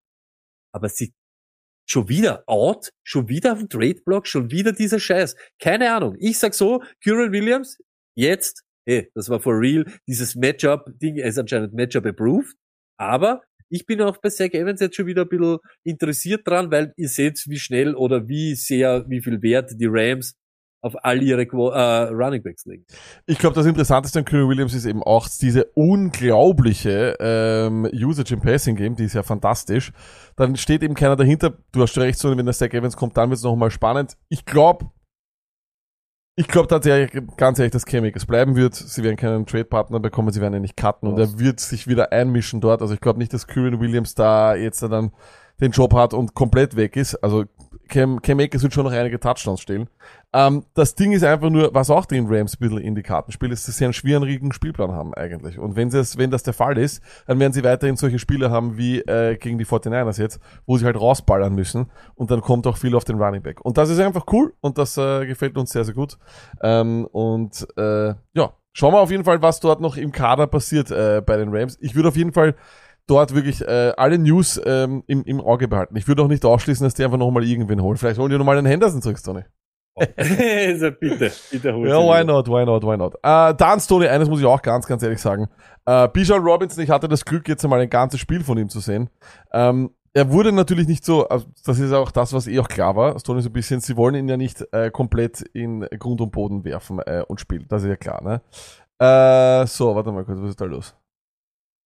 Aber 0.74 0.90
sie 0.90 1.14
schon 1.90 2.10
wieder 2.10 2.44
out, 2.48 2.90
schon 3.06 3.30
wieder 3.30 3.54
auf 3.54 3.60
dem 3.60 3.70
Trade-Block, 3.70 4.28
schon 4.28 4.52
wieder 4.52 4.74
dieser 4.74 5.00
Scheiß. 5.00 5.38
Keine 5.58 5.94
Ahnung. 5.94 6.18
Ich 6.20 6.38
sag 6.38 6.54
so, 6.54 6.84
Kieran 7.02 7.32
Williams, 7.32 7.78
jetzt, 8.14 8.66
hey, 8.86 9.10
das 9.16 9.30
war 9.30 9.40
for 9.40 9.58
real, 9.58 9.86
dieses 10.06 10.36
Matchup-Ding 10.36 11.16
ist 11.16 11.40
anscheinend 11.40 11.74
Matchup 11.74 12.06
approved. 12.06 12.58
Aber 12.98 13.42
ich 13.70 13.86
bin 13.86 14.02
auch 14.02 14.18
bei 14.18 14.28
Zach 14.28 14.50
Evans 14.52 14.82
jetzt 14.82 14.98
schon 14.98 15.06
wieder 15.06 15.22
ein 15.22 15.30
bisschen 15.30 15.60
interessiert 15.86 16.46
dran, 16.46 16.72
weil 16.72 16.92
ihr 16.98 17.08
seht, 17.08 17.42
wie 17.48 17.58
schnell 17.58 17.96
oder 17.96 18.28
wie 18.28 18.56
sehr, 18.56 19.06
wie 19.08 19.22
viel 19.22 19.42
Wert 19.42 19.72
die 19.80 19.88
Rams 19.90 20.36
auf 20.82 20.96
all 21.04 21.22
ihre 21.22 21.46
Quo 21.46 21.70
äh, 21.70 22.04
Running 22.10 22.42
Backs 22.42 22.66
legen. 22.66 22.86
Ich 23.26 23.38
glaube, 23.38 23.56
das 23.56 23.66
Interessanteste 23.66 24.20
an 24.20 24.26
Kyrie 24.26 24.48
Williams 24.48 24.74
ist 24.74 24.86
eben 24.86 25.04
auch 25.04 25.28
diese 25.28 25.66
unglaubliche 25.76 27.18
ähm, 27.20 27.88
Usage 27.94 28.34
im 28.34 28.42
Passing 28.42 28.76
Game, 28.76 28.96
die 28.96 29.04
ist 29.04 29.14
ja 29.14 29.24
fantastisch. 29.24 29.92
Dann 30.36 30.56
steht 30.56 30.84
eben 30.84 30.94
keiner 30.94 31.16
dahinter. 31.16 31.58
Du 31.72 31.82
hast 31.82 31.98
recht, 31.98 32.18
so 32.18 32.36
wenn 32.36 32.46
der 32.46 32.56
Zach 32.56 32.72
Evans 32.72 32.96
kommt, 32.96 33.18
dann 33.18 33.30
wird 33.30 33.38
es 33.38 33.44
nochmal 33.44 33.72
spannend. 33.72 34.18
Ich 34.30 34.46
glaube, 34.46 34.90
ich 36.40 36.48
glaube 36.48 36.70
tatsächlich, 36.70 37.22
ganz 37.36 37.60
ehrlich, 37.60 37.74
dass 37.74 37.86
Cam 37.86 38.06
Akers 38.06 38.26
bleiben 38.26 38.56
wird. 38.56 38.74
Sie 38.74 39.04
werden 39.04 39.18
keinen 39.18 39.46
Trade-Partner 39.46 40.00
bekommen, 40.00 40.32
sie 40.32 40.40
werden 40.40 40.54
ihn 40.54 40.62
nicht 40.62 40.78
cutten 40.78 41.10
und 41.10 41.20
er 41.20 41.38
wird 41.38 41.60
sich 41.60 41.86
wieder 41.86 42.14
einmischen 42.14 42.62
dort. 42.62 42.82
Also 42.82 42.94
ich 42.94 43.02
glaube 43.02 43.20
nicht, 43.20 43.34
dass 43.34 43.48
Kyrian 43.48 43.82
Williams 43.82 44.16
da 44.16 44.56
jetzt 44.56 44.82
dann 44.82 45.12
den 45.60 45.72
Job 45.72 45.94
hat 45.94 46.14
und 46.14 46.36
komplett 46.36 46.78
weg 46.78 46.96
ist. 46.96 47.16
Also 47.16 47.44
Cam, 47.88 48.22
Cam 48.22 48.40
Akers 48.40 48.64
wird 48.64 48.74
schon 48.74 48.86
noch 48.86 48.92
einige 48.92 49.20
Touchdowns 49.20 49.62
stehen. 49.62 49.90
Ähm, 50.32 50.64
das 50.76 50.96
Ding 50.96 51.12
ist 51.12 51.24
einfach 51.24 51.50
nur, 51.50 51.74
was 51.74 51.90
auch 51.90 52.06
den 52.06 52.28
Rams 52.28 52.56
ein 52.56 52.60
bisschen 52.60 52.78
in 52.80 52.96
die 52.96 53.02
Karten 53.02 53.32
spielt, 53.32 53.52
ist, 53.52 53.68
dass 53.68 53.78
sie 53.78 53.84
einen 53.84 53.94
schwierigen 53.94 54.52
Spielplan 54.54 54.92
haben 54.92 55.14
eigentlich. 55.14 55.58
Und 55.58 55.76
wenn, 55.76 55.90
sie 55.90 56.00
es, 56.00 56.18
wenn 56.18 56.32
das 56.32 56.44
der 56.44 56.54
Fall 56.54 56.78
ist, 56.78 57.02
dann 57.28 57.40
werden 57.40 57.54
sie 57.54 57.64
weiterhin 57.64 57.96
solche 57.96 58.20
Spiele 58.20 58.52
haben 58.52 58.78
wie 58.78 59.00
äh, 59.00 59.38
gegen 59.38 59.58
die 59.58 59.66
49ers 59.66 60.20
jetzt, 60.20 60.40
wo 60.66 60.78
sie 60.78 60.86
halt 60.86 61.00
rausballern 61.00 61.54
müssen 61.54 61.88
und 62.16 62.32
dann 62.32 62.42
kommt 62.42 62.68
auch 62.68 62.78
viel 62.78 62.96
auf 62.96 63.06
den 63.06 63.22
Running 63.22 63.42
Back. 63.42 63.64
Und 63.66 63.78
das 63.78 63.90
ist 63.90 64.00
einfach 64.00 64.26
cool 64.32 64.54
und 64.62 64.78
das 64.78 64.98
äh, 64.98 65.26
gefällt 65.26 65.58
uns 65.58 65.72
sehr, 65.72 65.84
sehr 65.84 65.96
gut. 65.96 66.18
Ähm, 66.62 67.06
und 67.12 67.68
äh, 67.78 68.14
ja, 68.34 68.54
schauen 68.74 68.94
wir 68.94 69.00
auf 69.00 69.12
jeden 69.12 69.24
Fall, 69.24 69.42
was 69.42 69.60
dort 69.60 69.82
noch 69.82 69.98
im 69.98 70.12
Kader 70.12 70.48
passiert 70.48 70.92
äh, 70.92 71.22
bei 71.26 71.38
den 71.38 71.50
Rams. 71.56 71.78
Ich 71.82 71.96
würde 71.96 72.10
auf 72.10 72.16
jeden 72.16 72.34
Fall 72.34 72.56
dort 73.10 73.34
wirklich 73.34 73.62
äh, 73.62 73.94
alle 73.98 74.18
News 74.18 74.62
ähm, 74.66 75.04
im, 75.08 75.24
im 75.24 75.42
Auge 75.42 75.68
behalten. 75.68 75.96
Ich 75.96 76.08
würde 76.08 76.22
auch 76.22 76.28
nicht 76.28 76.46
ausschließen, 76.46 76.84
dass 76.84 76.94
die 76.94 77.04
einfach 77.04 77.18
nochmal 77.18 77.44
irgendwen 77.44 77.82
holen. 77.82 77.98
Vielleicht 77.98 78.20
holen 78.20 78.32
die 78.32 78.38
nochmal 78.38 78.56
den 78.56 78.66
Henderson 78.66 79.02
zurück, 79.02 79.22
Tony. 79.24 79.44
also 80.18 80.92
bitte, 80.92 81.32
bitte 81.52 81.74
hol 81.74 81.88
Ja, 81.88 81.98
why 81.98 82.24
not, 82.24 82.48
why 82.48 82.66
not, 82.66 82.84
why 82.84 82.96
not. 82.96 83.16
Äh, 83.24 83.54
dann, 83.56 83.80
Tony, 83.80 84.08
eines 84.08 84.30
muss 84.30 84.40
ich 84.40 84.46
auch 84.46 84.62
ganz, 84.62 84.86
ganz 84.88 85.04
ehrlich 85.04 85.20
sagen. 85.20 85.48
Äh, 85.86 86.08
Bijan 86.08 86.42
Robinson, 86.42 86.84
ich 86.84 86.90
hatte 86.90 87.08
das 87.08 87.26
Glück, 87.26 87.48
jetzt 87.50 87.64
einmal 87.64 87.82
ein 87.82 87.90
ganzes 87.90 88.20
Spiel 88.20 88.44
von 88.44 88.58
ihm 88.58 88.70
zu 88.70 88.80
sehen. 88.80 89.10
Ähm, 89.52 89.92
er 90.14 90.32
wurde 90.32 90.52
natürlich 90.52 90.88
nicht 90.88 91.06
so, 91.06 91.28
also 91.28 91.46
das 91.66 91.80
ist 91.80 91.92
auch 91.94 92.12
das, 92.12 92.34
was 92.34 92.48
eh 92.48 92.60
auch 92.60 92.68
klar 92.68 92.96
war, 92.96 93.16
Tony 93.18 93.42
so 93.42 93.50
ein 93.50 93.54
bisschen, 93.54 93.80
sie 93.80 93.96
wollen 93.96 94.16
ihn 94.16 94.28
ja 94.28 94.38
nicht 94.38 94.66
äh, 94.72 94.90
komplett 94.90 95.42
in 95.54 95.82
Grund 96.00 96.22
und 96.22 96.32
Boden 96.32 96.64
werfen 96.64 97.00
äh, 97.00 97.24
und 97.28 97.40
spielen, 97.40 97.66
das 97.68 97.84
ist 97.84 97.90
ja 97.90 97.96
klar, 97.96 98.24
ne? 98.24 98.42
Äh, 99.00 99.66
so, 99.68 99.96
warte 99.96 100.12
mal 100.12 100.26
kurz, 100.26 100.40
was 100.42 100.50
ist 100.50 100.62
da 100.62 100.66
los? 100.66 100.96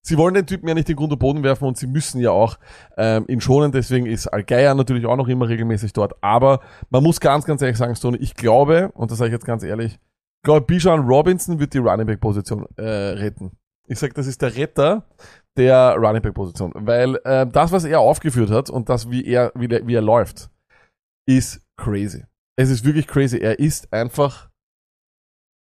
Sie 0.05 0.19
wollen 0.19 0.35
den 0.35 0.47
Typen 0.47 0.67
ja 0.67 0.75
nicht 0.75 0.91
in 0.91 0.97
Grund 0.97 1.13
und 1.13 1.19
Boden 1.21 1.45
werfen 1.45 1.67
und 1.67 1.79
sie 1.79 1.87
müssen 1.87 2.21
ja 2.21 2.33
auch 2.33 2.59
ähm, 2.97 3.25
ihn 3.29 3.41
schonen, 3.41 3.71
deswegen 3.71 4.07
ist 4.07 4.27
Algeier 4.27 4.75
natürlich 4.75 5.07
auch 5.07 5.17
noch 5.17 5.29
immer 5.29 5.49
regelmäßig 5.49 5.93
dort. 5.93 6.15
Aber 6.23 6.61
man 6.91 7.05
muss 7.05 7.21
ganz, 7.21 7.45
ganz 7.45 7.63
ehrlich 7.63 7.79
sagen, 7.79 7.95
Stone, 7.95 8.17
ich 8.19 8.35
glaube, 8.35 8.91
und 8.95 9.13
das 9.13 9.19
sage 9.19 9.29
ich 9.29 9.33
jetzt 9.33 9.47
ganz 9.47 9.63
ehrlich, 9.63 9.95
ich 9.95 10.45
glaube, 10.45 10.67
Bijan 10.67 11.07
Robinson 11.07 11.61
wird 11.61 11.73
die 11.73 11.79
Running 11.79 12.07
Back 12.07 12.21
Position 12.21 12.67
äh, 12.77 12.83
retten. 12.83 13.53
Ich 13.87 14.01
sage, 14.01 14.13
das 14.15 14.27
ist 14.27 14.43
der 14.43 14.57
Retter 14.57 15.07
der 15.57 15.95
Running 15.97 16.23
Back 16.23 16.35
Position, 16.35 16.73
weil 16.75 17.17
äh, 17.25 17.47
das, 17.47 17.71
was 17.71 17.85
er 17.85 18.01
aufgeführt 18.01 18.51
hat 18.51 18.71
und 18.71 18.89
das, 18.89 19.09
wie 19.09 19.25
er, 19.25 19.53
wie, 19.55 19.69
der, 19.69 19.87
wie 19.87 19.95
er 19.95 20.03
läuft, 20.03 20.51
ist 21.27 21.61
crazy. 21.77 22.25
Es 22.57 22.71
ist 22.71 22.85
wirklich 22.85 23.07
crazy. 23.07 23.39
Er 23.39 23.61
ist 23.61 23.93
einfach 23.93 24.51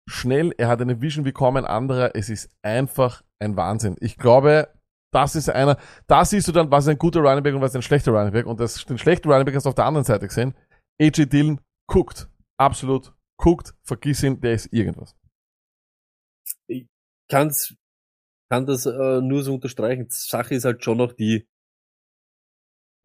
schnell, 0.09 0.53
er 0.57 0.67
hat 0.67 0.81
eine 0.81 1.01
Vision 1.01 1.25
wie 1.25 1.31
kaum 1.31 1.55
ein 1.57 1.65
anderer. 1.65 2.15
Es 2.15 2.29
ist 2.29 2.49
einfach 2.61 3.23
ein 3.39 3.55
Wahnsinn. 3.55 3.95
Ich 3.99 4.17
glaube, 4.17 4.69
das 5.11 5.35
ist 5.35 5.49
einer, 5.49 5.77
da 6.07 6.25
siehst 6.25 6.47
du 6.47 6.51
dann, 6.51 6.71
was 6.71 6.87
ein 6.87 6.97
guter 6.97 7.21
Running 7.21 7.43
Back 7.43 7.55
und 7.55 7.61
was 7.61 7.75
ein 7.75 7.81
schlechter 7.81 8.11
Running 8.11 8.33
Back. 8.33 8.45
Und 8.45 8.59
das, 8.59 8.85
den 8.85 8.97
schlechten 8.97 9.29
Running 9.29 9.45
Back 9.45 9.55
hast 9.55 9.65
du 9.65 9.69
auf 9.69 9.75
der 9.75 9.85
anderen 9.85 10.05
Seite 10.05 10.27
gesehen. 10.27 10.55
AJ 11.01 11.27
Dillon 11.27 11.61
guckt. 11.87 12.29
Absolut 12.57 13.13
guckt. 13.37 13.73
Vergiss 13.83 14.23
ihn, 14.23 14.39
der 14.41 14.53
ist 14.53 14.71
irgendwas. 14.73 15.15
Ich 16.67 16.87
kann's, 17.29 17.75
kann 18.51 18.65
das 18.65 18.85
äh, 18.85 19.21
nur 19.21 19.43
so 19.43 19.55
unterstreichen. 19.55 20.07
Sache 20.09 20.55
ist 20.55 20.65
halt 20.65 20.83
schon 20.83 20.97
noch 20.97 21.13
die, 21.13 21.47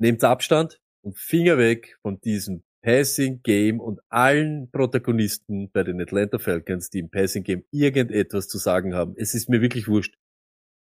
nehmt 0.01 0.25
Abstand 0.25 0.81
und 1.03 1.17
Finger 1.17 1.59
weg 1.59 1.99
von 2.03 2.21
diesem 2.21 2.65
Passing 2.85 3.43
Game 3.43 3.81
und 3.81 4.01
allen 4.11 4.71
Protagonisten 4.71 5.71
bei 5.71 5.83
den 5.83 5.99
Atlanta 6.03 6.39
Falcons, 6.39 6.91
die 6.91 6.99
im 6.99 7.09
Passing 7.09 7.43
Game 7.43 7.65
irgendetwas 7.71 8.47
zu 8.47 8.59
sagen 8.59 8.95
haben. 8.95 9.15
Es 9.17 9.35
ist 9.35 9.49
mir 9.49 9.63
wirklich 9.63 9.89
wurscht. 9.89 10.15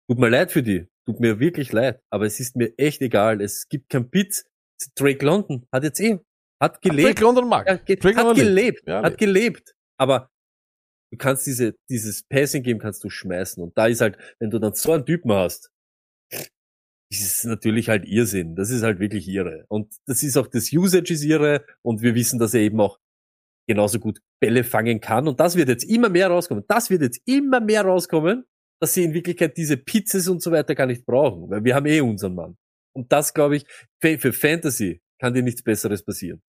Tut 0.06 0.18
mir 0.18 0.28
leid 0.28 0.52
für 0.52 0.62
die. 0.62 0.86
Tut 1.06 1.18
mir 1.18 1.40
wirklich 1.40 1.72
leid. 1.72 2.02
Aber 2.10 2.26
es 2.26 2.40
ist 2.40 2.56
mir 2.56 2.78
echt 2.78 3.00
egal. 3.00 3.40
Es 3.40 3.68
gibt 3.70 3.88
kein 3.88 4.10
Pitz. 4.10 4.44
Drake 4.96 5.24
London 5.24 5.66
hat 5.72 5.82
jetzt 5.82 5.98
eh, 6.00 6.18
hat 6.60 6.82
gelebt. 6.82 7.08
Drake 7.08 7.22
London 7.22 7.48
mag. 7.48 7.66
Ja, 7.66 7.76
ge 7.76 7.96
Drake 7.96 8.18
hat 8.18 8.24
London 8.26 8.44
gelebt. 8.44 8.82
Ja, 8.86 9.02
hat 9.02 9.12
lebt. 9.12 9.18
gelebt. 9.18 9.74
Aber 9.98 10.30
du 11.10 11.16
kannst 11.16 11.46
diese, 11.46 11.74
dieses 11.88 12.22
Passing 12.22 12.62
Game 12.62 12.78
kannst 12.78 13.02
du 13.02 13.08
schmeißen. 13.08 13.62
Und 13.62 13.78
da 13.78 13.86
ist 13.86 14.02
halt, 14.02 14.18
wenn 14.38 14.50
du 14.50 14.58
dann 14.58 14.74
so 14.74 14.92
einen 14.92 15.06
Typen 15.06 15.32
hast, 15.32 15.70
das 17.10 17.20
ist 17.20 17.44
natürlich 17.44 17.88
halt 17.88 18.04
Irrsinn. 18.06 18.54
Das 18.54 18.70
ist 18.70 18.82
halt 18.82 19.00
wirklich 19.00 19.28
irre. 19.28 19.64
Und 19.68 19.94
das 20.06 20.22
ist 20.22 20.36
auch, 20.36 20.46
das 20.46 20.72
Usage 20.72 21.14
ist 21.14 21.24
irre. 21.24 21.64
Und 21.82 22.02
wir 22.02 22.14
wissen, 22.14 22.38
dass 22.38 22.54
er 22.54 22.60
eben 22.60 22.80
auch 22.80 22.98
genauso 23.66 23.98
gut 23.98 24.20
Bälle 24.40 24.64
fangen 24.64 25.00
kann. 25.00 25.26
Und 25.26 25.40
das 25.40 25.56
wird 25.56 25.68
jetzt 25.68 25.84
immer 25.84 26.08
mehr 26.08 26.28
rauskommen. 26.28 26.64
Das 26.68 26.90
wird 26.90 27.02
jetzt 27.02 27.20
immer 27.26 27.60
mehr 27.60 27.82
rauskommen, 27.82 28.44
dass 28.80 28.94
sie 28.94 29.04
in 29.04 29.14
Wirklichkeit 29.14 29.56
diese 29.56 29.76
Pizzas 29.76 30.28
und 30.28 30.42
so 30.42 30.52
weiter 30.52 30.74
gar 30.74 30.86
nicht 30.86 31.06
brauchen. 31.06 31.50
Weil 31.50 31.64
wir 31.64 31.74
haben 31.74 31.86
eh 31.86 32.00
unseren 32.00 32.34
Mann. 32.34 32.56
Und 32.94 33.10
das, 33.12 33.32
glaube 33.32 33.56
ich, 33.56 33.66
für 34.00 34.32
Fantasy 34.32 35.00
kann 35.20 35.32
dir 35.32 35.42
nichts 35.42 35.62
Besseres 35.62 36.04
passieren. 36.04 36.42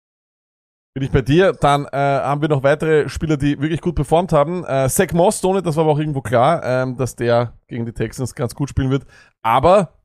Bin 0.93 1.03
ich 1.03 1.12
bei 1.12 1.22
dir. 1.22 1.53
Dann 1.53 1.86
äh, 1.86 1.97
haben 1.97 2.41
wir 2.41 2.49
noch 2.49 2.64
weitere 2.64 3.07
Spieler, 3.07 3.38
die 3.38 3.60
wirklich 3.62 3.82
gut 3.82 3.95
performt 3.95 4.34
haben. 4.34 4.66
Äh, 4.66 4.89
Zach 4.89 5.14
Moss, 5.14 5.39
Tony, 5.39 5.62
das 5.62 5.76
war 5.76 5.84
aber 5.84 5.93
auch 5.93 5.99
irgendwo 5.99 6.22
klar, 6.22 6.64
ähm, 6.64 6.97
dass 6.97 7.16
der 7.16 7.53
gegen 7.68 7.86
die 7.86 7.93
Texans 7.93 8.34
ganz 8.34 8.55
gut 8.55 8.70
spielen 8.70 8.89
wird. 8.89 9.05
Aber 9.41 9.99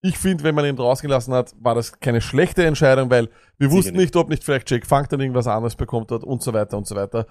ich 0.00 0.16
finde, 0.16 0.44
wenn 0.44 0.54
man 0.54 0.64
ihn 0.64 0.78
rausgelassen 0.78 1.34
hat, 1.34 1.54
war 1.60 1.74
das 1.74 1.98
keine 1.98 2.20
schlechte 2.20 2.64
Entscheidung, 2.64 3.10
weil 3.10 3.28
wir 3.58 3.68
Sicher 3.68 3.78
wussten 3.78 3.96
nicht, 3.96 4.14
ob 4.16 4.28
nicht 4.28 4.44
vielleicht 4.44 4.70
Jake 4.70 4.86
Funk 4.86 5.08
dann 5.08 5.20
irgendwas 5.20 5.46
anderes 5.46 5.74
bekommt 5.74 6.12
hat 6.12 6.22
und 6.22 6.42
so 6.42 6.52
weiter 6.52 6.76
und 6.76 6.86
so 6.86 6.94
weiter. 6.94 7.26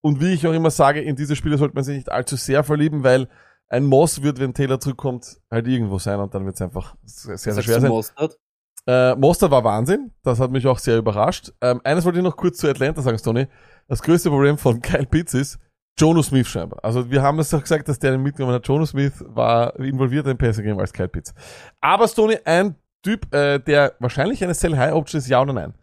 Und 0.00 0.20
wie 0.20 0.32
ich 0.32 0.46
auch 0.46 0.52
immer 0.52 0.70
sage, 0.70 1.00
in 1.00 1.16
diese 1.16 1.36
Spiele 1.36 1.58
sollte 1.58 1.74
man 1.74 1.84
sich 1.84 1.96
nicht 1.96 2.12
allzu 2.12 2.36
sehr 2.36 2.64
verlieben, 2.64 3.02
weil 3.02 3.28
ein 3.68 3.84
Moss 3.84 4.22
wird, 4.22 4.38
wenn 4.38 4.54
Taylor 4.54 4.78
zurückkommt, 4.78 5.40
halt 5.50 5.66
irgendwo 5.66 5.98
sein 5.98 6.20
und 6.20 6.34
dann 6.34 6.44
wird 6.44 6.56
es 6.56 6.62
einfach 6.62 6.94
sehr, 7.04 7.36
sehr 7.36 7.62
schwer 7.62 7.80
sein. 7.80 7.90
Mostert? 7.90 8.38
Äh, 8.86 9.14
Mostert 9.16 9.50
war 9.50 9.64
Wahnsinn. 9.64 10.12
Das 10.22 10.40
hat 10.40 10.50
mich 10.50 10.66
auch 10.66 10.78
sehr 10.78 10.98
überrascht. 10.98 11.52
Ähm, 11.60 11.80
eines 11.84 12.04
wollte 12.04 12.18
ich 12.18 12.24
noch 12.24 12.36
kurz 12.36 12.58
zu 12.58 12.68
Atlanta 12.68 13.00
sagen, 13.00 13.18
Tony. 13.18 13.46
Das 13.88 14.02
größte 14.02 14.28
Problem 14.28 14.58
von 14.58 14.80
Kyle 14.82 15.06
Pitts 15.06 15.34
ist 15.34 15.58
Jono 15.98 16.22
Smith 16.22 16.48
scheinbar. 16.48 16.80
Also 16.82 17.10
wir 17.10 17.22
haben 17.22 17.38
es 17.38 17.50
doch 17.50 17.60
gesagt, 17.60 17.88
dass 17.88 17.98
der 17.98 18.16
mitgenommen 18.18 18.54
hat. 18.54 18.66
Jono 18.66 18.86
Smith 18.86 19.24
war 19.28 19.78
involviert 19.78 20.26
im 20.26 20.38
Passing 20.38 20.64
Game 20.64 20.78
als 20.78 20.92
Kyle 20.92 21.08
Pitts. 21.08 21.34
Aber 21.80 22.08
Stoney, 22.08 22.38
ein 22.44 22.76
Typ, 23.02 23.32
äh, 23.34 23.58
der 23.58 23.94
wahrscheinlich 23.98 24.42
eine 24.42 24.54
Sell 24.54 24.76
High 24.76 24.92
Option 24.92 25.18
ist, 25.18 25.28
ja 25.28 25.40
oder 25.42 25.52
nein. 25.52 25.74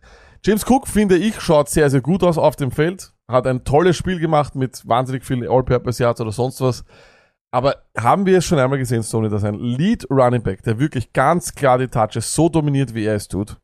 James 0.43 0.65
Cook, 0.65 0.87
finde 0.87 1.17
ich, 1.17 1.39
schaut 1.41 1.69
sehr, 1.69 1.89
sehr 1.89 2.01
gut 2.01 2.23
aus 2.23 2.37
auf 2.37 2.55
dem 2.55 2.71
Feld. 2.71 3.13
Hat 3.27 3.45
ein 3.45 3.65
tolles 3.65 3.97
Spiel 3.97 4.19
gemacht 4.19 4.55
mit 4.55 4.87
wahnsinnig 4.87 5.25
viel 5.25 5.47
All-Purpose 5.47 6.01
Yards 6.01 6.21
oder 6.21 6.31
sonst 6.31 6.61
was. 6.61 6.85
Aber 7.51 7.83
haben 7.97 8.25
wir 8.25 8.37
es 8.37 8.45
schon 8.45 8.59
einmal 8.59 8.79
gesehen, 8.79 9.03
Stoney, 9.03 9.29
dass 9.29 9.43
ein 9.43 9.55
Lead 9.55 10.09
Running 10.09 10.43
Back, 10.43 10.63
der 10.63 10.79
wirklich 10.79 11.13
ganz 11.13 11.53
klar 11.55 11.77
die 11.77 11.87
Touches 11.87 12.33
so 12.33 12.47
dominiert, 12.47 12.93
wie 12.93 13.05
er 13.05 13.15
es 13.15 13.27
tut, 13.27 13.57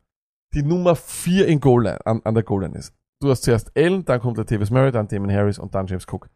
die 0.53 0.63
Nummer 0.63 0.95
4 0.95 1.47
in 1.47 1.59
Goal 1.59 1.83
Line, 1.83 2.05
an, 2.05 2.21
an 2.23 2.33
der 2.33 2.43
Goal 2.43 2.63
Line 2.63 2.77
ist. 2.77 2.93
Du 3.21 3.29
hast 3.29 3.43
zuerst 3.43 3.71
Allen, 3.77 4.03
dann 4.03 4.19
kommt 4.19 4.37
der 4.37 4.45
Tavis 4.45 4.69
Murray, 4.69 4.91
dann 4.91 5.07
Damon 5.07 5.31
Harris 5.31 5.59
und 5.59 5.73
dann 5.73 5.87
James 5.87 6.05
Cook. 6.11 6.29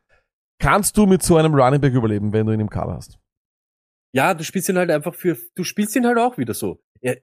Kannst 0.60 0.97
du 0.97 1.05
mit 1.05 1.24
so 1.24 1.38
einem 1.38 1.53
Running 1.53 1.80
Back 1.80 1.93
überleben, 1.93 2.34
wenn 2.34 2.45
du 2.45 2.53
ihn 2.53 2.60
im 2.60 2.70
Kader 2.70 2.93
hast? 2.93 3.18
Ja, 4.14 4.34
du 4.34 4.43
spielst 4.43 4.68
ihn 4.70 4.78
halt 4.78 4.91
einfach 4.91 5.16
für, 5.16 5.38
du 5.55 5.64
spielst 5.64 5.95
ihn 5.95 6.05
halt 6.05 6.18
auch 6.18 6.38
wieder 6.38 6.53
so. 6.53 6.82
Er, 7.01 7.18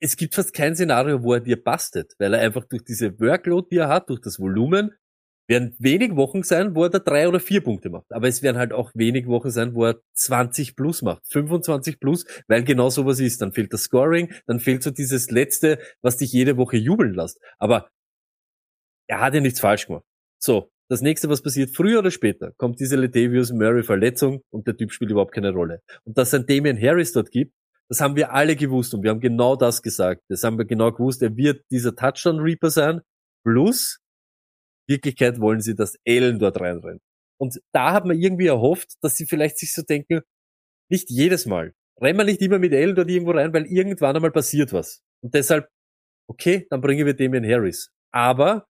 es 0.00 0.16
gibt 0.16 0.34
fast 0.34 0.52
kein 0.52 0.74
Szenario, 0.74 1.22
wo 1.22 1.34
er 1.34 1.40
dir 1.40 1.62
bastet, 1.62 2.14
weil 2.18 2.34
er 2.34 2.40
einfach 2.40 2.64
durch 2.64 2.84
diese 2.84 3.18
Workload, 3.20 3.68
die 3.70 3.78
er 3.78 3.88
hat, 3.88 4.10
durch 4.10 4.20
das 4.20 4.38
Volumen, 4.38 4.92
werden 5.48 5.74
wenig 5.78 6.16
Wochen 6.16 6.42
sein, 6.42 6.74
wo 6.74 6.84
er 6.84 6.90
da 6.90 6.98
drei 6.98 7.28
oder 7.28 7.40
vier 7.40 7.62
Punkte 7.62 7.90
macht. 7.90 8.12
Aber 8.12 8.28
es 8.28 8.42
werden 8.42 8.58
halt 8.58 8.72
auch 8.72 8.90
wenig 8.94 9.26
Wochen 9.26 9.50
sein, 9.50 9.74
wo 9.74 9.86
er 9.86 10.00
20 10.14 10.76
plus 10.76 11.02
macht, 11.02 11.26
25 11.28 12.00
plus, 12.00 12.24
weil 12.48 12.64
genau 12.64 12.90
sowas 12.90 13.20
ist. 13.20 13.40
Dann 13.40 13.52
fehlt 13.52 13.72
das 13.72 13.82
Scoring, 13.82 14.32
dann 14.46 14.60
fehlt 14.60 14.82
so 14.82 14.90
dieses 14.90 15.30
Letzte, 15.30 15.78
was 16.00 16.16
dich 16.16 16.32
jede 16.32 16.56
Woche 16.56 16.76
jubeln 16.76 17.14
lässt. 17.14 17.40
Aber 17.58 17.90
er 19.08 19.20
hat 19.20 19.34
ja 19.34 19.40
nichts 19.40 19.60
falsch 19.60 19.86
gemacht. 19.86 20.04
So, 20.38 20.70
das 20.92 21.00
nächste, 21.00 21.30
was 21.30 21.42
passiert, 21.42 21.74
früher 21.74 22.00
oder 22.00 22.10
später, 22.10 22.52
kommt 22.58 22.78
diese 22.78 22.96
Latavius 22.96 23.50
Murray 23.50 23.82
Verletzung 23.82 24.42
und 24.50 24.66
der 24.66 24.76
Typ 24.76 24.92
spielt 24.92 25.10
überhaupt 25.10 25.32
keine 25.32 25.50
Rolle. 25.50 25.80
Und 26.04 26.18
dass 26.18 26.28
es 26.28 26.34
ein 26.34 26.44
Damian 26.44 26.78
Harris 26.78 27.12
dort 27.12 27.30
gibt, 27.30 27.54
das 27.88 28.02
haben 28.02 28.14
wir 28.14 28.34
alle 28.34 28.56
gewusst 28.56 28.92
und 28.92 29.02
wir 29.02 29.08
haben 29.08 29.20
genau 29.20 29.56
das 29.56 29.80
gesagt. 29.80 30.20
Das 30.28 30.44
haben 30.44 30.58
wir 30.58 30.66
genau 30.66 30.92
gewusst. 30.92 31.22
Er 31.22 31.34
wird 31.34 31.64
dieser 31.70 31.96
Touchdown 31.96 32.40
Reaper 32.40 32.68
sein. 32.68 33.00
Plus, 33.42 34.00
Wirklichkeit 34.86 35.40
wollen 35.40 35.62
sie, 35.62 35.74
dass 35.74 35.96
Allen 36.06 36.38
dort 36.38 36.60
reinrennt. 36.60 37.00
Und 37.40 37.58
da 37.72 37.92
hat 37.94 38.04
man 38.04 38.18
irgendwie 38.18 38.48
erhofft, 38.48 38.92
dass 39.00 39.16
sie 39.16 39.24
vielleicht 39.24 39.56
sich 39.56 39.72
so 39.72 39.80
denken, 39.80 40.20
nicht 40.90 41.08
jedes 41.08 41.46
Mal. 41.46 41.72
Rennen 42.02 42.18
wir 42.18 42.24
nicht 42.24 42.42
immer 42.42 42.58
mit 42.58 42.74
Allen 42.74 42.94
dort 42.94 43.08
irgendwo 43.08 43.30
rein, 43.30 43.54
weil 43.54 43.64
irgendwann 43.64 44.14
einmal 44.14 44.30
passiert 44.30 44.74
was. 44.74 45.00
Und 45.22 45.32
deshalb, 45.32 45.68
okay, 46.28 46.66
dann 46.68 46.82
bringen 46.82 47.06
wir 47.06 47.14
Damian 47.14 47.46
Harris. 47.46 47.90
Aber 48.10 48.66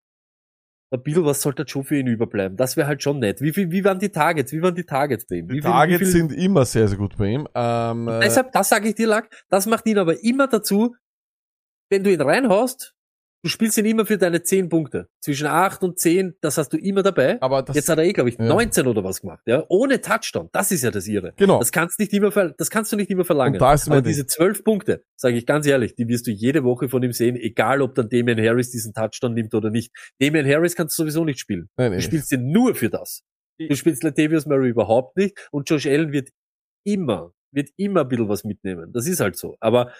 ein 0.93 1.03
bisschen 1.03 1.25
was 1.25 1.41
sollte 1.41 1.65
schon 1.67 1.85
für 1.85 1.97
ihn 1.97 2.07
überbleiben. 2.07 2.57
Das 2.57 2.77
wäre 2.77 2.87
halt 2.87 3.03
schon 3.03 3.19
nett. 3.19 3.41
Wie, 3.41 3.53
viel, 3.53 3.71
wie 3.71 3.83
waren 3.85 3.99
die 3.99 4.11
Targets? 4.11 4.53
Wie 4.53 4.61
waren 4.63 4.75
die 4.75 4.85
Targets 4.85 5.27
bei 5.27 5.37
ihm? 5.37 5.49
Die 5.49 5.55
viel- 5.55 5.63
wie 5.65 5.67
Targets 5.67 5.99
viel- 5.99 6.07
sind 6.09 6.33
immer 6.33 6.65
sehr, 6.65 6.87
sehr 6.89 6.99
gut 6.99 7.17
bei 7.17 7.29
ihm. 7.29 7.49
Ähm, 7.55 8.09
äh, 8.09 8.21
Deshalb, 8.21 8.53
das 8.53 8.69
sage 8.69 8.89
ich 8.89 8.95
dir, 8.95 9.07
Lack, 9.07 9.31
das 9.49 9.67
macht 9.67 9.87
ihn 9.87 9.99
aber 9.99 10.23
immer 10.23 10.49
dazu, 10.49 10.95
wenn 11.91 12.05
du 12.05 12.13
ihn 12.13 12.21
reinhaust, 12.21 12.95
du 13.43 13.49
spielst 13.49 13.77
ihn 13.79 13.85
immer 13.87 14.07
für 14.07 14.19
deine 14.19 14.43
10 14.43 14.69
Punkte. 14.69 15.09
Zwischen 15.21 15.47
8 15.47 15.83
und 15.83 15.99
10, 15.99 16.35
das 16.41 16.59
hast 16.59 16.73
du 16.73 16.77
immer 16.79 17.03
dabei. 17.03 17.41
aber 17.43 17.63
das, 17.63 17.75
Jetzt 17.77 17.89
hat 17.89 17.99
er 17.99 18.05
eh, 18.05 18.13
glaube 18.13 18.31
ich, 18.31 18.39
Ja. 18.39 18.45
19 18.45 18.87
oder 18.87 19.03
was 19.05 19.21
gemacht, 19.21 19.43
ja, 19.47 19.65
ohne 19.69 20.01
Touchdown. 20.01 20.49
Das 20.53 20.71
ist 20.73 20.83
ja 20.83 20.91
das 20.91 21.07
Irre. 21.07 21.33
genau. 21.37 21.59
Das 21.59 21.73
kannst 21.73 21.99
nicht 21.99 22.13
immer, 22.13 22.31
das 22.31 22.71
kannst 22.71 22.93
du 22.93 22.97
nicht 22.97 23.11
immer 23.11 23.25
verlangen. 23.25 23.55
Und 23.55 23.61
da 23.61 23.75
ist 23.75 23.87
Aber 23.89 23.97
Ding. 24.03 24.11
diese 24.11 24.27
12 24.27 24.65
Punkte, 24.65 25.05
sage 25.17 25.37
ich 25.37 25.47
ganz 25.47 25.67
ehrlich, 25.67 25.95
die 25.95 26.09
wirst 26.09 26.27
du 26.27 26.31
jede 26.31 26.65
Woche 26.65 26.89
von 26.89 27.03
ihm 27.03 27.13
sehen, 27.13 27.37
egal 27.37 27.83
ob 27.83 27.95
dann 27.95 28.09
Damian 28.09 28.39
Harris 28.39 28.71
diesen 28.71 28.93
Touchdown 28.95 29.35
nimmt 29.35 29.55
oder 29.55 29.71
nicht. 29.71 29.93
Damian 30.21 30.47
Harris 30.47 30.75
kannst 30.77 30.99
du 30.99 31.03
sowieso 31.03 31.25
nicht 31.25 31.41
spielen. 31.41 31.69
Nein, 31.77 31.91
Du 31.93 31.97
nee. 31.97 32.03
spielst 32.03 32.31
ihn 32.33 32.51
nur 32.53 32.75
für 32.75 32.91
das. 32.91 33.23
Du 33.59 33.75
spielst 33.77 34.03
Latavius 34.03 34.47
Murray 34.47 34.71
überhaupt 34.71 35.17
nicht 35.17 35.49
und 35.53 35.69
Josh 35.71 35.87
Allen 35.87 36.11
wird 36.13 36.31
immer, 36.85 37.33
wird 37.53 37.69
immer 37.77 38.01
ein 38.01 38.09
bisschen 38.09 38.29
was 38.29 38.45
mitnehmen. 38.45 38.93
Das 38.93 39.07
ist 39.07 39.21
halt 39.21 39.37
so. 39.37 39.57
Aber 39.61 39.93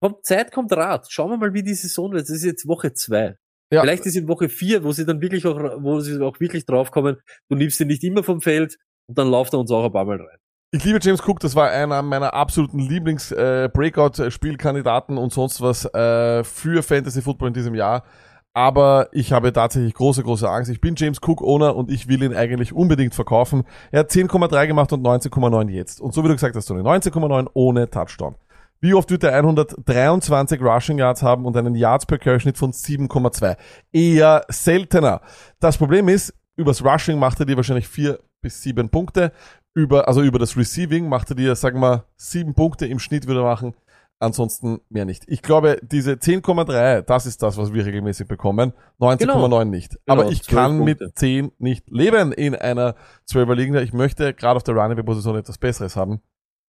kommt 0.00 0.24
Zeit, 0.24 0.52
kommt 0.52 0.72
Rat. 0.72 1.06
Schauen 1.10 1.30
wir 1.30 1.36
mal, 1.36 1.54
wie 1.54 1.62
die 1.62 1.74
Saison 1.74 2.10
wird. 2.12 2.22
Das 2.22 2.30
ist 2.30 2.44
jetzt 2.44 2.66
Woche 2.66 2.92
zwei. 2.92 3.36
Ja. 3.72 3.82
Vielleicht 3.82 4.04
ist 4.06 4.16
in 4.16 4.26
Woche 4.26 4.48
vier, 4.48 4.82
wo 4.82 4.90
sie 4.92 5.06
dann 5.06 5.20
wirklich 5.20 5.46
auch, 5.46 5.56
wo 5.78 6.00
sie 6.00 6.20
auch 6.20 6.40
wirklich 6.40 6.66
draufkommen, 6.66 7.18
du 7.48 7.56
nimmst 7.56 7.78
ihn 7.80 7.86
nicht 7.86 8.02
immer 8.02 8.24
vom 8.24 8.40
Feld 8.40 8.76
und 9.06 9.16
dann 9.16 9.30
läuft 9.30 9.52
er 9.52 9.60
uns 9.60 9.70
auch 9.70 9.84
ein 9.84 9.92
paar 9.92 10.04
Mal 10.04 10.16
rein. 10.16 10.38
Ich 10.72 10.84
liebe 10.84 10.98
James 11.00 11.24
Cook, 11.26 11.40
das 11.40 11.56
war 11.56 11.70
einer 11.70 12.02
meiner 12.02 12.34
absoluten 12.34 12.78
Lieblings-Breakout-Spielkandidaten 12.78 15.18
und 15.18 15.32
sonst 15.32 15.60
was 15.60 15.84
äh, 15.94 16.44
für 16.44 16.82
Fantasy 16.82 17.22
Football 17.22 17.48
in 17.48 17.54
diesem 17.54 17.74
Jahr. 17.74 18.04
Aber 18.52 19.08
ich 19.12 19.32
habe 19.32 19.52
tatsächlich 19.52 19.94
große, 19.94 20.24
große 20.24 20.48
Angst. 20.48 20.70
Ich 20.70 20.80
bin 20.80 20.94
James 20.96 21.18
Cook 21.22 21.42
Owner 21.42 21.76
und 21.76 21.90
ich 21.90 22.08
will 22.08 22.22
ihn 22.22 22.34
eigentlich 22.34 22.72
unbedingt 22.72 23.14
verkaufen. 23.14 23.64
Er 23.92 24.00
hat 24.00 24.10
10,3 24.10 24.66
gemacht 24.66 24.92
und 24.92 25.04
19,9 25.04 25.68
jetzt. 25.70 26.00
Und 26.00 26.14
so 26.14 26.24
wie 26.24 26.28
du 26.28 26.34
gesagt 26.34 26.56
hast, 26.56 26.66
Tony, 26.66 26.82
19,9 26.82 27.48
ohne 27.54 27.88
Touchdown. 27.90 28.34
Wie 28.82 28.94
oft 28.94 29.10
wird 29.10 29.24
er 29.24 29.34
123 29.34 30.60
Rushing 30.60 30.98
Yards 30.98 31.22
haben 31.22 31.44
und 31.44 31.56
einen 31.56 31.74
Yards 31.74 32.06
per 32.06 32.18
Carry 32.18 32.40
Schnitt 32.40 32.56
von 32.56 32.72
7,2? 32.72 33.56
Eher 33.92 34.44
seltener. 34.48 35.20
Das 35.58 35.76
Problem 35.76 36.08
ist, 36.08 36.34
übers 36.56 36.82
Rushing 36.82 37.18
macht 37.18 37.40
er 37.40 37.46
dir 37.46 37.56
wahrscheinlich 37.56 37.88
vier 37.88 38.20
bis 38.40 38.62
sieben 38.62 38.88
Punkte. 38.88 39.32
Über, 39.74 40.08
also 40.08 40.22
über 40.22 40.38
das 40.38 40.56
Receiving 40.56 41.08
macht 41.08 41.30
er 41.30 41.36
dir, 41.36 41.54
sagen 41.56 41.80
wir, 41.80 42.06
sieben 42.16 42.54
Punkte 42.54 42.86
im 42.86 42.98
Schnitt 42.98 43.26
würde 43.26 43.40
er 43.40 43.46
machen. 43.46 43.74
Ansonsten 44.18 44.80
mehr 44.90 45.06
nicht. 45.06 45.24
Ich 45.28 45.40
glaube, 45.40 45.78
diese 45.82 46.12
10,3, 46.12 47.02
das 47.02 47.24
ist 47.24 47.42
das, 47.42 47.56
was 47.56 47.72
wir 47.72 47.86
regelmäßig 47.86 48.28
bekommen. 48.28 48.74
19,9 49.00 49.64
nicht. 49.64 49.98
Aber 50.06 50.22
Genau, 50.22 50.32
ich 50.32 50.42
12 50.42 50.54
kann 50.54 50.78
mit 50.84 50.98
Punkte. 50.98 51.14
10 51.14 51.52
nicht 51.58 51.90
leben 51.90 52.32
in 52.32 52.54
einer 52.54 52.96
12er 53.30 53.54
Liga. 53.54 53.80
Ich 53.80 53.94
möchte 53.94 54.34
gerade 54.34 54.56
auf 54.56 54.62
der 54.62 54.74
Running 54.74 55.04
Position 55.04 55.36
etwas 55.36 55.56
Besseres 55.56 55.96
haben. 55.96 56.20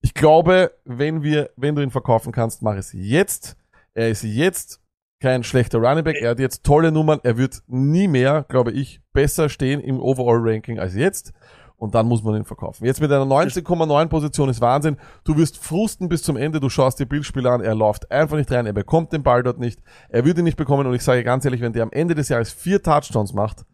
Ich 0.02 0.14
glaube, 0.14 0.72
wenn 0.84 1.24
wir, 1.24 1.52
wenn 1.56 1.76
du 1.76 1.82
ihn 1.82 1.92
verkaufen 1.92 2.32
kannst, 2.32 2.62
mach 2.62 2.76
es 2.76 2.92
jetzt. 2.94 3.56
Er 3.94 4.10
ist 4.10 4.24
jetzt 4.24 4.82
kein 5.20 5.44
schlechter 5.44 5.78
Running 5.78 6.04
Back. 6.04 6.18
Er 6.20 6.32
hat 6.32 6.40
jetzt 6.40 6.64
tolle 6.64 6.92
Nummern. 6.92 7.20
Er 7.24 7.38
wird 7.38 7.62
nie 7.68 8.08
mehr, 8.08 8.46
glaube 8.50 8.72
ich, 8.72 9.02
besser 9.14 9.48
stehen 9.48 9.80
im 9.80 10.00
Overall 10.00 10.40
Ranking 10.42 10.80
als 10.80 10.96
jetzt. 10.96 11.34
Und 11.78 11.96
dann 11.96 12.08
muss 12.08 12.24
man 12.24 12.36
ihn 12.36 12.46
verkaufen. 12.46 12.86
Jetzt 12.86 13.02
mit 13.02 13.12
einer 13.12 13.26
19,9 13.26 14.08
Position 14.08 14.50
ist 14.50 14.62
Wahnsinn. 14.62 14.98
Du 15.24 15.36
wirst 15.38 15.58
frusten 15.58 16.10
bis 16.10 16.22
zum 16.22 16.38
Ende. 16.38 16.60
Du 16.60 16.70
schaust 16.70 17.00
dir 17.00 17.08
Bildspiele 17.08 17.50
an. 17.50 17.62
Er 17.62 17.74
läuft 17.74 18.12
einfach 18.12 18.38
nicht 18.38 18.52
rein. 18.52 18.68
Er 18.68 18.74
bekommt 18.74 19.14
den 19.14 19.24
Ball 19.24 19.42
dort 19.42 19.60
nicht. 19.60 19.82
Er 20.10 20.26
wird 20.26 20.38
ihn 20.38 20.44
nicht 20.44 20.58
bekommen. 20.58 20.86
Und 20.86 20.94
ich 20.94 21.04
sage 21.04 21.24
ganz 21.24 21.46
ehrlich, 21.46 21.62
wenn 21.62 21.74
der 21.74 21.84
am 21.84 21.92
Ende 21.92 22.14
des 22.14 22.30
Jahres 22.30 22.52
vier 22.52 22.84
Touchdowns 22.84 23.34
macht, 23.34 23.66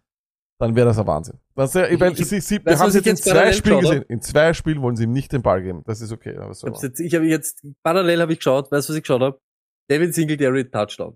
dann 0.60 0.76
wäre 0.76 0.88
das 0.88 0.98
ein 0.98 1.08
Wahnsinn. 1.08 1.40
Das, 1.56 1.74
ja- 1.74 1.88
Ich- 1.88 2.00
weil 2.00 2.14
ich- 2.14 2.26
sie, 2.28 2.40
sie, 2.42 2.66
wir 2.66 2.78
haben 2.80 2.90
es 2.90 2.96
jetzt 2.96 3.08
in 3.08 3.16
zwei 3.18 3.52
Spielen 3.52 3.80
gesehen. 3.82 4.04
In 4.10 4.22
zwei 4.22 4.54
Spielen 4.54 4.82
wollen 4.82 4.96
sie 4.96 5.04
ihm 5.04 5.12
nicht 5.12 5.32
den 5.32 5.42
Ball 5.42 5.62
geben. 5.62 5.84
Das 5.86 6.02
ist 6.02 6.12
okay. 6.12 6.36
Aber 6.38 6.54
so. 6.54 6.68
Ich, 6.68 6.74
hab's 6.74 6.84
jetzt, 6.84 7.14
habe 7.14 7.26
jetzt, 7.28 7.66
parallel 7.84 8.22
habe 8.22 8.34
ich 8.34 8.40
geschaut, 8.40 8.72
weißt 8.72 8.90
du, 8.90 8.94
was 8.94 8.98
ich 8.98 9.04
geschaut 9.04 9.22
habe? 9.22 9.40
Devin 9.90 10.12
Singletary 10.12 10.70
Touchdown. 10.70 11.16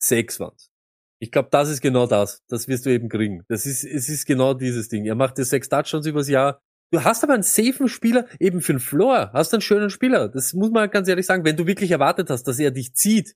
Sechs 0.00 0.38
waren's. 0.40 0.70
Ich 1.20 1.32
glaube, 1.32 1.48
das 1.50 1.68
ist 1.68 1.80
genau 1.80 2.06
das. 2.06 2.42
Das 2.48 2.68
wirst 2.68 2.86
du 2.86 2.90
eben 2.90 3.08
kriegen. 3.08 3.44
Das 3.48 3.66
ist, 3.66 3.84
es 3.84 4.08
ist 4.08 4.24
genau 4.24 4.54
dieses 4.54 4.88
Ding. 4.88 5.04
Er 5.04 5.16
macht 5.16 5.38
jetzt 5.38 5.50
sechs 5.50 5.68
Touchdowns 5.68 6.06
übers 6.06 6.28
Jahr. 6.28 6.60
Du 6.92 7.02
hast 7.04 7.22
aber 7.24 7.34
einen 7.34 7.42
safen 7.42 7.88
Spieler, 7.88 8.26
eben 8.40 8.60
für 8.60 8.72
den 8.72 8.78
Floor, 8.80 9.30
hast 9.32 9.52
einen 9.52 9.60
schönen 9.60 9.90
Spieler. 9.90 10.28
Das 10.28 10.54
muss 10.54 10.70
man 10.70 10.88
ganz 10.90 11.08
ehrlich 11.08 11.26
sagen. 11.26 11.44
Wenn 11.44 11.56
du 11.56 11.66
wirklich 11.66 11.90
erwartet 11.90 12.30
hast, 12.30 12.44
dass 12.44 12.58
er 12.58 12.70
dich 12.70 12.94
zieht, 12.94 13.34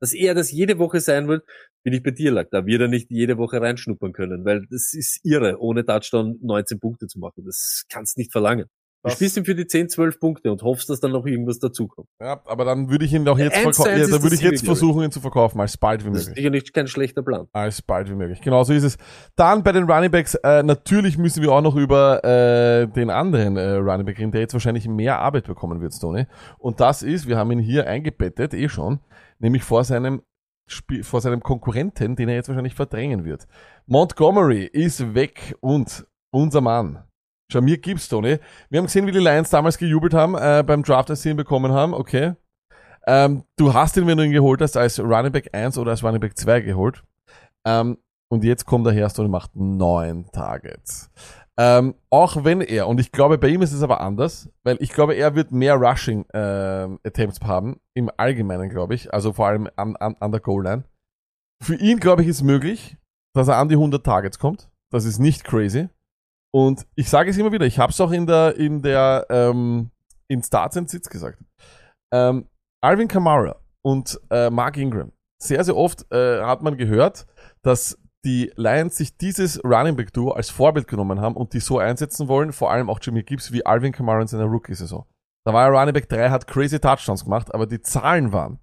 dass 0.00 0.12
er 0.12 0.34
das 0.34 0.50
jede 0.52 0.78
Woche 0.78 1.00
sein 1.00 1.28
wird, 1.28 1.44
bin 1.82 1.92
ich 1.92 2.02
bei 2.02 2.10
dir 2.10 2.32
lag. 2.32 2.48
Da 2.50 2.66
wird 2.66 2.82
er 2.82 2.88
nicht 2.88 3.10
jede 3.10 3.38
Woche 3.38 3.60
reinschnuppern 3.60 4.12
können, 4.12 4.44
weil 4.44 4.66
das 4.70 4.92
ist 4.92 5.20
irre, 5.24 5.58
ohne 5.60 5.84
Touchdown 5.84 6.38
19 6.42 6.80
Punkte 6.80 7.06
zu 7.06 7.18
machen. 7.18 7.44
Das 7.44 7.84
kannst 7.88 8.18
nicht 8.18 8.32
verlangen. 8.32 8.66
Du 9.06 9.12
spielst 9.12 9.36
ihm 9.36 9.44
für 9.44 9.54
die 9.54 9.66
10, 9.66 9.88
12 9.88 10.18
Punkte 10.18 10.50
und 10.50 10.62
hoffst, 10.62 10.90
dass 10.90 11.00
dann 11.00 11.12
noch 11.12 11.26
irgendwas 11.26 11.58
dazukommt. 11.58 12.08
Ja, 12.20 12.40
aber 12.44 12.64
dann 12.64 12.90
würde 12.90 13.04
ich 13.04 13.12
ihn 13.12 13.24
doch 13.24 13.38
jetzt 13.38 13.56
verkaufen. 13.56 13.90
Ja, 13.90 13.96
ist 13.96 14.12
da 14.12 14.22
würde 14.22 14.34
ich 14.34 14.40
jetzt 14.40 14.64
versuchen, 14.64 15.04
ihn 15.04 15.12
zu 15.12 15.20
verkaufen, 15.20 15.60
als 15.60 15.76
bald 15.76 16.04
wie 16.04 16.10
Das 16.10 16.22
ist 16.22 16.26
möglich. 16.28 16.42
sicher 16.42 16.50
nicht 16.50 16.74
kein 16.74 16.88
schlechter 16.88 17.22
Plan. 17.22 17.46
Als 17.52 17.82
bald 17.82 18.10
wie 18.10 18.14
möglich. 18.14 18.40
Genau 18.40 18.64
so 18.64 18.72
ist 18.72 18.82
es. 18.82 18.98
Dann 19.36 19.62
bei 19.62 19.72
den 19.72 19.84
Running 19.84 20.10
Backs, 20.10 20.34
äh, 20.34 20.62
natürlich 20.62 21.18
müssen 21.18 21.42
wir 21.42 21.52
auch 21.52 21.62
noch 21.62 21.76
über 21.76 22.24
äh, 22.24 22.88
den 22.88 23.10
anderen 23.10 23.56
äh, 23.56 23.74
Running 23.74 24.06
Back 24.06 24.18
reden, 24.18 24.32
der 24.32 24.40
jetzt 24.40 24.54
wahrscheinlich 24.54 24.88
mehr 24.88 25.18
Arbeit 25.20 25.46
bekommen 25.46 25.80
wird, 25.80 25.94
Stoney. 25.94 26.26
Und 26.58 26.80
das 26.80 27.02
ist, 27.02 27.28
wir 27.28 27.36
haben 27.36 27.50
ihn 27.52 27.60
hier 27.60 27.86
eingebettet, 27.86 28.54
eh 28.54 28.68
schon, 28.68 29.00
nämlich 29.38 29.62
vor 29.62 29.84
seinem 29.84 30.22
Spiel, 30.66 31.04
vor 31.04 31.20
seinem 31.20 31.42
Konkurrenten, 31.42 32.16
den 32.16 32.28
er 32.28 32.34
jetzt 32.34 32.48
wahrscheinlich 32.48 32.74
verdrängen 32.74 33.24
wird. 33.24 33.46
Montgomery 33.86 34.64
ist 34.64 35.14
weg 35.14 35.54
und 35.60 36.06
unser 36.32 36.60
Mann. 36.60 37.05
Jamir 37.50 37.78
Gibbs, 37.78 38.08
Tony. 38.08 38.38
Wir 38.70 38.78
haben 38.78 38.86
gesehen, 38.86 39.06
wie 39.06 39.12
die 39.12 39.18
Lions 39.18 39.50
damals 39.50 39.78
gejubelt 39.78 40.14
haben 40.14 40.34
äh, 40.34 40.64
beim 40.66 40.82
Draft, 40.82 41.10
als 41.10 41.22
sie 41.22 41.30
ihn 41.30 41.36
bekommen 41.36 41.72
haben. 41.72 41.94
Okay. 41.94 42.34
Ähm, 43.06 43.44
du 43.56 43.72
hast 43.72 43.96
ihn, 43.96 44.06
wenn 44.06 44.18
du 44.18 44.24
ihn 44.24 44.32
geholt 44.32 44.60
hast, 44.60 44.76
als 44.76 44.98
Running 44.98 45.32
Back 45.32 45.50
1 45.52 45.78
oder 45.78 45.92
als 45.92 46.02
Running 46.02 46.20
Back 46.20 46.36
2 46.36 46.60
geholt. 46.60 47.04
Ähm, 47.64 47.98
und 48.28 48.42
jetzt 48.42 48.66
kommt 48.66 48.86
er 48.86 48.92
her 48.92 49.10
und 49.18 49.30
macht 49.30 49.54
neun 49.54 50.30
Targets. 50.32 51.10
Ähm, 51.58 51.94
auch 52.10 52.44
wenn 52.44 52.60
er, 52.60 52.86
und 52.88 53.00
ich 53.00 53.12
glaube, 53.12 53.38
bei 53.38 53.48
ihm 53.48 53.62
ist 53.62 53.72
es 53.72 53.82
aber 53.82 54.00
anders, 54.00 54.50
weil 54.62 54.76
ich 54.80 54.92
glaube, 54.92 55.14
er 55.14 55.34
wird 55.34 55.52
mehr 55.52 55.76
Rushing 55.76 56.26
ähm, 56.34 56.98
Attempts 57.04 57.40
haben, 57.40 57.80
im 57.94 58.10
Allgemeinen, 58.16 58.68
glaube 58.68 58.94
ich, 58.94 59.14
also 59.14 59.32
vor 59.32 59.46
allem 59.46 59.68
an, 59.76 59.96
an, 59.96 60.16
an 60.20 60.32
der 60.32 60.40
Goal-Line. 60.40 60.84
Für 61.62 61.76
ihn, 61.76 61.98
glaube 61.98 62.22
ich, 62.22 62.28
ist 62.28 62.42
möglich, 62.42 62.98
dass 63.34 63.48
er 63.48 63.56
an 63.56 63.68
die 63.68 63.76
100 63.76 64.04
Targets 64.04 64.38
kommt. 64.38 64.68
Das 64.90 65.04
ist 65.04 65.18
nicht 65.18 65.44
crazy. 65.44 65.88
Und 66.56 66.86
ich 66.94 67.10
sage 67.10 67.28
es 67.28 67.36
immer 67.36 67.52
wieder, 67.52 67.66
ich 67.66 67.78
habe 67.78 67.92
es 67.92 68.00
auch 68.00 68.10
in 68.12 68.26
der, 68.26 68.56
in 68.56 68.80
der, 68.80 69.26
ähm, 69.28 69.90
in 70.26 70.42
Starts 70.42 70.78
and 70.78 70.88
Sits 70.88 71.10
gesagt. 71.10 71.38
Ähm, 72.14 72.48
Alvin 72.82 73.08
Kamara 73.08 73.60
und 73.84 74.18
äh, 74.30 74.48
Mark 74.48 74.78
Ingram. 74.78 75.12
Sehr, 75.38 75.62
sehr 75.64 75.76
oft 75.76 76.10
äh, 76.10 76.40
hat 76.40 76.62
man 76.62 76.78
gehört, 76.78 77.26
dass 77.62 77.98
die 78.24 78.50
Lions 78.56 78.96
sich 78.96 79.18
dieses 79.18 79.62
Running 79.64 79.96
Back 79.96 80.14
Duo 80.14 80.30
als 80.30 80.48
Vorbild 80.48 80.88
genommen 80.88 81.20
haben 81.20 81.36
und 81.36 81.52
die 81.52 81.60
so 81.60 81.78
einsetzen 81.78 82.26
wollen, 82.26 82.54
vor 82.54 82.70
allem 82.70 82.88
auch 82.88 83.00
Jimmy 83.02 83.22
Gibbs 83.22 83.52
wie 83.52 83.66
Alvin 83.66 83.92
Kamara 83.92 84.22
in 84.22 84.26
seiner 84.26 84.46
Rookie-Saison. 84.46 85.04
Da 85.46 85.52
war 85.52 85.66
er 85.66 85.78
Running 85.78 85.92
Back 85.92 86.08
3, 86.08 86.30
hat 86.30 86.46
crazy 86.46 86.80
Touchdowns 86.80 87.24
gemacht, 87.24 87.54
aber 87.54 87.66
die 87.66 87.82
Zahlen 87.82 88.32
waren, 88.32 88.60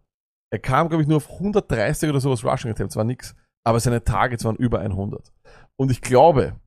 er 0.52 0.58
kam, 0.58 0.90
glaube 0.90 1.04
ich, 1.04 1.08
nur 1.08 1.18
auf 1.18 1.30
130 1.30 2.10
oder 2.10 2.20
sowas 2.20 2.44
Rushing 2.44 2.72
Attempts, 2.72 2.96
war 2.96 3.04
nix, 3.04 3.36
aber 3.64 3.80
seine 3.80 4.04
Targets 4.04 4.44
waren 4.46 4.56
über 4.56 4.80
100. 4.80 5.32
Und 5.80 5.92
ich 5.92 6.02
glaube, 6.02 6.60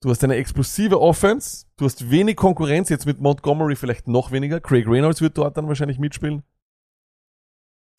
du 0.00 0.10
hast 0.10 0.24
eine 0.24 0.36
explosive 0.36 1.00
Offense, 1.00 1.66
du 1.76 1.84
hast 1.84 2.10
wenig 2.10 2.36
Konkurrenz, 2.36 2.88
jetzt 2.88 3.06
mit 3.06 3.20
Montgomery 3.20 3.76
vielleicht 3.76 4.08
noch 4.08 4.32
weniger, 4.32 4.60
Craig 4.60 4.86
Reynolds 4.86 5.20
wird 5.20 5.36
dort 5.36 5.56
dann 5.56 5.68
wahrscheinlich 5.68 5.98
mitspielen. 5.98 6.42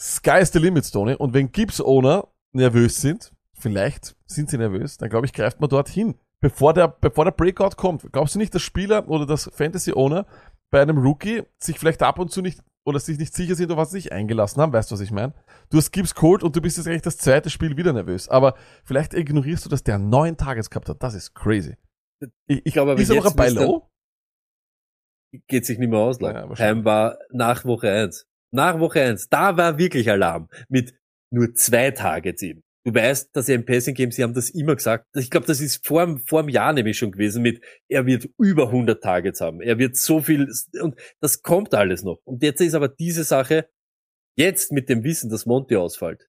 Sky 0.01 0.39
is 0.39 0.51
the 0.51 0.59
limit, 0.59 0.91
Tony. 0.91 1.13
Und 1.13 1.35
wenn 1.35 1.51
Gibbs-Owner 1.51 2.27
nervös 2.53 2.99
sind, 2.99 3.31
vielleicht 3.53 4.15
sind 4.25 4.49
sie 4.49 4.57
nervös, 4.57 4.97
dann 4.97 5.09
glaube 5.09 5.27
ich, 5.27 5.33
greift 5.33 5.59
man 5.61 5.69
dort 5.69 5.89
hin. 5.89 6.15
Bevor 6.39 6.73
der, 6.73 6.87
bevor 6.87 7.25
der 7.25 7.31
Breakout 7.31 7.75
kommt. 7.77 8.11
Glaubst 8.11 8.33
du 8.33 8.39
nicht, 8.39 8.55
dass 8.55 8.63
Spieler 8.63 9.07
oder 9.07 9.27
das 9.27 9.51
Fantasy-Owner 9.53 10.25
bei 10.71 10.81
einem 10.81 10.97
Rookie 10.97 11.43
sich 11.59 11.77
vielleicht 11.77 12.01
ab 12.01 12.17
und 12.17 12.31
zu 12.31 12.41
nicht 12.41 12.63
oder 12.83 12.99
sich 12.99 13.19
nicht 13.19 13.35
sicher 13.35 13.53
sind, 13.53 13.71
auf 13.71 13.77
was 13.77 13.91
sie 13.91 13.99
sich 13.99 14.11
eingelassen 14.11 14.59
haben, 14.59 14.73
weißt 14.73 14.89
du, 14.89 14.95
was 14.95 15.01
ich 15.01 15.11
meine? 15.11 15.35
Du 15.69 15.77
hast 15.77 15.91
Gibbs 15.91 16.15
geholt 16.15 16.41
und 16.41 16.55
du 16.55 16.61
bist 16.61 16.77
jetzt 16.77 16.87
eigentlich 16.87 17.03
das 17.03 17.17
zweite 17.17 17.51
Spiel 17.51 17.77
wieder 17.77 17.93
nervös. 17.93 18.27
Aber 18.27 18.55
vielleicht 18.83 19.13
ignorierst 19.13 19.65
du, 19.65 19.69
dass 19.69 19.83
der 19.83 19.99
neun 19.99 20.35
Tages 20.35 20.71
gehabt 20.71 20.89
hat. 20.89 21.03
Das 21.03 21.13
ist 21.13 21.35
crazy. 21.35 21.75
Ich, 22.47 22.61
Ich 22.65 22.73
glaube 22.73 22.91
aber 22.91 23.01
ist 23.01 23.09
jetzt 23.11 23.25
ein 23.25 23.45
müsste- 23.45 23.63
Low? 23.63 23.87
geht 25.47 25.65
sich 25.65 25.77
nicht 25.79 25.89
mehr 25.89 25.99
aus. 25.99 26.19
Ja, 26.19 26.31
lang. 26.31 26.49
wahrscheinlich. 26.49 26.73
Time 26.73 26.85
war 26.85 27.17
nach 27.31 27.65
Woche 27.65 27.89
eins. 27.91 28.25
Nach 28.53 28.79
Woche 28.79 29.01
eins, 29.01 29.29
da 29.29 29.55
war 29.55 29.77
wirklich 29.77 30.09
Alarm. 30.09 30.49
Mit 30.67 30.93
nur 31.33 31.53
zwei 31.53 31.91
Targets 31.91 32.41
eben. 32.41 32.63
Du 32.83 32.93
weißt, 32.93 33.33
dass 33.35 33.47
er 33.47 33.55
im 33.55 33.65
Passing 33.65 33.93
Game, 33.93 34.11
sie 34.11 34.23
haben 34.23 34.33
das 34.33 34.49
immer 34.49 34.75
gesagt. 34.75 35.05
Ich 35.15 35.29
glaube, 35.29 35.45
das 35.45 35.61
ist 35.61 35.85
vor, 35.85 36.03
dem- 36.05 36.19
vor 36.19 36.41
dem 36.41 36.49
Jahr 36.49 36.73
nämlich 36.73 36.97
schon 36.97 37.11
gewesen 37.11 37.43
mit, 37.43 37.63
er 37.87 38.05
wird 38.07 38.27
über 38.39 38.71
100 38.71 39.01
Targets 39.01 39.39
haben. 39.39 39.61
Er 39.61 39.77
wird 39.77 39.95
so 39.95 40.19
viel, 40.21 40.49
und 40.81 40.99
das 41.21 41.41
kommt 41.43 41.73
alles 41.75 42.03
noch. 42.03 42.19
Und 42.25 42.41
jetzt 42.43 42.59
ist 42.59 42.73
aber 42.73 42.89
diese 42.89 43.23
Sache, 43.23 43.69
jetzt 44.35 44.71
mit 44.71 44.89
dem 44.89 45.03
Wissen, 45.03 45.29
dass 45.29 45.45
Monty 45.45 45.75
ausfällt, 45.77 46.27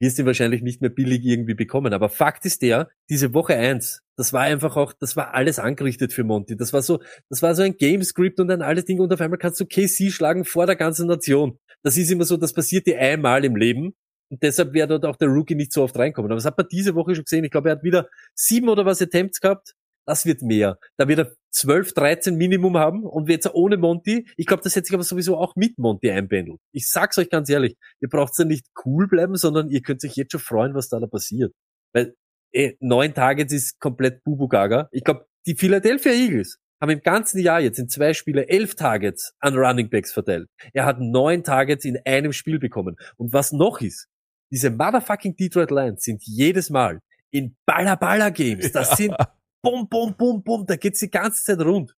wirst 0.00 0.18
du 0.18 0.24
wahrscheinlich 0.24 0.62
nicht 0.62 0.80
mehr 0.80 0.90
billig 0.90 1.24
irgendwie 1.24 1.54
bekommen. 1.54 1.92
Aber 1.92 2.08
Fakt 2.08 2.46
ist 2.46 2.62
der, 2.62 2.88
diese 3.08 3.34
Woche 3.34 3.54
eins, 3.54 4.02
das 4.16 4.32
war 4.32 4.42
einfach 4.42 4.76
auch, 4.76 4.92
das 4.92 5.16
war 5.16 5.34
alles 5.34 5.58
angerichtet 5.58 6.12
für 6.12 6.24
Monty. 6.24 6.56
Das 6.56 6.72
war 6.72 6.82
so, 6.82 7.00
das 7.28 7.42
war 7.42 7.54
so 7.54 7.62
ein 7.62 7.76
Gamescript 7.76 8.40
und 8.40 8.50
ein 8.50 8.62
alles 8.62 8.86
Ding 8.86 8.98
und 8.98 9.12
auf 9.12 9.20
einmal 9.20 9.38
kannst 9.38 9.60
du 9.60 9.66
KC 9.66 10.10
schlagen 10.10 10.44
vor 10.44 10.66
der 10.66 10.76
ganzen 10.76 11.06
Nation. 11.06 11.58
Das 11.82 11.96
ist 11.96 12.10
immer 12.10 12.24
so, 12.24 12.36
das 12.36 12.52
passiert 12.52 12.86
dir 12.86 12.98
einmal 12.98 13.44
im 13.44 13.56
Leben 13.56 13.94
und 14.30 14.42
deshalb 14.42 14.72
wäre 14.72 14.88
dort 14.88 15.04
auch 15.04 15.16
der 15.16 15.28
Rookie 15.28 15.54
nicht 15.54 15.72
so 15.72 15.82
oft 15.82 15.98
reinkommen. 15.98 16.30
Aber 16.30 16.36
das 16.36 16.44
hat 16.44 16.56
man 16.56 16.66
diese 16.70 16.94
Woche 16.94 17.14
schon 17.14 17.24
gesehen. 17.24 17.44
Ich 17.44 17.50
glaube, 17.50 17.68
er 17.68 17.76
hat 17.76 17.82
wieder 17.82 18.08
sieben 18.34 18.68
oder 18.68 18.86
was 18.86 19.02
Attempts 19.02 19.40
gehabt. 19.40 19.74
Das 20.06 20.24
wird 20.24 20.42
mehr. 20.42 20.78
Da 20.96 21.08
wird 21.08 21.18
er 21.18 21.32
12, 21.52 21.94
13 21.94 22.36
Minimum 22.36 22.76
haben 22.76 23.04
und 23.04 23.28
jetzt 23.28 23.52
ohne 23.52 23.76
Monty. 23.76 24.26
Ich 24.36 24.46
glaube, 24.46 24.62
das 24.62 24.76
hätte 24.76 24.86
sich 24.86 24.94
aber 24.94 25.02
sowieso 25.02 25.36
auch 25.36 25.56
mit 25.56 25.78
Monty 25.78 26.10
einpendelt. 26.10 26.60
Ich 26.72 26.88
sag's 26.90 27.18
euch 27.18 27.28
ganz 27.28 27.48
ehrlich, 27.48 27.76
ihr 28.00 28.08
braucht 28.08 28.38
ja 28.38 28.44
nicht 28.44 28.66
cool 28.84 29.08
bleiben, 29.08 29.36
sondern 29.36 29.68
ihr 29.68 29.82
könnt 29.82 30.04
euch 30.04 30.16
jetzt 30.16 30.32
schon 30.32 30.40
freuen, 30.40 30.74
was 30.74 30.88
da 30.88 31.00
da 31.00 31.06
passiert. 31.06 31.52
Weil 31.92 32.14
eh, 32.52 32.74
neun 32.80 33.14
Targets 33.14 33.52
ist 33.52 33.80
komplett 33.80 34.22
Bubu 34.24 34.48
Gaga. 34.48 34.88
Ich 34.92 35.04
glaube, 35.04 35.26
die 35.46 35.56
Philadelphia 35.56 36.12
Eagles 36.12 36.58
haben 36.80 36.90
im 36.90 37.00
ganzen 37.00 37.40
Jahr 37.40 37.60
jetzt 37.60 37.78
in 37.78 37.88
zwei 37.88 38.14
Spiele 38.14 38.48
elf 38.48 38.74
Targets 38.74 39.34
an 39.40 39.54
Running 39.54 39.90
Backs 39.90 40.12
verteilt. 40.12 40.48
Er 40.72 40.86
hat 40.86 40.98
neun 41.00 41.44
Targets 41.44 41.84
in 41.84 41.98
einem 42.04 42.32
Spiel 42.32 42.58
bekommen. 42.58 42.96
Und 43.16 43.32
was 43.32 43.52
noch 43.52 43.80
ist, 43.80 44.06
diese 44.50 44.70
motherfucking 44.70 45.36
Detroit 45.36 45.70
Lions 45.70 46.02
sind 46.02 46.22
jedes 46.24 46.70
Mal 46.70 47.00
in 47.30 47.56
Baller-Baller-Games. 47.66 48.72
Das 48.72 48.96
sind 48.96 49.14
bum, 49.62 49.88
bum, 49.88 50.14
bum, 50.16 50.42
bum, 50.42 50.66
da 50.66 50.76
geht's 50.76 51.00
die 51.00 51.10
ganze 51.10 51.42
Zeit 51.44 51.60
rund. 51.60 51.94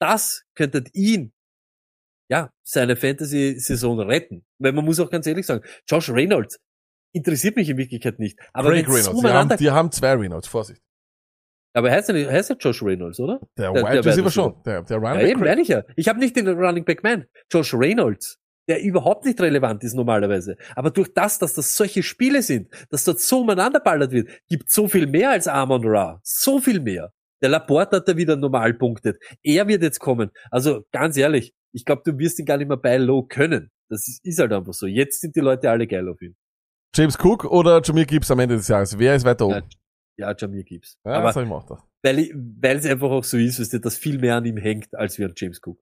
Das 0.00 0.44
könnte 0.54 0.84
ihn, 0.92 1.32
ja, 2.30 2.52
seine 2.62 2.96
Fantasy-Saison 2.96 4.00
retten. 4.00 4.44
Weil 4.58 4.72
man 4.72 4.84
muss 4.84 5.00
auch 5.00 5.10
ganz 5.10 5.26
ehrlich 5.26 5.46
sagen, 5.46 5.64
Josh 5.88 6.10
Reynolds 6.10 6.58
interessiert 7.14 7.56
mich 7.56 7.68
in 7.68 7.76
Wirklichkeit 7.78 8.18
nicht. 8.18 8.38
Aber 8.52 8.70
Craig 8.70 8.86
Reynolds. 8.86 9.20
Die 9.20 9.26
haben, 9.28 9.56
die 9.56 9.70
haben 9.70 9.92
zwei 9.92 10.12
Reynolds, 10.14 10.46
Vorsicht. 10.48 10.82
aber 11.74 11.90
heißt 11.90 12.10
er, 12.10 12.14
nicht- 12.14 12.30
heißt 12.30 12.50
er 12.50 12.56
Josh 12.56 12.82
Reynolds, 12.82 13.18
oder? 13.18 13.40
Der, 13.56 13.72
Der- 13.72 13.82
Wide 13.82 14.04
Receiver 14.04 14.30
schon. 14.30 14.62
Der, 14.64 14.82
der 14.82 14.96
Running 14.98 15.26
Ja, 15.28 15.34
Back 15.38 15.48
eben, 15.48 15.60
ich 15.60 15.68
ja. 15.68 15.84
Ich 15.96 16.08
habe 16.08 16.18
nicht 16.18 16.36
den 16.36 16.46
Running 16.48 16.84
Back 16.84 17.02
Man. 17.02 17.26
Josh 17.50 17.72
Reynolds, 17.74 18.38
der 18.68 18.82
überhaupt 18.82 19.24
nicht 19.24 19.40
relevant 19.40 19.82
ist 19.82 19.94
normalerweise. 19.94 20.56
Aber 20.76 20.90
durch 20.90 21.12
das, 21.14 21.38
dass 21.38 21.54
das 21.54 21.74
solche 21.74 22.02
Spiele 22.02 22.42
sind, 22.42 22.68
dass 22.90 23.04
dort 23.04 23.20
so 23.20 23.40
umeinander 23.40 23.80
ballert 23.80 24.12
wird, 24.12 24.28
gibt 24.48 24.70
so 24.70 24.88
viel 24.88 25.06
mehr 25.06 25.30
als 25.30 25.48
Amon 25.48 25.86
Ra. 25.86 26.20
So 26.22 26.60
viel 26.60 26.80
mehr. 26.80 27.12
Der 27.40 27.48
Laporte 27.48 27.96
hat 27.96 28.08
da 28.08 28.16
wieder 28.16 28.36
normal 28.36 28.74
punktet. 28.74 29.18
Er 29.42 29.66
wird 29.68 29.82
jetzt 29.82 30.00
kommen. 30.00 30.30
Also 30.50 30.82
ganz 30.92 31.16
ehrlich, 31.16 31.54
ich 31.72 31.84
glaube, 31.84 32.02
du 32.04 32.18
wirst 32.18 32.38
ihn 32.38 32.46
gar 32.46 32.58
nicht 32.58 32.68
mehr 32.68 32.76
bei 32.76 32.96
Low 32.98 33.22
können. 33.22 33.70
Das 33.88 34.06
ist, 34.06 34.24
ist 34.24 34.38
halt 34.38 34.52
einfach 34.52 34.74
so. 34.74 34.86
Jetzt 34.86 35.20
sind 35.20 35.34
die 35.36 35.40
Leute 35.40 35.70
alle 35.70 35.86
geil 35.86 36.08
auf 36.08 36.20
ihn. 36.20 36.36
James 36.94 37.16
Cook 37.18 37.44
oder 37.44 37.80
Jameer 37.82 38.06
Gibbs 38.06 38.30
am 38.30 38.38
Ende 38.38 38.56
des 38.56 38.68
Jahres? 38.68 38.98
Wer 38.98 39.14
ist 39.14 39.24
weiter 39.24 39.46
oben? 39.46 39.62
Ja, 40.16 40.34
Jamir 40.36 40.64
Gibbs. 40.64 40.98
Ja, 41.04 41.12
Aber 41.12 41.28
das 41.28 41.36
hab 41.36 41.44
ich 41.44 41.50
auch 41.50 41.66
gedacht. 41.66 41.84
weil, 42.02 42.76
es 42.76 42.86
einfach 42.86 43.10
auch 43.10 43.24
so 43.24 43.36
ist, 43.38 43.84
dass 43.84 43.96
viel 43.96 44.18
mehr 44.18 44.36
an 44.36 44.44
ihm 44.44 44.56
hängt, 44.56 44.94
als 44.94 45.18
wie 45.18 45.24
an 45.24 45.32
James 45.36 45.60
Cook. 45.64 45.78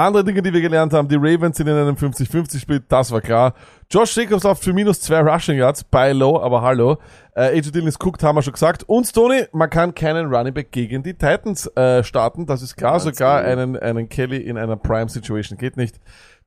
Andere 0.00 0.24
Dinge, 0.24 0.42
die 0.42 0.52
wir 0.52 0.60
gelernt 0.60 0.92
haben, 0.92 1.08
die 1.08 1.16
Ravens 1.16 1.56
sind 1.56 1.66
in 1.66 1.74
einem 1.74 1.94
50-50-Split, 1.96 2.84
das 2.88 3.10
war 3.12 3.20
klar. 3.20 3.54
Josh 3.90 4.16
Jacobs 4.16 4.44
läuft 4.44 4.64
für 4.64 4.72
minus 4.72 5.00
zwei 5.00 5.20
Rushing 5.20 5.58
Yards, 5.58 5.84
bei 5.84 6.12
low, 6.12 6.40
aber 6.40 6.62
hallo. 6.62 6.98
Äh, 7.34 7.58
AJ 7.58 7.72
Dillon 7.72 7.88
ist 7.88 8.04
cooked, 8.04 8.22
haben 8.22 8.36
wir 8.36 8.42
schon 8.42 8.52
gesagt. 8.52 8.84
Und 8.84 9.12
Tony, 9.12 9.44
man 9.52 9.68
kann 9.68 9.94
keinen 9.94 10.32
Running 10.32 10.54
Back 10.54 10.72
gegen 10.72 11.02
die 11.02 11.14
Titans 11.14 11.66
äh, 11.76 12.02
starten, 12.02 12.46
das 12.46 12.62
ist 12.62 12.76
klar. 12.76 12.92
Ganz 12.92 13.04
Sogar 13.04 13.42
genau. 13.42 13.52
einen, 13.62 13.76
einen 13.76 14.08
Kelly 14.08 14.38
in 14.38 14.56
einer 14.58 14.76
Prime-Situation 14.76 15.58
geht 15.58 15.76
nicht. 15.76 16.00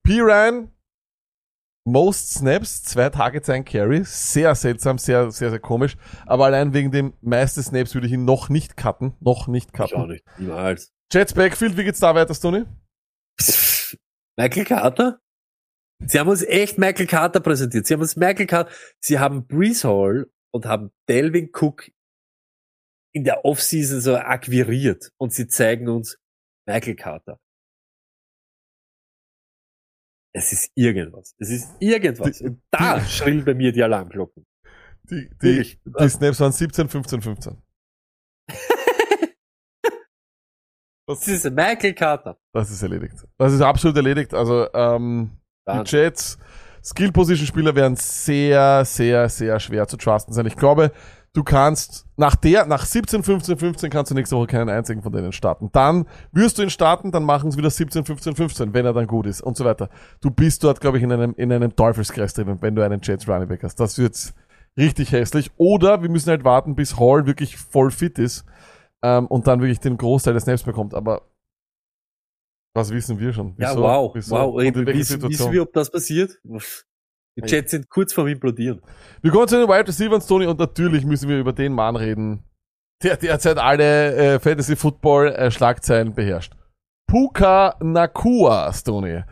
P. 0.03 0.19
Ryan, 0.21 0.69
most 1.85 2.31
Snaps, 2.33 2.83
zwei 2.83 3.09
Targets, 3.09 3.49
ein 3.49 3.65
Carry. 3.65 4.03
Sehr 4.03 4.55
seltsam, 4.55 4.97
sehr, 4.97 5.31
sehr, 5.31 5.49
sehr 5.49 5.59
komisch. 5.59 5.97
Aber 6.25 6.45
allein 6.45 6.73
wegen 6.73 6.91
dem 6.91 7.13
meisten 7.21 7.61
Snaps 7.61 7.93
würde 7.93 8.07
ich 8.07 8.13
ihn 8.13 8.25
noch 8.25 8.49
nicht 8.49 8.77
cutten. 8.77 9.13
Noch 9.19 9.47
nicht 9.47 9.71
Ich 9.73 9.81
auch 9.81 9.89
cutten. 9.89 10.07
nicht. 10.07 10.23
Niemals. 10.37 10.91
Jets 11.11 11.33
Backfield, 11.33 11.77
wie 11.77 11.83
geht's 11.83 11.99
da 11.99 12.15
weiter, 12.15 12.33
Tony? 12.33 12.63
Pff, 13.39 13.97
Michael 14.37 14.65
Carter? 14.65 15.19
Sie 16.05 16.19
haben 16.19 16.29
uns 16.29 16.43
echt 16.43 16.77
Michael 16.77 17.07
Carter 17.07 17.39
präsentiert. 17.39 17.87
Sie 17.87 17.93
haben 17.93 18.01
uns 18.01 18.15
Michael 18.15 18.47
Carter, 18.47 18.71
sie 18.99 19.19
haben 19.19 19.47
Brees 19.47 19.83
Hall 19.83 20.29
und 20.51 20.65
haben 20.65 20.91
Delvin 21.07 21.49
Cook 21.53 21.89
in 23.13 23.23
der 23.23 23.45
Offseason 23.45 24.01
so 24.01 24.15
akquiriert 24.17 25.11
und 25.17 25.33
sie 25.33 25.47
zeigen 25.47 25.87
uns 25.87 26.17
Michael 26.67 26.95
Carter. 26.95 27.39
Es 30.35 30.51
ist 30.51 30.71
irgendwas. 30.73 31.35
Es 31.37 31.51
ist 31.51 31.69
irgendwas. 31.79 32.41
Und 32.41 32.61
da 32.71 32.99
schrillen 33.05 33.45
bei 33.45 33.53
mir 33.53 33.71
die 33.71 33.83
Alarmglocken. 33.83 34.45
Die, 35.03 35.29
die, 35.41 35.79
die 35.85 36.09
Snaps 36.09 36.39
waren 36.39 36.51
17, 36.51 36.89
15, 36.89 37.21
15. 37.21 37.61
Das 41.19 41.27
ist 41.27 41.51
Michael 41.51 41.93
Carter. 41.93 42.37
Das 42.53 42.69
ist 42.69 42.81
erledigt. 42.81 43.15
Das 43.37 43.53
ist 43.53 43.61
absolut 43.61 43.95
erledigt. 43.97 44.33
Also 44.33 44.67
ähm, 44.73 45.31
die. 45.67 45.83
Jets, 45.85 46.37
Skill-Position-Spieler 46.83 47.75
werden 47.75 47.95
sehr, 47.95 48.83
sehr, 48.85 49.29
sehr 49.29 49.59
schwer 49.59 49.87
zu 49.87 49.97
trusten 49.97 50.33
sein. 50.33 50.45
Ich 50.45 50.57
glaube, 50.57 50.91
du 51.33 51.43
kannst 51.43 52.05
nach 52.17 52.35
der, 52.35 52.65
nach 52.65 52.85
17, 52.85 53.23
15, 53.23 53.57
15 53.57 53.89
kannst 53.89 54.11
du 54.11 54.15
nächste 54.15 54.35
Woche 54.35 54.47
keinen 54.47 54.69
einzigen 54.69 55.01
von 55.01 55.13
denen 55.13 55.31
starten. 55.31 55.69
Dann 55.71 56.05
wirst 56.31 56.57
du 56.57 56.61
ihn 56.61 56.69
starten, 56.69 57.11
dann 57.11 57.23
machen 57.23 57.49
es 57.49 57.57
wieder 57.57 57.69
17, 57.69 58.03
15, 58.03 58.35
15, 58.35 58.73
wenn 58.73 58.85
er 58.85 58.93
dann 58.93 59.07
gut 59.07 59.25
ist 59.25 59.41
und 59.41 59.55
so 59.55 59.63
weiter. 59.63 59.89
Du 60.21 60.29
bist 60.29 60.63
dort, 60.63 60.81
glaube 60.81 60.97
ich, 60.97 61.03
in 61.03 61.11
einem, 61.11 61.33
in 61.37 61.51
einem 61.51 61.75
Teufelskreis 61.75 62.33
drin, 62.33 62.57
wenn 62.59 62.75
du 62.75 62.83
einen 62.83 62.99
Jets 63.01 63.27
Running 63.27 63.47
Back 63.47 63.63
hast. 63.63 63.79
Das 63.79 63.97
wird 63.97 64.33
richtig 64.77 65.11
hässlich. 65.13 65.51
Oder 65.57 66.01
wir 66.01 66.09
müssen 66.09 66.29
halt 66.29 66.43
warten, 66.43 66.75
bis 66.75 66.99
Hall 66.99 67.25
wirklich 67.25 67.57
voll 67.57 67.91
fit 67.91 68.19
ist 68.19 68.45
ähm, 69.03 69.27
und 69.27 69.45
dann 69.45 69.59
wirklich 69.59 69.79
den 69.79 69.97
Großteil 69.97 70.33
des 70.33 70.43
Snaps 70.43 70.63
bekommt. 70.63 70.93
Aber 70.95 71.21
was 72.73 72.91
wissen 72.91 73.19
wir 73.19 73.33
schon? 73.33 73.55
Ja, 73.59 73.71
Wieso? 73.71 73.81
wow. 73.81 74.11
Wieso? 74.15 74.35
Wow. 74.35 74.55
Wissen, 74.57 75.21
wissen 75.21 75.51
wir, 75.51 75.61
ob 75.61 75.73
das 75.73 75.91
passiert? 75.91 76.39
Die 77.35 77.43
Jets 77.45 77.71
sind 77.71 77.89
kurz 77.89 78.13
vorm 78.13 78.27
Implodieren. 78.27 78.81
Wir 79.21 79.31
kommen 79.31 79.47
zu 79.47 79.57
den 79.57 79.67
Wide 79.67 79.87
Receivers, 79.87 80.25
Tony, 80.25 80.45
und 80.45 80.59
natürlich 80.59 81.05
müssen 81.05 81.29
wir 81.29 81.39
über 81.39 81.53
den 81.53 81.73
Mann 81.73 81.95
reden, 81.95 82.43
der 83.03 83.17
derzeit 83.17 83.57
alle 83.57 84.15
äh, 84.15 84.39
Fantasy 84.39 84.75
Football 84.75 85.29
äh, 85.29 85.51
Schlagzeilen 85.51 86.13
beherrscht. 86.13 86.53
Puka 87.07 87.75
Nakua, 87.81 88.71
Tony. 88.83 89.23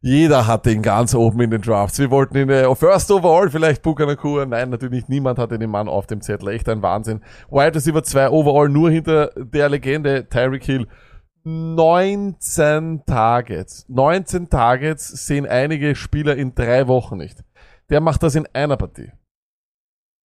Jeder 0.00 0.46
hat 0.46 0.64
den 0.64 0.82
ganz 0.82 1.14
oben 1.14 1.40
in 1.40 1.50
den 1.50 1.60
Drafts. 1.60 1.98
Wir 1.98 2.10
wollten 2.10 2.36
ihn 2.36 2.50
äh, 2.50 2.72
First 2.76 3.10
Overall, 3.10 3.50
vielleicht 3.50 3.82
Puka 3.82 4.06
Nakua. 4.06 4.46
Nein, 4.46 4.70
natürlich. 4.70 5.08
Niemand 5.08 5.38
hatte 5.38 5.58
den 5.58 5.70
Mann 5.70 5.88
auf 5.88 6.06
dem 6.06 6.20
Zettel. 6.20 6.48
Echt 6.48 6.68
ein 6.68 6.82
Wahnsinn. 6.82 7.20
Wide 7.50 7.74
Receiver 7.74 8.02
2 8.02 8.30
Overall, 8.30 8.68
nur 8.68 8.90
hinter 8.90 9.32
der 9.36 9.68
Legende 9.68 10.28
Tyreek 10.28 10.64
Hill. 10.64 10.86
19 11.42 13.04
Targets. 13.06 13.86
19 13.88 14.48
Targets 14.48 15.08
sehen 15.26 15.46
einige 15.46 15.96
Spieler 15.96 16.36
in 16.36 16.54
drei 16.54 16.86
Wochen 16.86 17.16
nicht. 17.16 17.42
Der 17.90 18.00
macht 18.00 18.22
das 18.22 18.36
in 18.36 18.46
einer 18.52 18.76
Partie. 18.76 19.10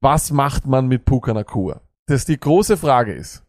Was 0.03 0.33
macht 0.33 0.67
man 0.67 0.89
mit 0.89 1.05
Puka 1.05 1.33
Nakua? 1.33 1.81
Das 2.07 2.27
die 2.27 2.39
große 2.39 2.77
Frage 2.77 3.15
ist. 3.15 3.47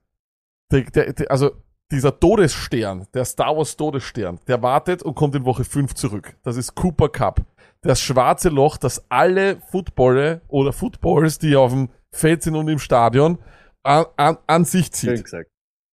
Der, 0.71 0.83
der, 0.83 1.13
der, 1.13 1.31
also 1.31 1.51
dieser 1.93 2.19
Todesstern, 2.19 3.07
der 3.13 3.23
Star 3.23 3.55
Wars 3.55 3.77
Todesstern, 3.77 4.39
der 4.47 4.61
wartet 4.61 5.03
und 5.03 5.15
kommt 5.15 5.35
in 5.35 5.45
Woche 5.45 5.63
5 5.63 5.93
zurück. 5.93 6.35
Das 6.43 6.57
ist 6.57 6.75
Cooper 6.75 7.07
Cup. 7.09 7.41
Das 7.81 8.01
schwarze 8.01 8.49
Loch, 8.49 8.77
das 8.77 9.05
alle 9.09 9.61
Footballer 9.69 10.41
oder 10.47 10.73
Footballs, 10.73 11.37
die 11.37 11.55
auf 11.55 11.71
dem 11.71 11.89
Feld 12.11 12.41
sind 12.43 12.55
und 12.55 12.67
im 12.67 12.79
Stadion, 12.79 13.37
an, 13.83 14.05
an, 14.17 14.37
an 14.47 14.65
sich 14.65 14.85
Schön 14.85 14.93
zieht. 14.93 15.23
gesagt. 15.23 15.49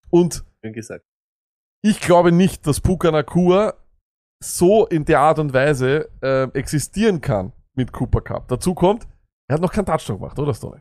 Und 0.08 0.44
Schön 0.64 0.72
gesagt. 0.72 1.04
ich 1.82 2.00
glaube 2.00 2.32
nicht, 2.32 2.66
dass 2.66 2.80
Puka 2.80 3.10
Nakua 3.10 3.74
so 4.42 4.86
in 4.86 5.04
der 5.04 5.20
Art 5.20 5.38
und 5.38 5.52
Weise 5.52 6.08
äh, 6.22 6.44
existieren 6.58 7.20
kann 7.20 7.52
mit 7.74 7.92
Cooper 7.92 8.22
Cup. 8.22 8.48
Dazu 8.48 8.74
kommt, 8.74 9.06
er 9.48 9.54
hat 9.54 9.60
noch 9.60 9.72
keinen 9.72 9.86
Touchdown 9.86 10.18
gemacht, 10.18 10.38
oder 10.38 10.54
Story? 10.54 10.80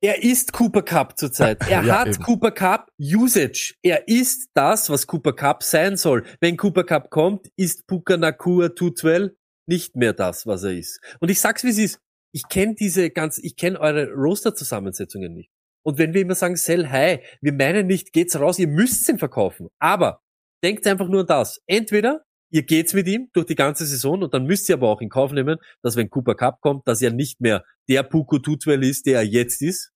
Er 0.00 0.22
ist 0.22 0.52
Cooper 0.52 0.82
Cup 0.82 1.18
zurzeit. 1.18 1.58
Er 1.68 1.82
Ja, 1.82 1.98
hat 1.98 2.08
eben. 2.08 2.22
Cooper 2.22 2.52
Cup 2.52 2.90
Usage. 3.00 3.74
Er 3.82 4.06
ist 4.06 4.50
das, 4.54 4.90
was 4.90 5.06
Cooper 5.06 5.32
Cup 5.32 5.62
sein 5.62 5.96
soll. 5.96 6.24
Wenn 6.40 6.56
Cooper 6.56 6.84
Cup 6.84 7.10
kommt, 7.10 7.48
ist 7.56 7.86
Puka 7.86 8.16
Nakua 8.16 8.74
212 8.74 9.32
nicht 9.66 9.96
mehr 9.96 10.12
das, 10.12 10.46
was 10.46 10.62
er 10.62 10.72
ist. 10.72 11.00
Und 11.20 11.30
ich 11.30 11.40
sag's 11.40 11.64
wie 11.64 11.70
es 11.70 11.78
ist. 11.78 12.00
Ich 12.32 12.48
kenne 12.48 12.74
diese 12.74 13.10
ganz, 13.10 13.38
ich 13.38 13.56
kenne 13.56 13.80
eure 13.80 14.12
Roster-Zusammensetzungen 14.12 15.34
nicht. 15.34 15.50
Und 15.82 15.98
wenn 15.98 16.14
wir 16.14 16.20
immer 16.20 16.34
sagen, 16.34 16.56
sell 16.56 16.88
high, 16.88 17.20
wir 17.40 17.52
meinen 17.52 17.86
nicht, 17.86 18.12
geht's 18.12 18.38
raus, 18.38 18.58
ihr 18.58 18.68
müsst 18.68 19.08
ihn 19.08 19.18
verkaufen. 19.18 19.68
Aber 19.78 20.20
denkt 20.62 20.86
einfach 20.86 21.08
nur 21.08 21.20
an 21.22 21.26
das. 21.26 21.60
Entweder 21.66 22.24
ihr 22.50 22.62
geht's 22.62 22.94
mit 22.94 23.06
ihm 23.08 23.28
durch 23.32 23.46
die 23.46 23.54
ganze 23.54 23.86
Saison 23.86 24.22
und 24.22 24.34
dann 24.34 24.44
müsst 24.44 24.68
ihr 24.68 24.76
aber 24.76 24.88
auch 24.88 25.00
in 25.00 25.08
Kauf 25.08 25.32
nehmen, 25.32 25.58
dass 25.82 25.96
wenn 25.96 26.10
Cooper 26.10 26.34
Cup 26.34 26.60
kommt, 26.60 26.86
dass 26.86 27.02
er 27.02 27.12
nicht 27.12 27.40
mehr 27.40 27.64
der 27.88 28.02
Puku 28.02 28.38
Tutwell 28.38 28.84
ist, 28.84 29.06
der 29.06 29.18
er 29.18 29.24
jetzt 29.24 29.62
ist. 29.62 29.92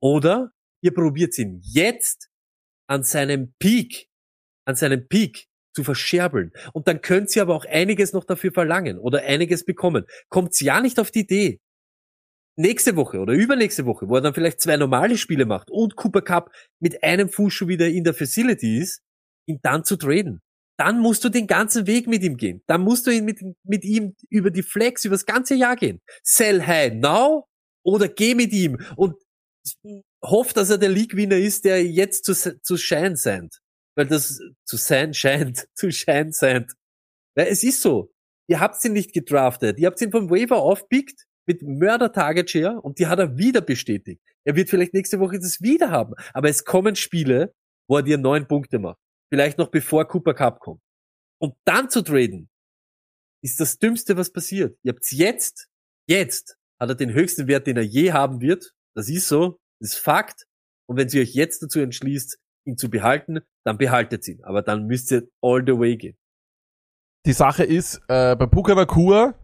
Oder 0.00 0.50
ihr 0.82 0.92
probiert 0.92 1.38
ihn 1.38 1.60
jetzt 1.62 2.28
an 2.86 3.02
seinem 3.02 3.54
Peak, 3.58 4.08
an 4.66 4.76
seinem 4.76 5.08
Peak 5.08 5.46
zu 5.74 5.82
verscherbeln. 5.82 6.52
Und 6.72 6.88
dann 6.88 7.00
könnt 7.00 7.34
ihr 7.34 7.42
aber 7.42 7.54
auch 7.54 7.64
einiges 7.64 8.12
noch 8.12 8.24
dafür 8.24 8.52
verlangen 8.52 8.98
oder 8.98 9.22
einiges 9.22 9.64
bekommen. 9.64 10.04
Kommt's 10.28 10.60
ja 10.60 10.80
nicht 10.80 11.00
auf 11.00 11.10
die 11.10 11.20
Idee, 11.20 11.60
nächste 12.56 12.96
Woche 12.96 13.18
oder 13.18 13.32
übernächste 13.32 13.86
Woche, 13.86 14.08
wo 14.08 14.16
er 14.16 14.20
dann 14.20 14.34
vielleicht 14.34 14.60
zwei 14.60 14.76
normale 14.76 15.18
Spiele 15.18 15.46
macht 15.46 15.70
und 15.70 15.96
Cooper 15.96 16.22
Cup 16.22 16.52
mit 16.80 17.02
einem 17.02 17.28
Fuß 17.28 17.52
schon 17.52 17.68
wieder 17.68 17.88
in 17.88 18.04
der 18.04 18.14
Facility 18.14 18.78
ist, 18.78 19.02
ihn 19.46 19.58
dann 19.62 19.84
zu 19.84 19.96
traden. 19.96 20.40
Dann 20.76 21.00
musst 21.00 21.24
du 21.24 21.28
den 21.28 21.46
ganzen 21.46 21.86
Weg 21.86 22.08
mit 22.08 22.22
ihm 22.22 22.36
gehen. 22.36 22.62
Dann 22.66 22.80
musst 22.80 23.06
du 23.06 23.10
ihn 23.10 23.24
mit, 23.24 23.40
mit 23.62 23.84
ihm 23.84 24.16
über 24.28 24.50
die 24.50 24.62
Flex, 24.62 25.04
über 25.04 25.14
das 25.14 25.26
ganze 25.26 25.54
Jahr 25.54 25.76
gehen. 25.76 26.00
Sell 26.22 26.66
high 26.66 26.92
now 26.94 27.46
oder 27.84 28.08
geh 28.08 28.34
mit 28.34 28.52
ihm 28.52 28.78
und 28.96 29.14
hoff, 30.24 30.52
dass 30.52 30.70
er 30.70 30.78
der 30.78 30.88
League-Winner 30.88 31.36
ist, 31.36 31.64
der 31.64 31.84
jetzt 31.84 32.24
zu, 32.24 32.34
zu 32.60 32.76
Shine 32.76 33.16
scheint. 33.16 33.60
Weil 33.96 34.06
das 34.06 34.40
zu 34.64 34.76
sein 34.76 35.14
scheint, 35.14 35.66
zu 35.74 35.90
Shine 35.92 36.32
scheint. 36.32 36.72
Ja, 37.36 37.44
es 37.44 37.62
ist 37.62 37.80
so. 37.80 38.10
Ihr 38.48 38.60
habt 38.60 38.84
ihn 38.84 38.92
nicht 38.92 39.12
gedraftet. 39.12 39.78
Ihr 39.78 39.86
habt 39.86 40.00
ihn 40.00 40.10
vom 40.10 40.30
Waiver 40.30 40.58
aufpickt 40.58 41.24
mit 41.46 41.62
Mörder-Target-Share 41.62 42.80
und 42.80 42.98
die 42.98 43.06
hat 43.06 43.18
er 43.18 43.38
wieder 43.38 43.60
bestätigt. 43.60 44.20
Er 44.44 44.56
wird 44.56 44.70
vielleicht 44.70 44.94
nächste 44.94 45.20
Woche 45.20 45.38
das 45.38 45.60
wieder 45.60 45.90
haben. 45.90 46.14
Aber 46.32 46.48
es 46.48 46.64
kommen 46.64 46.96
Spiele, 46.96 47.54
wo 47.88 47.96
er 47.96 48.02
dir 48.02 48.18
neun 48.18 48.46
Punkte 48.48 48.78
macht. 48.78 48.98
Vielleicht 49.34 49.58
noch 49.58 49.66
bevor 49.66 50.06
Cooper 50.06 50.32
Cup 50.32 50.60
kommt. 50.60 50.80
Und 51.40 51.56
dann 51.64 51.90
zu 51.90 52.02
traden, 52.02 52.48
ist 53.42 53.58
das 53.58 53.80
Dümmste, 53.80 54.16
was 54.16 54.32
passiert. 54.32 54.78
Ihr 54.84 54.92
habt's 54.92 55.10
jetzt, 55.10 55.66
jetzt 56.08 56.56
hat 56.80 56.90
er 56.90 56.94
den 56.94 57.12
höchsten 57.12 57.48
Wert, 57.48 57.66
den 57.66 57.76
er 57.76 57.82
je 57.82 58.12
haben 58.12 58.40
wird. 58.40 58.76
Das 58.94 59.08
ist 59.08 59.26
so, 59.26 59.58
das 59.80 59.94
ist 59.94 59.98
Fakt. 59.98 60.44
Und 60.88 60.98
wenn 60.98 61.08
sie 61.08 61.20
euch 61.20 61.34
jetzt 61.34 61.64
dazu 61.64 61.80
entschließt, 61.80 62.38
ihn 62.64 62.76
zu 62.76 62.88
behalten, 62.88 63.40
dann 63.66 63.76
behaltet 63.76 64.28
ihn. 64.28 64.40
Aber 64.44 64.62
dann 64.62 64.86
müsst 64.86 65.10
ihr 65.10 65.28
all 65.42 65.64
the 65.66 65.76
way 65.76 65.96
gehen. 65.96 66.16
Die 67.26 67.32
Sache 67.32 67.64
ist, 67.64 67.96
äh, 68.06 68.36
bei 68.36 68.46
Puka 68.46 68.76
Nakua 68.76 69.34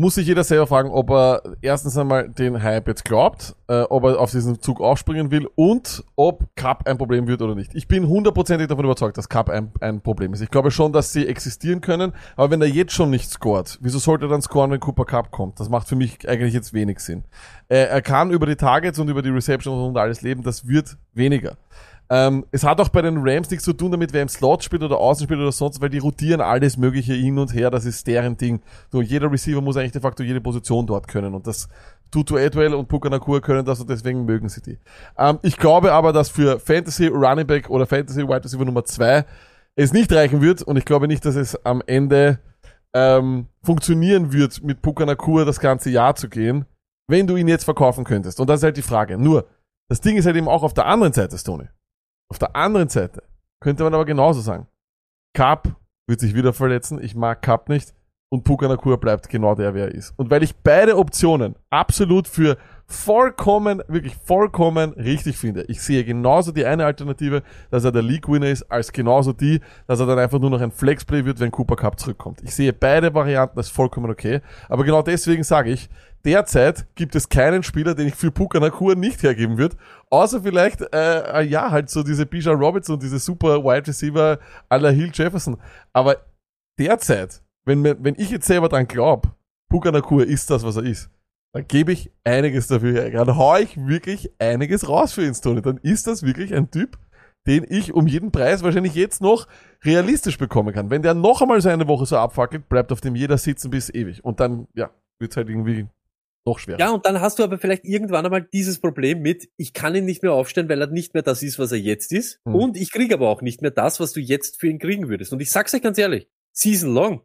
muss 0.00 0.14
sich 0.14 0.28
jeder 0.28 0.44
selber 0.44 0.68
fragen, 0.68 0.90
ob 0.90 1.10
er 1.10 1.42
erstens 1.60 1.98
einmal 1.98 2.28
den 2.28 2.62
Hype 2.62 2.86
jetzt 2.86 3.04
glaubt, 3.04 3.56
äh, 3.66 3.80
ob 3.82 4.04
er 4.04 4.20
auf 4.20 4.30
diesen 4.30 4.60
Zug 4.60 4.80
aufspringen 4.80 5.32
will 5.32 5.48
und 5.56 6.04
ob 6.14 6.46
Cup 6.54 6.86
ein 6.86 6.96
Problem 6.96 7.26
wird 7.26 7.42
oder 7.42 7.56
nicht. 7.56 7.74
Ich 7.74 7.88
bin 7.88 8.06
hundertprozentig 8.06 8.68
davon 8.68 8.84
überzeugt, 8.84 9.18
dass 9.18 9.28
Cup 9.28 9.50
ein, 9.50 9.72
ein 9.80 10.00
Problem 10.00 10.32
ist. 10.32 10.40
Ich 10.40 10.52
glaube 10.52 10.70
schon, 10.70 10.92
dass 10.92 11.12
sie 11.12 11.26
existieren 11.26 11.80
können, 11.80 12.12
aber 12.36 12.52
wenn 12.52 12.62
er 12.62 12.68
jetzt 12.68 12.92
schon 12.92 13.10
nicht 13.10 13.28
scoret, 13.28 13.76
wieso 13.80 13.98
sollte 13.98 14.26
er 14.26 14.28
dann 14.28 14.40
scoren, 14.40 14.70
wenn 14.70 14.78
Cooper 14.78 15.04
Cup 15.04 15.32
kommt? 15.32 15.58
Das 15.58 15.68
macht 15.68 15.88
für 15.88 15.96
mich 15.96 16.28
eigentlich 16.28 16.54
jetzt 16.54 16.72
wenig 16.72 17.00
Sinn. 17.00 17.24
Äh, 17.68 17.86
er 17.86 18.00
kann 18.00 18.30
über 18.30 18.46
die 18.46 18.56
Targets 18.56 19.00
und 19.00 19.08
über 19.08 19.22
die 19.22 19.30
Receptions 19.30 19.88
und 19.88 19.96
alles 19.96 20.22
leben, 20.22 20.44
das 20.44 20.68
wird 20.68 20.96
weniger. 21.12 21.56
Ähm, 22.10 22.46
es 22.52 22.64
hat 22.64 22.80
auch 22.80 22.88
bei 22.88 23.02
den 23.02 23.18
Rams 23.18 23.50
nichts 23.50 23.64
zu 23.64 23.74
tun 23.74 23.90
damit, 23.90 24.12
wer 24.12 24.22
im 24.22 24.28
Slot 24.28 24.64
spielt 24.64 24.82
oder 24.82 24.98
außen 24.98 25.24
spielt 25.24 25.40
oder 25.40 25.52
sonst, 25.52 25.80
weil 25.80 25.90
die 25.90 25.98
rotieren 25.98 26.40
alles 26.40 26.78
Mögliche 26.78 27.12
hin 27.12 27.38
und 27.38 27.52
her, 27.52 27.70
das 27.70 27.84
ist 27.84 28.06
deren 28.06 28.36
Ding. 28.36 28.60
So, 28.90 29.02
jeder 29.02 29.30
Receiver 29.30 29.60
muss 29.60 29.76
eigentlich 29.76 29.92
de 29.92 30.00
facto 30.00 30.22
jede 30.22 30.40
Position 30.40 30.86
dort 30.86 31.06
können 31.06 31.34
und 31.34 31.46
das 31.46 31.68
Tutu 32.10 32.38
Edwell 32.38 32.72
und 32.72 32.88
Puka 32.88 33.10
Nakua 33.10 33.40
können 33.40 33.64
das 33.64 33.80
und 33.80 33.90
deswegen 33.90 34.24
mögen 34.24 34.48
sie 34.48 34.62
die. 34.62 34.78
Ähm, 35.18 35.38
ich 35.42 35.58
glaube 35.58 35.92
aber, 35.92 36.14
dass 36.14 36.30
für 36.30 36.58
Fantasy 36.58 37.08
Running 37.08 37.46
Back 37.46 37.68
oder 37.68 37.86
Fantasy 37.86 38.26
Wide 38.26 38.44
Receiver 38.44 38.64
Nummer 38.64 38.84
2 38.84 39.26
es 39.76 39.92
nicht 39.92 40.10
reichen 40.12 40.40
wird 40.40 40.62
und 40.62 40.78
ich 40.78 40.86
glaube 40.86 41.08
nicht, 41.08 41.24
dass 41.26 41.36
es 41.36 41.62
am 41.66 41.82
Ende 41.86 42.38
ähm, 42.94 43.46
funktionieren 43.62 44.32
wird, 44.32 44.62
mit 44.62 44.80
Puka 44.80 45.04
Nakua 45.04 45.44
das 45.44 45.60
ganze 45.60 45.90
Jahr 45.90 46.14
zu 46.14 46.30
gehen, 46.30 46.64
wenn 47.06 47.26
du 47.26 47.36
ihn 47.36 47.48
jetzt 47.48 47.64
verkaufen 47.64 48.04
könntest. 48.04 48.40
Und 48.40 48.48
das 48.48 48.60
ist 48.60 48.64
halt 48.64 48.78
die 48.78 48.82
Frage. 48.82 49.18
Nur, 49.18 49.46
das 49.90 50.00
Ding 50.00 50.16
ist 50.16 50.24
halt 50.24 50.36
eben 50.36 50.48
auch 50.48 50.62
auf 50.62 50.72
der 50.72 50.86
anderen 50.86 51.12
Seite, 51.12 51.36
Stoney. 51.36 51.68
Auf 52.30 52.38
der 52.38 52.54
anderen 52.54 52.88
Seite 52.88 53.22
könnte 53.60 53.84
man 53.84 53.94
aber 53.94 54.04
genauso 54.04 54.40
sagen. 54.40 54.66
Cup 55.34 55.76
wird 56.08 56.20
sich 56.20 56.34
wieder 56.34 56.52
verletzen. 56.52 57.02
Ich 57.02 57.14
mag 57.14 57.42
Cup 57.42 57.68
nicht. 57.68 57.94
Und 58.30 58.44
Puka 58.44 58.68
Nakua 58.68 58.96
bleibt 58.96 59.28
genau 59.30 59.54
der, 59.54 59.72
wer 59.72 59.86
er 59.86 59.94
ist. 59.94 60.12
Und 60.18 60.30
weil 60.30 60.42
ich 60.42 60.54
beide 60.56 60.98
Optionen 60.98 61.54
absolut 61.70 62.28
für 62.28 62.58
vollkommen, 62.86 63.82
wirklich 63.88 64.16
vollkommen 64.16 64.92
richtig 64.92 65.38
finde. 65.38 65.64
Ich 65.68 65.80
sehe 65.80 66.04
genauso 66.04 66.52
die 66.52 66.66
eine 66.66 66.84
Alternative, 66.84 67.42
dass 67.70 67.84
er 67.84 67.92
der 67.92 68.02
League-Winner 68.02 68.48
ist, 68.48 68.70
als 68.70 68.92
genauso 68.92 69.32
die, 69.32 69.60
dass 69.86 70.00
er 70.00 70.06
dann 70.06 70.18
einfach 70.18 70.38
nur 70.38 70.50
noch 70.50 70.60
ein 70.60 70.70
Flexplay 70.70 71.24
wird, 71.24 71.40
wenn 71.40 71.50
Cooper 71.50 71.76
Cup 71.76 71.98
zurückkommt. 71.98 72.42
Ich 72.42 72.54
sehe 72.54 72.72
beide 72.74 73.14
Varianten 73.14 73.58
als 73.58 73.70
vollkommen 73.70 74.10
okay. 74.10 74.40
Aber 74.68 74.84
genau 74.84 75.00
deswegen 75.00 75.42
sage 75.42 75.70
ich, 75.70 75.88
derzeit 76.24 76.86
gibt 76.94 77.14
es 77.14 77.28
keinen 77.28 77.62
Spieler, 77.62 77.94
den 77.94 78.08
ich 78.08 78.14
für 78.14 78.30
Puka 78.30 78.60
Nakua 78.60 78.94
nicht 78.94 79.22
hergeben 79.22 79.58
würde. 79.58 79.76
Außer 80.10 80.42
vielleicht, 80.42 80.82
äh, 80.94 81.42
ja, 81.42 81.70
halt 81.70 81.90
so 81.90 82.02
diese 82.02 82.26
Bijan 82.26 82.58
Robinson 82.58 82.98
diese 82.98 83.18
super 83.18 83.62
Wide 83.62 83.86
Receiver 83.86 84.38
à 84.68 84.78
la 84.78 84.90
Hill 84.90 85.10
Jefferson. 85.12 85.58
Aber 85.92 86.16
derzeit, 86.78 87.42
wenn, 87.66 87.84
wenn 87.84 88.14
ich 88.16 88.30
jetzt 88.30 88.46
selber 88.46 88.68
dran 88.68 88.86
glaube, 88.86 89.30
Puka 89.70 89.90
Nakua 89.90 90.22
ist 90.22 90.50
das, 90.50 90.64
was 90.64 90.76
er 90.76 90.84
ist, 90.84 91.10
dann 91.52 91.66
gebe 91.66 91.92
ich 91.92 92.12
einiges 92.24 92.66
dafür 92.68 92.92
her. 92.92 93.10
Dann 93.10 93.36
hau 93.36 93.56
ich 93.56 93.76
wirklich 93.76 94.32
einiges 94.38 94.88
raus 94.88 95.12
für 95.12 95.24
ihn, 95.24 95.34
Tony. 95.34 95.62
Dann 95.62 95.78
ist 95.78 96.06
das 96.06 96.22
wirklich 96.22 96.54
ein 96.54 96.70
Typ, 96.70 96.98
den 97.46 97.64
ich 97.68 97.94
um 97.94 98.06
jeden 98.06 98.30
Preis 98.30 98.62
wahrscheinlich 98.62 98.94
jetzt 98.94 99.20
noch 99.22 99.46
realistisch 99.84 100.38
bekommen 100.38 100.74
kann. 100.74 100.90
Wenn 100.90 101.02
der 101.02 101.14
noch 101.14 101.40
einmal 101.40 101.60
so 101.60 101.68
eine 101.68 101.88
Woche 101.88 102.06
so 102.06 102.16
abfackelt, 102.18 102.68
bleibt 102.68 102.92
auf 102.92 103.00
dem 103.00 103.14
jeder 103.14 103.38
sitzen 103.38 103.70
bis 103.70 103.88
ewig. 103.88 104.24
Und 104.24 104.40
dann, 104.40 104.68
ja, 104.74 104.90
wird's 105.18 105.36
halt 105.36 105.48
irgendwie 105.48 105.86
noch 106.48 106.58
schwerer. 106.58 106.78
Ja, 106.78 106.90
und 106.90 107.06
dann 107.06 107.20
hast 107.20 107.38
du 107.38 107.44
aber 107.44 107.58
vielleicht 107.58 107.84
irgendwann 107.84 108.24
einmal 108.24 108.42
dieses 108.42 108.80
Problem 108.80 109.20
mit, 109.20 109.48
ich 109.56 109.72
kann 109.72 109.94
ihn 109.94 110.04
nicht 110.04 110.22
mehr 110.22 110.32
aufstellen, 110.32 110.68
weil 110.68 110.80
er 110.80 110.88
nicht 110.88 111.14
mehr 111.14 111.22
das 111.22 111.42
ist, 111.42 111.58
was 111.58 111.72
er 111.72 111.78
jetzt 111.78 112.12
ist. 112.12 112.40
Hm. 112.44 112.54
Und 112.54 112.76
ich 112.76 112.90
kriege 112.90 113.14
aber 113.14 113.28
auch 113.28 113.42
nicht 113.42 113.62
mehr 113.62 113.70
das, 113.70 114.00
was 114.00 114.12
du 114.12 114.20
jetzt 114.20 114.60
für 114.60 114.68
ihn 114.68 114.78
kriegen 114.78 115.08
würdest. 115.08 115.32
Und 115.32 115.40
ich 115.40 115.50
sag's 115.50 115.74
euch 115.74 115.82
ganz 115.82 115.98
ehrlich, 115.98 116.28
season 116.52 116.94
long. 116.94 117.22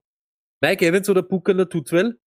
Mike 0.61 0.86
Evans 0.86 1.09
oder 1.09 1.24
Buchanan 1.24 1.69
Tutwell? 1.69 2.19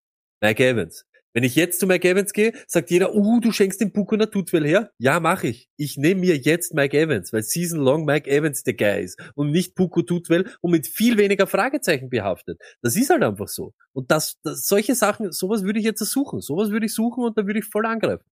Mike 0.42 0.66
Evans. 0.66 1.06
Wenn 1.36 1.44
ich 1.44 1.56
jetzt 1.56 1.82
zu 1.82 1.86
Mike 1.86 2.10
Evans 2.10 2.32
gehe, 2.32 2.54
sagt 2.66 2.90
jeder, 2.92 3.14
uh, 3.14 3.42
du 3.42 3.52
schenkst 3.52 3.82
den 3.82 3.92
Buchanan 3.92 4.32
Tutwell 4.32 4.66
her? 4.66 4.92
Ja, 5.00 5.20
mache 5.20 5.48
ich. 5.48 5.68
Ich 5.76 5.98
nehme 5.98 6.22
mir 6.22 6.38
jetzt 6.38 6.74
Mike 6.74 6.98
Evans, 6.98 7.34
weil 7.34 7.44
season 7.44 7.82
long 7.82 8.06
Mike 8.06 8.32
Evans 8.32 8.64
der 8.64 8.74
Guy 8.74 9.04
ist 9.04 9.22
und 9.36 9.52
nicht 9.52 9.76
Puku 9.76 10.02
Tutwell 10.04 10.50
und 10.62 10.72
mit 10.72 10.88
viel 10.88 11.18
weniger 11.18 11.46
Fragezeichen 11.46 12.10
behaftet. 12.10 12.62
Das 12.82 12.96
ist 12.96 13.10
halt 13.10 13.22
einfach 13.22 13.50
so. 13.50 13.74
Und 13.92 14.12
das, 14.12 14.38
das 14.44 14.66
solche 14.66 14.96
Sachen, 14.96 15.34
sowas 15.34 15.64
würde 15.64 15.80
ich 15.80 15.86
jetzt 15.86 16.00
suchen. 16.00 16.40
Sowas 16.40 16.70
würde 16.70 16.86
ich 16.86 16.94
suchen 16.94 17.26
und 17.26 17.38
da 17.38 17.46
würde 17.46 17.60
ich 17.60 17.66
voll 17.66 17.86
angreifen. 17.86 18.24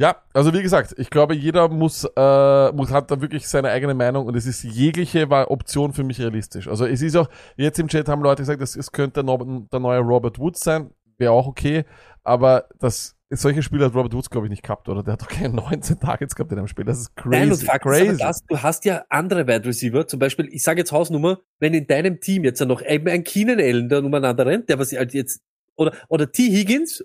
Ja, 0.00 0.16
also 0.32 0.54
wie 0.54 0.62
gesagt, 0.62 0.94
ich 0.96 1.10
glaube, 1.10 1.34
jeder 1.34 1.68
muss, 1.68 2.04
äh, 2.16 2.72
muss 2.72 2.90
hat 2.90 3.10
da 3.10 3.20
wirklich 3.20 3.46
seine 3.46 3.68
eigene 3.68 3.92
Meinung 3.92 4.24
und 4.24 4.34
es 4.34 4.46
ist 4.46 4.62
jegliche 4.62 5.28
Option 5.28 5.92
für 5.92 6.04
mich 6.04 6.18
realistisch. 6.18 6.68
Also 6.68 6.86
es 6.86 7.02
ist 7.02 7.16
auch, 7.16 7.28
jetzt 7.58 7.78
im 7.78 7.86
Chat 7.86 8.08
haben 8.08 8.22
Leute 8.22 8.40
gesagt, 8.40 8.62
es, 8.62 8.92
könnte 8.92 9.22
der 9.22 9.80
neue 9.80 10.00
Robert 10.00 10.38
Woods 10.38 10.60
sein, 10.60 10.90
wäre 11.20 11.32
auch 11.32 11.46
okay, 11.46 11.84
aber 12.24 12.68
das 12.78 13.16
solche 13.32 13.62
Spiele 13.62 13.84
hat 13.84 13.94
Robert 13.94 14.12
Woods, 14.12 14.28
glaube 14.28 14.46
ich, 14.46 14.50
nicht 14.50 14.62
gehabt, 14.62 14.88
oder? 14.88 15.02
Der 15.02 15.12
hat 15.12 15.22
doch 15.22 15.28
keine 15.28 15.54
19 15.54 16.00
Targets 16.00 16.34
gehabt 16.34 16.50
in 16.52 16.58
einem 16.58 16.66
Spiel. 16.66 16.84
Das 16.84 16.98
ist 16.98 17.14
crazy. 17.14 17.30
Nein, 17.30 17.52
und 17.52 17.62
Fakt 17.62 17.84
crazy. 17.84 18.16
das, 18.16 18.44
du 18.46 18.60
hast 18.60 18.84
ja 18.84 19.04
andere 19.08 19.46
Wide 19.46 19.64
Receiver, 19.64 20.06
zum 20.06 20.18
Beispiel, 20.18 20.48
ich 20.50 20.62
sage 20.62 20.80
jetzt 20.80 20.92
Hausnummer, 20.92 21.40
wenn 21.60 21.74
in 21.74 21.86
deinem 21.86 22.20
Team 22.20 22.44
jetzt 22.44 22.60
noch 22.60 22.82
eben 22.82 23.08
ein 23.08 23.24
Keenan 23.24 23.60
Allen, 23.60 23.88
der 23.88 24.04
umeinander 24.04 24.46
rennt, 24.46 24.68
der 24.68 24.78
was 24.78 24.92
halt 24.92 25.14
jetzt, 25.14 25.40
oder, 25.76 25.94
oder 26.08 26.30
T. 26.30 26.50
Higgins 26.50 27.04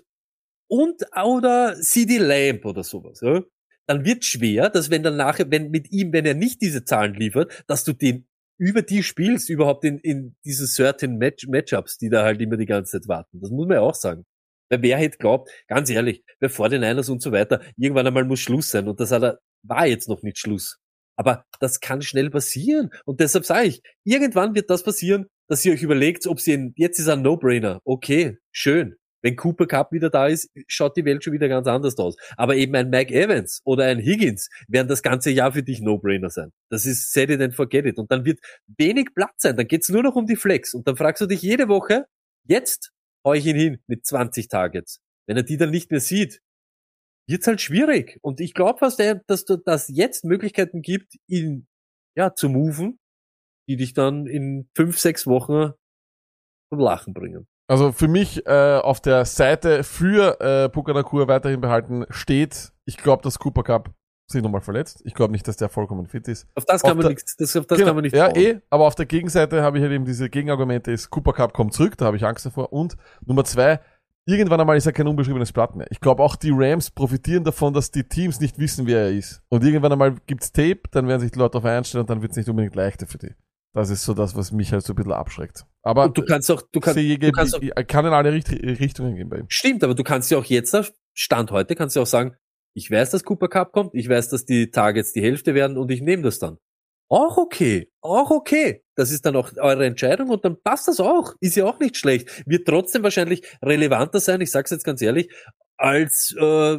und, 0.68 1.04
oder 1.22 1.76
CD 1.80 2.18
Lamb 2.18 2.64
oder 2.64 2.82
sowas, 2.82 3.20
ja, 3.20 3.42
dann 3.86 4.04
wird 4.04 4.24
schwer, 4.24 4.68
dass 4.68 4.90
wenn 4.90 5.04
dann 5.04 5.16
nachher, 5.16 5.50
wenn 5.50 5.70
mit 5.70 5.92
ihm, 5.92 6.12
wenn 6.12 6.26
er 6.26 6.34
nicht 6.34 6.60
diese 6.60 6.84
Zahlen 6.84 7.14
liefert, 7.14 7.64
dass 7.68 7.84
du 7.84 7.92
den 7.92 8.26
über 8.58 8.82
die 8.82 9.02
spielst, 9.02 9.50
überhaupt 9.50 9.84
in, 9.84 9.98
in 9.98 10.36
diese 10.44 10.66
certain 10.66 11.16
Match, 11.18 11.46
Matchups, 11.48 11.98
die 11.98 12.08
da 12.08 12.24
halt 12.24 12.40
immer 12.40 12.56
die 12.56 12.66
ganze 12.66 13.00
Zeit 13.00 13.08
warten. 13.08 13.40
Das 13.40 13.50
muss 13.50 13.66
man 13.66 13.76
ja 13.76 13.82
auch 13.82 13.94
sagen. 13.94 14.24
Weil 14.68 14.82
wer 14.82 14.98
hätte 14.98 15.18
glaubt, 15.18 15.50
ganz 15.68 15.90
ehrlich, 15.90 16.24
wer 16.40 16.50
vor 16.50 16.68
den 16.68 16.80
Niners 16.80 17.08
und 17.08 17.22
so 17.22 17.32
weiter, 17.32 17.60
irgendwann 17.76 18.06
einmal 18.06 18.24
muss 18.24 18.40
Schluss 18.40 18.70
sein. 18.70 18.88
Und 18.88 18.98
das 18.98 19.12
hat 19.12 19.22
er, 19.22 19.38
war 19.62 19.86
jetzt 19.86 20.08
noch 20.08 20.22
nicht 20.22 20.38
Schluss. 20.38 20.78
Aber 21.16 21.44
das 21.60 21.80
kann 21.80 22.02
schnell 22.02 22.30
passieren. 22.30 22.90
Und 23.04 23.20
deshalb 23.20 23.44
sage 23.44 23.68
ich, 23.68 23.82
irgendwann 24.04 24.54
wird 24.54 24.68
das 24.70 24.82
passieren, 24.82 25.26
dass 25.48 25.64
ihr 25.64 25.72
euch 25.72 25.82
überlegt, 25.82 26.26
ob 26.26 26.40
sie 26.40 26.52
ihn, 26.52 26.72
jetzt 26.76 26.98
ist 26.98 27.08
ein 27.08 27.22
No-Brainer. 27.22 27.80
Okay, 27.84 28.38
schön. 28.50 28.96
Wenn 29.26 29.34
Cooper 29.34 29.66
Cup 29.66 29.90
wieder 29.90 30.08
da 30.08 30.28
ist, 30.28 30.52
schaut 30.68 30.96
die 30.96 31.04
Welt 31.04 31.24
schon 31.24 31.32
wieder 31.32 31.48
ganz 31.48 31.66
anders 31.66 31.98
aus. 31.98 32.16
Aber 32.36 32.54
eben 32.54 32.76
ein 32.76 32.90
Mike 32.90 33.12
Evans 33.12 33.60
oder 33.64 33.86
ein 33.86 33.98
Higgins 33.98 34.48
werden 34.68 34.86
das 34.86 35.02
ganze 35.02 35.32
Jahr 35.32 35.50
für 35.50 35.64
dich 35.64 35.80
No-Brainer 35.80 36.30
sein. 36.30 36.52
Das 36.70 36.86
ist 36.86 37.12
set 37.12 37.30
it 37.30 37.40
and 37.40 37.52
forget 37.52 37.86
it. 37.86 37.98
Und 37.98 38.12
dann 38.12 38.24
wird 38.24 38.38
wenig 38.78 39.16
Platz 39.16 39.42
sein. 39.42 39.56
Dann 39.56 39.66
geht's 39.66 39.88
nur 39.88 40.04
noch 40.04 40.14
um 40.14 40.26
die 40.26 40.36
Flex. 40.36 40.74
Und 40.74 40.86
dann 40.86 40.96
fragst 40.96 41.20
du 41.22 41.26
dich 41.26 41.42
jede 41.42 41.66
Woche, 41.66 42.06
jetzt 42.44 42.92
hau 43.24 43.34
ich 43.34 43.44
ihn 43.46 43.56
hin 43.56 43.82
mit 43.88 44.06
20 44.06 44.46
Targets. 44.46 45.00
Wenn 45.26 45.36
er 45.36 45.42
die 45.42 45.56
dann 45.56 45.70
nicht 45.70 45.90
mehr 45.90 45.98
sieht, 45.98 46.40
wird's 47.28 47.48
halt 47.48 47.60
schwierig. 47.60 48.20
Und 48.22 48.38
ich 48.38 48.54
glaube 48.54 48.78
fast, 48.78 49.02
dass 49.26 49.44
du 49.44 49.56
das 49.56 49.88
jetzt 49.88 50.24
Möglichkeiten 50.24 50.82
gibt, 50.82 51.16
ihn 51.26 51.66
ja 52.16 52.32
zu 52.32 52.48
moven, 52.48 53.00
die 53.68 53.74
dich 53.74 53.92
dann 53.92 54.26
in 54.26 54.70
fünf, 54.76 55.00
sechs 55.00 55.26
Wochen 55.26 55.72
zum 56.70 56.78
Lachen 56.78 57.12
bringen. 57.12 57.48
Also 57.68 57.90
für 57.92 58.08
mich 58.08 58.46
äh, 58.46 58.78
auf 58.78 59.00
der 59.00 59.24
Seite 59.24 59.82
für 59.82 60.40
äh, 60.40 60.68
Puka 60.68 60.94
weiterhin 60.94 61.60
behalten 61.60 62.04
steht, 62.10 62.72
ich 62.84 62.96
glaube, 62.96 63.22
dass 63.22 63.38
Cooper 63.38 63.64
Cup 63.64 63.90
sich 64.28 64.42
nochmal 64.42 64.60
verletzt. 64.60 65.02
Ich 65.04 65.14
glaube 65.14 65.32
nicht, 65.32 65.46
dass 65.48 65.56
der 65.56 65.68
vollkommen 65.68 66.06
fit 66.06 66.26
ist. 66.28 66.46
Auf 66.54 66.64
das 66.64 66.82
Auf 66.82 66.88
kann 66.88 66.96
man 66.96 67.02
der- 67.04 67.10
nichts, 67.10 67.36
das, 67.36 67.56
auf 67.56 67.66
das 67.66 67.78
Genau, 67.78 67.88
kann 67.90 67.96
man 67.96 68.02
nicht 68.04 68.14
Ja, 68.14 68.28
bauen. 68.28 68.36
eh, 68.36 68.60
aber 68.70 68.86
auf 68.86 68.94
der 68.94 69.06
Gegenseite 69.06 69.62
habe 69.62 69.78
ich 69.78 69.82
halt 69.82 69.92
eben 69.92 70.04
diese 70.04 70.28
Gegenargumente, 70.30 70.90
ist 70.92 71.10
Cooper 71.10 71.32
Cup 71.32 71.52
kommt 71.54 71.74
zurück, 71.74 71.96
da 71.96 72.06
habe 72.06 72.16
ich 72.16 72.24
Angst 72.24 72.46
davor. 72.46 72.72
Und 72.72 72.96
Nummer 73.24 73.44
zwei, 73.44 73.80
irgendwann 74.26 74.60
einmal 74.60 74.76
ist 74.76 74.86
er 74.86 74.92
kein 74.92 75.06
unbeschriebenes 75.06 75.52
Blatt 75.52 75.76
mehr. 75.76 75.86
Ich 75.90 76.00
glaube 76.00 76.22
auch 76.22 76.34
die 76.36 76.50
Rams 76.52 76.90
profitieren 76.90 77.44
davon, 77.44 77.72
dass 77.72 77.90
die 77.92 78.02
Teams 78.04 78.40
nicht 78.40 78.58
wissen, 78.58 78.86
wer 78.86 79.02
er 79.02 79.12
ist. 79.12 79.42
Und 79.48 79.62
irgendwann 79.64 79.92
einmal 79.92 80.16
gibt's 80.26 80.52
Tape, 80.52 80.80
dann 80.90 81.06
werden 81.08 81.20
sich 81.20 81.30
die 81.32 81.38
Leute 81.38 81.52
darauf 81.52 81.64
einstellen 81.66 82.02
und 82.02 82.10
dann 82.10 82.22
wird's 82.22 82.36
nicht 82.36 82.48
unbedingt 82.48 82.74
leichter 82.76 83.06
für 83.06 83.18
die. 83.18 83.34
Das 83.74 83.90
ist 83.90 84.04
so 84.04 84.14
das, 84.14 84.34
was 84.34 84.50
mich 84.52 84.72
halt 84.72 84.82
so 84.84 84.92
ein 84.92 84.96
bisschen 84.96 85.12
abschreckt. 85.12 85.66
Aber 85.86 86.06
Und 86.06 86.18
du 86.18 86.24
kannst 86.24 86.50
auch, 86.50 86.62
du 86.72 86.80
kannst, 86.80 86.98
sehe, 86.98 87.16
du 87.16 87.30
kannst 87.30 87.54
auch, 87.54 87.60
kann 87.86 88.04
in 88.04 88.12
alle 88.12 88.32
Richt 88.32 88.50
Richtungen 88.50 89.14
gehen 89.14 89.28
bei 89.28 89.38
ihm. 89.38 89.46
stimmt, 89.48 89.84
aber 89.84 89.94
du 89.94 90.02
kannst 90.02 90.32
ja 90.32 90.38
auch 90.38 90.44
jetzt, 90.44 90.74
auf 90.74 90.92
Stand 91.14 91.52
heute, 91.52 91.76
kannst 91.76 91.94
du 91.94 92.00
auch 92.00 92.06
sagen, 92.06 92.34
ich 92.74 92.90
weiß, 92.90 93.10
dass 93.10 93.22
Cooper 93.22 93.46
Cup 93.46 93.70
kommt, 93.70 93.94
ich 93.94 94.08
weiß, 94.08 94.28
dass 94.30 94.44
die 94.44 94.72
Targets 94.72 95.12
die 95.12 95.22
Hälfte 95.22 95.54
werden 95.54 95.78
und 95.78 95.92
ich 95.92 96.00
nehme 96.00 96.24
das 96.24 96.40
dann. 96.40 96.58
Auch 97.08 97.36
okay, 97.36 97.88
auch 98.00 98.32
okay. 98.32 98.82
Das 98.96 99.12
ist 99.12 99.26
dann 99.26 99.36
auch 99.36 99.52
eure 99.58 99.86
Entscheidung 99.86 100.28
und 100.28 100.44
dann 100.44 100.60
passt 100.60 100.88
das 100.88 100.98
auch. 100.98 101.34
Ist 101.38 101.54
ja 101.54 101.66
auch 101.66 101.78
nicht 101.78 101.96
schlecht. 101.96 102.42
Wird 102.48 102.66
trotzdem 102.66 103.04
wahrscheinlich 103.04 103.46
relevanter 103.62 104.18
sein, 104.18 104.40
ich 104.40 104.50
sag's 104.50 104.72
jetzt 104.72 104.84
ganz 104.84 105.00
ehrlich, 105.02 105.32
als 105.76 106.34
äh, 106.36 106.78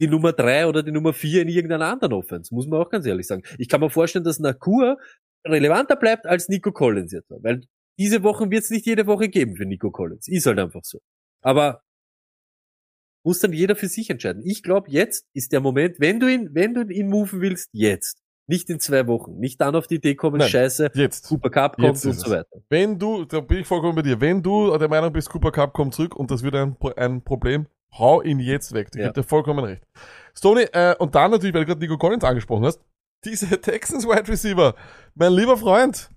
die 0.00 0.06
Nummer 0.06 0.32
drei 0.32 0.68
oder 0.68 0.84
die 0.84 0.92
Nummer 0.92 1.12
vier 1.12 1.42
in 1.42 1.48
irgendeiner 1.48 1.86
anderen 1.86 2.12
Offense, 2.12 2.54
muss 2.54 2.68
man 2.68 2.80
auch 2.80 2.88
ganz 2.88 3.04
ehrlich 3.04 3.26
sagen. 3.26 3.42
Ich 3.58 3.68
kann 3.68 3.80
mir 3.80 3.90
vorstellen, 3.90 4.24
dass 4.24 4.38
Nakur 4.38 4.96
relevanter 5.44 5.96
bleibt 5.96 6.26
als 6.26 6.48
Nico 6.48 6.70
Collins 6.70 7.10
jetzt. 7.10 7.30
Weil 7.30 7.62
diese 7.98 8.22
Wochen 8.22 8.50
wird 8.50 8.64
es 8.64 8.70
nicht 8.70 8.86
jede 8.86 9.06
Woche 9.06 9.28
geben 9.28 9.56
für 9.56 9.66
Nico 9.66 9.90
Collins. 9.90 10.28
Ist 10.28 10.46
halt 10.46 10.58
einfach 10.58 10.84
so. 10.84 11.00
Aber 11.42 11.82
muss 13.24 13.40
dann 13.40 13.52
jeder 13.52 13.76
für 13.76 13.88
sich 13.88 14.08
entscheiden. 14.10 14.42
Ich 14.44 14.62
glaube, 14.62 14.90
jetzt 14.90 15.26
ist 15.34 15.52
der 15.52 15.60
Moment, 15.60 16.00
wenn 16.00 16.20
du 16.20 16.28
ihn, 16.32 16.50
wenn 16.54 16.74
du 16.74 16.82
ihn 16.88 17.08
moven 17.08 17.40
willst, 17.40 17.70
jetzt. 17.72 18.18
Nicht 18.46 18.70
in 18.70 18.80
zwei 18.80 19.06
Wochen. 19.06 19.36
Nicht 19.38 19.60
dann 19.60 19.76
auf 19.76 19.86
die 19.86 19.96
Idee 19.96 20.14
kommen, 20.14 20.38
Nein. 20.38 20.48
scheiße, 20.48 20.92
Jetzt. 20.94 21.26
Super 21.26 21.50
Cup 21.50 21.76
kommt 21.76 21.88
Jetzt 21.88 22.06
und 22.06 22.12
so 22.14 22.26
es. 22.26 22.30
weiter. 22.30 22.62
Wenn 22.70 22.98
du, 22.98 23.26
da 23.26 23.40
bin 23.40 23.58
ich 23.58 23.66
vollkommen 23.66 23.94
bei 23.94 24.00
dir, 24.02 24.18
wenn 24.22 24.42
du 24.42 24.74
der 24.78 24.88
Meinung 24.88 25.12
bist, 25.12 25.28
Cooper 25.28 25.52
Cup 25.52 25.74
kommt 25.74 25.94
zurück 25.94 26.16
und 26.16 26.30
das 26.30 26.42
wird 26.42 26.54
ein, 26.54 26.74
ein 26.96 27.22
Problem, 27.22 27.66
hau 27.98 28.22
ihn 28.22 28.40
jetzt 28.40 28.72
weg. 28.72 28.88
Ich 28.94 28.98
Ja. 28.98 29.08
gebe 29.08 29.20
dir 29.20 29.28
vollkommen 29.28 29.62
recht. 29.62 29.82
Stoney, 30.34 30.62
äh, 30.72 30.94
und 30.98 31.14
dann 31.14 31.30
natürlich, 31.30 31.52
weil 31.54 31.62
du 31.62 31.66
gerade 31.66 31.80
Nico 31.80 31.98
Collins 31.98 32.24
angesprochen 32.24 32.64
hast, 32.64 32.80
diese 33.24 33.46
Texans 33.60 34.06
Wide 34.06 34.28
Receiver, 34.28 34.74
mein 35.14 35.32
lieber 35.34 35.58
Freund, 35.58 36.08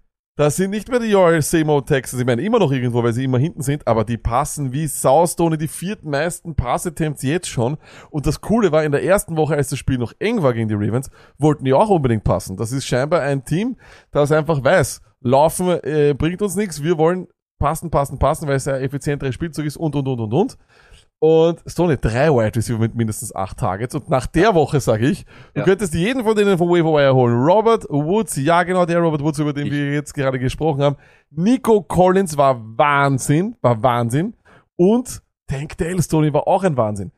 das 0.41 0.55
sind 0.55 0.71
nicht 0.71 0.89
mehr 0.89 0.99
die 0.99 1.13
Royal 1.13 1.43
Semo 1.43 1.81
Texans, 1.81 2.19
ich 2.19 2.25
meine 2.25 2.41
immer 2.41 2.57
noch 2.57 2.71
irgendwo, 2.71 3.03
weil 3.03 3.13
sie 3.13 3.25
immer 3.25 3.37
hinten 3.37 3.61
sind, 3.61 3.85
aber 3.85 4.03
die 4.03 4.17
passen 4.17 4.73
wie 4.73 4.87
Sau, 4.87 5.27
Stoney, 5.27 5.55
die 5.55 5.67
viertmeisten 5.67 6.55
Passattempts 6.55 7.21
jetzt 7.21 7.47
schon. 7.47 7.77
Und 8.09 8.25
das 8.25 8.41
Coole 8.41 8.71
war, 8.71 8.83
in 8.83 8.91
der 8.91 9.03
ersten 9.03 9.37
Woche, 9.37 9.55
als 9.55 9.69
das 9.69 9.77
Spiel 9.77 9.99
noch 9.99 10.13
eng 10.17 10.41
war 10.41 10.55
gegen 10.55 10.67
die 10.67 10.73
Ravens, 10.73 11.11
wollten 11.37 11.63
die 11.63 11.75
auch 11.75 11.89
unbedingt 11.89 12.23
passen. 12.23 12.57
Das 12.57 12.71
ist 12.71 12.87
scheinbar 12.87 13.21
ein 13.21 13.45
Team, 13.45 13.77
das 14.09 14.31
einfach 14.31 14.63
weiß, 14.63 15.03
laufen 15.19 15.79
äh, 15.83 16.15
bringt 16.17 16.41
uns 16.41 16.55
nichts, 16.55 16.81
wir 16.81 16.97
wollen 16.97 17.27
passen, 17.59 17.91
passen, 17.91 18.17
passen, 18.17 18.47
weil 18.47 18.55
es 18.55 18.67
ein 18.67 18.81
effizienteres 18.81 19.35
Spielzug 19.35 19.65
ist 19.65 19.77
und, 19.77 19.95
und, 19.95 20.07
und, 20.07 20.21
und, 20.21 20.33
und. 20.33 20.57
Und 21.23 21.61
Stoney, 21.67 21.97
drei 21.97 22.29
Wide 22.31 22.55
Receiver 22.55 22.79
mit 22.79 22.95
mindestens 22.95 23.33
acht 23.35 23.57
Targets. 23.59 23.93
Und 23.93 24.09
nach 24.09 24.25
der 24.25 24.55
Woche 24.55 24.79
sage 24.79 25.07
ich, 25.07 25.23
du 25.53 25.59
Ja. 25.59 25.65
könntest 25.65 25.93
jeden 25.93 26.23
von 26.23 26.35
denen 26.35 26.57
vom 26.57 26.67
Waiver 26.69 26.93
Wire 26.93 27.13
holen. 27.13 27.35
Robert 27.35 27.85
Woods, 27.89 28.37
ja 28.37 28.63
genau, 28.63 28.85
der 28.87 28.99
Robert 28.99 29.21
Woods, 29.21 29.37
über 29.37 29.53
den 29.53 29.67
Ich. 29.67 29.71
wir 29.71 29.93
jetzt 29.93 30.13
gerade 30.15 30.39
gesprochen 30.39 30.81
haben. 30.81 30.95
Nico 31.29 31.83
Collins 31.83 32.37
war 32.37 32.59
Wahnsinn, 32.75 33.55
war 33.61 33.83
Wahnsinn. 33.83 34.33
Und 34.77 35.21
Tank 35.47 35.77
Dale 35.77 36.01
Stoney 36.01 36.33
war 36.33 36.47
auch 36.47 36.63
ein 36.63 36.75
Wahnsinn. 36.75 37.11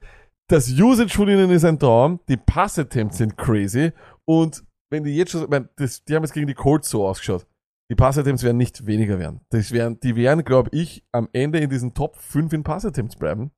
Das 0.50 0.70
Usage 0.70 1.14
von 1.16 1.30
ihnen 1.30 1.50
ist 1.50 1.64
ein 1.64 1.80
Traum. 1.80 2.20
Die 2.28 2.36
Passattempts 2.36 3.20
sind 3.20 3.38
crazy. 3.38 3.94
Und 4.26 4.66
wenn 4.90 5.06
die 5.06 5.16
jetzt 5.16 5.32
schon, 5.32 5.44
ich 5.44 5.50
mein, 5.50 5.70
das, 5.78 6.04
die 6.04 6.14
haben 6.14 6.24
jetzt 6.24 6.34
gegen 6.34 6.48
die 6.48 6.54
Colts 6.54 6.90
so 6.90 7.08
ausgeschaut. 7.08 7.48
Die 7.90 7.96
Passattempts 7.96 8.44
werden 8.44 8.58
nicht 8.58 8.86
weniger 8.86 9.18
werden. 9.18 9.40
Das 9.50 9.72
werden, 9.72 9.98
die 10.02 10.18
werden, 10.18 10.44
glaube 10.44 10.70
ich, 10.74 11.06
am 11.14 11.30
Ende 11.32 11.60
in 11.60 11.70
diesen 11.70 11.94
Top 11.94 12.18
5 12.18 12.52
in 12.52 12.64
Passattempts 12.64 13.16
bleiben. 13.16 13.52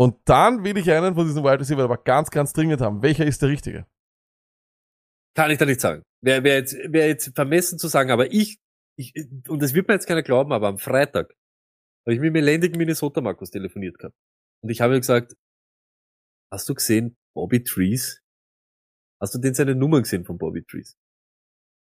Und 0.00 0.16
dann 0.24 0.64
will 0.64 0.78
ich 0.78 0.90
einen 0.90 1.14
von 1.14 1.26
diesen 1.26 1.44
Wide 1.44 1.60
Receiver 1.60 1.84
aber 1.84 1.98
ganz, 1.98 2.30
ganz 2.30 2.54
dringend 2.54 2.80
haben. 2.80 3.02
Welcher 3.02 3.26
ist 3.26 3.42
der 3.42 3.50
richtige? 3.50 3.86
Kann 5.36 5.50
ich 5.50 5.58
da 5.58 5.66
nicht 5.66 5.82
sagen. 5.82 6.04
Wäre 6.22 6.42
wär 6.42 6.54
jetzt, 6.54 6.74
wär 6.74 7.06
jetzt 7.06 7.34
vermessen 7.34 7.78
zu 7.78 7.86
sagen, 7.86 8.10
aber 8.10 8.32
ich, 8.32 8.58
ich, 8.96 9.12
und 9.46 9.62
das 9.62 9.74
wird 9.74 9.88
mir 9.88 9.94
jetzt 9.94 10.06
keiner 10.06 10.22
glauben, 10.22 10.54
aber 10.54 10.68
am 10.68 10.78
Freitag 10.78 11.34
habe 12.06 12.14
ich 12.14 12.18
mit 12.18 12.28
dem 12.28 12.36
elendigen 12.36 12.78
Minnesota 12.78 13.20
Markus 13.20 13.50
telefoniert 13.50 13.98
gehabt. 13.98 14.16
Und 14.62 14.70
ich 14.70 14.80
habe 14.80 14.94
ihm 14.94 15.00
gesagt, 15.00 15.36
hast 16.50 16.66
du 16.70 16.74
gesehen, 16.74 17.18
Bobby 17.34 17.62
Trees? 17.62 18.22
Hast 19.20 19.34
du 19.34 19.38
denn 19.38 19.52
seine 19.52 19.74
Nummer 19.74 20.00
gesehen 20.00 20.24
von 20.24 20.38
Bobby 20.38 20.64
Trees? 20.64 20.96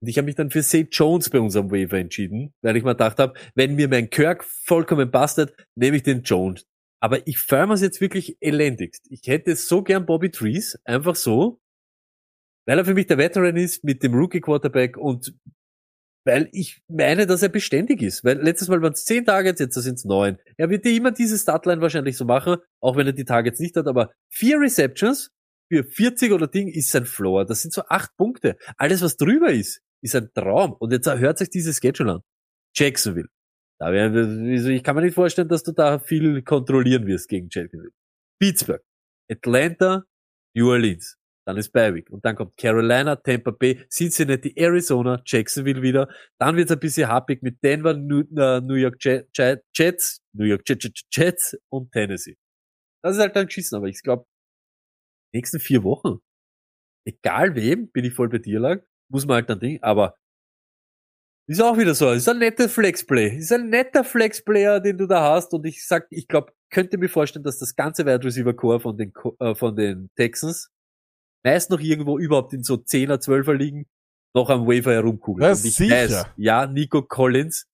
Und 0.02 0.08
ich 0.08 0.18
habe 0.18 0.26
mich 0.26 0.34
dann 0.34 0.50
für 0.50 0.64
St. 0.64 0.88
Jones 0.90 1.30
bei 1.30 1.38
unserem 1.38 1.70
Waiver 1.70 1.98
entschieden, 1.98 2.52
weil 2.62 2.76
ich 2.76 2.82
mir 2.82 2.96
gedacht 2.96 3.20
habe, 3.20 3.38
wenn 3.54 3.76
mir 3.76 3.88
mein 3.88 4.10
Kirk 4.10 4.42
vollkommen 4.42 5.08
bastet, 5.08 5.54
nehme 5.76 5.98
ich 5.98 6.02
den 6.02 6.22
Jones. 6.22 6.66
Aber 7.00 7.26
ich 7.26 7.38
feiere 7.38 7.70
es 7.70 7.80
jetzt 7.80 8.00
wirklich 8.00 8.36
elendigst. 8.40 9.06
Ich 9.10 9.26
hätte 9.26 9.54
so 9.56 9.82
gern 9.82 10.06
Bobby 10.06 10.30
Trees, 10.30 10.78
einfach 10.84 11.14
so, 11.14 11.60
weil 12.66 12.78
er 12.78 12.84
für 12.84 12.94
mich 12.94 13.06
der 13.06 13.18
Veteran 13.18 13.56
ist 13.56 13.84
mit 13.84 14.02
dem 14.02 14.14
Rookie 14.14 14.40
Quarterback 14.40 14.96
und 14.96 15.34
weil 16.24 16.50
ich 16.52 16.82
meine, 16.88 17.26
dass 17.26 17.42
er 17.42 17.48
beständig 17.48 18.02
ist. 18.02 18.22
Weil 18.24 18.42
letztes 18.42 18.68
Mal 18.68 18.82
waren 18.82 18.92
es 18.92 19.04
zehn 19.04 19.24
Targets, 19.24 19.60
jetzt 19.60 19.74
sind 19.74 19.94
es 19.94 20.04
neun. 20.04 20.38
Er 20.58 20.68
wird 20.68 20.84
dir 20.84 20.94
immer 20.94 21.10
diese 21.10 21.38
Startline 21.38 21.80
wahrscheinlich 21.80 22.18
so 22.18 22.26
machen, 22.26 22.56
auch 22.80 22.96
wenn 22.96 23.06
er 23.06 23.14
die 23.14 23.24
Targets 23.24 23.60
nicht 23.60 23.76
hat, 23.76 23.86
aber 23.86 24.12
vier 24.28 24.60
Receptions 24.60 25.30
für 25.72 25.84
40 25.84 26.32
oder 26.32 26.46
Ding 26.46 26.68
ist 26.68 26.90
sein 26.90 27.06
Floor. 27.06 27.46
Das 27.46 27.62
sind 27.62 27.72
so 27.72 27.82
acht 27.88 28.14
Punkte. 28.16 28.56
Alles, 28.76 29.00
was 29.00 29.16
drüber 29.16 29.50
ist, 29.50 29.80
ist 30.02 30.16
ein 30.16 30.30
Traum. 30.34 30.72
Und 30.72 30.92
jetzt 30.92 31.06
hört 31.06 31.38
sich 31.38 31.50
dieses 31.50 31.78
Schedule 31.78 32.14
an. 32.14 32.20
Jacksonville. 32.74 33.28
Da 33.80 33.86
also 33.86 34.70
ich 34.70 34.82
kann 34.82 34.96
mir 34.96 35.02
nicht 35.02 35.14
vorstellen, 35.14 35.48
dass 35.48 35.62
du 35.62 35.72
da 35.72 35.98
viel 35.98 36.42
kontrollieren 36.42 37.06
wirst 37.06 37.28
gegen 37.28 37.48
Jacksonville. 37.50 37.92
Pittsburgh, 38.40 38.82
Atlanta, 39.30 40.04
New 40.54 40.68
Orleans. 40.70 41.16
Dann 41.46 41.56
ist 41.56 41.70
Berwick. 41.72 42.10
Und 42.10 42.24
dann 42.24 42.36
kommt 42.36 42.56
Carolina, 42.58 43.16
Tampa 43.16 43.52
Bay, 43.52 43.86
Cincinnati, 43.88 44.52
Arizona, 44.54 45.22
Jacksonville 45.24 45.80
wieder. 45.80 46.08
Dann 46.38 46.56
wird 46.56 46.68
es 46.68 46.76
ein 46.76 46.80
bisschen 46.80 47.08
happig 47.08 47.42
mit 47.42 47.62
Denver, 47.62 47.94
New, 47.94 48.22
äh, 48.36 48.80
York 48.80 48.96
Jet, 49.02 49.28
Jets, 49.74 50.20
New 50.34 50.44
York 50.44 50.62
Jet, 50.68 50.82
Jet, 50.82 51.00
Jets 51.10 51.56
und 51.70 51.90
Tennessee. 51.92 52.36
Das 53.02 53.16
ist 53.16 53.22
halt 53.22 53.34
dann 53.34 53.46
geschissen, 53.46 53.76
aber 53.76 53.86
ich 53.86 54.02
glaube, 54.02 54.26
nächsten 55.32 55.60
vier 55.60 55.84
Wochen, 55.84 56.18
egal 57.06 57.54
wem, 57.54 57.90
bin 57.92 58.04
ich 58.04 58.12
voll 58.12 58.28
bei 58.28 58.38
dir 58.38 58.60
lang, 58.60 58.82
muss 59.10 59.24
man 59.26 59.36
halt 59.36 59.48
dann 59.48 59.60
Ding, 59.60 59.82
aber 59.82 60.16
ist 61.48 61.62
auch 61.62 61.78
wieder 61.78 61.94
so, 61.94 62.10
ist 62.12 62.28
ein 62.28 62.38
netter 62.38 62.68
Flexplay, 62.68 63.38
ist 63.38 63.52
ein 63.52 63.70
netter 63.70 64.04
Flexplayer, 64.04 64.80
den 64.80 64.98
du 64.98 65.06
da 65.06 65.32
hast 65.32 65.54
und 65.54 65.64
ich 65.64 65.86
sag, 65.86 66.06
ich 66.10 66.28
glaube, 66.28 66.52
könnte 66.70 66.98
mir 66.98 67.08
vorstellen, 67.08 67.42
dass 67.42 67.58
das 67.58 67.74
ganze 67.74 68.04
Wide 68.04 68.22
Receiver 68.22 68.52
Core 68.52 68.80
von 68.80 68.98
den, 68.98 69.12
äh, 69.40 69.54
von 69.54 69.74
den 69.74 70.10
Texans 70.14 70.70
meist 71.42 71.70
noch 71.70 71.80
irgendwo 71.80 72.18
überhaupt 72.18 72.52
in 72.52 72.62
so 72.62 72.74
10er, 72.74 73.16
12er 73.16 73.54
liegen, 73.54 73.86
noch 74.34 74.50
am 74.50 74.66
Waiver 74.66 74.92
herumkugelt. 74.92 75.42
Ja, 75.42 75.52
und 75.52 75.64
ich 75.64 75.74
sicher. 75.74 75.94
weiß, 75.94 76.26
ja, 76.36 76.66
Nico 76.66 77.02
Collins 77.02 77.66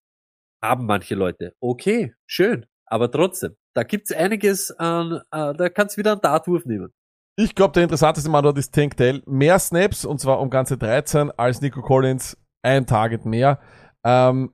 haben 0.63 0.87
manche 0.87 1.17
Leute. 1.17 1.55
Okay, 1.61 2.15
schön, 2.27 2.67
aber 2.87 3.11
trotzdem, 3.11 3.57
da 3.75 3.83
gibt's 3.83 4.13
einiges 4.13 4.71
an, 4.71 5.21
äh, 5.33 5.53
da 5.53 5.69
kannst 5.69 5.97
du 5.97 5.99
wieder 5.99 6.13
einen 6.13 6.21
Dartwurf 6.21 6.65
nehmen. 6.65 6.93
Ich 7.37 7.57
glaube, 7.57 7.73
der 7.73 7.83
interessanteste 7.83 8.31
Mann 8.31 8.45
dort 8.45 8.57
ist 8.59 8.73
Tank 8.73 8.97
Dell. 8.97 9.21
Mehr 9.27 9.59
Snaps, 9.59 10.05
und 10.05 10.21
zwar 10.21 10.39
um 10.41 10.51
ganze 10.51 10.79
13, 10.79 11.33
als 11.33 11.61
Nico 11.61 11.83
Collins. 11.83 12.37
Ein 12.65 12.87
Target 12.87 13.27
mehr. 13.27 13.61
Ähm, 14.05 14.53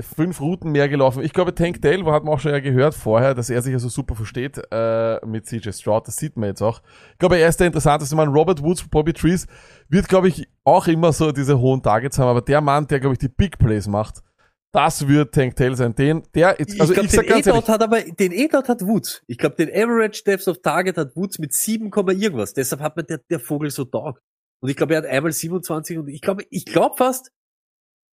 fünf 0.00 0.40
Routen 0.40 0.70
mehr 0.70 0.88
gelaufen. 0.88 1.22
Ich 1.22 1.32
glaube, 1.32 1.54
Tank 1.54 1.80
Dell, 1.80 2.04
hat 2.04 2.24
man 2.24 2.34
auch 2.34 2.40
schon 2.40 2.52
ja 2.52 2.60
gehört 2.60 2.94
vorher, 2.94 3.34
dass 3.34 3.48
er 3.48 3.62
sich 3.62 3.72
also 3.72 3.88
super 3.88 4.14
versteht 4.14 4.60
äh, 4.70 5.24
mit 5.24 5.46
CJ 5.46 5.70
Stroud. 5.72 6.06
Das 6.06 6.16
sieht 6.16 6.36
man 6.36 6.50
jetzt 6.50 6.62
auch. 6.62 6.82
Ich 7.12 7.18
glaube, 7.18 7.38
er 7.38 7.48
ist 7.48 7.58
der 7.58 7.68
interessanteste 7.68 8.14
Mann. 8.14 8.28
Robert 8.28 8.62
Woods, 8.62 8.86
Bobby 8.88 9.14
Trees 9.14 9.46
wird, 9.88 10.08
glaube 10.08 10.28
ich, 10.28 10.46
auch 10.64 10.86
immer 10.88 11.12
so 11.12 11.32
diese 11.32 11.58
hohen 11.58 11.82
Targets 11.82 12.18
haben. 12.18 12.28
Aber 12.28 12.42
der 12.42 12.60
Mann, 12.60 12.86
der, 12.86 13.00
glaube 13.00 13.14
ich, 13.14 13.18
die 13.18 13.28
Big 13.28 13.58
Plays 13.58 13.86
macht, 13.86 14.22
das 14.72 15.06
wird 15.06 15.34
Tank 15.34 15.56
Tail 15.56 15.74
sein. 15.74 15.94
Den, 15.94 16.22
der, 16.34 16.56
jetzt, 16.58 16.78
also 16.80 16.92
ich, 16.92 17.02
ich 17.02 17.10
sag 17.10 17.26
glaube, 17.26 17.28
ganz 17.28 17.44
den 17.44 17.54
ehrlich, 17.54 17.66
E-Dot 17.66 17.68
hat 17.68 17.82
aber, 17.82 18.00
den 18.00 18.32
E-Dot 18.32 18.68
hat 18.68 18.82
Woods. 18.82 19.22
Ich 19.26 19.38
glaube, 19.38 19.56
den 19.56 19.68
Average 19.70 20.22
Depth 20.24 20.48
of 20.48 20.60
Target 20.60 20.98
hat 20.98 21.16
Woods 21.16 21.38
mit 21.38 21.52
7, 21.54 21.90
Komma 21.90 22.12
irgendwas. 22.12 22.52
Deshalb 22.52 22.82
hat 22.82 22.96
mir 22.96 23.04
der, 23.04 23.20
der 23.30 23.40
Vogel 23.40 23.70
so 23.70 23.84
taugt. 23.84 24.22
Und 24.60 24.68
ich 24.68 24.76
glaube, 24.76 24.94
er 24.94 25.02
hat 25.02 25.06
einmal 25.06 25.32
27 25.32 25.98
und 25.98 26.08
ich 26.08 26.20
glaube, 26.20 26.44
ich 26.50 26.64
glaube 26.64 26.96
fast, 26.96 27.32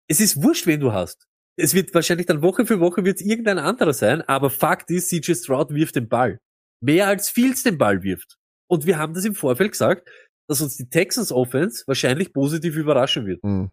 es 0.09 0.21
ist 0.21 0.43
wurscht, 0.43 0.67
wen 0.67 0.81
du 0.81 0.93
hast. 0.93 1.27
Es 1.57 1.75
wird 1.75 1.93
wahrscheinlich 1.95 2.27
dann 2.27 2.43
Woche 2.43 2.67
für 2.67 2.81
Woche 2.81 3.05
wird 3.05 3.21
irgendein 3.21 3.59
anderer 3.59 3.93
sein, 3.93 4.23
aber 4.23 4.49
Fakt 4.49 4.91
ist, 4.91 5.09
CJ 5.09 5.35
Stroud 5.35 5.75
wirft 5.75 5.97
den 5.97 6.09
Ball. 6.09 6.39
Mehr 6.81 7.09
als 7.09 7.31
Fields 7.31 7.65
den 7.65 7.79
Ball 7.79 8.03
wirft. 8.03 8.37
Und 8.71 8.87
wir 8.87 8.99
haben 8.99 9.15
das 9.15 9.25
im 9.25 9.35
Vorfeld 9.35 9.73
gesagt, 9.73 10.09
dass 10.49 10.61
uns 10.61 10.77
die 10.77 10.89
Texans 10.89 11.33
Offense 11.33 11.85
wahrscheinlich 11.87 12.33
positiv 12.33 12.77
überraschen 12.77 13.27
wird. 13.27 13.43
Hm. 13.43 13.71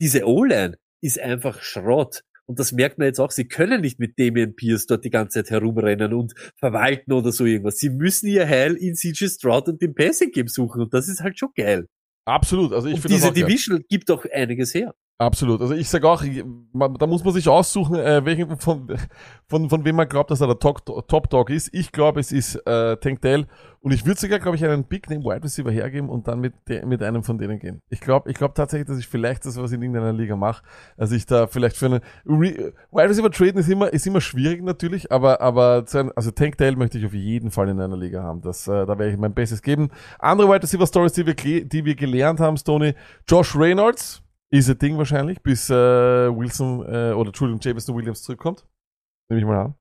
Diese 0.00 0.26
O-Line 0.26 0.76
ist 1.02 1.18
einfach 1.18 1.60
Schrott. 1.62 2.22
Und 2.46 2.58
das 2.58 2.72
merkt 2.72 2.98
man 2.98 3.06
jetzt 3.06 3.20
auch. 3.20 3.30
Sie 3.30 3.48
können 3.48 3.80
nicht 3.80 3.98
mit 3.98 4.18
Damian 4.18 4.54
Pierce 4.54 4.86
dort 4.86 5.04
die 5.04 5.10
ganze 5.10 5.42
Zeit 5.42 5.50
herumrennen 5.50 6.12
und 6.12 6.34
verwalten 6.58 7.12
oder 7.12 7.32
so 7.32 7.46
irgendwas. 7.46 7.78
Sie 7.78 7.90
müssen 7.90 8.28
ihr 8.28 8.46
Heil 8.46 8.74
in 8.76 8.94
CJ 8.94 9.28
Stroud 9.28 9.68
und 9.68 9.80
dem 9.80 9.94
Passing 9.94 10.30
Game 10.30 10.48
suchen. 10.48 10.82
Und 10.82 10.94
das 10.94 11.08
ist 11.08 11.20
halt 11.20 11.38
schon 11.38 11.50
geil. 11.56 11.86
absolut. 12.26 12.72
Also 12.72 12.88
ich 12.88 12.94
und 12.94 13.00
finde 13.00 13.14
das 13.14 13.22
diese 13.22 13.30
auch 13.30 13.34
geil. 13.34 13.44
Division 13.46 13.84
gibt 13.88 14.10
auch 14.10 14.24
einiges 14.30 14.74
her. 14.74 14.94
Absolut. 15.16 15.60
Also 15.60 15.74
ich 15.74 15.88
sage 15.88 16.08
auch, 16.08 16.24
man, 16.72 16.94
da 16.94 17.06
muss 17.06 17.22
man 17.22 17.32
sich 17.32 17.48
aussuchen, 17.48 17.94
äh, 17.94 18.24
welchen 18.24 18.58
von, 18.58 18.88
von, 19.46 19.70
von 19.70 19.84
wem 19.84 19.94
man 19.94 20.08
glaubt, 20.08 20.32
dass 20.32 20.40
er 20.40 20.48
der 20.48 20.58
Top, 20.58 20.84
Top 21.06 21.50
ist. 21.50 21.72
Ich 21.72 21.92
glaube, 21.92 22.18
es 22.18 22.32
ist 22.32 22.56
äh, 22.66 22.96
Tank 22.96 23.20
Dell 23.20 23.46
und 23.78 23.92
ich 23.92 24.04
würde 24.04 24.18
sogar, 24.18 24.40
glaube 24.40 24.56
ich, 24.56 24.64
einen 24.64 24.82
Big 24.82 25.08
Name 25.08 25.22
Wide 25.22 25.44
Receiver 25.44 25.70
hergeben 25.70 26.08
und 26.08 26.26
dann 26.26 26.40
mit, 26.40 26.54
de, 26.68 26.84
mit 26.84 27.00
einem 27.00 27.22
von 27.22 27.38
denen 27.38 27.60
gehen. 27.60 27.80
Ich 27.90 28.00
glaube 28.00 28.28
ich 28.28 28.36
glaube 28.36 28.54
tatsächlich, 28.54 28.88
dass 28.88 28.98
ich 28.98 29.06
vielleicht 29.06 29.46
das, 29.46 29.56
was 29.56 29.70
ich 29.70 29.76
in 29.76 29.82
irgendeiner 29.82 30.12
Liga 30.12 30.34
mache, 30.34 30.64
also 30.96 31.14
ich 31.14 31.26
da 31.26 31.46
vielleicht 31.46 31.76
für 31.76 31.86
einen 31.86 32.00
Wide 32.24 32.80
Receiver 32.92 33.30
traden 33.30 33.60
ist 33.60 33.68
immer, 33.68 33.92
ist 33.92 34.08
immer 34.08 34.20
schwierig 34.20 34.64
natürlich, 34.64 35.12
aber, 35.12 35.40
aber 35.40 35.86
zu 35.86 35.98
einem, 35.98 36.12
also 36.16 36.32
Tank 36.32 36.58
Dell 36.58 36.74
möchte 36.74 36.98
ich 36.98 37.06
auf 37.06 37.14
jeden 37.14 37.52
Fall 37.52 37.68
in 37.68 37.78
einer 37.78 37.96
Liga 37.96 38.24
haben. 38.24 38.40
Das, 38.40 38.66
äh, 38.66 38.84
da 38.84 38.98
werde 38.98 39.12
ich 39.12 39.16
mein 39.16 39.32
Bestes 39.32 39.62
geben. 39.62 39.90
Andere 40.18 40.48
Wide 40.48 40.64
Receiver 40.64 40.88
Stories, 40.88 41.12
die 41.12 41.24
wir, 41.24 41.34
die 41.34 41.84
wir 41.84 41.94
gelernt 41.94 42.40
haben, 42.40 42.56
Stoney, 42.56 42.94
Josh 43.28 43.54
Reynolds, 43.54 44.23
ist 44.58 44.70
ein 44.70 44.78
Ding 44.78 44.96
wahrscheinlich, 44.98 45.42
bis 45.42 45.70
äh, 45.70 45.74
Wilson 45.74 46.80
äh, 46.82 47.12
oder 47.12 47.28
Entschuldigung, 47.28 47.60
Jameson 47.62 47.96
Williams 47.96 48.22
zurückkommt. 48.22 48.66
Nehme 49.30 49.40
ich 49.40 49.46
mal 49.46 49.64
an. 49.64 49.74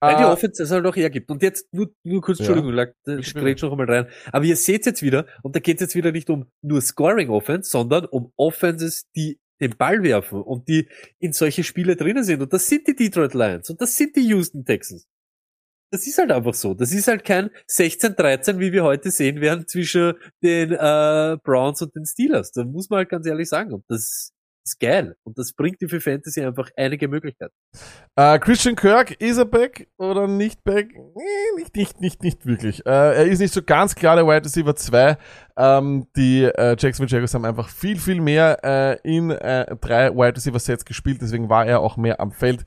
Weil 0.00 0.16
die 0.16 0.22
Äh, 0.22 0.26
Offense 0.26 0.62
es 0.62 0.70
halt 0.70 0.86
auch 0.86 0.94
hergibt. 0.94 1.30
Und 1.30 1.42
jetzt 1.42 1.72
nur, 1.74 1.90
nur 2.04 2.20
kurz, 2.22 2.38
Ja. 2.38 2.46
Entschuldigung, 2.46 2.92
Bitte, 3.04 3.20
ich 3.20 3.34
grätsch 3.34 3.62
noch 3.62 3.72
einmal 3.72 3.90
rein. 3.90 4.06
Aber 4.32 4.44
ihr 4.44 4.56
seht 4.56 4.86
jetzt 4.86 5.02
wieder, 5.02 5.26
und 5.42 5.56
da 5.56 5.60
geht 5.60 5.76
es 5.76 5.80
jetzt 5.80 5.94
wieder 5.96 6.12
nicht 6.12 6.30
um 6.30 6.46
nur 6.62 6.80
Scoring 6.80 7.30
Offense, 7.30 7.68
sondern 7.70 8.04
um 8.06 8.32
Offenses, 8.36 9.08
die 9.16 9.40
den 9.60 9.76
Ball 9.76 10.02
werfen 10.04 10.40
und 10.40 10.68
die 10.68 10.88
in 11.18 11.32
solche 11.32 11.64
Spiele 11.64 11.96
drinnen 11.96 12.22
sind. 12.22 12.40
Und 12.40 12.52
das 12.52 12.68
sind 12.68 12.86
die 12.86 12.94
Detroit 12.94 13.34
Lions 13.34 13.70
und 13.70 13.80
das 13.80 13.96
sind 13.96 14.14
die 14.14 14.28
Houston 14.28 14.64
Texans. 14.64 15.08
Das 15.90 16.06
ist 16.06 16.18
halt 16.18 16.30
einfach 16.30 16.54
so. 16.54 16.74
Das 16.74 16.92
ist 16.92 17.08
halt 17.08 17.24
kein 17.24 17.50
16-13, 17.70 18.58
wie 18.58 18.72
wir 18.72 18.84
heute 18.84 19.10
sehen 19.10 19.40
werden, 19.40 19.66
zwischen 19.66 20.14
den 20.42 20.72
äh, 20.72 21.36
Browns 21.42 21.80
und 21.82 21.94
den 21.94 22.04
Steelers. 22.04 22.52
Da 22.52 22.64
muss 22.64 22.90
man 22.90 22.98
halt 22.98 23.08
ganz 23.08 23.26
ehrlich 23.26 23.48
sagen. 23.48 23.72
Und 23.72 23.84
das 23.88 24.32
ist 24.68 24.80
geil. 24.80 25.16
Und 25.24 25.38
das 25.38 25.52
bringt 25.52 25.80
dir 25.80 25.88
für 25.88 26.00
Fantasy 26.00 26.42
einfach 26.42 26.70
einige 26.76 27.08
Möglichkeiten. 27.08 27.54
Äh, 28.16 28.38
Christian 28.38 28.76
Kirk, 28.76 29.12
ist 29.20 29.38
er 29.38 29.44
back 29.44 29.88
oder 29.96 30.28
nicht 30.28 30.62
back? 30.64 30.90
Nee, 30.94 31.56
nicht, 31.56 31.76
nicht, 31.76 32.00
nicht, 32.00 32.22
nicht 32.22 32.46
wirklich. 32.46 32.84
Äh, 32.86 32.90
er 32.90 33.24
ist 33.24 33.38
nicht 33.38 33.54
so 33.54 33.62
ganz 33.62 33.94
klar 33.94 34.16
der 34.16 34.26
Wide 34.26 34.44
Receiver 34.44 34.76
2. 34.76 35.16
Ähm, 35.56 36.06
die 36.16 36.44
äh, 36.44 36.76
Jacksonville 36.78 37.10
Jaguars 37.10 37.34
haben 37.34 37.44
einfach 37.44 37.68
viel, 37.68 37.98
viel 37.98 38.20
mehr 38.20 38.58
äh, 38.62 38.98
in 39.02 39.30
äh, 39.30 39.74
drei 39.76 40.10
Wide 40.14 40.36
Receiver 40.36 40.58
Sets 40.58 40.84
gespielt, 40.84 41.20
deswegen 41.22 41.48
war 41.48 41.66
er 41.66 41.80
auch 41.80 41.96
mehr 41.96 42.20
am 42.20 42.32
Feld. 42.32 42.64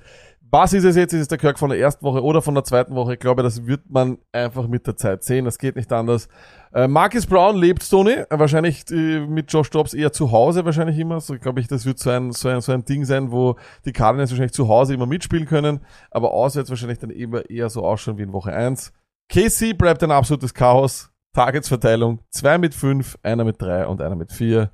Was 0.54 0.74
ist 0.74 0.84
es 0.84 0.98
jetzt? 0.98 1.14
Ist 1.14 1.22
es 1.22 1.28
der 1.30 1.38
Kirk 1.38 1.58
von 1.58 1.70
der 1.70 1.80
ersten 1.80 2.04
Woche 2.04 2.22
oder 2.22 2.42
von 2.42 2.54
der 2.54 2.66
zweiten 2.66 2.94
Woche? 2.94 3.14
Ich 3.14 3.20
glaube, 3.20 3.42
das 3.42 3.68
wird 3.68 3.90
man 3.90 4.18
einfach 4.34 4.68
mit 4.68 4.86
der 4.86 4.98
Zeit 4.98 5.24
sehen. 5.24 5.46
Das 5.46 5.58
geht 5.58 5.78
nicht 5.78 5.94
anders. 5.94 6.28
Äh, 6.74 6.90
Marcus 6.90 7.26
Brown 7.26 7.56
lebt 7.56 7.82
Stoney, 7.82 8.16
äh, 8.16 8.26
wahrscheinlich 8.32 8.84
äh, 8.92 9.22
mit 9.22 9.50
Josh 9.50 9.70
Dobbs 9.70 9.94
eher 9.94 10.12
zu 10.12 10.34
Hause 10.34 10.66
wahrscheinlich 10.66 11.00
immer. 11.00 11.22
So 11.22 11.40
glaube 11.40 11.62
ich, 11.62 11.70
das 11.70 11.86
wird 11.86 12.00
so 12.00 12.10
ein, 12.10 12.34
so 12.34 12.50
ein 12.50 12.60
so 12.60 12.74
ein 12.74 12.84
Ding 12.84 13.06
sein, 13.06 13.32
wo 13.32 13.56
die 13.86 13.94
Cardinals 13.94 14.32
wahrscheinlich 14.32 14.52
zu 14.52 14.68
Hause 14.68 14.94
immer 14.94 15.06
mitspielen 15.06 15.46
können, 15.46 15.80
aber 16.12 16.32
auswärts 16.32 16.70
wahrscheinlich 16.70 17.00
dann 17.00 17.12
eher, 17.12 17.50
eher 17.50 17.70
so 17.70 17.86
ausschauen 17.86 18.18
wie 18.18 18.24
in 18.24 18.34
Woche 18.34 18.52
1. 18.52 18.92
Casey 19.30 19.74
bleibt 19.74 20.04
ein 20.04 20.12
absolutes 20.12 20.54
Chaos. 20.54 21.12
Targetsverteilung, 21.34 22.20
zwei 22.30 22.58
mit 22.58 22.76
fünf, 22.76 23.18
einer 23.24 23.46
mit 23.46 23.62
drei 23.62 23.88
und 23.88 24.02
einer 24.02 24.18
mit 24.18 24.34
vier. 24.34 24.72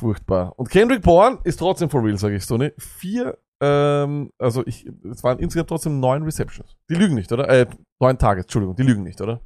Furchtbar. 0.00 0.58
Und 0.58 0.70
Kendrick 0.70 1.02
Bourne 1.02 1.40
ist 1.44 1.58
trotzdem 1.58 1.90
for 1.90 2.02
real, 2.02 2.16
sage 2.16 2.36
ich 2.36 2.42
Stoney. 2.42 2.72
Vier, 2.78 3.36
ähm, 3.60 4.32
also 4.38 4.66
ich, 4.66 4.86
es 5.10 5.22
waren 5.22 5.38
insgesamt 5.38 5.68
trotzdem 5.68 6.00
neun 6.00 6.22
Receptions. 6.22 6.74
Die 6.88 6.94
lügen 6.94 7.14
nicht, 7.14 7.30
oder? 7.32 7.50
Äh, 7.50 7.66
neun 8.00 8.16
Targets, 8.16 8.46
Entschuldigung, 8.46 8.76
die 8.76 8.82
lügen 8.82 9.02
nicht, 9.02 9.20
oder? 9.20 9.42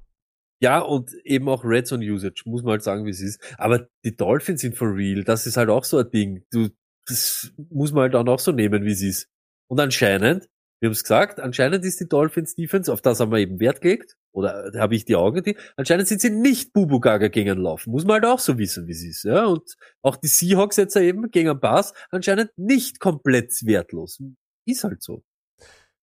Ja, 0.63 0.79
und 0.79 1.13
eben 1.25 1.49
auch 1.49 1.65
Red 1.65 1.89
Zone 1.89 2.05
Usage, 2.05 2.45
muss 2.47 2.63
man 2.63 2.73
halt 2.73 2.85
sagen, 2.85 3.05
wie 3.05 3.11
es 3.11 3.21
ist. 3.21 3.43
Aber 3.59 3.89
die 4.05 4.17
Dolphins 4.17 4.61
sind 4.61 4.77
for 4.77 4.95
real, 4.95 5.25
das 5.25 5.45
ist 5.49 5.57
halt 5.57 5.71
auch 5.71 5.83
so 5.83 5.99
ein 5.99 6.09
Ding. 6.11 6.45
Du, 6.53 6.69
das 7.09 7.53
muss 7.57 7.93
man 7.93 8.13
halt 8.13 8.15
auch 8.15 8.39
so 8.39 8.53
nehmen, 8.53 8.85
wie 8.85 8.93
es 8.93 9.03
ist. 9.03 9.29
Und 9.69 9.81
anscheinend, 9.81 10.49
wir 10.81 10.87
haben 10.87 10.93
es 10.93 11.03
gesagt, 11.03 11.41
anscheinend 11.41 11.85
ist 11.85 11.99
die 11.99 12.09
Dolphins 12.09 12.55
Defense, 12.55 12.93
auf 12.93 13.03
das 13.03 13.19
haben 13.19 13.33
wir 13.33 13.39
eben 13.39 13.59
Wert 13.59 13.81
gelegt, 13.81 14.17
oder 14.35 14.70
da 14.72 14.80
habe 14.80 14.95
ich 14.97 15.05
die 15.05 15.16
Augen, 15.16 15.43
die, 15.43 15.57
anscheinend 15.76 16.09
sind 16.09 16.20
sie 16.20 16.30
nicht 16.30 16.72
Bubu 16.72 17.01
Gaga 17.01 17.28
gegen 17.28 17.49
den 17.49 17.59
Lauf. 17.59 17.87
Muss 17.87 18.05
man 18.05 18.14
halt 18.14 18.26
auch 18.26 18.41
so 18.41 18.59
wissen, 18.59 18.87
wie 18.89 18.93
es 18.93 19.05
ist, 19.05 19.24
ja. 19.24 19.47
Und 19.47 19.76
auch 20.03 20.16
die 20.16 20.26
Seahawks 20.26 20.76
jetzt 20.76 20.97
eben 20.97 21.30
gegen 21.30 21.49
den 21.49 21.61
Pass, 21.61 21.95
anscheinend 22.11 22.51
nicht 22.57 23.01
komplett 23.01 23.53
wertlos. 23.64 24.20
Ist 24.66 24.85
halt 24.85 25.03
so. 25.03 25.22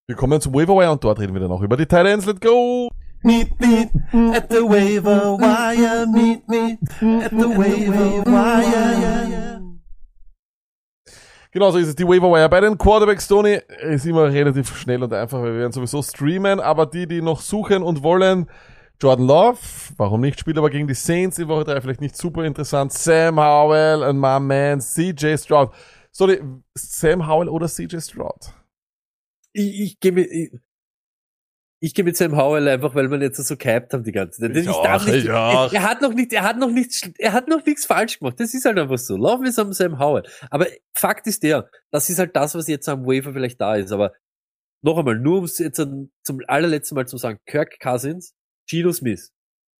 Wir 0.07 0.15
kommen 0.15 0.41
zum 0.41 0.53
Waiver 0.53 0.75
Wire 0.75 0.91
und 0.91 1.03
dort 1.03 1.19
reden 1.19 1.34
wir 1.34 1.41
dann 1.41 1.51
auch 1.51 1.61
über 1.61 1.77
die 1.77 1.86
Titans. 1.86 2.25
Let's 2.25 2.39
go! 2.39 2.89
Meet 3.23 3.59
me 3.59 3.89
at 4.34 4.49
the 4.49 4.63
waiver 4.63 5.38
wire. 5.38 6.07
Meet 6.07 6.47
me 6.49 6.79
at 7.23 7.32
the 7.32 7.47
waiver 7.55 8.23
wire. 8.25 9.51
Genau 11.52 11.70
so 11.72 11.78
ist 11.78 11.88
es. 11.88 11.95
Die 11.95 12.08
Waiver 12.08 12.47
bei 12.49 12.62
den 12.62 12.78
Quarterbacks, 12.78 13.28
Tony, 13.28 13.60
ist 13.82 14.06
immer 14.06 14.32
relativ 14.32 14.76
schnell 14.78 15.04
und 15.04 15.12
einfach. 15.12 15.43
Wir 15.43 15.54
werden 15.54 15.72
sowieso 15.74 16.02
streamen, 16.02 16.60
aber 16.60 16.86
die, 16.86 17.08
die 17.08 17.22
noch 17.22 17.41
suchen 17.41 17.84
und 17.84 18.04
wollen, 18.04 18.49
Jordan 19.02 19.26
Love, 19.26 19.58
warum 19.97 20.22
nicht, 20.22 20.39
spielt 20.39 20.58
aber 20.58 20.70
gegen 20.70 20.88
die 20.88 20.93
Saints 20.93 21.39
in 21.39 21.47
Woche 21.47 21.64
3 21.64 21.82
vielleicht 21.82 22.02
nicht 22.02 22.16
super 22.16 22.45
interessant. 22.45 22.93
Sam 22.93 23.39
Howell 23.39 24.04
und 24.04 24.20
my 24.20 24.39
man 24.39 24.80
CJ 24.80 25.38
Stroud. 25.38 25.72
Sorry, 26.12 26.39
Sam 26.76 27.28
Howell 27.28 27.49
oder 27.49 27.68
CJ 27.68 27.99
Stroud? 27.99 28.54
ich, 29.54 29.97
ich 30.04 30.14
mit, 30.14 30.32
ich, 30.32 30.52
ich 31.84 31.95
gehe 31.95 32.05
mit 32.05 32.15
Sam 32.15 32.38
Howell 32.38 32.67
einfach, 32.67 32.93
weil 32.93 33.09
wir 33.09 33.19
jetzt 33.19 33.43
so 33.43 33.57
gehypt 33.57 33.91
haben 33.91 34.03
die 34.03 34.11
ganze 34.11 34.39
Zeit. 34.39 34.55
Ich 34.55 34.65
darf 34.67 35.01
auch, 35.01 35.05
nicht, 35.07 35.25
ich 35.25 35.32
auch. 35.32 35.73
Er, 35.73 35.79
er 35.79 35.84
hat 35.84 36.01
noch 36.01 36.13
nicht, 36.13 36.32
er 36.32 36.43
hat 36.43 36.57
noch 36.57 36.69
nichts, 36.69 37.01
er 37.17 37.34
hat 37.34 37.47
noch 37.47 37.65
nichts 37.65 37.88
falsch 37.88 38.19
gemacht. 38.19 38.39
Das 38.39 38.53
ist 38.53 38.65
halt 38.65 38.77
einfach 38.77 38.99
so. 38.99 39.17
Laufen 39.17 39.43
wir 39.43 39.59
am 39.59 39.73
Sam 39.73 39.97
Howell. 39.97 40.23
Aber 40.51 40.67
Fakt 40.95 41.25
ist 41.25 41.41
der, 41.41 41.69
das 41.89 42.07
ist 42.07 42.19
halt 42.19 42.36
das, 42.36 42.53
was 42.53 42.67
jetzt 42.67 42.88
am 42.88 43.07
Waiver 43.07 43.34
vielleicht 43.34 43.59
da 43.59 43.75
ist. 43.75 43.91
Aber 43.91 44.13
noch 44.84 44.99
einmal, 44.99 45.17
nur 45.17 45.39
um 45.39 45.45
es 45.45 45.57
jetzt 45.57 45.77
zum 45.77 46.41
allerletzten 46.47 46.95
Mal 46.95 47.07
zu 47.07 47.17
sagen, 47.17 47.39
Kirk 47.47 47.79
Cousins, 47.79 48.36
Gino 48.69 48.91
Smith, 48.93 49.32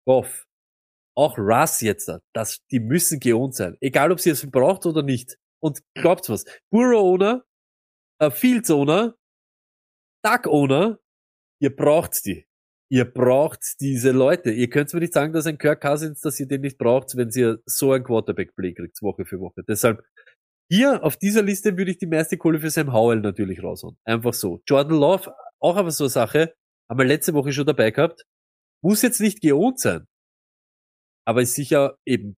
Goff, 0.08 0.48
auch 1.16 1.38
Russ 1.38 1.82
jetzt, 1.82 2.08
da, 2.08 2.20
das, 2.34 2.62
die 2.72 2.80
müssen 2.80 3.20
geohnt 3.20 3.54
sein. 3.54 3.78
Egal, 3.80 4.12
ob 4.12 4.20
sie 4.20 4.32
es 4.32 4.50
braucht 4.50 4.88
oder 4.88 5.04
nicht. 5.04 5.38
Und 5.60 5.82
glaubt's 5.94 6.30
was, 6.30 6.46
Burrow 6.72 7.00
Owner, 7.00 7.44
äh, 8.20 8.32
Fields 8.32 8.72
Owner, 8.72 9.14
Duck 10.24 10.48
Owner, 10.48 10.98
ihr 11.62 11.76
braucht 11.76 12.26
die. 12.26 12.46
Ihr 12.90 13.06
braucht 13.06 13.80
diese 13.80 14.12
Leute. 14.12 14.52
Ihr 14.52 14.70
könnt 14.70 14.94
mir 14.94 15.00
nicht 15.00 15.14
sagen, 15.14 15.32
dass 15.32 15.46
ein 15.46 15.58
Kirk 15.58 15.82
Cousins, 15.82 16.20
dass 16.20 16.40
ihr 16.42 16.48
den 16.48 16.62
nicht 16.62 16.78
braucht, 16.78 17.16
wenn 17.16 17.30
ihr 17.30 17.60
so 17.66 17.94
ein 17.94 18.04
Quarterback-Play 18.04 18.74
kriegt, 18.74 19.02
Woche 19.02 19.26
für 19.26 19.40
Woche. 19.40 19.64
Deshalb, 19.66 20.04
hier 20.70 21.04
auf 21.04 21.16
dieser 21.16 21.42
Liste 21.42 21.78
würde 21.78 21.92
ich 21.92 22.00
die 22.00 22.08
meiste 22.08 22.38
Kohle 22.38 22.60
für 22.60 22.70
Sam 22.70 22.92
Howell 22.92 23.22
natürlich 23.22 23.64
raushauen. 23.64 23.98
Einfach 24.04 24.34
so. 24.34 24.62
Jordan 24.68 25.00
Love, 25.00 25.34
auch 25.60 25.78
aber 25.78 25.92
so 25.92 26.06
eine 26.06 26.10
Sache, 26.10 26.54
haben 26.90 27.00
wir 27.00 27.06
letzte 27.06 27.34
Woche 27.34 27.54
schon 27.54 27.66
dabei 27.66 27.92
gehabt, 27.92 28.26
muss 28.84 29.02
jetzt 29.02 29.22
nicht 29.22 29.40
geohnt 29.42 29.80
sein. 29.80 30.08
Aber 31.26 31.42
ist 31.42 31.56
sicher 31.56 31.98
eben 32.06 32.36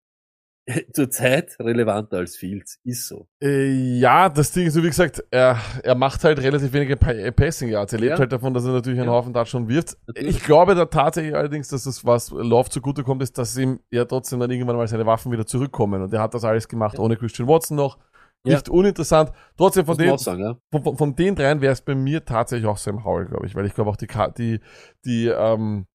zurzeit 0.94 1.56
relevanter 1.60 2.18
als 2.18 2.36
Fields. 2.36 2.78
Ist 2.84 3.08
so. 3.08 3.28
Äh, 3.42 3.98
ja, 3.98 4.28
das 4.28 4.52
Ding 4.52 4.66
ist, 4.66 4.74
so 4.74 4.82
wie 4.82 4.86
gesagt, 4.88 5.22
er, 5.30 5.58
er 5.82 5.94
macht 5.94 6.24
halt 6.24 6.40
relativ 6.40 6.72
wenige 6.72 6.96
Pa- 6.96 7.10
äh, 7.12 7.32
Passing 7.32 7.68
Yards. 7.68 7.92
Er 7.92 7.98
lebt 7.98 8.12
Ja. 8.12 8.18
halt 8.18 8.32
davon, 8.32 8.54
dass 8.54 8.64
er 8.64 8.72
natürlich 8.72 8.98
einen 8.98 9.08
Ja. 9.08 9.14
Haufen 9.14 9.32
da 9.34 9.44
schon 9.44 9.68
wirft. 9.68 9.96
Natürlich. 10.06 10.36
Ich 10.36 10.44
glaube 10.44 10.74
da 10.74 10.86
tatsächlich 10.86 11.34
allerdings, 11.34 11.68
dass 11.68 11.84
das, 11.84 12.04
was 12.04 12.30
Love 12.30 12.70
zugutekommt, 12.70 13.22
ist, 13.22 13.36
dass 13.36 13.56
ihm 13.58 13.80
ja 13.90 14.04
trotzdem 14.06 14.40
dann 14.40 14.50
irgendwann 14.50 14.76
mal 14.76 14.88
seine 14.88 15.04
Waffen 15.06 15.30
wieder 15.32 15.46
zurückkommen. 15.46 16.02
Und 16.02 16.12
er 16.14 16.22
hat 16.22 16.32
das 16.34 16.44
alles 16.44 16.66
gemacht 16.68 16.98
ohne 16.98 17.16
Christian 17.16 17.46
Watson 17.48 17.76
noch. 17.76 17.98
Ja. 18.46 18.54
Nicht 18.54 18.68
uninteressant. 18.68 19.32
Trotzdem 19.56 19.86
von 19.86 19.96
den, 19.96 20.18
sagen, 20.18 20.42
ja. 20.42 20.56
von, 20.70 20.82
von, 20.82 20.96
von 20.98 21.14
den 21.16 21.34
dreien 21.34 21.60
wäre 21.62 21.72
es 21.72 21.80
bei 21.80 21.94
mir 21.94 22.24
tatsächlich 22.24 22.66
auch 22.68 22.76
Sam 22.76 23.04
Howell, 23.04 23.26
glaube 23.26 23.46
ich, 23.46 23.54
weil 23.54 23.64
ich 23.66 23.74
glaube 23.74 23.90
auch 23.90 23.96
die, 23.96 24.06
die, 24.36 24.60
die, 25.04 25.28
ähm, 25.28 25.86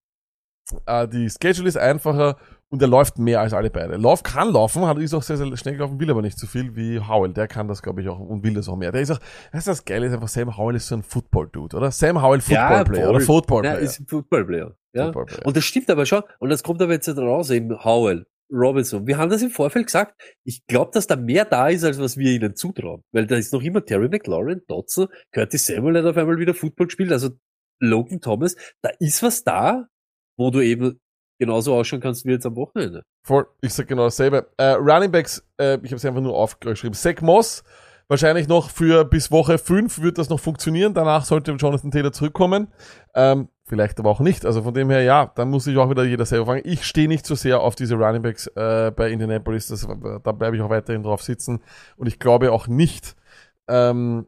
äh, 0.86 1.08
die 1.08 1.30
Schedule 1.30 1.68
ist 1.68 1.78
einfacher 1.78 2.38
Und 2.72 2.82
er 2.84 2.88
läuft 2.88 3.18
mehr 3.18 3.42
als 3.42 3.54
alle 3.54 3.72
beide. 3.72 3.98
Lauf 3.98 4.22
kann 4.22 4.54
laufen, 4.54 4.86
hat 4.86 5.00
ist 5.00 5.16
auch 5.16 5.24
sehr, 5.24 5.38
sehr 5.38 5.58
schnell 5.58 5.74
gelaufen, 5.74 6.00
will 6.00 6.12
aber 6.12 6.22
nicht 6.22 6.38
so 6.38 6.46
viel 6.46 6.76
wie 6.76 7.00
Howell. 7.00 7.34
Der 7.34 7.48
kann 7.48 7.68
das, 7.68 7.82
glaube 7.82 8.02
ich, 8.02 8.10
auch 8.10 8.20
und 8.20 8.44
will 8.44 8.54
das 8.54 8.70
auch 8.70 8.76
mehr. 8.76 8.92
Der 8.92 9.02
ist 9.02 9.10
auch, 9.10 9.20
weißt 9.52 9.66
du, 9.66 9.72
das 9.72 9.86
Geile 9.86 10.06
ist 10.06 10.14
einfach, 10.14 10.28
Sam 10.28 10.56
Howell 10.56 10.76
ist 10.76 10.88
so 10.88 10.96
ein 10.96 11.02
Football-Dude, 11.02 11.76
oder? 11.76 11.90
Sam 11.90 12.22
Howell 12.22 12.42
Football-Player 12.42 13.06
voll. 13.06 13.16
oder 13.16 13.26
Football-Player. 13.26 13.74
Ja, 13.74 13.80
ist 13.80 14.00
ein 14.00 14.08
Footballplayer. 14.08 14.76
Ja. 14.94 15.06
Football-Player. 15.06 15.48
Und 15.48 15.58
das 15.58 15.64
stimmt 15.64 15.90
aber 15.90 16.06
schon. 16.06 16.22
Und 16.40 16.50
das 16.50 16.62
kommt 16.62 16.80
aber 16.84 16.94
jetzt 16.94 17.10
raus, 17.10 17.50
eben 17.50 17.84
Howell, 17.84 18.28
Robinson. 18.52 19.08
Wir 19.08 19.18
haben 19.18 19.32
das 19.32 19.42
im 19.42 19.50
Vorfeld 19.50 19.88
gesagt. 19.88 20.22
Ich 20.44 20.64
glaube, 20.68 20.92
dass 20.94 21.08
da 21.08 21.16
mehr 21.16 21.46
da 21.46 21.70
ist, 21.70 21.84
als 21.84 22.00
was 22.00 22.18
wir 22.18 22.32
ihnen 22.32 22.56
zutrauen. 22.56 23.02
Weil 23.12 23.26
da 23.26 23.36
ist 23.36 23.52
noch 23.52 23.64
immer 23.64 23.84
Terry 23.84 24.10
McLaurin, 24.10 24.62
Dotson, 24.68 25.08
Curtis 25.32 25.66
Samuel 25.66 25.98
hat 25.98 26.06
auf 26.06 26.18
einmal 26.18 26.38
wieder 26.38 26.54
Football 26.54 26.86
gespielt, 26.86 27.12
also 27.12 27.30
Logan 27.80 28.22
Thomas. 28.22 28.56
Da 28.84 28.92
ist 29.00 29.24
was 29.24 29.44
da, 29.44 29.88
wo 30.38 30.52
du 30.52 30.62
eben 30.62 31.00
genauso 31.40 31.74
ausschauen 31.74 32.02
kannst 32.02 32.26
wie 32.26 32.32
jetzt 32.32 32.46
am 32.46 32.56
Wochenende. 32.56 33.04
Voll, 33.24 33.48
ich 33.62 33.74
sag 33.74 33.88
genau 33.88 34.04
dasselbe. 34.04 34.48
Äh, 34.58 34.74
Running 34.74 35.12
Backs, 35.12 35.44
äh, 35.58 35.76
ich 35.82 35.92
habe 35.92 35.96
es 35.96 36.06
einfach 36.06 36.22
nur 36.22 36.36
aufgeschrieben. 36.36 36.94
Zach 36.94 37.22
Moss, 37.22 37.64
wahrscheinlich 38.08 38.48
noch 38.48 38.70
für 38.70 39.06
bis 39.06 39.32
Woche 39.32 39.58
5 39.58 40.02
wird 40.02 40.18
das 40.18 40.30
noch 40.30 40.40
funktionieren. 40.40 40.94
Danach 40.94 41.26
sollte 41.26 41.52
Jonathan 41.54 41.92
Taylor 41.92 42.12
zurückkommen. 42.12 42.68
Ähm, 43.16 43.48
vielleicht 43.66 44.00
aber 44.00 44.10
auch 44.10 44.20
nicht. 44.20 44.46
Also 44.46 44.62
von 44.64 44.74
dem 44.74 44.90
her, 44.90 45.02
ja, 45.04 45.32
dann 45.36 45.50
muss 45.50 45.64
sich 45.64 45.78
auch 45.78 45.90
wieder 45.90 46.04
jeder 46.04 46.26
selber 46.26 46.48
fangen. 46.48 46.62
Ich 46.66 46.84
stehe 46.84 47.08
nicht 47.08 47.26
so 47.26 47.36
sehr 47.36 47.62
auf 47.62 47.76
diese 47.76 47.96
Running 47.96 48.22
Backs 48.22 48.48
äh, 48.48 48.92
bei 48.92 49.10
Indianapolis. 49.10 49.68
Das, 49.68 49.88
da 50.24 50.32
bleibe 50.34 50.58
ich 50.58 50.62
auch 50.62 50.70
weiterhin 50.70 51.04
drauf 51.04 51.24
sitzen. 51.24 51.62
Und 51.96 52.08
ich 52.08 52.20
glaube 52.20 52.52
auch 52.52 52.68
nicht, 52.68 53.16
ähm, 53.68 54.28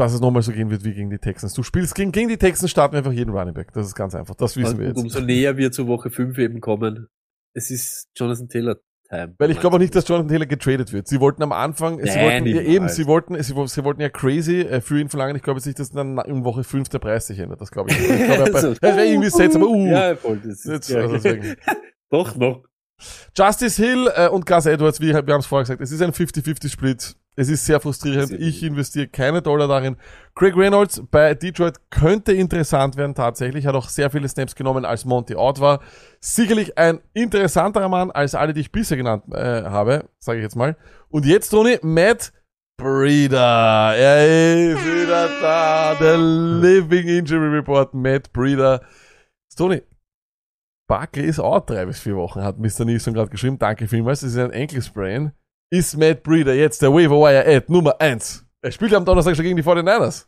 dass 0.00 0.12
es 0.14 0.20
nochmal 0.20 0.42
so 0.42 0.52
gehen 0.52 0.70
wird 0.70 0.84
wie 0.84 0.92
gegen 0.92 1.10
die 1.10 1.18
Texans. 1.18 1.54
Du 1.54 1.62
spielst 1.62 1.94
gegen, 1.94 2.12
gegen 2.12 2.28
die 2.28 2.38
Texans, 2.38 2.70
starten 2.70 2.94
wir 2.94 2.98
einfach 2.98 3.12
jeden 3.12 3.30
Running 3.30 3.54
Back. 3.54 3.72
Das 3.72 3.86
ist 3.86 3.94
ganz 3.94 4.14
einfach. 4.14 4.34
Das 4.34 4.56
wissen 4.56 4.78
wir 4.78 4.88
Und 4.88 4.96
jetzt. 4.96 5.02
umso 5.02 5.20
näher 5.20 5.56
wir 5.56 5.70
zur 5.72 5.86
Woche 5.86 6.10
5 6.10 6.38
eben 6.38 6.60
kommen, 6.60 7.08
es 7.54 7.70
ist 7.70 8.08
Jonathan 8.16 8.48
Taylor 8.48 8.76
Time. 9.08 9.34
Weil 9.38 9.50
ich 9.50 9.58
glaube 9.58 9.76
auch 9.76 9.80
nicht, 9.80 9.94
dass 9.94 10.06
Jonathan 10.06 10.28
Taylor 10.28 10.46
getradet 10.46 10.92
wird. 10.92 11.08
Sie 11.08 11.20
wollten 11.20 11.42
am 11.42 11.52
Anfang, 11.52 11.98
sie 11.98 12.06
Nein, 12.06 12.44
wollten 12.44 12.46
ja, 12.46 12.62
eben, 12.62 12.88
sie 12.88 13.06
wollten, 13.06 13.42
sie, 13.42 13.54
sie 13.66 13.84
wollten 13.84 14.00
ja 14.00 14.08
crazy 14.08 14.60
äh, 14.60 14.80
für 14.80 15.00
ihn 15.00 15.08
verlangen. 15.08 15.36
Ich 15.36 15.42
glaube 15.42 15.58
jetzt 15.58 15.66
nicht, 15.66 15.78
dass 15.78 15.90
dann 15.90 16.16
in 16.18 16.44
Woche 16.44 16.64
5 16.64 16.88
der 16.88 17.00
Preis 17.00 17.26
sich 17.26 17.38
ändert. 17.38 17.60
Das 17.60 17.70
glaube 17.70 17.90
ich 17.90 17.98
nicht. 17.98 18.10
Ich 18.10 18.26
glaube, 18.26 18.54
Also, 18.54 18.74
das 18.74 18.82
wäre 18.82 19.06
irgendwie 19.06 19.30
seltsam, 19.30 19.62
uh. 19.62 19.86
Ja, 19.90 20.14
voll. 20.14 20.40
Das 20.44 20.64
Jetzt, 20.64 20.88
ist, 20.88 20.90
ja. 20.90 21.00
also. 21.00 21.18
Doch 22.10 22.36
noch. 22.36 22.64
Justice 23.36 23.82
Hill 23.82 24.10
äh, 24.14 24.28
und 24.28 24.46
Gus 24.46 24.66
Edwards, 24.66 25.00
wie 25.00 25.08
wir 25.08 25.16
haben 25.16 25.28
es 25.40 25.46
vorher 25.46 25.64
gesagt, 25.64 25.80
es 25.80 25.90
ist 25.90 26.02
ein 26.02 26.12
50-50-Split. 26.12 27.16
Es 27.40 27.48
ist 27.48 27.64
sehr 27.64 27.80
frustrierend. 27.80 28.28
Sehr 28.28 28.38
Ich 28.38 28.62
investiere 28.62 29.08
keine 29.08 29.40
Dollar 29.40 29.66
darin. 29.66 29.96
Craig 30.34 30.54
Reynolds 30.54 31.02
bei 31.10 31.32
Detroit 31.32 31.78
könnte 31.88 32.32
interessant 32.32 32.98
werden 32.98 33.14
tatsächlich. 33.14 33.66
Hat 33.66 33.74
auch 33.74 33.88
sehr 33.88 34.10
viele 34.10 34.28
Snaps 34.28 34.54
genommen, 34.54 34.84
als 34.84 35.06
Monty 35.06 35.36
out 35.36 35.58
war. 35.58 35.80
Sicherlich 36.20 36.76
ein 36.76 37.00
interessanterer 37.14 37.88
Mann 37.88 38.10
als 38.10 38.34
alle, 38.34 38.52
die 38.52 38.60
ich 38.60 38.72
bisher 38.72 38.98
genannt 38.98 39.24
äh, 39.32 39.62
habe, 39.62 40.10
sage 40.18 40.40
ich 40.40 40.42
jetzt 40.42 40.54
mal. 40.54 40.76
Und 41.08 41.24
jetzt, 41.24 41.48
Tony, 41.48 41.78
Matt 41.80 42.30
Breeder. 42.76 43.94
Er 43.96 44.72
ist 44.72 44.84
wieder 44.84 45.30
da. 45.40 45.94
Der 45.94 46.18
Living 46.18 47.08
Injury 47.08 47.56
Report, 47.56 47.94
Matt 47.94 48.30
Breeder. 48.34 48.82
Tony, 49.56 49.80
Barkley 50.86 51.24
ist 51.24 51.40
out 51.40 51.70
drei 51.70 51.86
bis 51.86 52.00
vier 52.00 52.16
Wochen, 52.16 52.42
hat 52.42 52.58
Mr. 52.58 52.84
Nilsson 52.84 53.14
gerade 53.14 53.30
geschrieben. 53.30 53.58
Danke 53.58 53.88
vielmals. 53.88 54.20
Das 54.20 54.32
ist 54.32 54.38
ein 54.38 54.52
Ankle-Sprain. 54.52 55.32
Ist 55.72 55.96
Matt 55.96 56.22
Breeder 56.24 56.54
jetzt 56.54 56.82
der 56.82 56.92
Waiver 56.92 57.16
Wire 57.16 57.46
Ad 57.46 57.66
Nummer 57.72 58.00
eins? 58.00 58.44
Er 58.62 58.72
spielt 58.72 58.90
ja 58.90 58.98
am 58.98 59.04
Donnerstag 59.04 59.36
schon 59.36 59.44
gegen 59.44 59.56
die 59.56 59.62
49ers. 59.62 60.26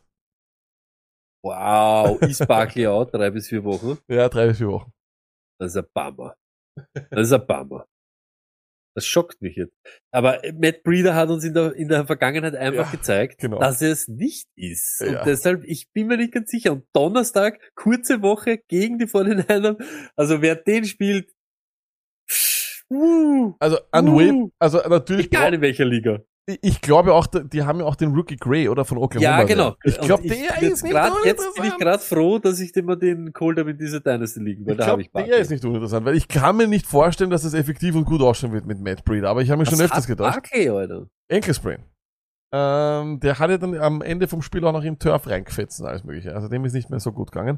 Wow, 1.43 2.21
ist 2.21 2.47
Barkley 2.47 2.87
out, 2.87 3.13
drei 3.13 3.29
bis 3.29 3.49
vier 3.49 3.63
Wochen. 3.65 3.97
Ja, 4.07 4.29
drei 4.29 4.47
bis 4.47 4.57
vier 4.59 4.69
Wochen. 4.69 4.91
Das 5.59 5.75
ist 5.75 5.77
ein 5.77 5.85
Bummer. 5.93 6.35
Das 7.11 7.27
ist 7.27 7.33
ein 7.33 7.45
Bummer. 7.45 7.85
Das 8.95 9.05
schockt 9.05 9.41
mich 9.41 9.55
jetzt. 9.55 9.75
Aber 10.13 10.39
Matt 10.53 10.83
Breeder 10.83 11.15
hat 11.15 11.29
uns 11.29 11.43
in 11.43 11.53
der, 11.53 11.73
in 11.73 11.87
der 11.89 12.05
Vergangenheit 12.05 12.55
einfach 12.55 12.85
Ja, 12.85 12.91
gezeigt, 12.91 13.39
genau. 13.39 13.59
dass 13.59 13.81
er 13.81 13.91
es 13.91 14.07
nicht 14.07 14.47
ist. 14.55 15.01
Ja. 15.01 15.19
Und 15.19 15.25
deshalb, 15.27 15.63
ich 15.65 15.91
bin 15.91 16.07
mir 16.07 16.17
nicht 16.17 16.31
ganz 16.31 16.51
sicher. 16.51 16.73
Und 16.73 16.85
Donnerstag, 16.93 17.59
kurze 17.75 18.21
Woche 18.21 18.59
gegen 18.67 18.99
die 18.99 19.07
49 19.11 19.85
Also 20.15 20.41
wer 20.43 20.55
den 20.55 20.85
spielt, 20.85 21.32
uh, 22.93 23.53
Also, 23.59 23.77
an 23.91 24.07
Uh. 24.07 24.17
Wave, 24.17 24.51
also 24.59 24.79
natürlich, 24.87 25.27
egal 25.27 25.53
in 25.53 25.61
welcher 25.61 25.85
Liga. 25.85 26.19
ich, 26.45 26.81
glaube 26.81 27.13
auch, 27.13 27.25
die 27.27 27.63
haben 27.63 27.79
ja 27.79 27.85
auch 27.85 27.95
den 27.95 28.13
Rookie 28.13 28.35
Gray 28.35 28.67
oder 28.67 28.83
von 28.83 28.97
Oklahoma. 28.97 29.39
Ja, 29.39 29.43
genau. 29.43 29.75
Ich 29.83 29.97
glaube, 29.99 30.27
der 30.27 30.61
ist 30.61 30.83
nicht 30.83 30.93
grad, 30.93 31.13
Jetzt 31.23 31.55
bin 31.55 31.65
ich 31.65 31.77
gerade 31.77 32.03
froh, 32.03 32.37
dass 32.39 32.59
ich 32.59 32.71
den 32.71 32.85
mal 32.85 32.97
den 32.97 33.31
geholt 33.31 33.57
habe 33.57 33.71
in 33.71 33.77
dieser 33.77 34.01
Dynasty 34.01 34.41
liegen, 34.41 34.65
weil 34.65 34.73
Ich 34.73 34.77
da 34.79 34.87
habe 34.87 35.03
glaube, 35.03 35.23
ich 35.23 35.29
der 35.29 35.39
ist 35.39 35.51
nicht 35.51 35.63
uninteressant, 35.63 36.05
weil 36.05 36.15
ich 36.15 36.27
kann 36.27 36.57
mir 36.57 36.67
nicht 36.67 36.85
vorstellen, 36.85 37.29
dass 37.29 37.43
es 37.43 37.53
effektiv 37.53 37.95
und 37.95 38.05
gut 38.05 38.21
ausschauen 38.21 38.51
wird 38.51 38.65
mit 38.65 38.81
Matt 38.81 39.05
Breeder, 39.05 39.29
aber 39.29 39.41
ich 39.41 39.49
habe 39.49 39.59
mir 39.59 39.65
schon 39.65 39.79
Was 39.79 39.85
öfters 39.85 40.03
hat 40.03 40.07
gedacht. 40.07 40.33
Barkley, 40.33 40.69
Alter. 40.69 41.07
Ankle 41.31 41.53
Sprain. 41.53 41.83
Ähm, 42.55 43.19
der 43.19 43.39
hat 43.39 43.49
ja 43.49 43.57
dann 43.57 43.75
am 43.79 44.03
Ende 44.03 44.27
vom 44.27 44.43
Spiel 44.43 44.63
auch 44.63 44.73
noch 44.73 44.83
im 44.83 44.99
Turf 44.99 45.25
reingefetzt 45.25 45.81
und 45.81 45.87
alles 45.87 46.03
mögliche. 46.03 46.35
Also 46.35 46.47
dem 46.47 46.63
ist 46.65 46.73
nicht 46.73 46.87
mehr 46.87 46.99
so 46.99 47.11
gut 47.11 47.31
gegangen. 47.31 47.57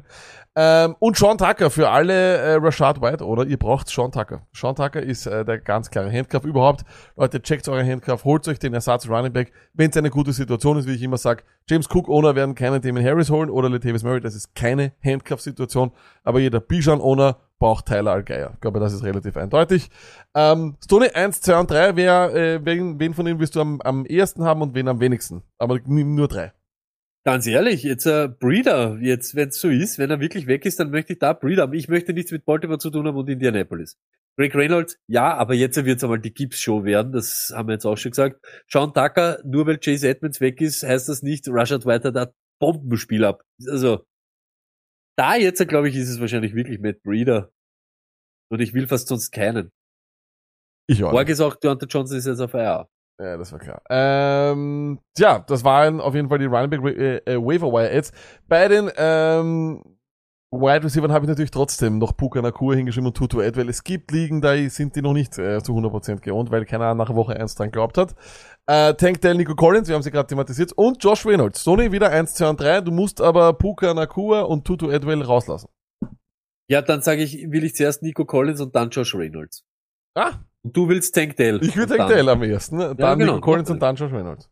Ähm, 0.54 0.96
und 1.00 1.18
Sean 1.18 1.36
Tucker 1.36 1.68
für 1.68 1.90
alle 1.90 2.38
äh, 2.38 2.54
Rashad 2.54 3.02
White, 3.02 3.22
oder 3.22 3.44
ihr 3.44 3.58
braucht 3.58 3.90
Sean 3.90 4.10
Tucker. 4.10 4.46
Sean 4.54 4.74
Tucker 4.74 5.02
ist 5.02 5.26
äh, 5.26 5.44
der 5.44 5.58
ganz 5.58 5.90
klare 5.90 6.10
Handcuff 6.10 6.46
überhaupt. 6.46 6.86
Leute, 7.14 7.42
checkt 7.42 7.68
eure 7.68 7.84
Handcuff, 7.84 8.24
holt 8.24 8.48
euch 8.48 8.58
den 8.58 8.72
Ersatz 8.72 9.06
Running 9.06 9.34
Back, 9.34 9.52
wenn 9.74 9.90
es 9.90 9.96
eine 9.98 10.08
gute 10.08 10.32
Situation 10.32 10.78
ist, 10.78 10.88
wie 10.88 10.94
ich 10.94 11.02
immer 11.02 11.18
sage. 11.18 11.42
James 11.68 11.90
Cook 11.92 12.08
Owner 12.08 12.34
werden 12.34 12.54
keinen 12.54 12.80
Damon 12.80 13.04
Harris 13.04 13.28
holen 13.28 13.50
oder 13.50 13.68
Latavius 13.68 14.02
Murray, 14.02 14.22
das 14.22 14.34
ist 14.34 14.54
keine 14.54 14.92
Handcuff-Situation, 15.04 15.92
aber 16.24 16.40
jeder 16.40 16.60
Bijan 16.60 17.02
Owner 17.02 17.36
braucht 17.58 17.86
Tyler 17.86 18.12
Algeier. 18.12 18.52
Ich 18.54 18.60
glaube, 18.60 18.80
das 18.80 18.92
ist 18.92 19.02
relativ 19.02 19.36
eindeutig. 19.36 19.88
Ähm, 20.34 20.76
Stoney 20.84 21.08
1, 21.08 21.40
2 21.40 21.58
und 21.58 21.70
3, 21.70 21.96
wer, 21.96 22.34
äh, 22.34 22.64
wen, 22.64 23.00
wen 23.00 23.14
von 23.14 23.24
denen 23.24 23.40
wirst 23.40 23.56
du 23.56 23.60
am, 23.60 23.80
am 23.80 24.06
ehesten 24.06 24.44
haben 24.44 24.62
und 24.62 24.74
wen 24.74 24.88
am 24.88 25.00
wenigsten? 25.00 25.42
Aber 25.58 25.80
nur 25.86 26.28
drei. 26.28 26.52
Ganz 27.24 27.46
ehrlich, 27.46 27.82
jetzt 27.82 28.06
äh, 28.06 28.28
Breeder, 28.28 28.98
jetzt 29.00 29.34
wenn 29.34 29.48
es 29.48 29.60
so 29.60 29.68
ist, 29.68 29.98
wenn 29.98 30.10
er 30.10 30.20
wirklich 30.20 30.46
weg 30.46 30.64
ist, 30.64 30.78
dann 30.78 30.90
möchte 30.90 31.14
ich 31.14 31.18
da 31.18 31.32
Breeder 31.32 31.62
haben. 31.62 31.74
Ich 31.74 31.88
möchte 31.88 32.12
nichts 32.12 32.30
mit 32.30 32.44
Baltimore 32.44 32.78
zu 32.78 32.90
tun 32.90 33.06
haben 33.06 33.16
und 33.16 33.28
Indianapolis. 33.28 33.96
Greg 34.38 34.54
Reynolds, 34.54 34.98
ja, 35.08 35.34
aber 35.34 35.54
jetzt 35.54 35.82
wird 35.82 35.96
es 35.96 36.04
einmal 36.04 36.20
die 36.20 36.32
Gibbs-Show 36.32 36.84
werden, 36.84 37.12
das 37.12 37.52
haben 37.54 37.68
wir 37.68 37.72
jetzt 37.72 37.86
auch 37.86 37.96
schon 37.96 38.10
gesagt. 38.10 38.44
Sean 38.68 38.92
Tucker, 38.92 39.38
nur 39.44 39.66
weil 39.66 39.78
Chase 39.78 40.08
Edmonds 40.08 40.40
weg 40.40 40.60
ist, 40.60 40.82
heißt 40.82 41.08
das 41.08 41.22
nicht, 41.22 41.48
Rashad 41.48 41.86
White 41.86 42.12
hat 42.12 42.34
Bombenspiel 42.60 43.24
ab. 43.24 43.42
Also, 43.66 44.04
da 45.16 45.36
jetzt, 45.36 45.66
glaube 45.68 45.88
ich, 45.88 45.96
ist 45.96 46.08
es 46.08 46.20
wahrscheinlich 46.20 46.54
wirklich 46.54 46.78
Matt 46.80 47.02
Breeder. 47.02 47.50
Und 48.50 48.60
ich 48.60 48.74
will 48.74 48.86
fast 48.86 49.08
sonst 49.08 49.30
keinen. 49.32 49.72
Ich 50.88 51.02
auch. 51.02 51.12
Morgen 51.12 51.24
nicht. 51.24 51.32
ist 51.32 51.40
auch 51.40 51.56
Deontay 51.56 51.86
Johnson 51.86 52.16
ist 52.18 52.26
jetzt 52.26 52.40
auf 52.40 52.54
IR. 52.54 52.88
Ja, 53.18 53.36
das 53.38 53.50
war 53.50 53.58
klar. 53.58 53.82
Ähm, 53.88 55.00
ja, 55.16 55.38
das 55.38 55.64
waren 55.64 56.00
auf 56.00 56.14
jeden 56.14 56.28
Fall 56.28 56.38
die 56.38 56.44
Running 56.44 56.70
Back 56.70 56.84
äh, 56.84 57.16
äh, 57.24 57.36
Waiver 57.36 57.72
Wire 57.72 57.90
Ads. 57.90 58.12
Bei 58.46 58.68
den 58.68 58.90
ähm, 58.96 59.95
Wide 60.60 60.84
Receivers 60.84 61.10
habe 61.12 61.24
ich 61.24 61.28
natürlich 61.28 61.50
trotzdem 61.50 61.98
noch 61.98 62.16
Puka 62.16 62.40
Nakua 62.42 62.74
hingeschrieben 62.74 63.06
und 63.08 63.16
Tutu 63.16 63.40
Ed, 63.40 63.56
weil 63.56 63.68
es 63.68 63.84
gibt 63.84 64.10
Ligen, 64.10 64.40
da 64.40 64.56
sind 64.68 64.96
die 64.96 65.02
noch 65.02 65.12
nicht 65.12 65.38
äh, 65.38 65.62
zu 65.62 65.72
100% 65.72 66.20
geohnt, 66.20 66.50
weil 66.50 66.64
keiner 66.64 66.94
nach 66.94 67.14
Woche 67.14 67.36
1 67.36 67.54
dran 67.54 67.70
glaubt 67.70 67.98
hat. 67.98 68.14
Äh, 68.66 68.94
Tank 68.94 69.20
Dell, 69.20 69.34
Nico 69.36 69.54
Collins, 69.54 69.88
wir 69.88 69.94
haben 69.94 70.02
sie 70.02 70.10
gerade 70.10 70.26
thematisiert, 70.26 70.72
und 70.76 71.02
Josh 71.02 71.24
Reynolds. 71.26 71.62
Sony 71.62 71.92
wieder 71.92 72.10
1, 72.10 72.34
2 72.34 72.48
und 72.50 72.60
3. 72.60 72.80
Du 72.82 72.90
musst 72.92 73.20
aber 73.20 73.52
Puka 73.52 73.94
Nakua 73.94 74.42
und 74.42 74.64
Tutu 74.64 74.90
Edwell 74.90 75.22
rauslassen. 75.22 75.68
Ja, 76.68 76.82
dann 76.82 77.00
sage 77.02 77.22
ich, 77.22 77.50
will 77.50 77.62
ich 77.64 77.74
zuerst 77.74 78.02
Nico 78.02 78.24
Collins 78.24 78.60
und 78.60 78.74
dann 78.74 78.90
Josh 78.90 79.14
Reynolds. 79.14 79.62
Ah, 80.16 80.32
Und 80.64 80.76
du 80.76 80.88
willst 80.88 81.14
Tank 81.14 81.36
Dell. 81.36 81.62
ich 81.62 81.78
Und 81.78 81.88
Tank 81.88 82.08
Dell 82.08 82.28
am 82.28 82.42
ersten. 82.42 82.78
Dann 82.78 82.96
genau. 83.18 83.34
Nico 83.34 83.40
Collins 83.40 83.70
und 83.70 83.80
dann 83.80 83.94
Josh 83.96 84.12
Reynolds. 84.12 84.50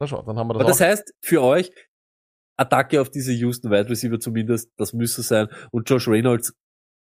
Na 0.00 0.06
schau, 0.08 0.22
dann 0.22 0.36
haben 0.36 0.48
wir 0.48 0.54
das 0.54 0.60
Aber 0.62 0.68
das 0.70 0.80
auch. 0.80 0.86
heißt, 0.86 1.14
für 1.22 1.42
euch, 1.42 1.70
Attacke 2.62 3.00
auf 3.00 3.10
diese 3.10 3.32
Houston 3.32 3.70
Wide 3.70 3.88
Receiver 3.88 4.18
zumindest, 4.18 4.70
das 4.76 4.92
müsste 4.92 5.22
sein. 5.22 5.48
Und 5.70 5.88
Josh 5.88 6.08
Reynolds, 6.08 6.54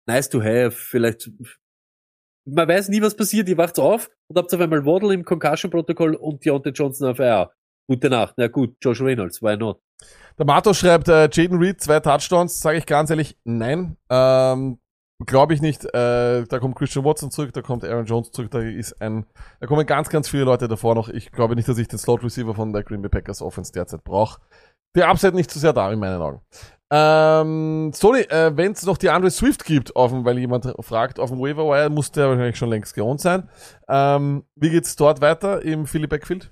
nice 0.07 0.29
to 0.29 0.43
have, 0.43 0.73
vielleicht, 0.73 1.31
man 2.45 2.69
weiß 2.69 2.89
nie, 2.89 3.03
was 3.03 3.17
passiert, 3.17 3.49
ihr 3.49 3.59
wacht 3.59 3.79
auf 3.79 4.11
und 4.29 4.39
habt 4.39 4.53
auf 4.53 4.61
einmal 4.61 4.85
Waddle 4.85 5.13
im 5.13 5.25
Concussion-Protokoll 5.25 6.15
und 6.15 6.45
Deontay 6.45 6.71
Johnson 6.71 7.09
auf 7.11 7.19
IR. 7.19 7.53
Gute 7.89 8.11
Nacht. 8.11 8.35
Na 8.37 8.49
gut, 8.49 8.77
Josh 8.83 9.01
Reynolds, 9.01 9.43
why 9.43 9.57
not? 9.57 9.81
Der 10.39 10.47
Mato 10.47 10.73
schreibt, 10.73 11.09
äh, 11.09 11.29
Jaden 11.33 11.59
Reed, 11.59 11.81
zwei 11.81 12.01
Touchdowns, 12.01 12.61
sage 12.61 12.79
ich 12.79 12.87
ganz 12.87 13.11
ehrlich, 13.11 13.37
nein. 13.45 13.97
Ähm, 14.09 14.79
Glaube 15.27 15.53
ich 15.53 15.61
nicht. 15.61 15.85
Äh, 15.85 16.45
da 16.45 16.59
kommt 16.61 16.77
Christian 16.77 17.05
Watson 17.05 17.33
zurück, 17.33 17.53
da 17.53 17.61
kommt 17.61 17.85
Aaron 17.85 18.07
Jones 18.07 18.31
zurück, 18.31 18.53
da 18.53 18.61
ist 18.61 19.01
ein, 19.03 19.27
da 19.59 19.67
kommen 19.67 19.85
ganz, 19.85 20.11
ganz 20.11 20.29
viele 20.29 20.45
Leute 20.45 20.69
davor 20.69 20.95
noch. 20.95 21.09
Ich 21.09 21.33
glaube 21.33 21.57
nicht, 21.57 21.69
dass 21.69 21.79
ich 21.79 21.89
den 21.89 21.99
Slot 21.99 22.23
Receiver 22.23 22.55
von 22.55 22.73
der 22.73 22.85
Green 22.85 23.03
Bay 23.03 23.09
Packers 23.09 23.43
Offense 23.43 23.73
derzeit 23.73 24.05
brauche. 24.05 24.41
Der 24.97 25.09
Upside 25.09 25.35
nicht 25.35 25.51
zu 25.51 25.59
sehr 25.59 25.73
da, 25.73 25.93
in 25.93 25.99
meinen 25.99 26.21
Augen. 26.21 26.41
Ähm, 26.91 27.93
Sony, 27.95 28.21
äh, 28.21 28.57
wenn 28.57 28.73
es 28.73 28.87
noch 28.87 28.97
die 28.97 29.11
andere 29.11 29.31
Swift 29.31 29.65
gibt, 29.65 29.91
dem, 29.95 30.25
weil 30.25 30.39
jemand 30.39 30.67
fragt, 30.81 31.21
auf 31.21 31.31
dem 31.31 31.39
Waiver 31.39 31.67
Wire, 31.67 31.91
muss 31.91 32.11
der 32.11 32.29
wahrscheinlich 32.29 32.57
schon 32.57 32.71
längst 32.71 32.95
geohnt 32.95 33.21
sein. 33.21 33.49
Ähm, 33.89 34.45
wie 34.57 34.71
geht's 34.71 34.97
dort 34.97 35.21
weiter 35.21 35.63
im 35.63 35.87
Philly 35.87 36.07
Backfield? 36.07 36.51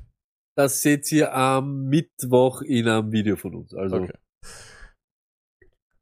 Das 0.56 0.82
seht 0.82 1.10
ihr 1.12 1.34
am 1.34 1.84
Mittwoch 1.84 2.62
in 2.62 2.88
einem 2.88 3.12
Video 3.12 3.36
von 3.36 3.54
uns. 3.54 3.74
Also, 3.74 3.96
Okay. 3.96 4.12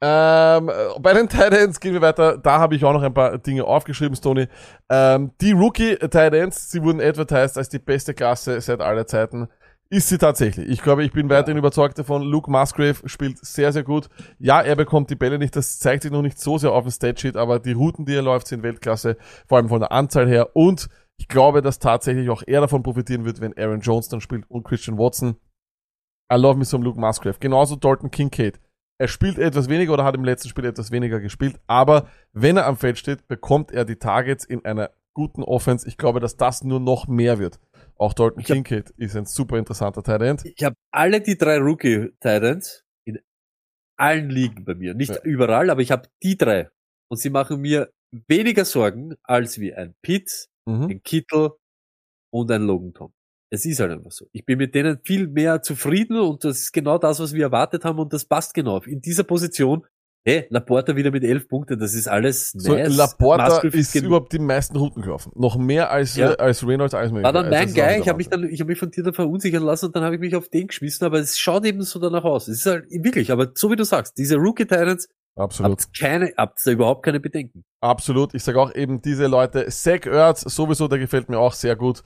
Ähm, 0.06 0.68
äh, 0.68 1.00
bei 1.00 1.14
den 1.14 1.30
Titans 1.30 1.80
gehen 1.80 1.94
wir 1.94 2.02
weiter. 2.02 2.36
Da 2.36 2.58
habe 2.58 2.74
ich 2.74 2.84
auch 2.84 2.92
noch 2.92 3.02
ein 3.02 3.14
paar 3.14 3.38
Dinge 3.38 3.64
aufgeschrieben, 3.64 4.14
Stoney. 4.14 4.48
Ähm, 4.90 5.30
die 5.40 5.52
Rookie 5.52 5.96
Titans, 5.96 6.70
sie 6.70 6.82
wurden 6.82 7.00
advertised 7.00 7.56
als 7.56 7.70
die 7.70 7.78
beste 7.78 8.12
Klasse 8.12 8.60
seit 8.60 8.82
aller 8.82 9.06
Zeiten. 9.06 9.48
Ist 9.94 10.08
sie 10.08 10.18
tatsächlich. 10.18 10.68
Ich 10.68 10.82
glaube, 10.82 11.04
ich 11.04 11.12
bin 11.12 11.30
weiterhin 11.30 11.56
überzeugt 11.56 11.96
davon. 11.96 12.22
Luke 12.22 12.50
Musgrave 12.50 13.08
spielt 13.08 13.38
sehr, 13.38 13.72
sehr 13.72 13.84
gut. 13.84 14.08
Ja, 14.40 14.60
er 14.60 14.74
bekommt 14.74 15.08
die 15.08 15.14
Bälle 15.14 15.38
nicht. 15.38 15.54
Das 15.54 15.78
zeigt 15.78 16.02
sich 16.02 16.10
noch 16.10 16.20
nicht 16.20 16.40
so 16.40 16.58
sehr 16.58 16.72
auf 16.72 16.82
dem 16.82 16.90
Statsheet, 16.90 17.36
aber 17.36 17.60
die 17.60 17.74
Routen, 17.74 18.04
die 18.04 18.16
er 18.16 18.22
läuft, 18.22 18.48
sind 18.48 18.64
Weltklasse. 18.64 19.16
Vor 19.46 19.58
allem 19.58 19.68
von 19.68 19.78
der 19.78 19.92
Anzahl 19.92 20.26
her. 20.26 20.56
Und 20.56 20.88
ich 21.16 21.28
glaube, 21.28 21.62
dass 21.62 21.78
tatsächlich 21.78 22.28
auch 22.28 22.42
er 22.44 22.62
davon 22.62 22.82
profitieren 22.82 23.24
wird, 23.24 23.40
wenn 23.40 23.56
Aaron 23.56 23.82
Jones 23.82 24.08
dann 24.08 24.20
spielt 24.20 24.50
und 24.50 24.64
Christian 24.64 24.98
Watson. 24.98 25.36
I 26.28 26.34
love 26.34 26.58
me 26.58 26.64
some 26.64 26.82
Luke 26.82 26.98
Musgrave. 26.98 27.36
Genauso 27.38 27.76
Dalton 27.76 28.10
Kincaid. 28.10 28.58
Er 28.98 29.06
spielt 29.06 29.38
etwas 29.38 29.68
weniger 29.68 29.92
oder 29.92 30.02
hat 30.02 30.16
im 30.16 30.24
letzten 30.24 30.48
Spiel 30.48 30.64
etwas 30.64 30.90
weniger 30.90 31.20
gespielt, 31.20 31.60
aber 31.68 32.08
wenn 32.32 32.56
er 32.56 32.66
am 32.66 32.76
Feld 32.76 32.98
steht, 32.98 33.28
bekommt 33.28 33.70
er 33.70 33.84
die 33.84 33.96
Targets 33.96 34.44
in 34.44 34.64
einer 34.64 34.90
guten 35.14 35.44
Offense. 35.44 35.86
Ich 35.86 35.96
glaube, 35.96 36.18
dass 36.18 36.36
das 36.36 36.64
nur 36.64 36.80
noch 36.80 37.06
mehr 37.06 37.38
wird. 37.38 37.60
Auch 38.04 38.12
Dalton 38.12 38.40
Ich 38.40 38.50
hab- 38.50 38.56
Kincaid 38.56 38.90
ist 38.98 39.16
ein 39.16 39.24
super 39.24 39.56
interessanter 39.56 40.02
Tight. 40.02 40.44
Ich 40.44 40.62
habe 40.62 40.76
alle 40.90 41.22
die 41.22 41.38
drei 41.38 41.56
Rookie 41.56 42.10
Titans 42.20 42.84
in 43.06 43.18
allen 43.98 44.28
Ligen 44.28 44.66
bei 44.66 44.74
mir. 44.74 44.92
Nicht 44.92 45.14
Ja. 45.14 45.22
überall, 45.22 45.70
aber 45.70 45.80
ich 45.80 45.90
habe 45.90 46.08
die 46.22 46.36
drei. 46.36 46.68
Und 47.10 47.16
sie 47.16 47.30
machen 47.30 47.62
mir 47.62 47.90
weniger 48.28 48.66
Sorgen 48.66 49.14
als 49.22 49.58
wie 49.58 49.72
ein 49.72 49.94
Pitts, 50.02 50.50
Mhm. 50.66 50.82
ein 50.90 51.02
Kittel 51.02 51.52
und 52.30 52.50
ein 52.50 52.62
Logan 52.64 52.92
Tom. 52.92 53.14
Es 53.50 53.64
ist 53.64 53.80
halt 53.80 53.92
einfach 53.92 54.10
so. 54.12 54.26
Ich 54.32 54.44
bin 54.44 54.58
mit 54.58 54.74
denen 54.74 54.98
viel 55.02 55.26
mehr 55.28 55.62
zufrieden 55.62 56.18
und 56.18 56.44
das 56.44 56.58
ist 56.60 56.72
genau 56.72 56.98
das, 56.98 57.20
was 57.20 57.32
wir 57.32 57.44
erwartet 57.44 57.86
haben 57.86 57.98
und 57.98 58.12
das 58.12 58.26
passt 58.26 58.52
genau. 58.52 58.80
In 58.82 59.00
dieser 59.00 59.24
Position, 59.24 59.86
hey, 60.26 60.46
Laporta 60.48 60.96
wieder 60.96 61.10
mit 61.10 61.22
elf 61.22 61.48
Punkten, 61.48 61.78
das 61.78 61.94
ist 61.94 62.08
alles 62.08 62.50
So, 62.52 62.72
nice. 62.74 62.96
Laporta 62.96 63.48
Musgrave 63.48 63.76
ist 63.76 63.92
gen- 63.92 64.04
überhaupt 64.06 64.32
die 64.32 64.38
meisten 64.38 64.76
Routen 64.76 65.02
gelaufen. 65.02 65.32
Noch 65.34 65.56
mehr 65.58 65.90
als, 65.90 66.16
Ja. 66.16 66.32
als 66.34 66.66
Reynolds 66.66 66.94
als 66.94 67.12
war 67.12 67.32
dann 67.32 67.46
als- 67.46 67.50
mein 67.50 67.74
Guy, 67.74 68.00
ich 68.00 68.08
habe 68.08 68.16
mich 68.16 68.28
dann, 68.30 68.44
ich 68.48 68.60
habe 68.60 68.70
mich 68.70 68.78
von 68.78 68.90
dir 68.90 69.02
dann 69.04 69.14
verunsichern 69.14 69.62
lassen 69.62 69.86
und 69.86 69.96
dann 69.96 70.02
habe 70.04 70.14
ich 70.14 70.20
mich 70.20 70.34
auf 70.34 70.48
den 70.48 70.66
geschmissen, 70.68 71.04
aber 71.06 71.18
es 71.18 71.38
schaut 71.38 71.64
eben 71.66 71.82
so 71.82 71.98
danach 71.98 72.24
aus. 72.24 72.48
Es 72.48 72.60
ist 72.60 72.66
halt 72.66 72.86
wirklich, 72.90 73.30
aber 73.30 73.50
so 73.54 73.70
wie 73.70 73.76
du 73.76 73.84
sagst, 73.84 74.16
diese 74.16 74.36
Rookie 74.36 74.64
Titans, 74.64 75.08
Absolut. 75.36 75.72
habt 75.82 75.98
keine, 75.98 76.32
habt 76.36 76.58
da 76.64 76.70
überhaupt 76.70 77.04
keine 77.04 77.20
Bedenken. 77.20 77.64
Absolut. 77.80 78.34
Ich 78.34 78.44
sage 78.44 78.60
auch 78.60 78.74
eben 78.74 79.02
diese 79.02 79.26
Leute, 79.26 79.66
Zach 79.68 80.06
Ertz 80.06 80.40
sowieso, 80.42 80.88
der 80.88 80.98
gefällt 81.00 81.28
mir 81.28 81.38
auch 81.38 81.52
sehr 81.52 81.76
gut. 81.76 82.02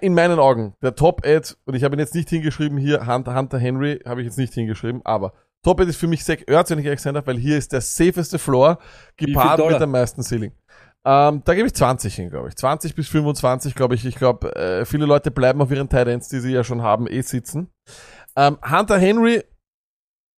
In 0.00 0.14
meinen 0.14 0.38
Augen, 0.38 0.74
der 0.82 0.94
Top-Ad, 0.94 1.54
und 1.66 1.74
ich 1.74 1.82
habe 1.82 1.96
ihn 1.96 1.98
jetzt 1.98 2.14
nicht 2.14 2.28
hingeschrieben, 2.30 2.78
hier 2.78 3.06
Hunter, 3.08 3.34
Hunter 3.36 3.58
Henry, 3.58 4.00
habe 4.06 4.20
ich 4.20 4.26
jetzt 4.26 4.38
nicht 4.38 4.54
hingeschrieben, 4.54 5.00
aber 5.04 5.32
Top-Ad 5.64 5.90
ist 5.90 5.96
für 5.96 6.06
mich 6.06 6.24
Zach 6.24 6.38
Ertz, 6.46 6.70
wenn 6.70 6.78
ich 6.78 6.84
ehrlich 6.84 7.00
sein 7.00 7.14
darf, 7.14 7.26
weil 7.26 7.38
hier 7.38 7.58
ist 7.58 7.72
der 7.72 7.80
safeste 7.80 8.38
Floor, 8.38 8.78
gepaart 9.16 9.66
mit 9.68 9.80
dem 9.80 9.90
meisten 9.90 10.22
Ceiling. 10.22 10.52
Ähm, 11.06 11.42
da 11.44 11.54
gebe 11.54 11.66
ich 11.66 11.74
20 11.74 12.14
hin, 12.14 12.30
glaube 12.30 12.48
ich. 12.48 12.56
20 12.56 12.94
bis 12.94 13.08
25, 13.08 13.74
glaube 13.74 13.94
ich. 13.94 14.06
Ich 14.06 14.14
glaube, 14.14 14.54
äh, 14.56 14.84
viele 14.86 15.04
Leute 15.04 15.30
bleiben 15.30 15.60
auf 15.60 15.70
ihren 15.70 15.88
Tight 15.88 16.08
Ends, 16.08 16.28
die 16.28 16.40
sie 16.40 16.52
ja 16.52 16.64
schon 16.64 16.80
haben, 16.80 17.06
eh 17.06 17.20
sitzen. 17.20 17.68
Ähm, 18.36 18.58
Hunter 18.64 18.98
Henry, 18.98 19.42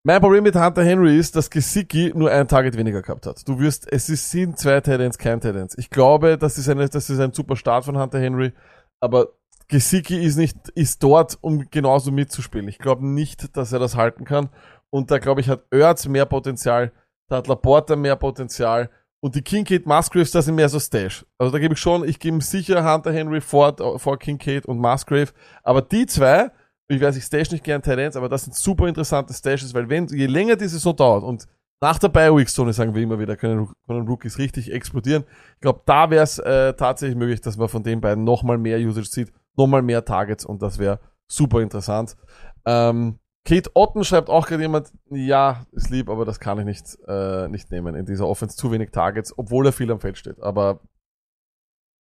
mein 0.05 0.21
Problem 0.21 0.43
mit 0.43 0.57
Hunter 0.57 0.85
Henry 0.85 1.19
ist, 1.19 1.37
dass 1.37 1.51
Gesicki 1.51 2.13
nur 2.15 2.31
ein 2.31 2.49
Target 2.49 2.77
weniger 2.77 3.03
gehabt 3.03 3.27
hat. 3.27 3.47
Du 3.49 3.61
wirst, 3.61 3.91
es 3.91 4.09
ist, 4.09 4.31
sind 4.31 4.59
zwei 4.59 4.81
Titans, 4.81 5.19
kein 5.19 5.41
Titans. 5.41 5.77
Ich 5.79 5.91
glaube, 5.91 6.37
das 6.37 6.59
ist, 6.59 6.69
eine, 6.69 6.89
das 6.89 7.11
ist 7.11 7.21
ein 7.21 7.33
super 7.33 7.57
Start 7.57 7.85
von 7.85 7.99
Hunter 7.99 8.19
Henry, 8.19 8.53
aber 9.01 9.29
Gesicki 9.69 10.17
ist 10.25 10.37
nicht, 10.37 10.57
ist 10.71 11.03
dort, 11.03 11.39
um 11.41 11.69
genauso 11.71 12.13
mitzuspielen. 12.13 12.69
Ich 12.69 12.79
glaube 12.79 13.05
nicht, 13.05 13.57
dass 13.57 13.73
er 13.73 13.81
das 13.81 13.97
halten 13.97 14.25
kann. 14.25 14.49
Und 14.91 15.11
da 15.11 15.19
glaube 15.19 15.41
ich, 15.41 15.49
hat 15.49 15.65
Ertz 15.71 16.07
mehr 16.07 16.27
Potenzial, 16.27 16.93
da 17.29 17.37
hat 17.37 17.49
Laporta 17.49 17.97
mehr 17.97 18.17
Potenzial 18.17 18.89
und 19.21 19.35
die 19.35 19.43
Kincaid 19.43 19.87
Musgraves, 19.87 20.31
das 20.31 20.45
sind 20.45 20.55
mehr 20.55 20.69
so 20.69 20.79
Stash. 20.79 21.27
Also 21.39 21.53
da 21.53 21.59
gebe 21.59 21.75
ich 21.75 21.81
schon, 21.81 22.07
ich 22.07 22.19
gebe 22.19 22.41
sicher 22.41 22.85
Hunter 22.85 23.13
Henry 23.13 23.41
vor, 23.41 23.75
vor 23.99 24.19
Kincaid 24.19 24.67
und 24.67 24.79
Musgrave, 24.79 25.33
aber 25.63 25.83
die 25.83 26.07
zwei, 26.07 26.51
ich 26.89 27.01
weiß, 27.01 27.17
ich 27.17 27.25
stash 27.25 27.51
nicht 27.51 27.65
gern 27.65 27.83
Titans, 27.83 28.17
aber 28.17 28.29
das 28.29 28.45
sind 28.45 28.55
super 28.55 28.87
interessante 28.87 29.35
Stashes, 29.35 29.75
weil 29.75 29.89
wenn, 29.89 30.07
je 30.07 30.27
länger 30.27 30.57
die 30.57 30.69
Saison 30.69 30.95
dauert 30.95 31.25
und 31.25 31.47
nach 31.81 31.99
der 31.99 32.09
Bi-Week-Zone, 32.09 32.73
sagen 32.73 32.95
wir 32.95 33.03
immer 33.03 33.19
wieder, 33.19 33.37
können, 33.37 33.69
können 33.87 34.09
Rookies 34.09 34.39
richtig 34.39 34.73
explodieren. 34.73 35.25
Ich 35.57 35.61
glaube, 35.61 35.83
da 35.85 36.09
wäre 36.09 36.23
es 36.23 36.39
äh, 36.39 36.73
tatsächlich 36.75 37.19
möglich, 37.19 37.41
dass 37.43 37.59
man 37.59 37.69
von 37.69 37.83
den 37.83 38.01
beiden 38.01 38.25
nochmal 38.25 38.57
mehr 38.57 38.79
Usage 38.79 39.09
sieht, 39.09 39.33
nochmal 39.57 39.83
mehr 39.83 40.05
Targets 40.05 40.45
und 40.45 40.63
das 40.63 40.79
wäre 40.79 41.01
super 41.29 41.61
interessant. 41.61 42.17
Ähm, 42.65 43.19
Kate 43.47 43.71
Otten 43.75 44.03
schreibt 44.03 44.29
auch 44.29 44.47
gerade 44.47 44.63
jemand, 44.63 44.93
ja, 45.09 45.65
ist 45.71 45.91
lieb, 45.91 46.11
aber 46.11 46.25
das 46.25 46.41
kann 46.41 46.59
ich 46.59 46.65
nicht, 46.65 46.99
äh, 47.07 47.47
nicht 47.49 47.71
nehmen. 47.71 47.95
In 47.95 48.05
dieser 48.05 48.27
Offense 48.27 48.57
zu 48.57 48.73
wenig 48.73 48.91
Targets, 48.91 49.33
obwohl 49.39 49.67
er 49.67 49.73
viel 49.73 49.91
am 49.93 50.01
Feld 50.01 50.19
steht. 50.19 50.43
Aber 50.43 50.81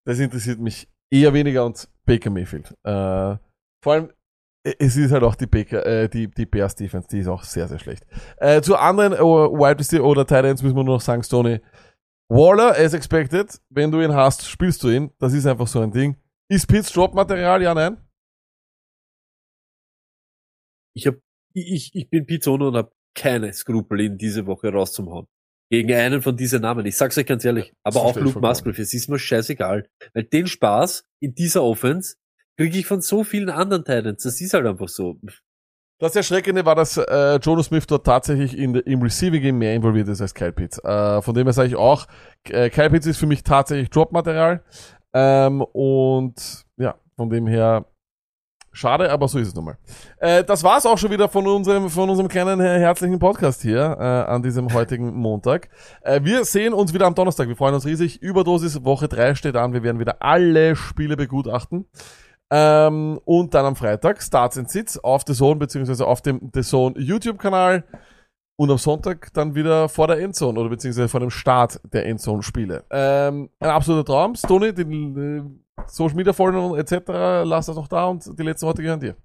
das 0.05 0.19
interessiert 0.19 0.59
mich 0.59 0.89
eher 1.09 1.33
weniger 1.33 1.65
und 1.65 1.89
Baker 2.05 2.31
Mayfield. 2.31 2.73
Äh, 2.83 3.37
vor 3.81 3.93
allem, 3.93 4.13
äh, 4.65 4.75
es 4.81 4.97
ist 4.97 5.13
halt 5.13 5.23
auch 5.23 5.37
die 5.37 5.47
Baker, 5.47 5.87
äh, 5.87 6.09
die, 6.09 6.29
die 6.29 6.47
Bears 6.47 6.75
Defense, 6.75 7.07
die 7.09 7.21
ist 7.21 7.29
auch 7.29 7.45
sehr, 7.45 7.69
sehr 7.69 7.79
schlecht. 7.79 8.05
Äh, 8.39 8.61
zu 8.61 8.77
anderen 8.77 9.13
äh, 9.13 9.19
Wide 9.19 9.79
Receiver 9.79 10.05
oder 10.05 10.27
Tight 10.27 10.45
Ends 10.45 10.65
müssen 10.65 10.77
wir 10.77 10.83
nur 10.83 10.97
noch 10.97 11.01
sagen, 11.01 11.23
Stoney. 11.23 11.61
Waller, 12.29 12.77
as 12.77 12.93
expected, 12.93 13.61
wenn 13.71 13.93
du 13.93 14.01
ihn 14.01 14.13
hast, 14.13 14.49
spielst 14.49 14.83
du 14.83 14.89
ihn. 14.89 15.13
Das 15.21 15.33
ist 15.33 15.47
einfach 15.47 15.69
so 15.69 15.81
ein 15.81 15.93
Ding. 15.93 16.17
Ist 16.49 16.67
Pitts 16.67 16.93
Drop-Material? 16.93 17.63
Ja, 17.63 17.73
nein? 17.73 17.99
Ich 20.95 21.07
hab, 21.07 21.15
ich, 21.57 21.95
ich 21.95 22.11
bin 22.11 22.27
Pizzono 22.27 22.69
und 22.69 22.77
habe 22.77 22.93
keine 23.15 23.53
Skrupel, 23.53 24.01
ihn 24.01 24.19
diese 24.19 24.47
Woche 24.47 24.73
rauszuhauen. 24.73 25.27
Gegen 25.71 25.93
einen 25.95 26.23
von 26.23 26.37
diesen 26.37 26.63
Namen. 26.63 26.87
Ich 26.87 26.97
sag's 26.97 27.19
euch 27.19 27.27
ganz 27.27 27.45
ehrlich. 27.45 27.73
Aber 27.83 28.01
Das 28.01 28.03
auch 28.03 28.17
Luke. 28.17 28.39
Musgrave, 28.39 28.81
es 28.81 28.93
ist 28.95 29.09
mir 29.09 29.19
scheißegal. 29.19 29.89
Weil 30.15 30.25
den 30.25 30.47
Spaß 30.47 31.05
in 31.21 31.35
dieser 31.35 31.65
Offense 31.65 32.17
kriege 32.57 32.79
ich 32.79 32.87
von 32.87 33.01
so 33.01 33.25
vielen 33.25 33.51
anderen 33.51 33.85
Titans. 33.85 34.23
Das 34.23 34.41
ist 34.41 34.55
halt 34.55 34.67
einfach 34.67 34.89
so. 34.89 35.19
Das 35.99 36.15
Erschreckende 36.15 36.65
war, 36.67 36.75
dass 36.75 36.99
äh, 36.99 37.37
Jono 37.37 37.63
Smith 37.63 37.87
dort 37.87 38.05
tatsächlich 38.07 38.57
in, 38.57 38.75
im 38.75 39.03
Receiving 39.03 39.43
Game 39.43 39.59
mehr 39.59 39.75
involviert 39.75 40.09
ist 40.09 40.21
als 40.21 40.35
Kyle 40.35 40.53
Pitts. 40.53 40.79
Äh, 40.85 41.23
von 41.23 41.35
dem 41.35 41.47
her 41.47 41.55
sage 41.55 41.69
ich 41.69 41.77
auch, 41.77 42.07
äh, 42.45 42.71
Kyle 42.71 42.91
Pitts 42.91 43.07
ist 43.07 43.17
für 43.19 43.27
mich 43.27 43.43
tatsächlich 43.43 43.91
Drop-Material. 43.91 44.63
Ähm, 45.15 45.63
und 45.63 46.65
ja, 46.77 47.01
von 47.17 47.31
dem 47.31 47.47
her 47.47 47.87
schade, 48.77 49.11
aber 49.11 49.29
so 49.29 49.39
ist 49.39 49.49
es 49.49 49.55
nun 49.55 49.65
mal. 49.65 49.79
Äh, 50.19 50.45
das 50.45 50.63
war's 50.63 50.87
auch 50.87 50.99
schon 50.99 51.11
wieder 51.11 51.29
von 51.29 51.47
unserem, 51.47 51.91
von 51.91 52.09
unserem 52.09 52.29
kleinen 52.29 52.61
äh, 52.61 52.79
herzlichen 52.79 53.19
Podcast 53.19 53.63
hier 53.63 53.97
äh, 53.99 54.31
an 54.31 54.43
diesem 54.43 54.73
heutigen 54.73 55.15
Montag. 55.15 55.69
Äh, 56.03 56.21
wir 56.23 56.45
sehen 56.45 56.73
uns 56.73 56.95
wieder 56.95 57.07
am 57.07 57.15
Donnerstag. 57.15 57.49
Wir 57.49 57.57
freuen 57.57 57.75
uns 57.75 57.87
riesig. 57.87 58.23
Überdosis 58.23 58.85
Woche 58.85 59.09
3 59.09 59.35
steht 59.35 59.57
an. 59.57 59.73
Wir 59.73 59.83
werden 59.83 59.99
wieder 59.99 60.17
alle 60.21 60.77
Spiele 60.77 61.17
begutachten. 61.17 61.87
Ähm, 62.51 63.19
und 63.25 63.55
dann 63.55 63.65
am 63.65 63.77
Freitag 63.77 64.23
Starts 64.23 64.57
and 64.57 64.71
Sits 64.71 65.03
auf 65.03 65.25
The 65.27 65.35
Zone 65.35 65.57
beziehungsweise 65.57 66.07
auf 66.07 66.23
dem 66.23 66.51
The 66.55 66.63
Zone 66.63 66.95
YouTube-Kanal. 66.99 67.85
Und 68.59 68.71
am 68.71 68.79
Sonntag 68.79 69.35
dann 69.35 69.55
wieder 69.55 69.91
vor 69.91 70.07
der 70.07 70.19
Endzone 70.19 70.59
oder 70.59 70.71
beziehungsweise 70.71 71.09
vor 71.09 71.21
dem 71.21 71.29
Start 71.29 71.79
der 71.93 72.07
Endzone-Spiele. 72.07 72.85
Ähm, 72.91 73.51
ein 73.61 73.69
absoluter 73.69 74.07
Traum. 74.07 74.35
Stoney, 74.35 74.73
die 74.73 74.83
äh, 74.83 75.43
Social 75.87 76.17
Media 76.17 76.33
Folgen 76.33 76.79
etc. 76.79 77.09
lass 77.45 77.67
das 77.67 77.77
noch 77.77 77.89
da 77.89 78.07
und 78.07 78.39
die 78.39 78.43
letzten 78.43 78.67
Worte 78.67 78.83
gehören 78.83 79.01
dir. 79.01 79.17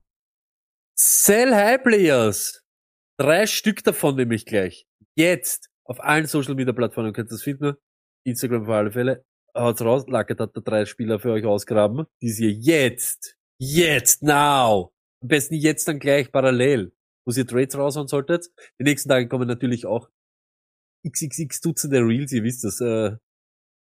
Sell 0.95 1.53
High 1.53 1.83
Players. 1.83 2.63
Drei 3.17 3.45
Stück 3.47 3.83
davon 3.83 4.15
nämlich 4.15 4.45
gleich. 4.45 4.85
Jetzt. 5.15 5.69
Auf 5.83 5.99
allen 5.99 6.27
Social 6.27 6.55
Media 6.55 6.73
Plattformen 6.73 7.13
könnt 7.13 7.29
ihr 7.29 7.35
das 7.35 7.43
finden. 7.43 7.75
Instagram 8.23 8.65
für 8.65 8.75
alle 8.75 8.91
Fälle. 8.91 9.25
Haut's 9.55 9.81
raus. 9.81 10.05
Lackert 10.07 10.39
hat 10.39 10.55
da 10.55 10.61
drei 10.61 10.85
Spieler 10.85 11.19
für 11.19 11.31
euch 11.31 11.45
ausgraben, 11.45 12.05
die 12.21 12.33
ihr 12.39 12.51
jetzt, 12.51 13.35
jetzt, 13.59 14.23
now. 14.23 14.93
Am 15.21 15.27
besten 15.27 15.55
jetzt 15.55 15.87
dann 15.87 15.99
gleich 15.99 16.31
parallel, 16.31 16.93
wo 17.25 17.33
ihr 17.33 17.45
Trades 17.45 17.77
raushauen 17.77 18.07
solltet. 18.07 18.47
Die 18.79 18.83
nächsten 18.83 19.09
Tage 19.09 19.27
kommen 19.27 19.47
natürlich 19.47 19.85
auch 19.85 20.09
xxx 21.07 21.61
Dutzende 21.61 21.99
Reels, 21.99 22.31
ihr 22.31 22.43
wisst 22.43 22.63
das, 22.63 22.79
äh, 22.79 23.17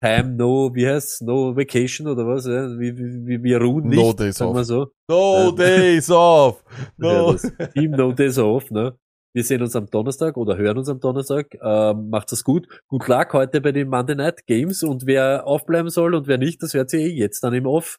Time, 0.01 0.35
no, 0.35 0.73
wie 0.75 0.87
heißt's, 0.87 1.21
no 1.21 1.55
vacation 1.55 2.07
oder 2.07 2.27
was, 2.27 2.45
ja? 2.45 2.77
wir, 2.77 2.97
wir, 2.97 3.43
wir 3.43 3.61
ruhen 3.61 3.87
nicht, 3.87 3.97
No 3.97 4.13
days 4.13 4.35
sagen 4.37 4.53
wir 4.53 4.59
off. 4.61 4.65
so. 4.67 4.91
No 5.09 5.49
Äh, 5.49 5.55
days 5.55 6.11
off! 6.11 6.63
Ja, 6.97 7.13
No. 7.21 7.31
das 7.33 7.51
Team 7.73 7.91
No 7.91 8.11
Days 8.11 8.37
Off, 8.37 8.69
ne? 8.71 8.97
Wir 9.33 9.43
sehen 9.43 9.61
uns 9.61 9.75
am 9.75 9.89
Donnerstag 9.89 10.37
oder 10.37 10.57
hören 10.57 10.77
uns 10.77 10.87
am 10.89 10.99
Donnerstag. 10.99 11.47
Ähm, 11.61 12.09
macht 12.09 12.31
das 12.31 12.43
gut. 12.43 12.67
Gut 12.87 13.07
Luck 13.07 13.33
heute 13.33 13.59
bei 13.61 13.71
den 13.73 13.89
Monday 13.89 14.15
Night 14.15 14.45
Games 14.45 14.81
und 14.83 15.05
wer 15.05 15.45
aufbleiben 15.45 15.89
soll 15.89 16.13
und 16.15 16.27
wer 16.27 16.37
nicht, 16.37 16.61
das 16.63 16.73
hört 16.73 16.93
ihr 16.93 16.99
eh 16.99 17.07
jetzt 17.09 17.43
dann 17.43 17.53
im 17.53 17.65
Off. 17.65 17.97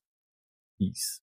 Peace. 0.78 1.20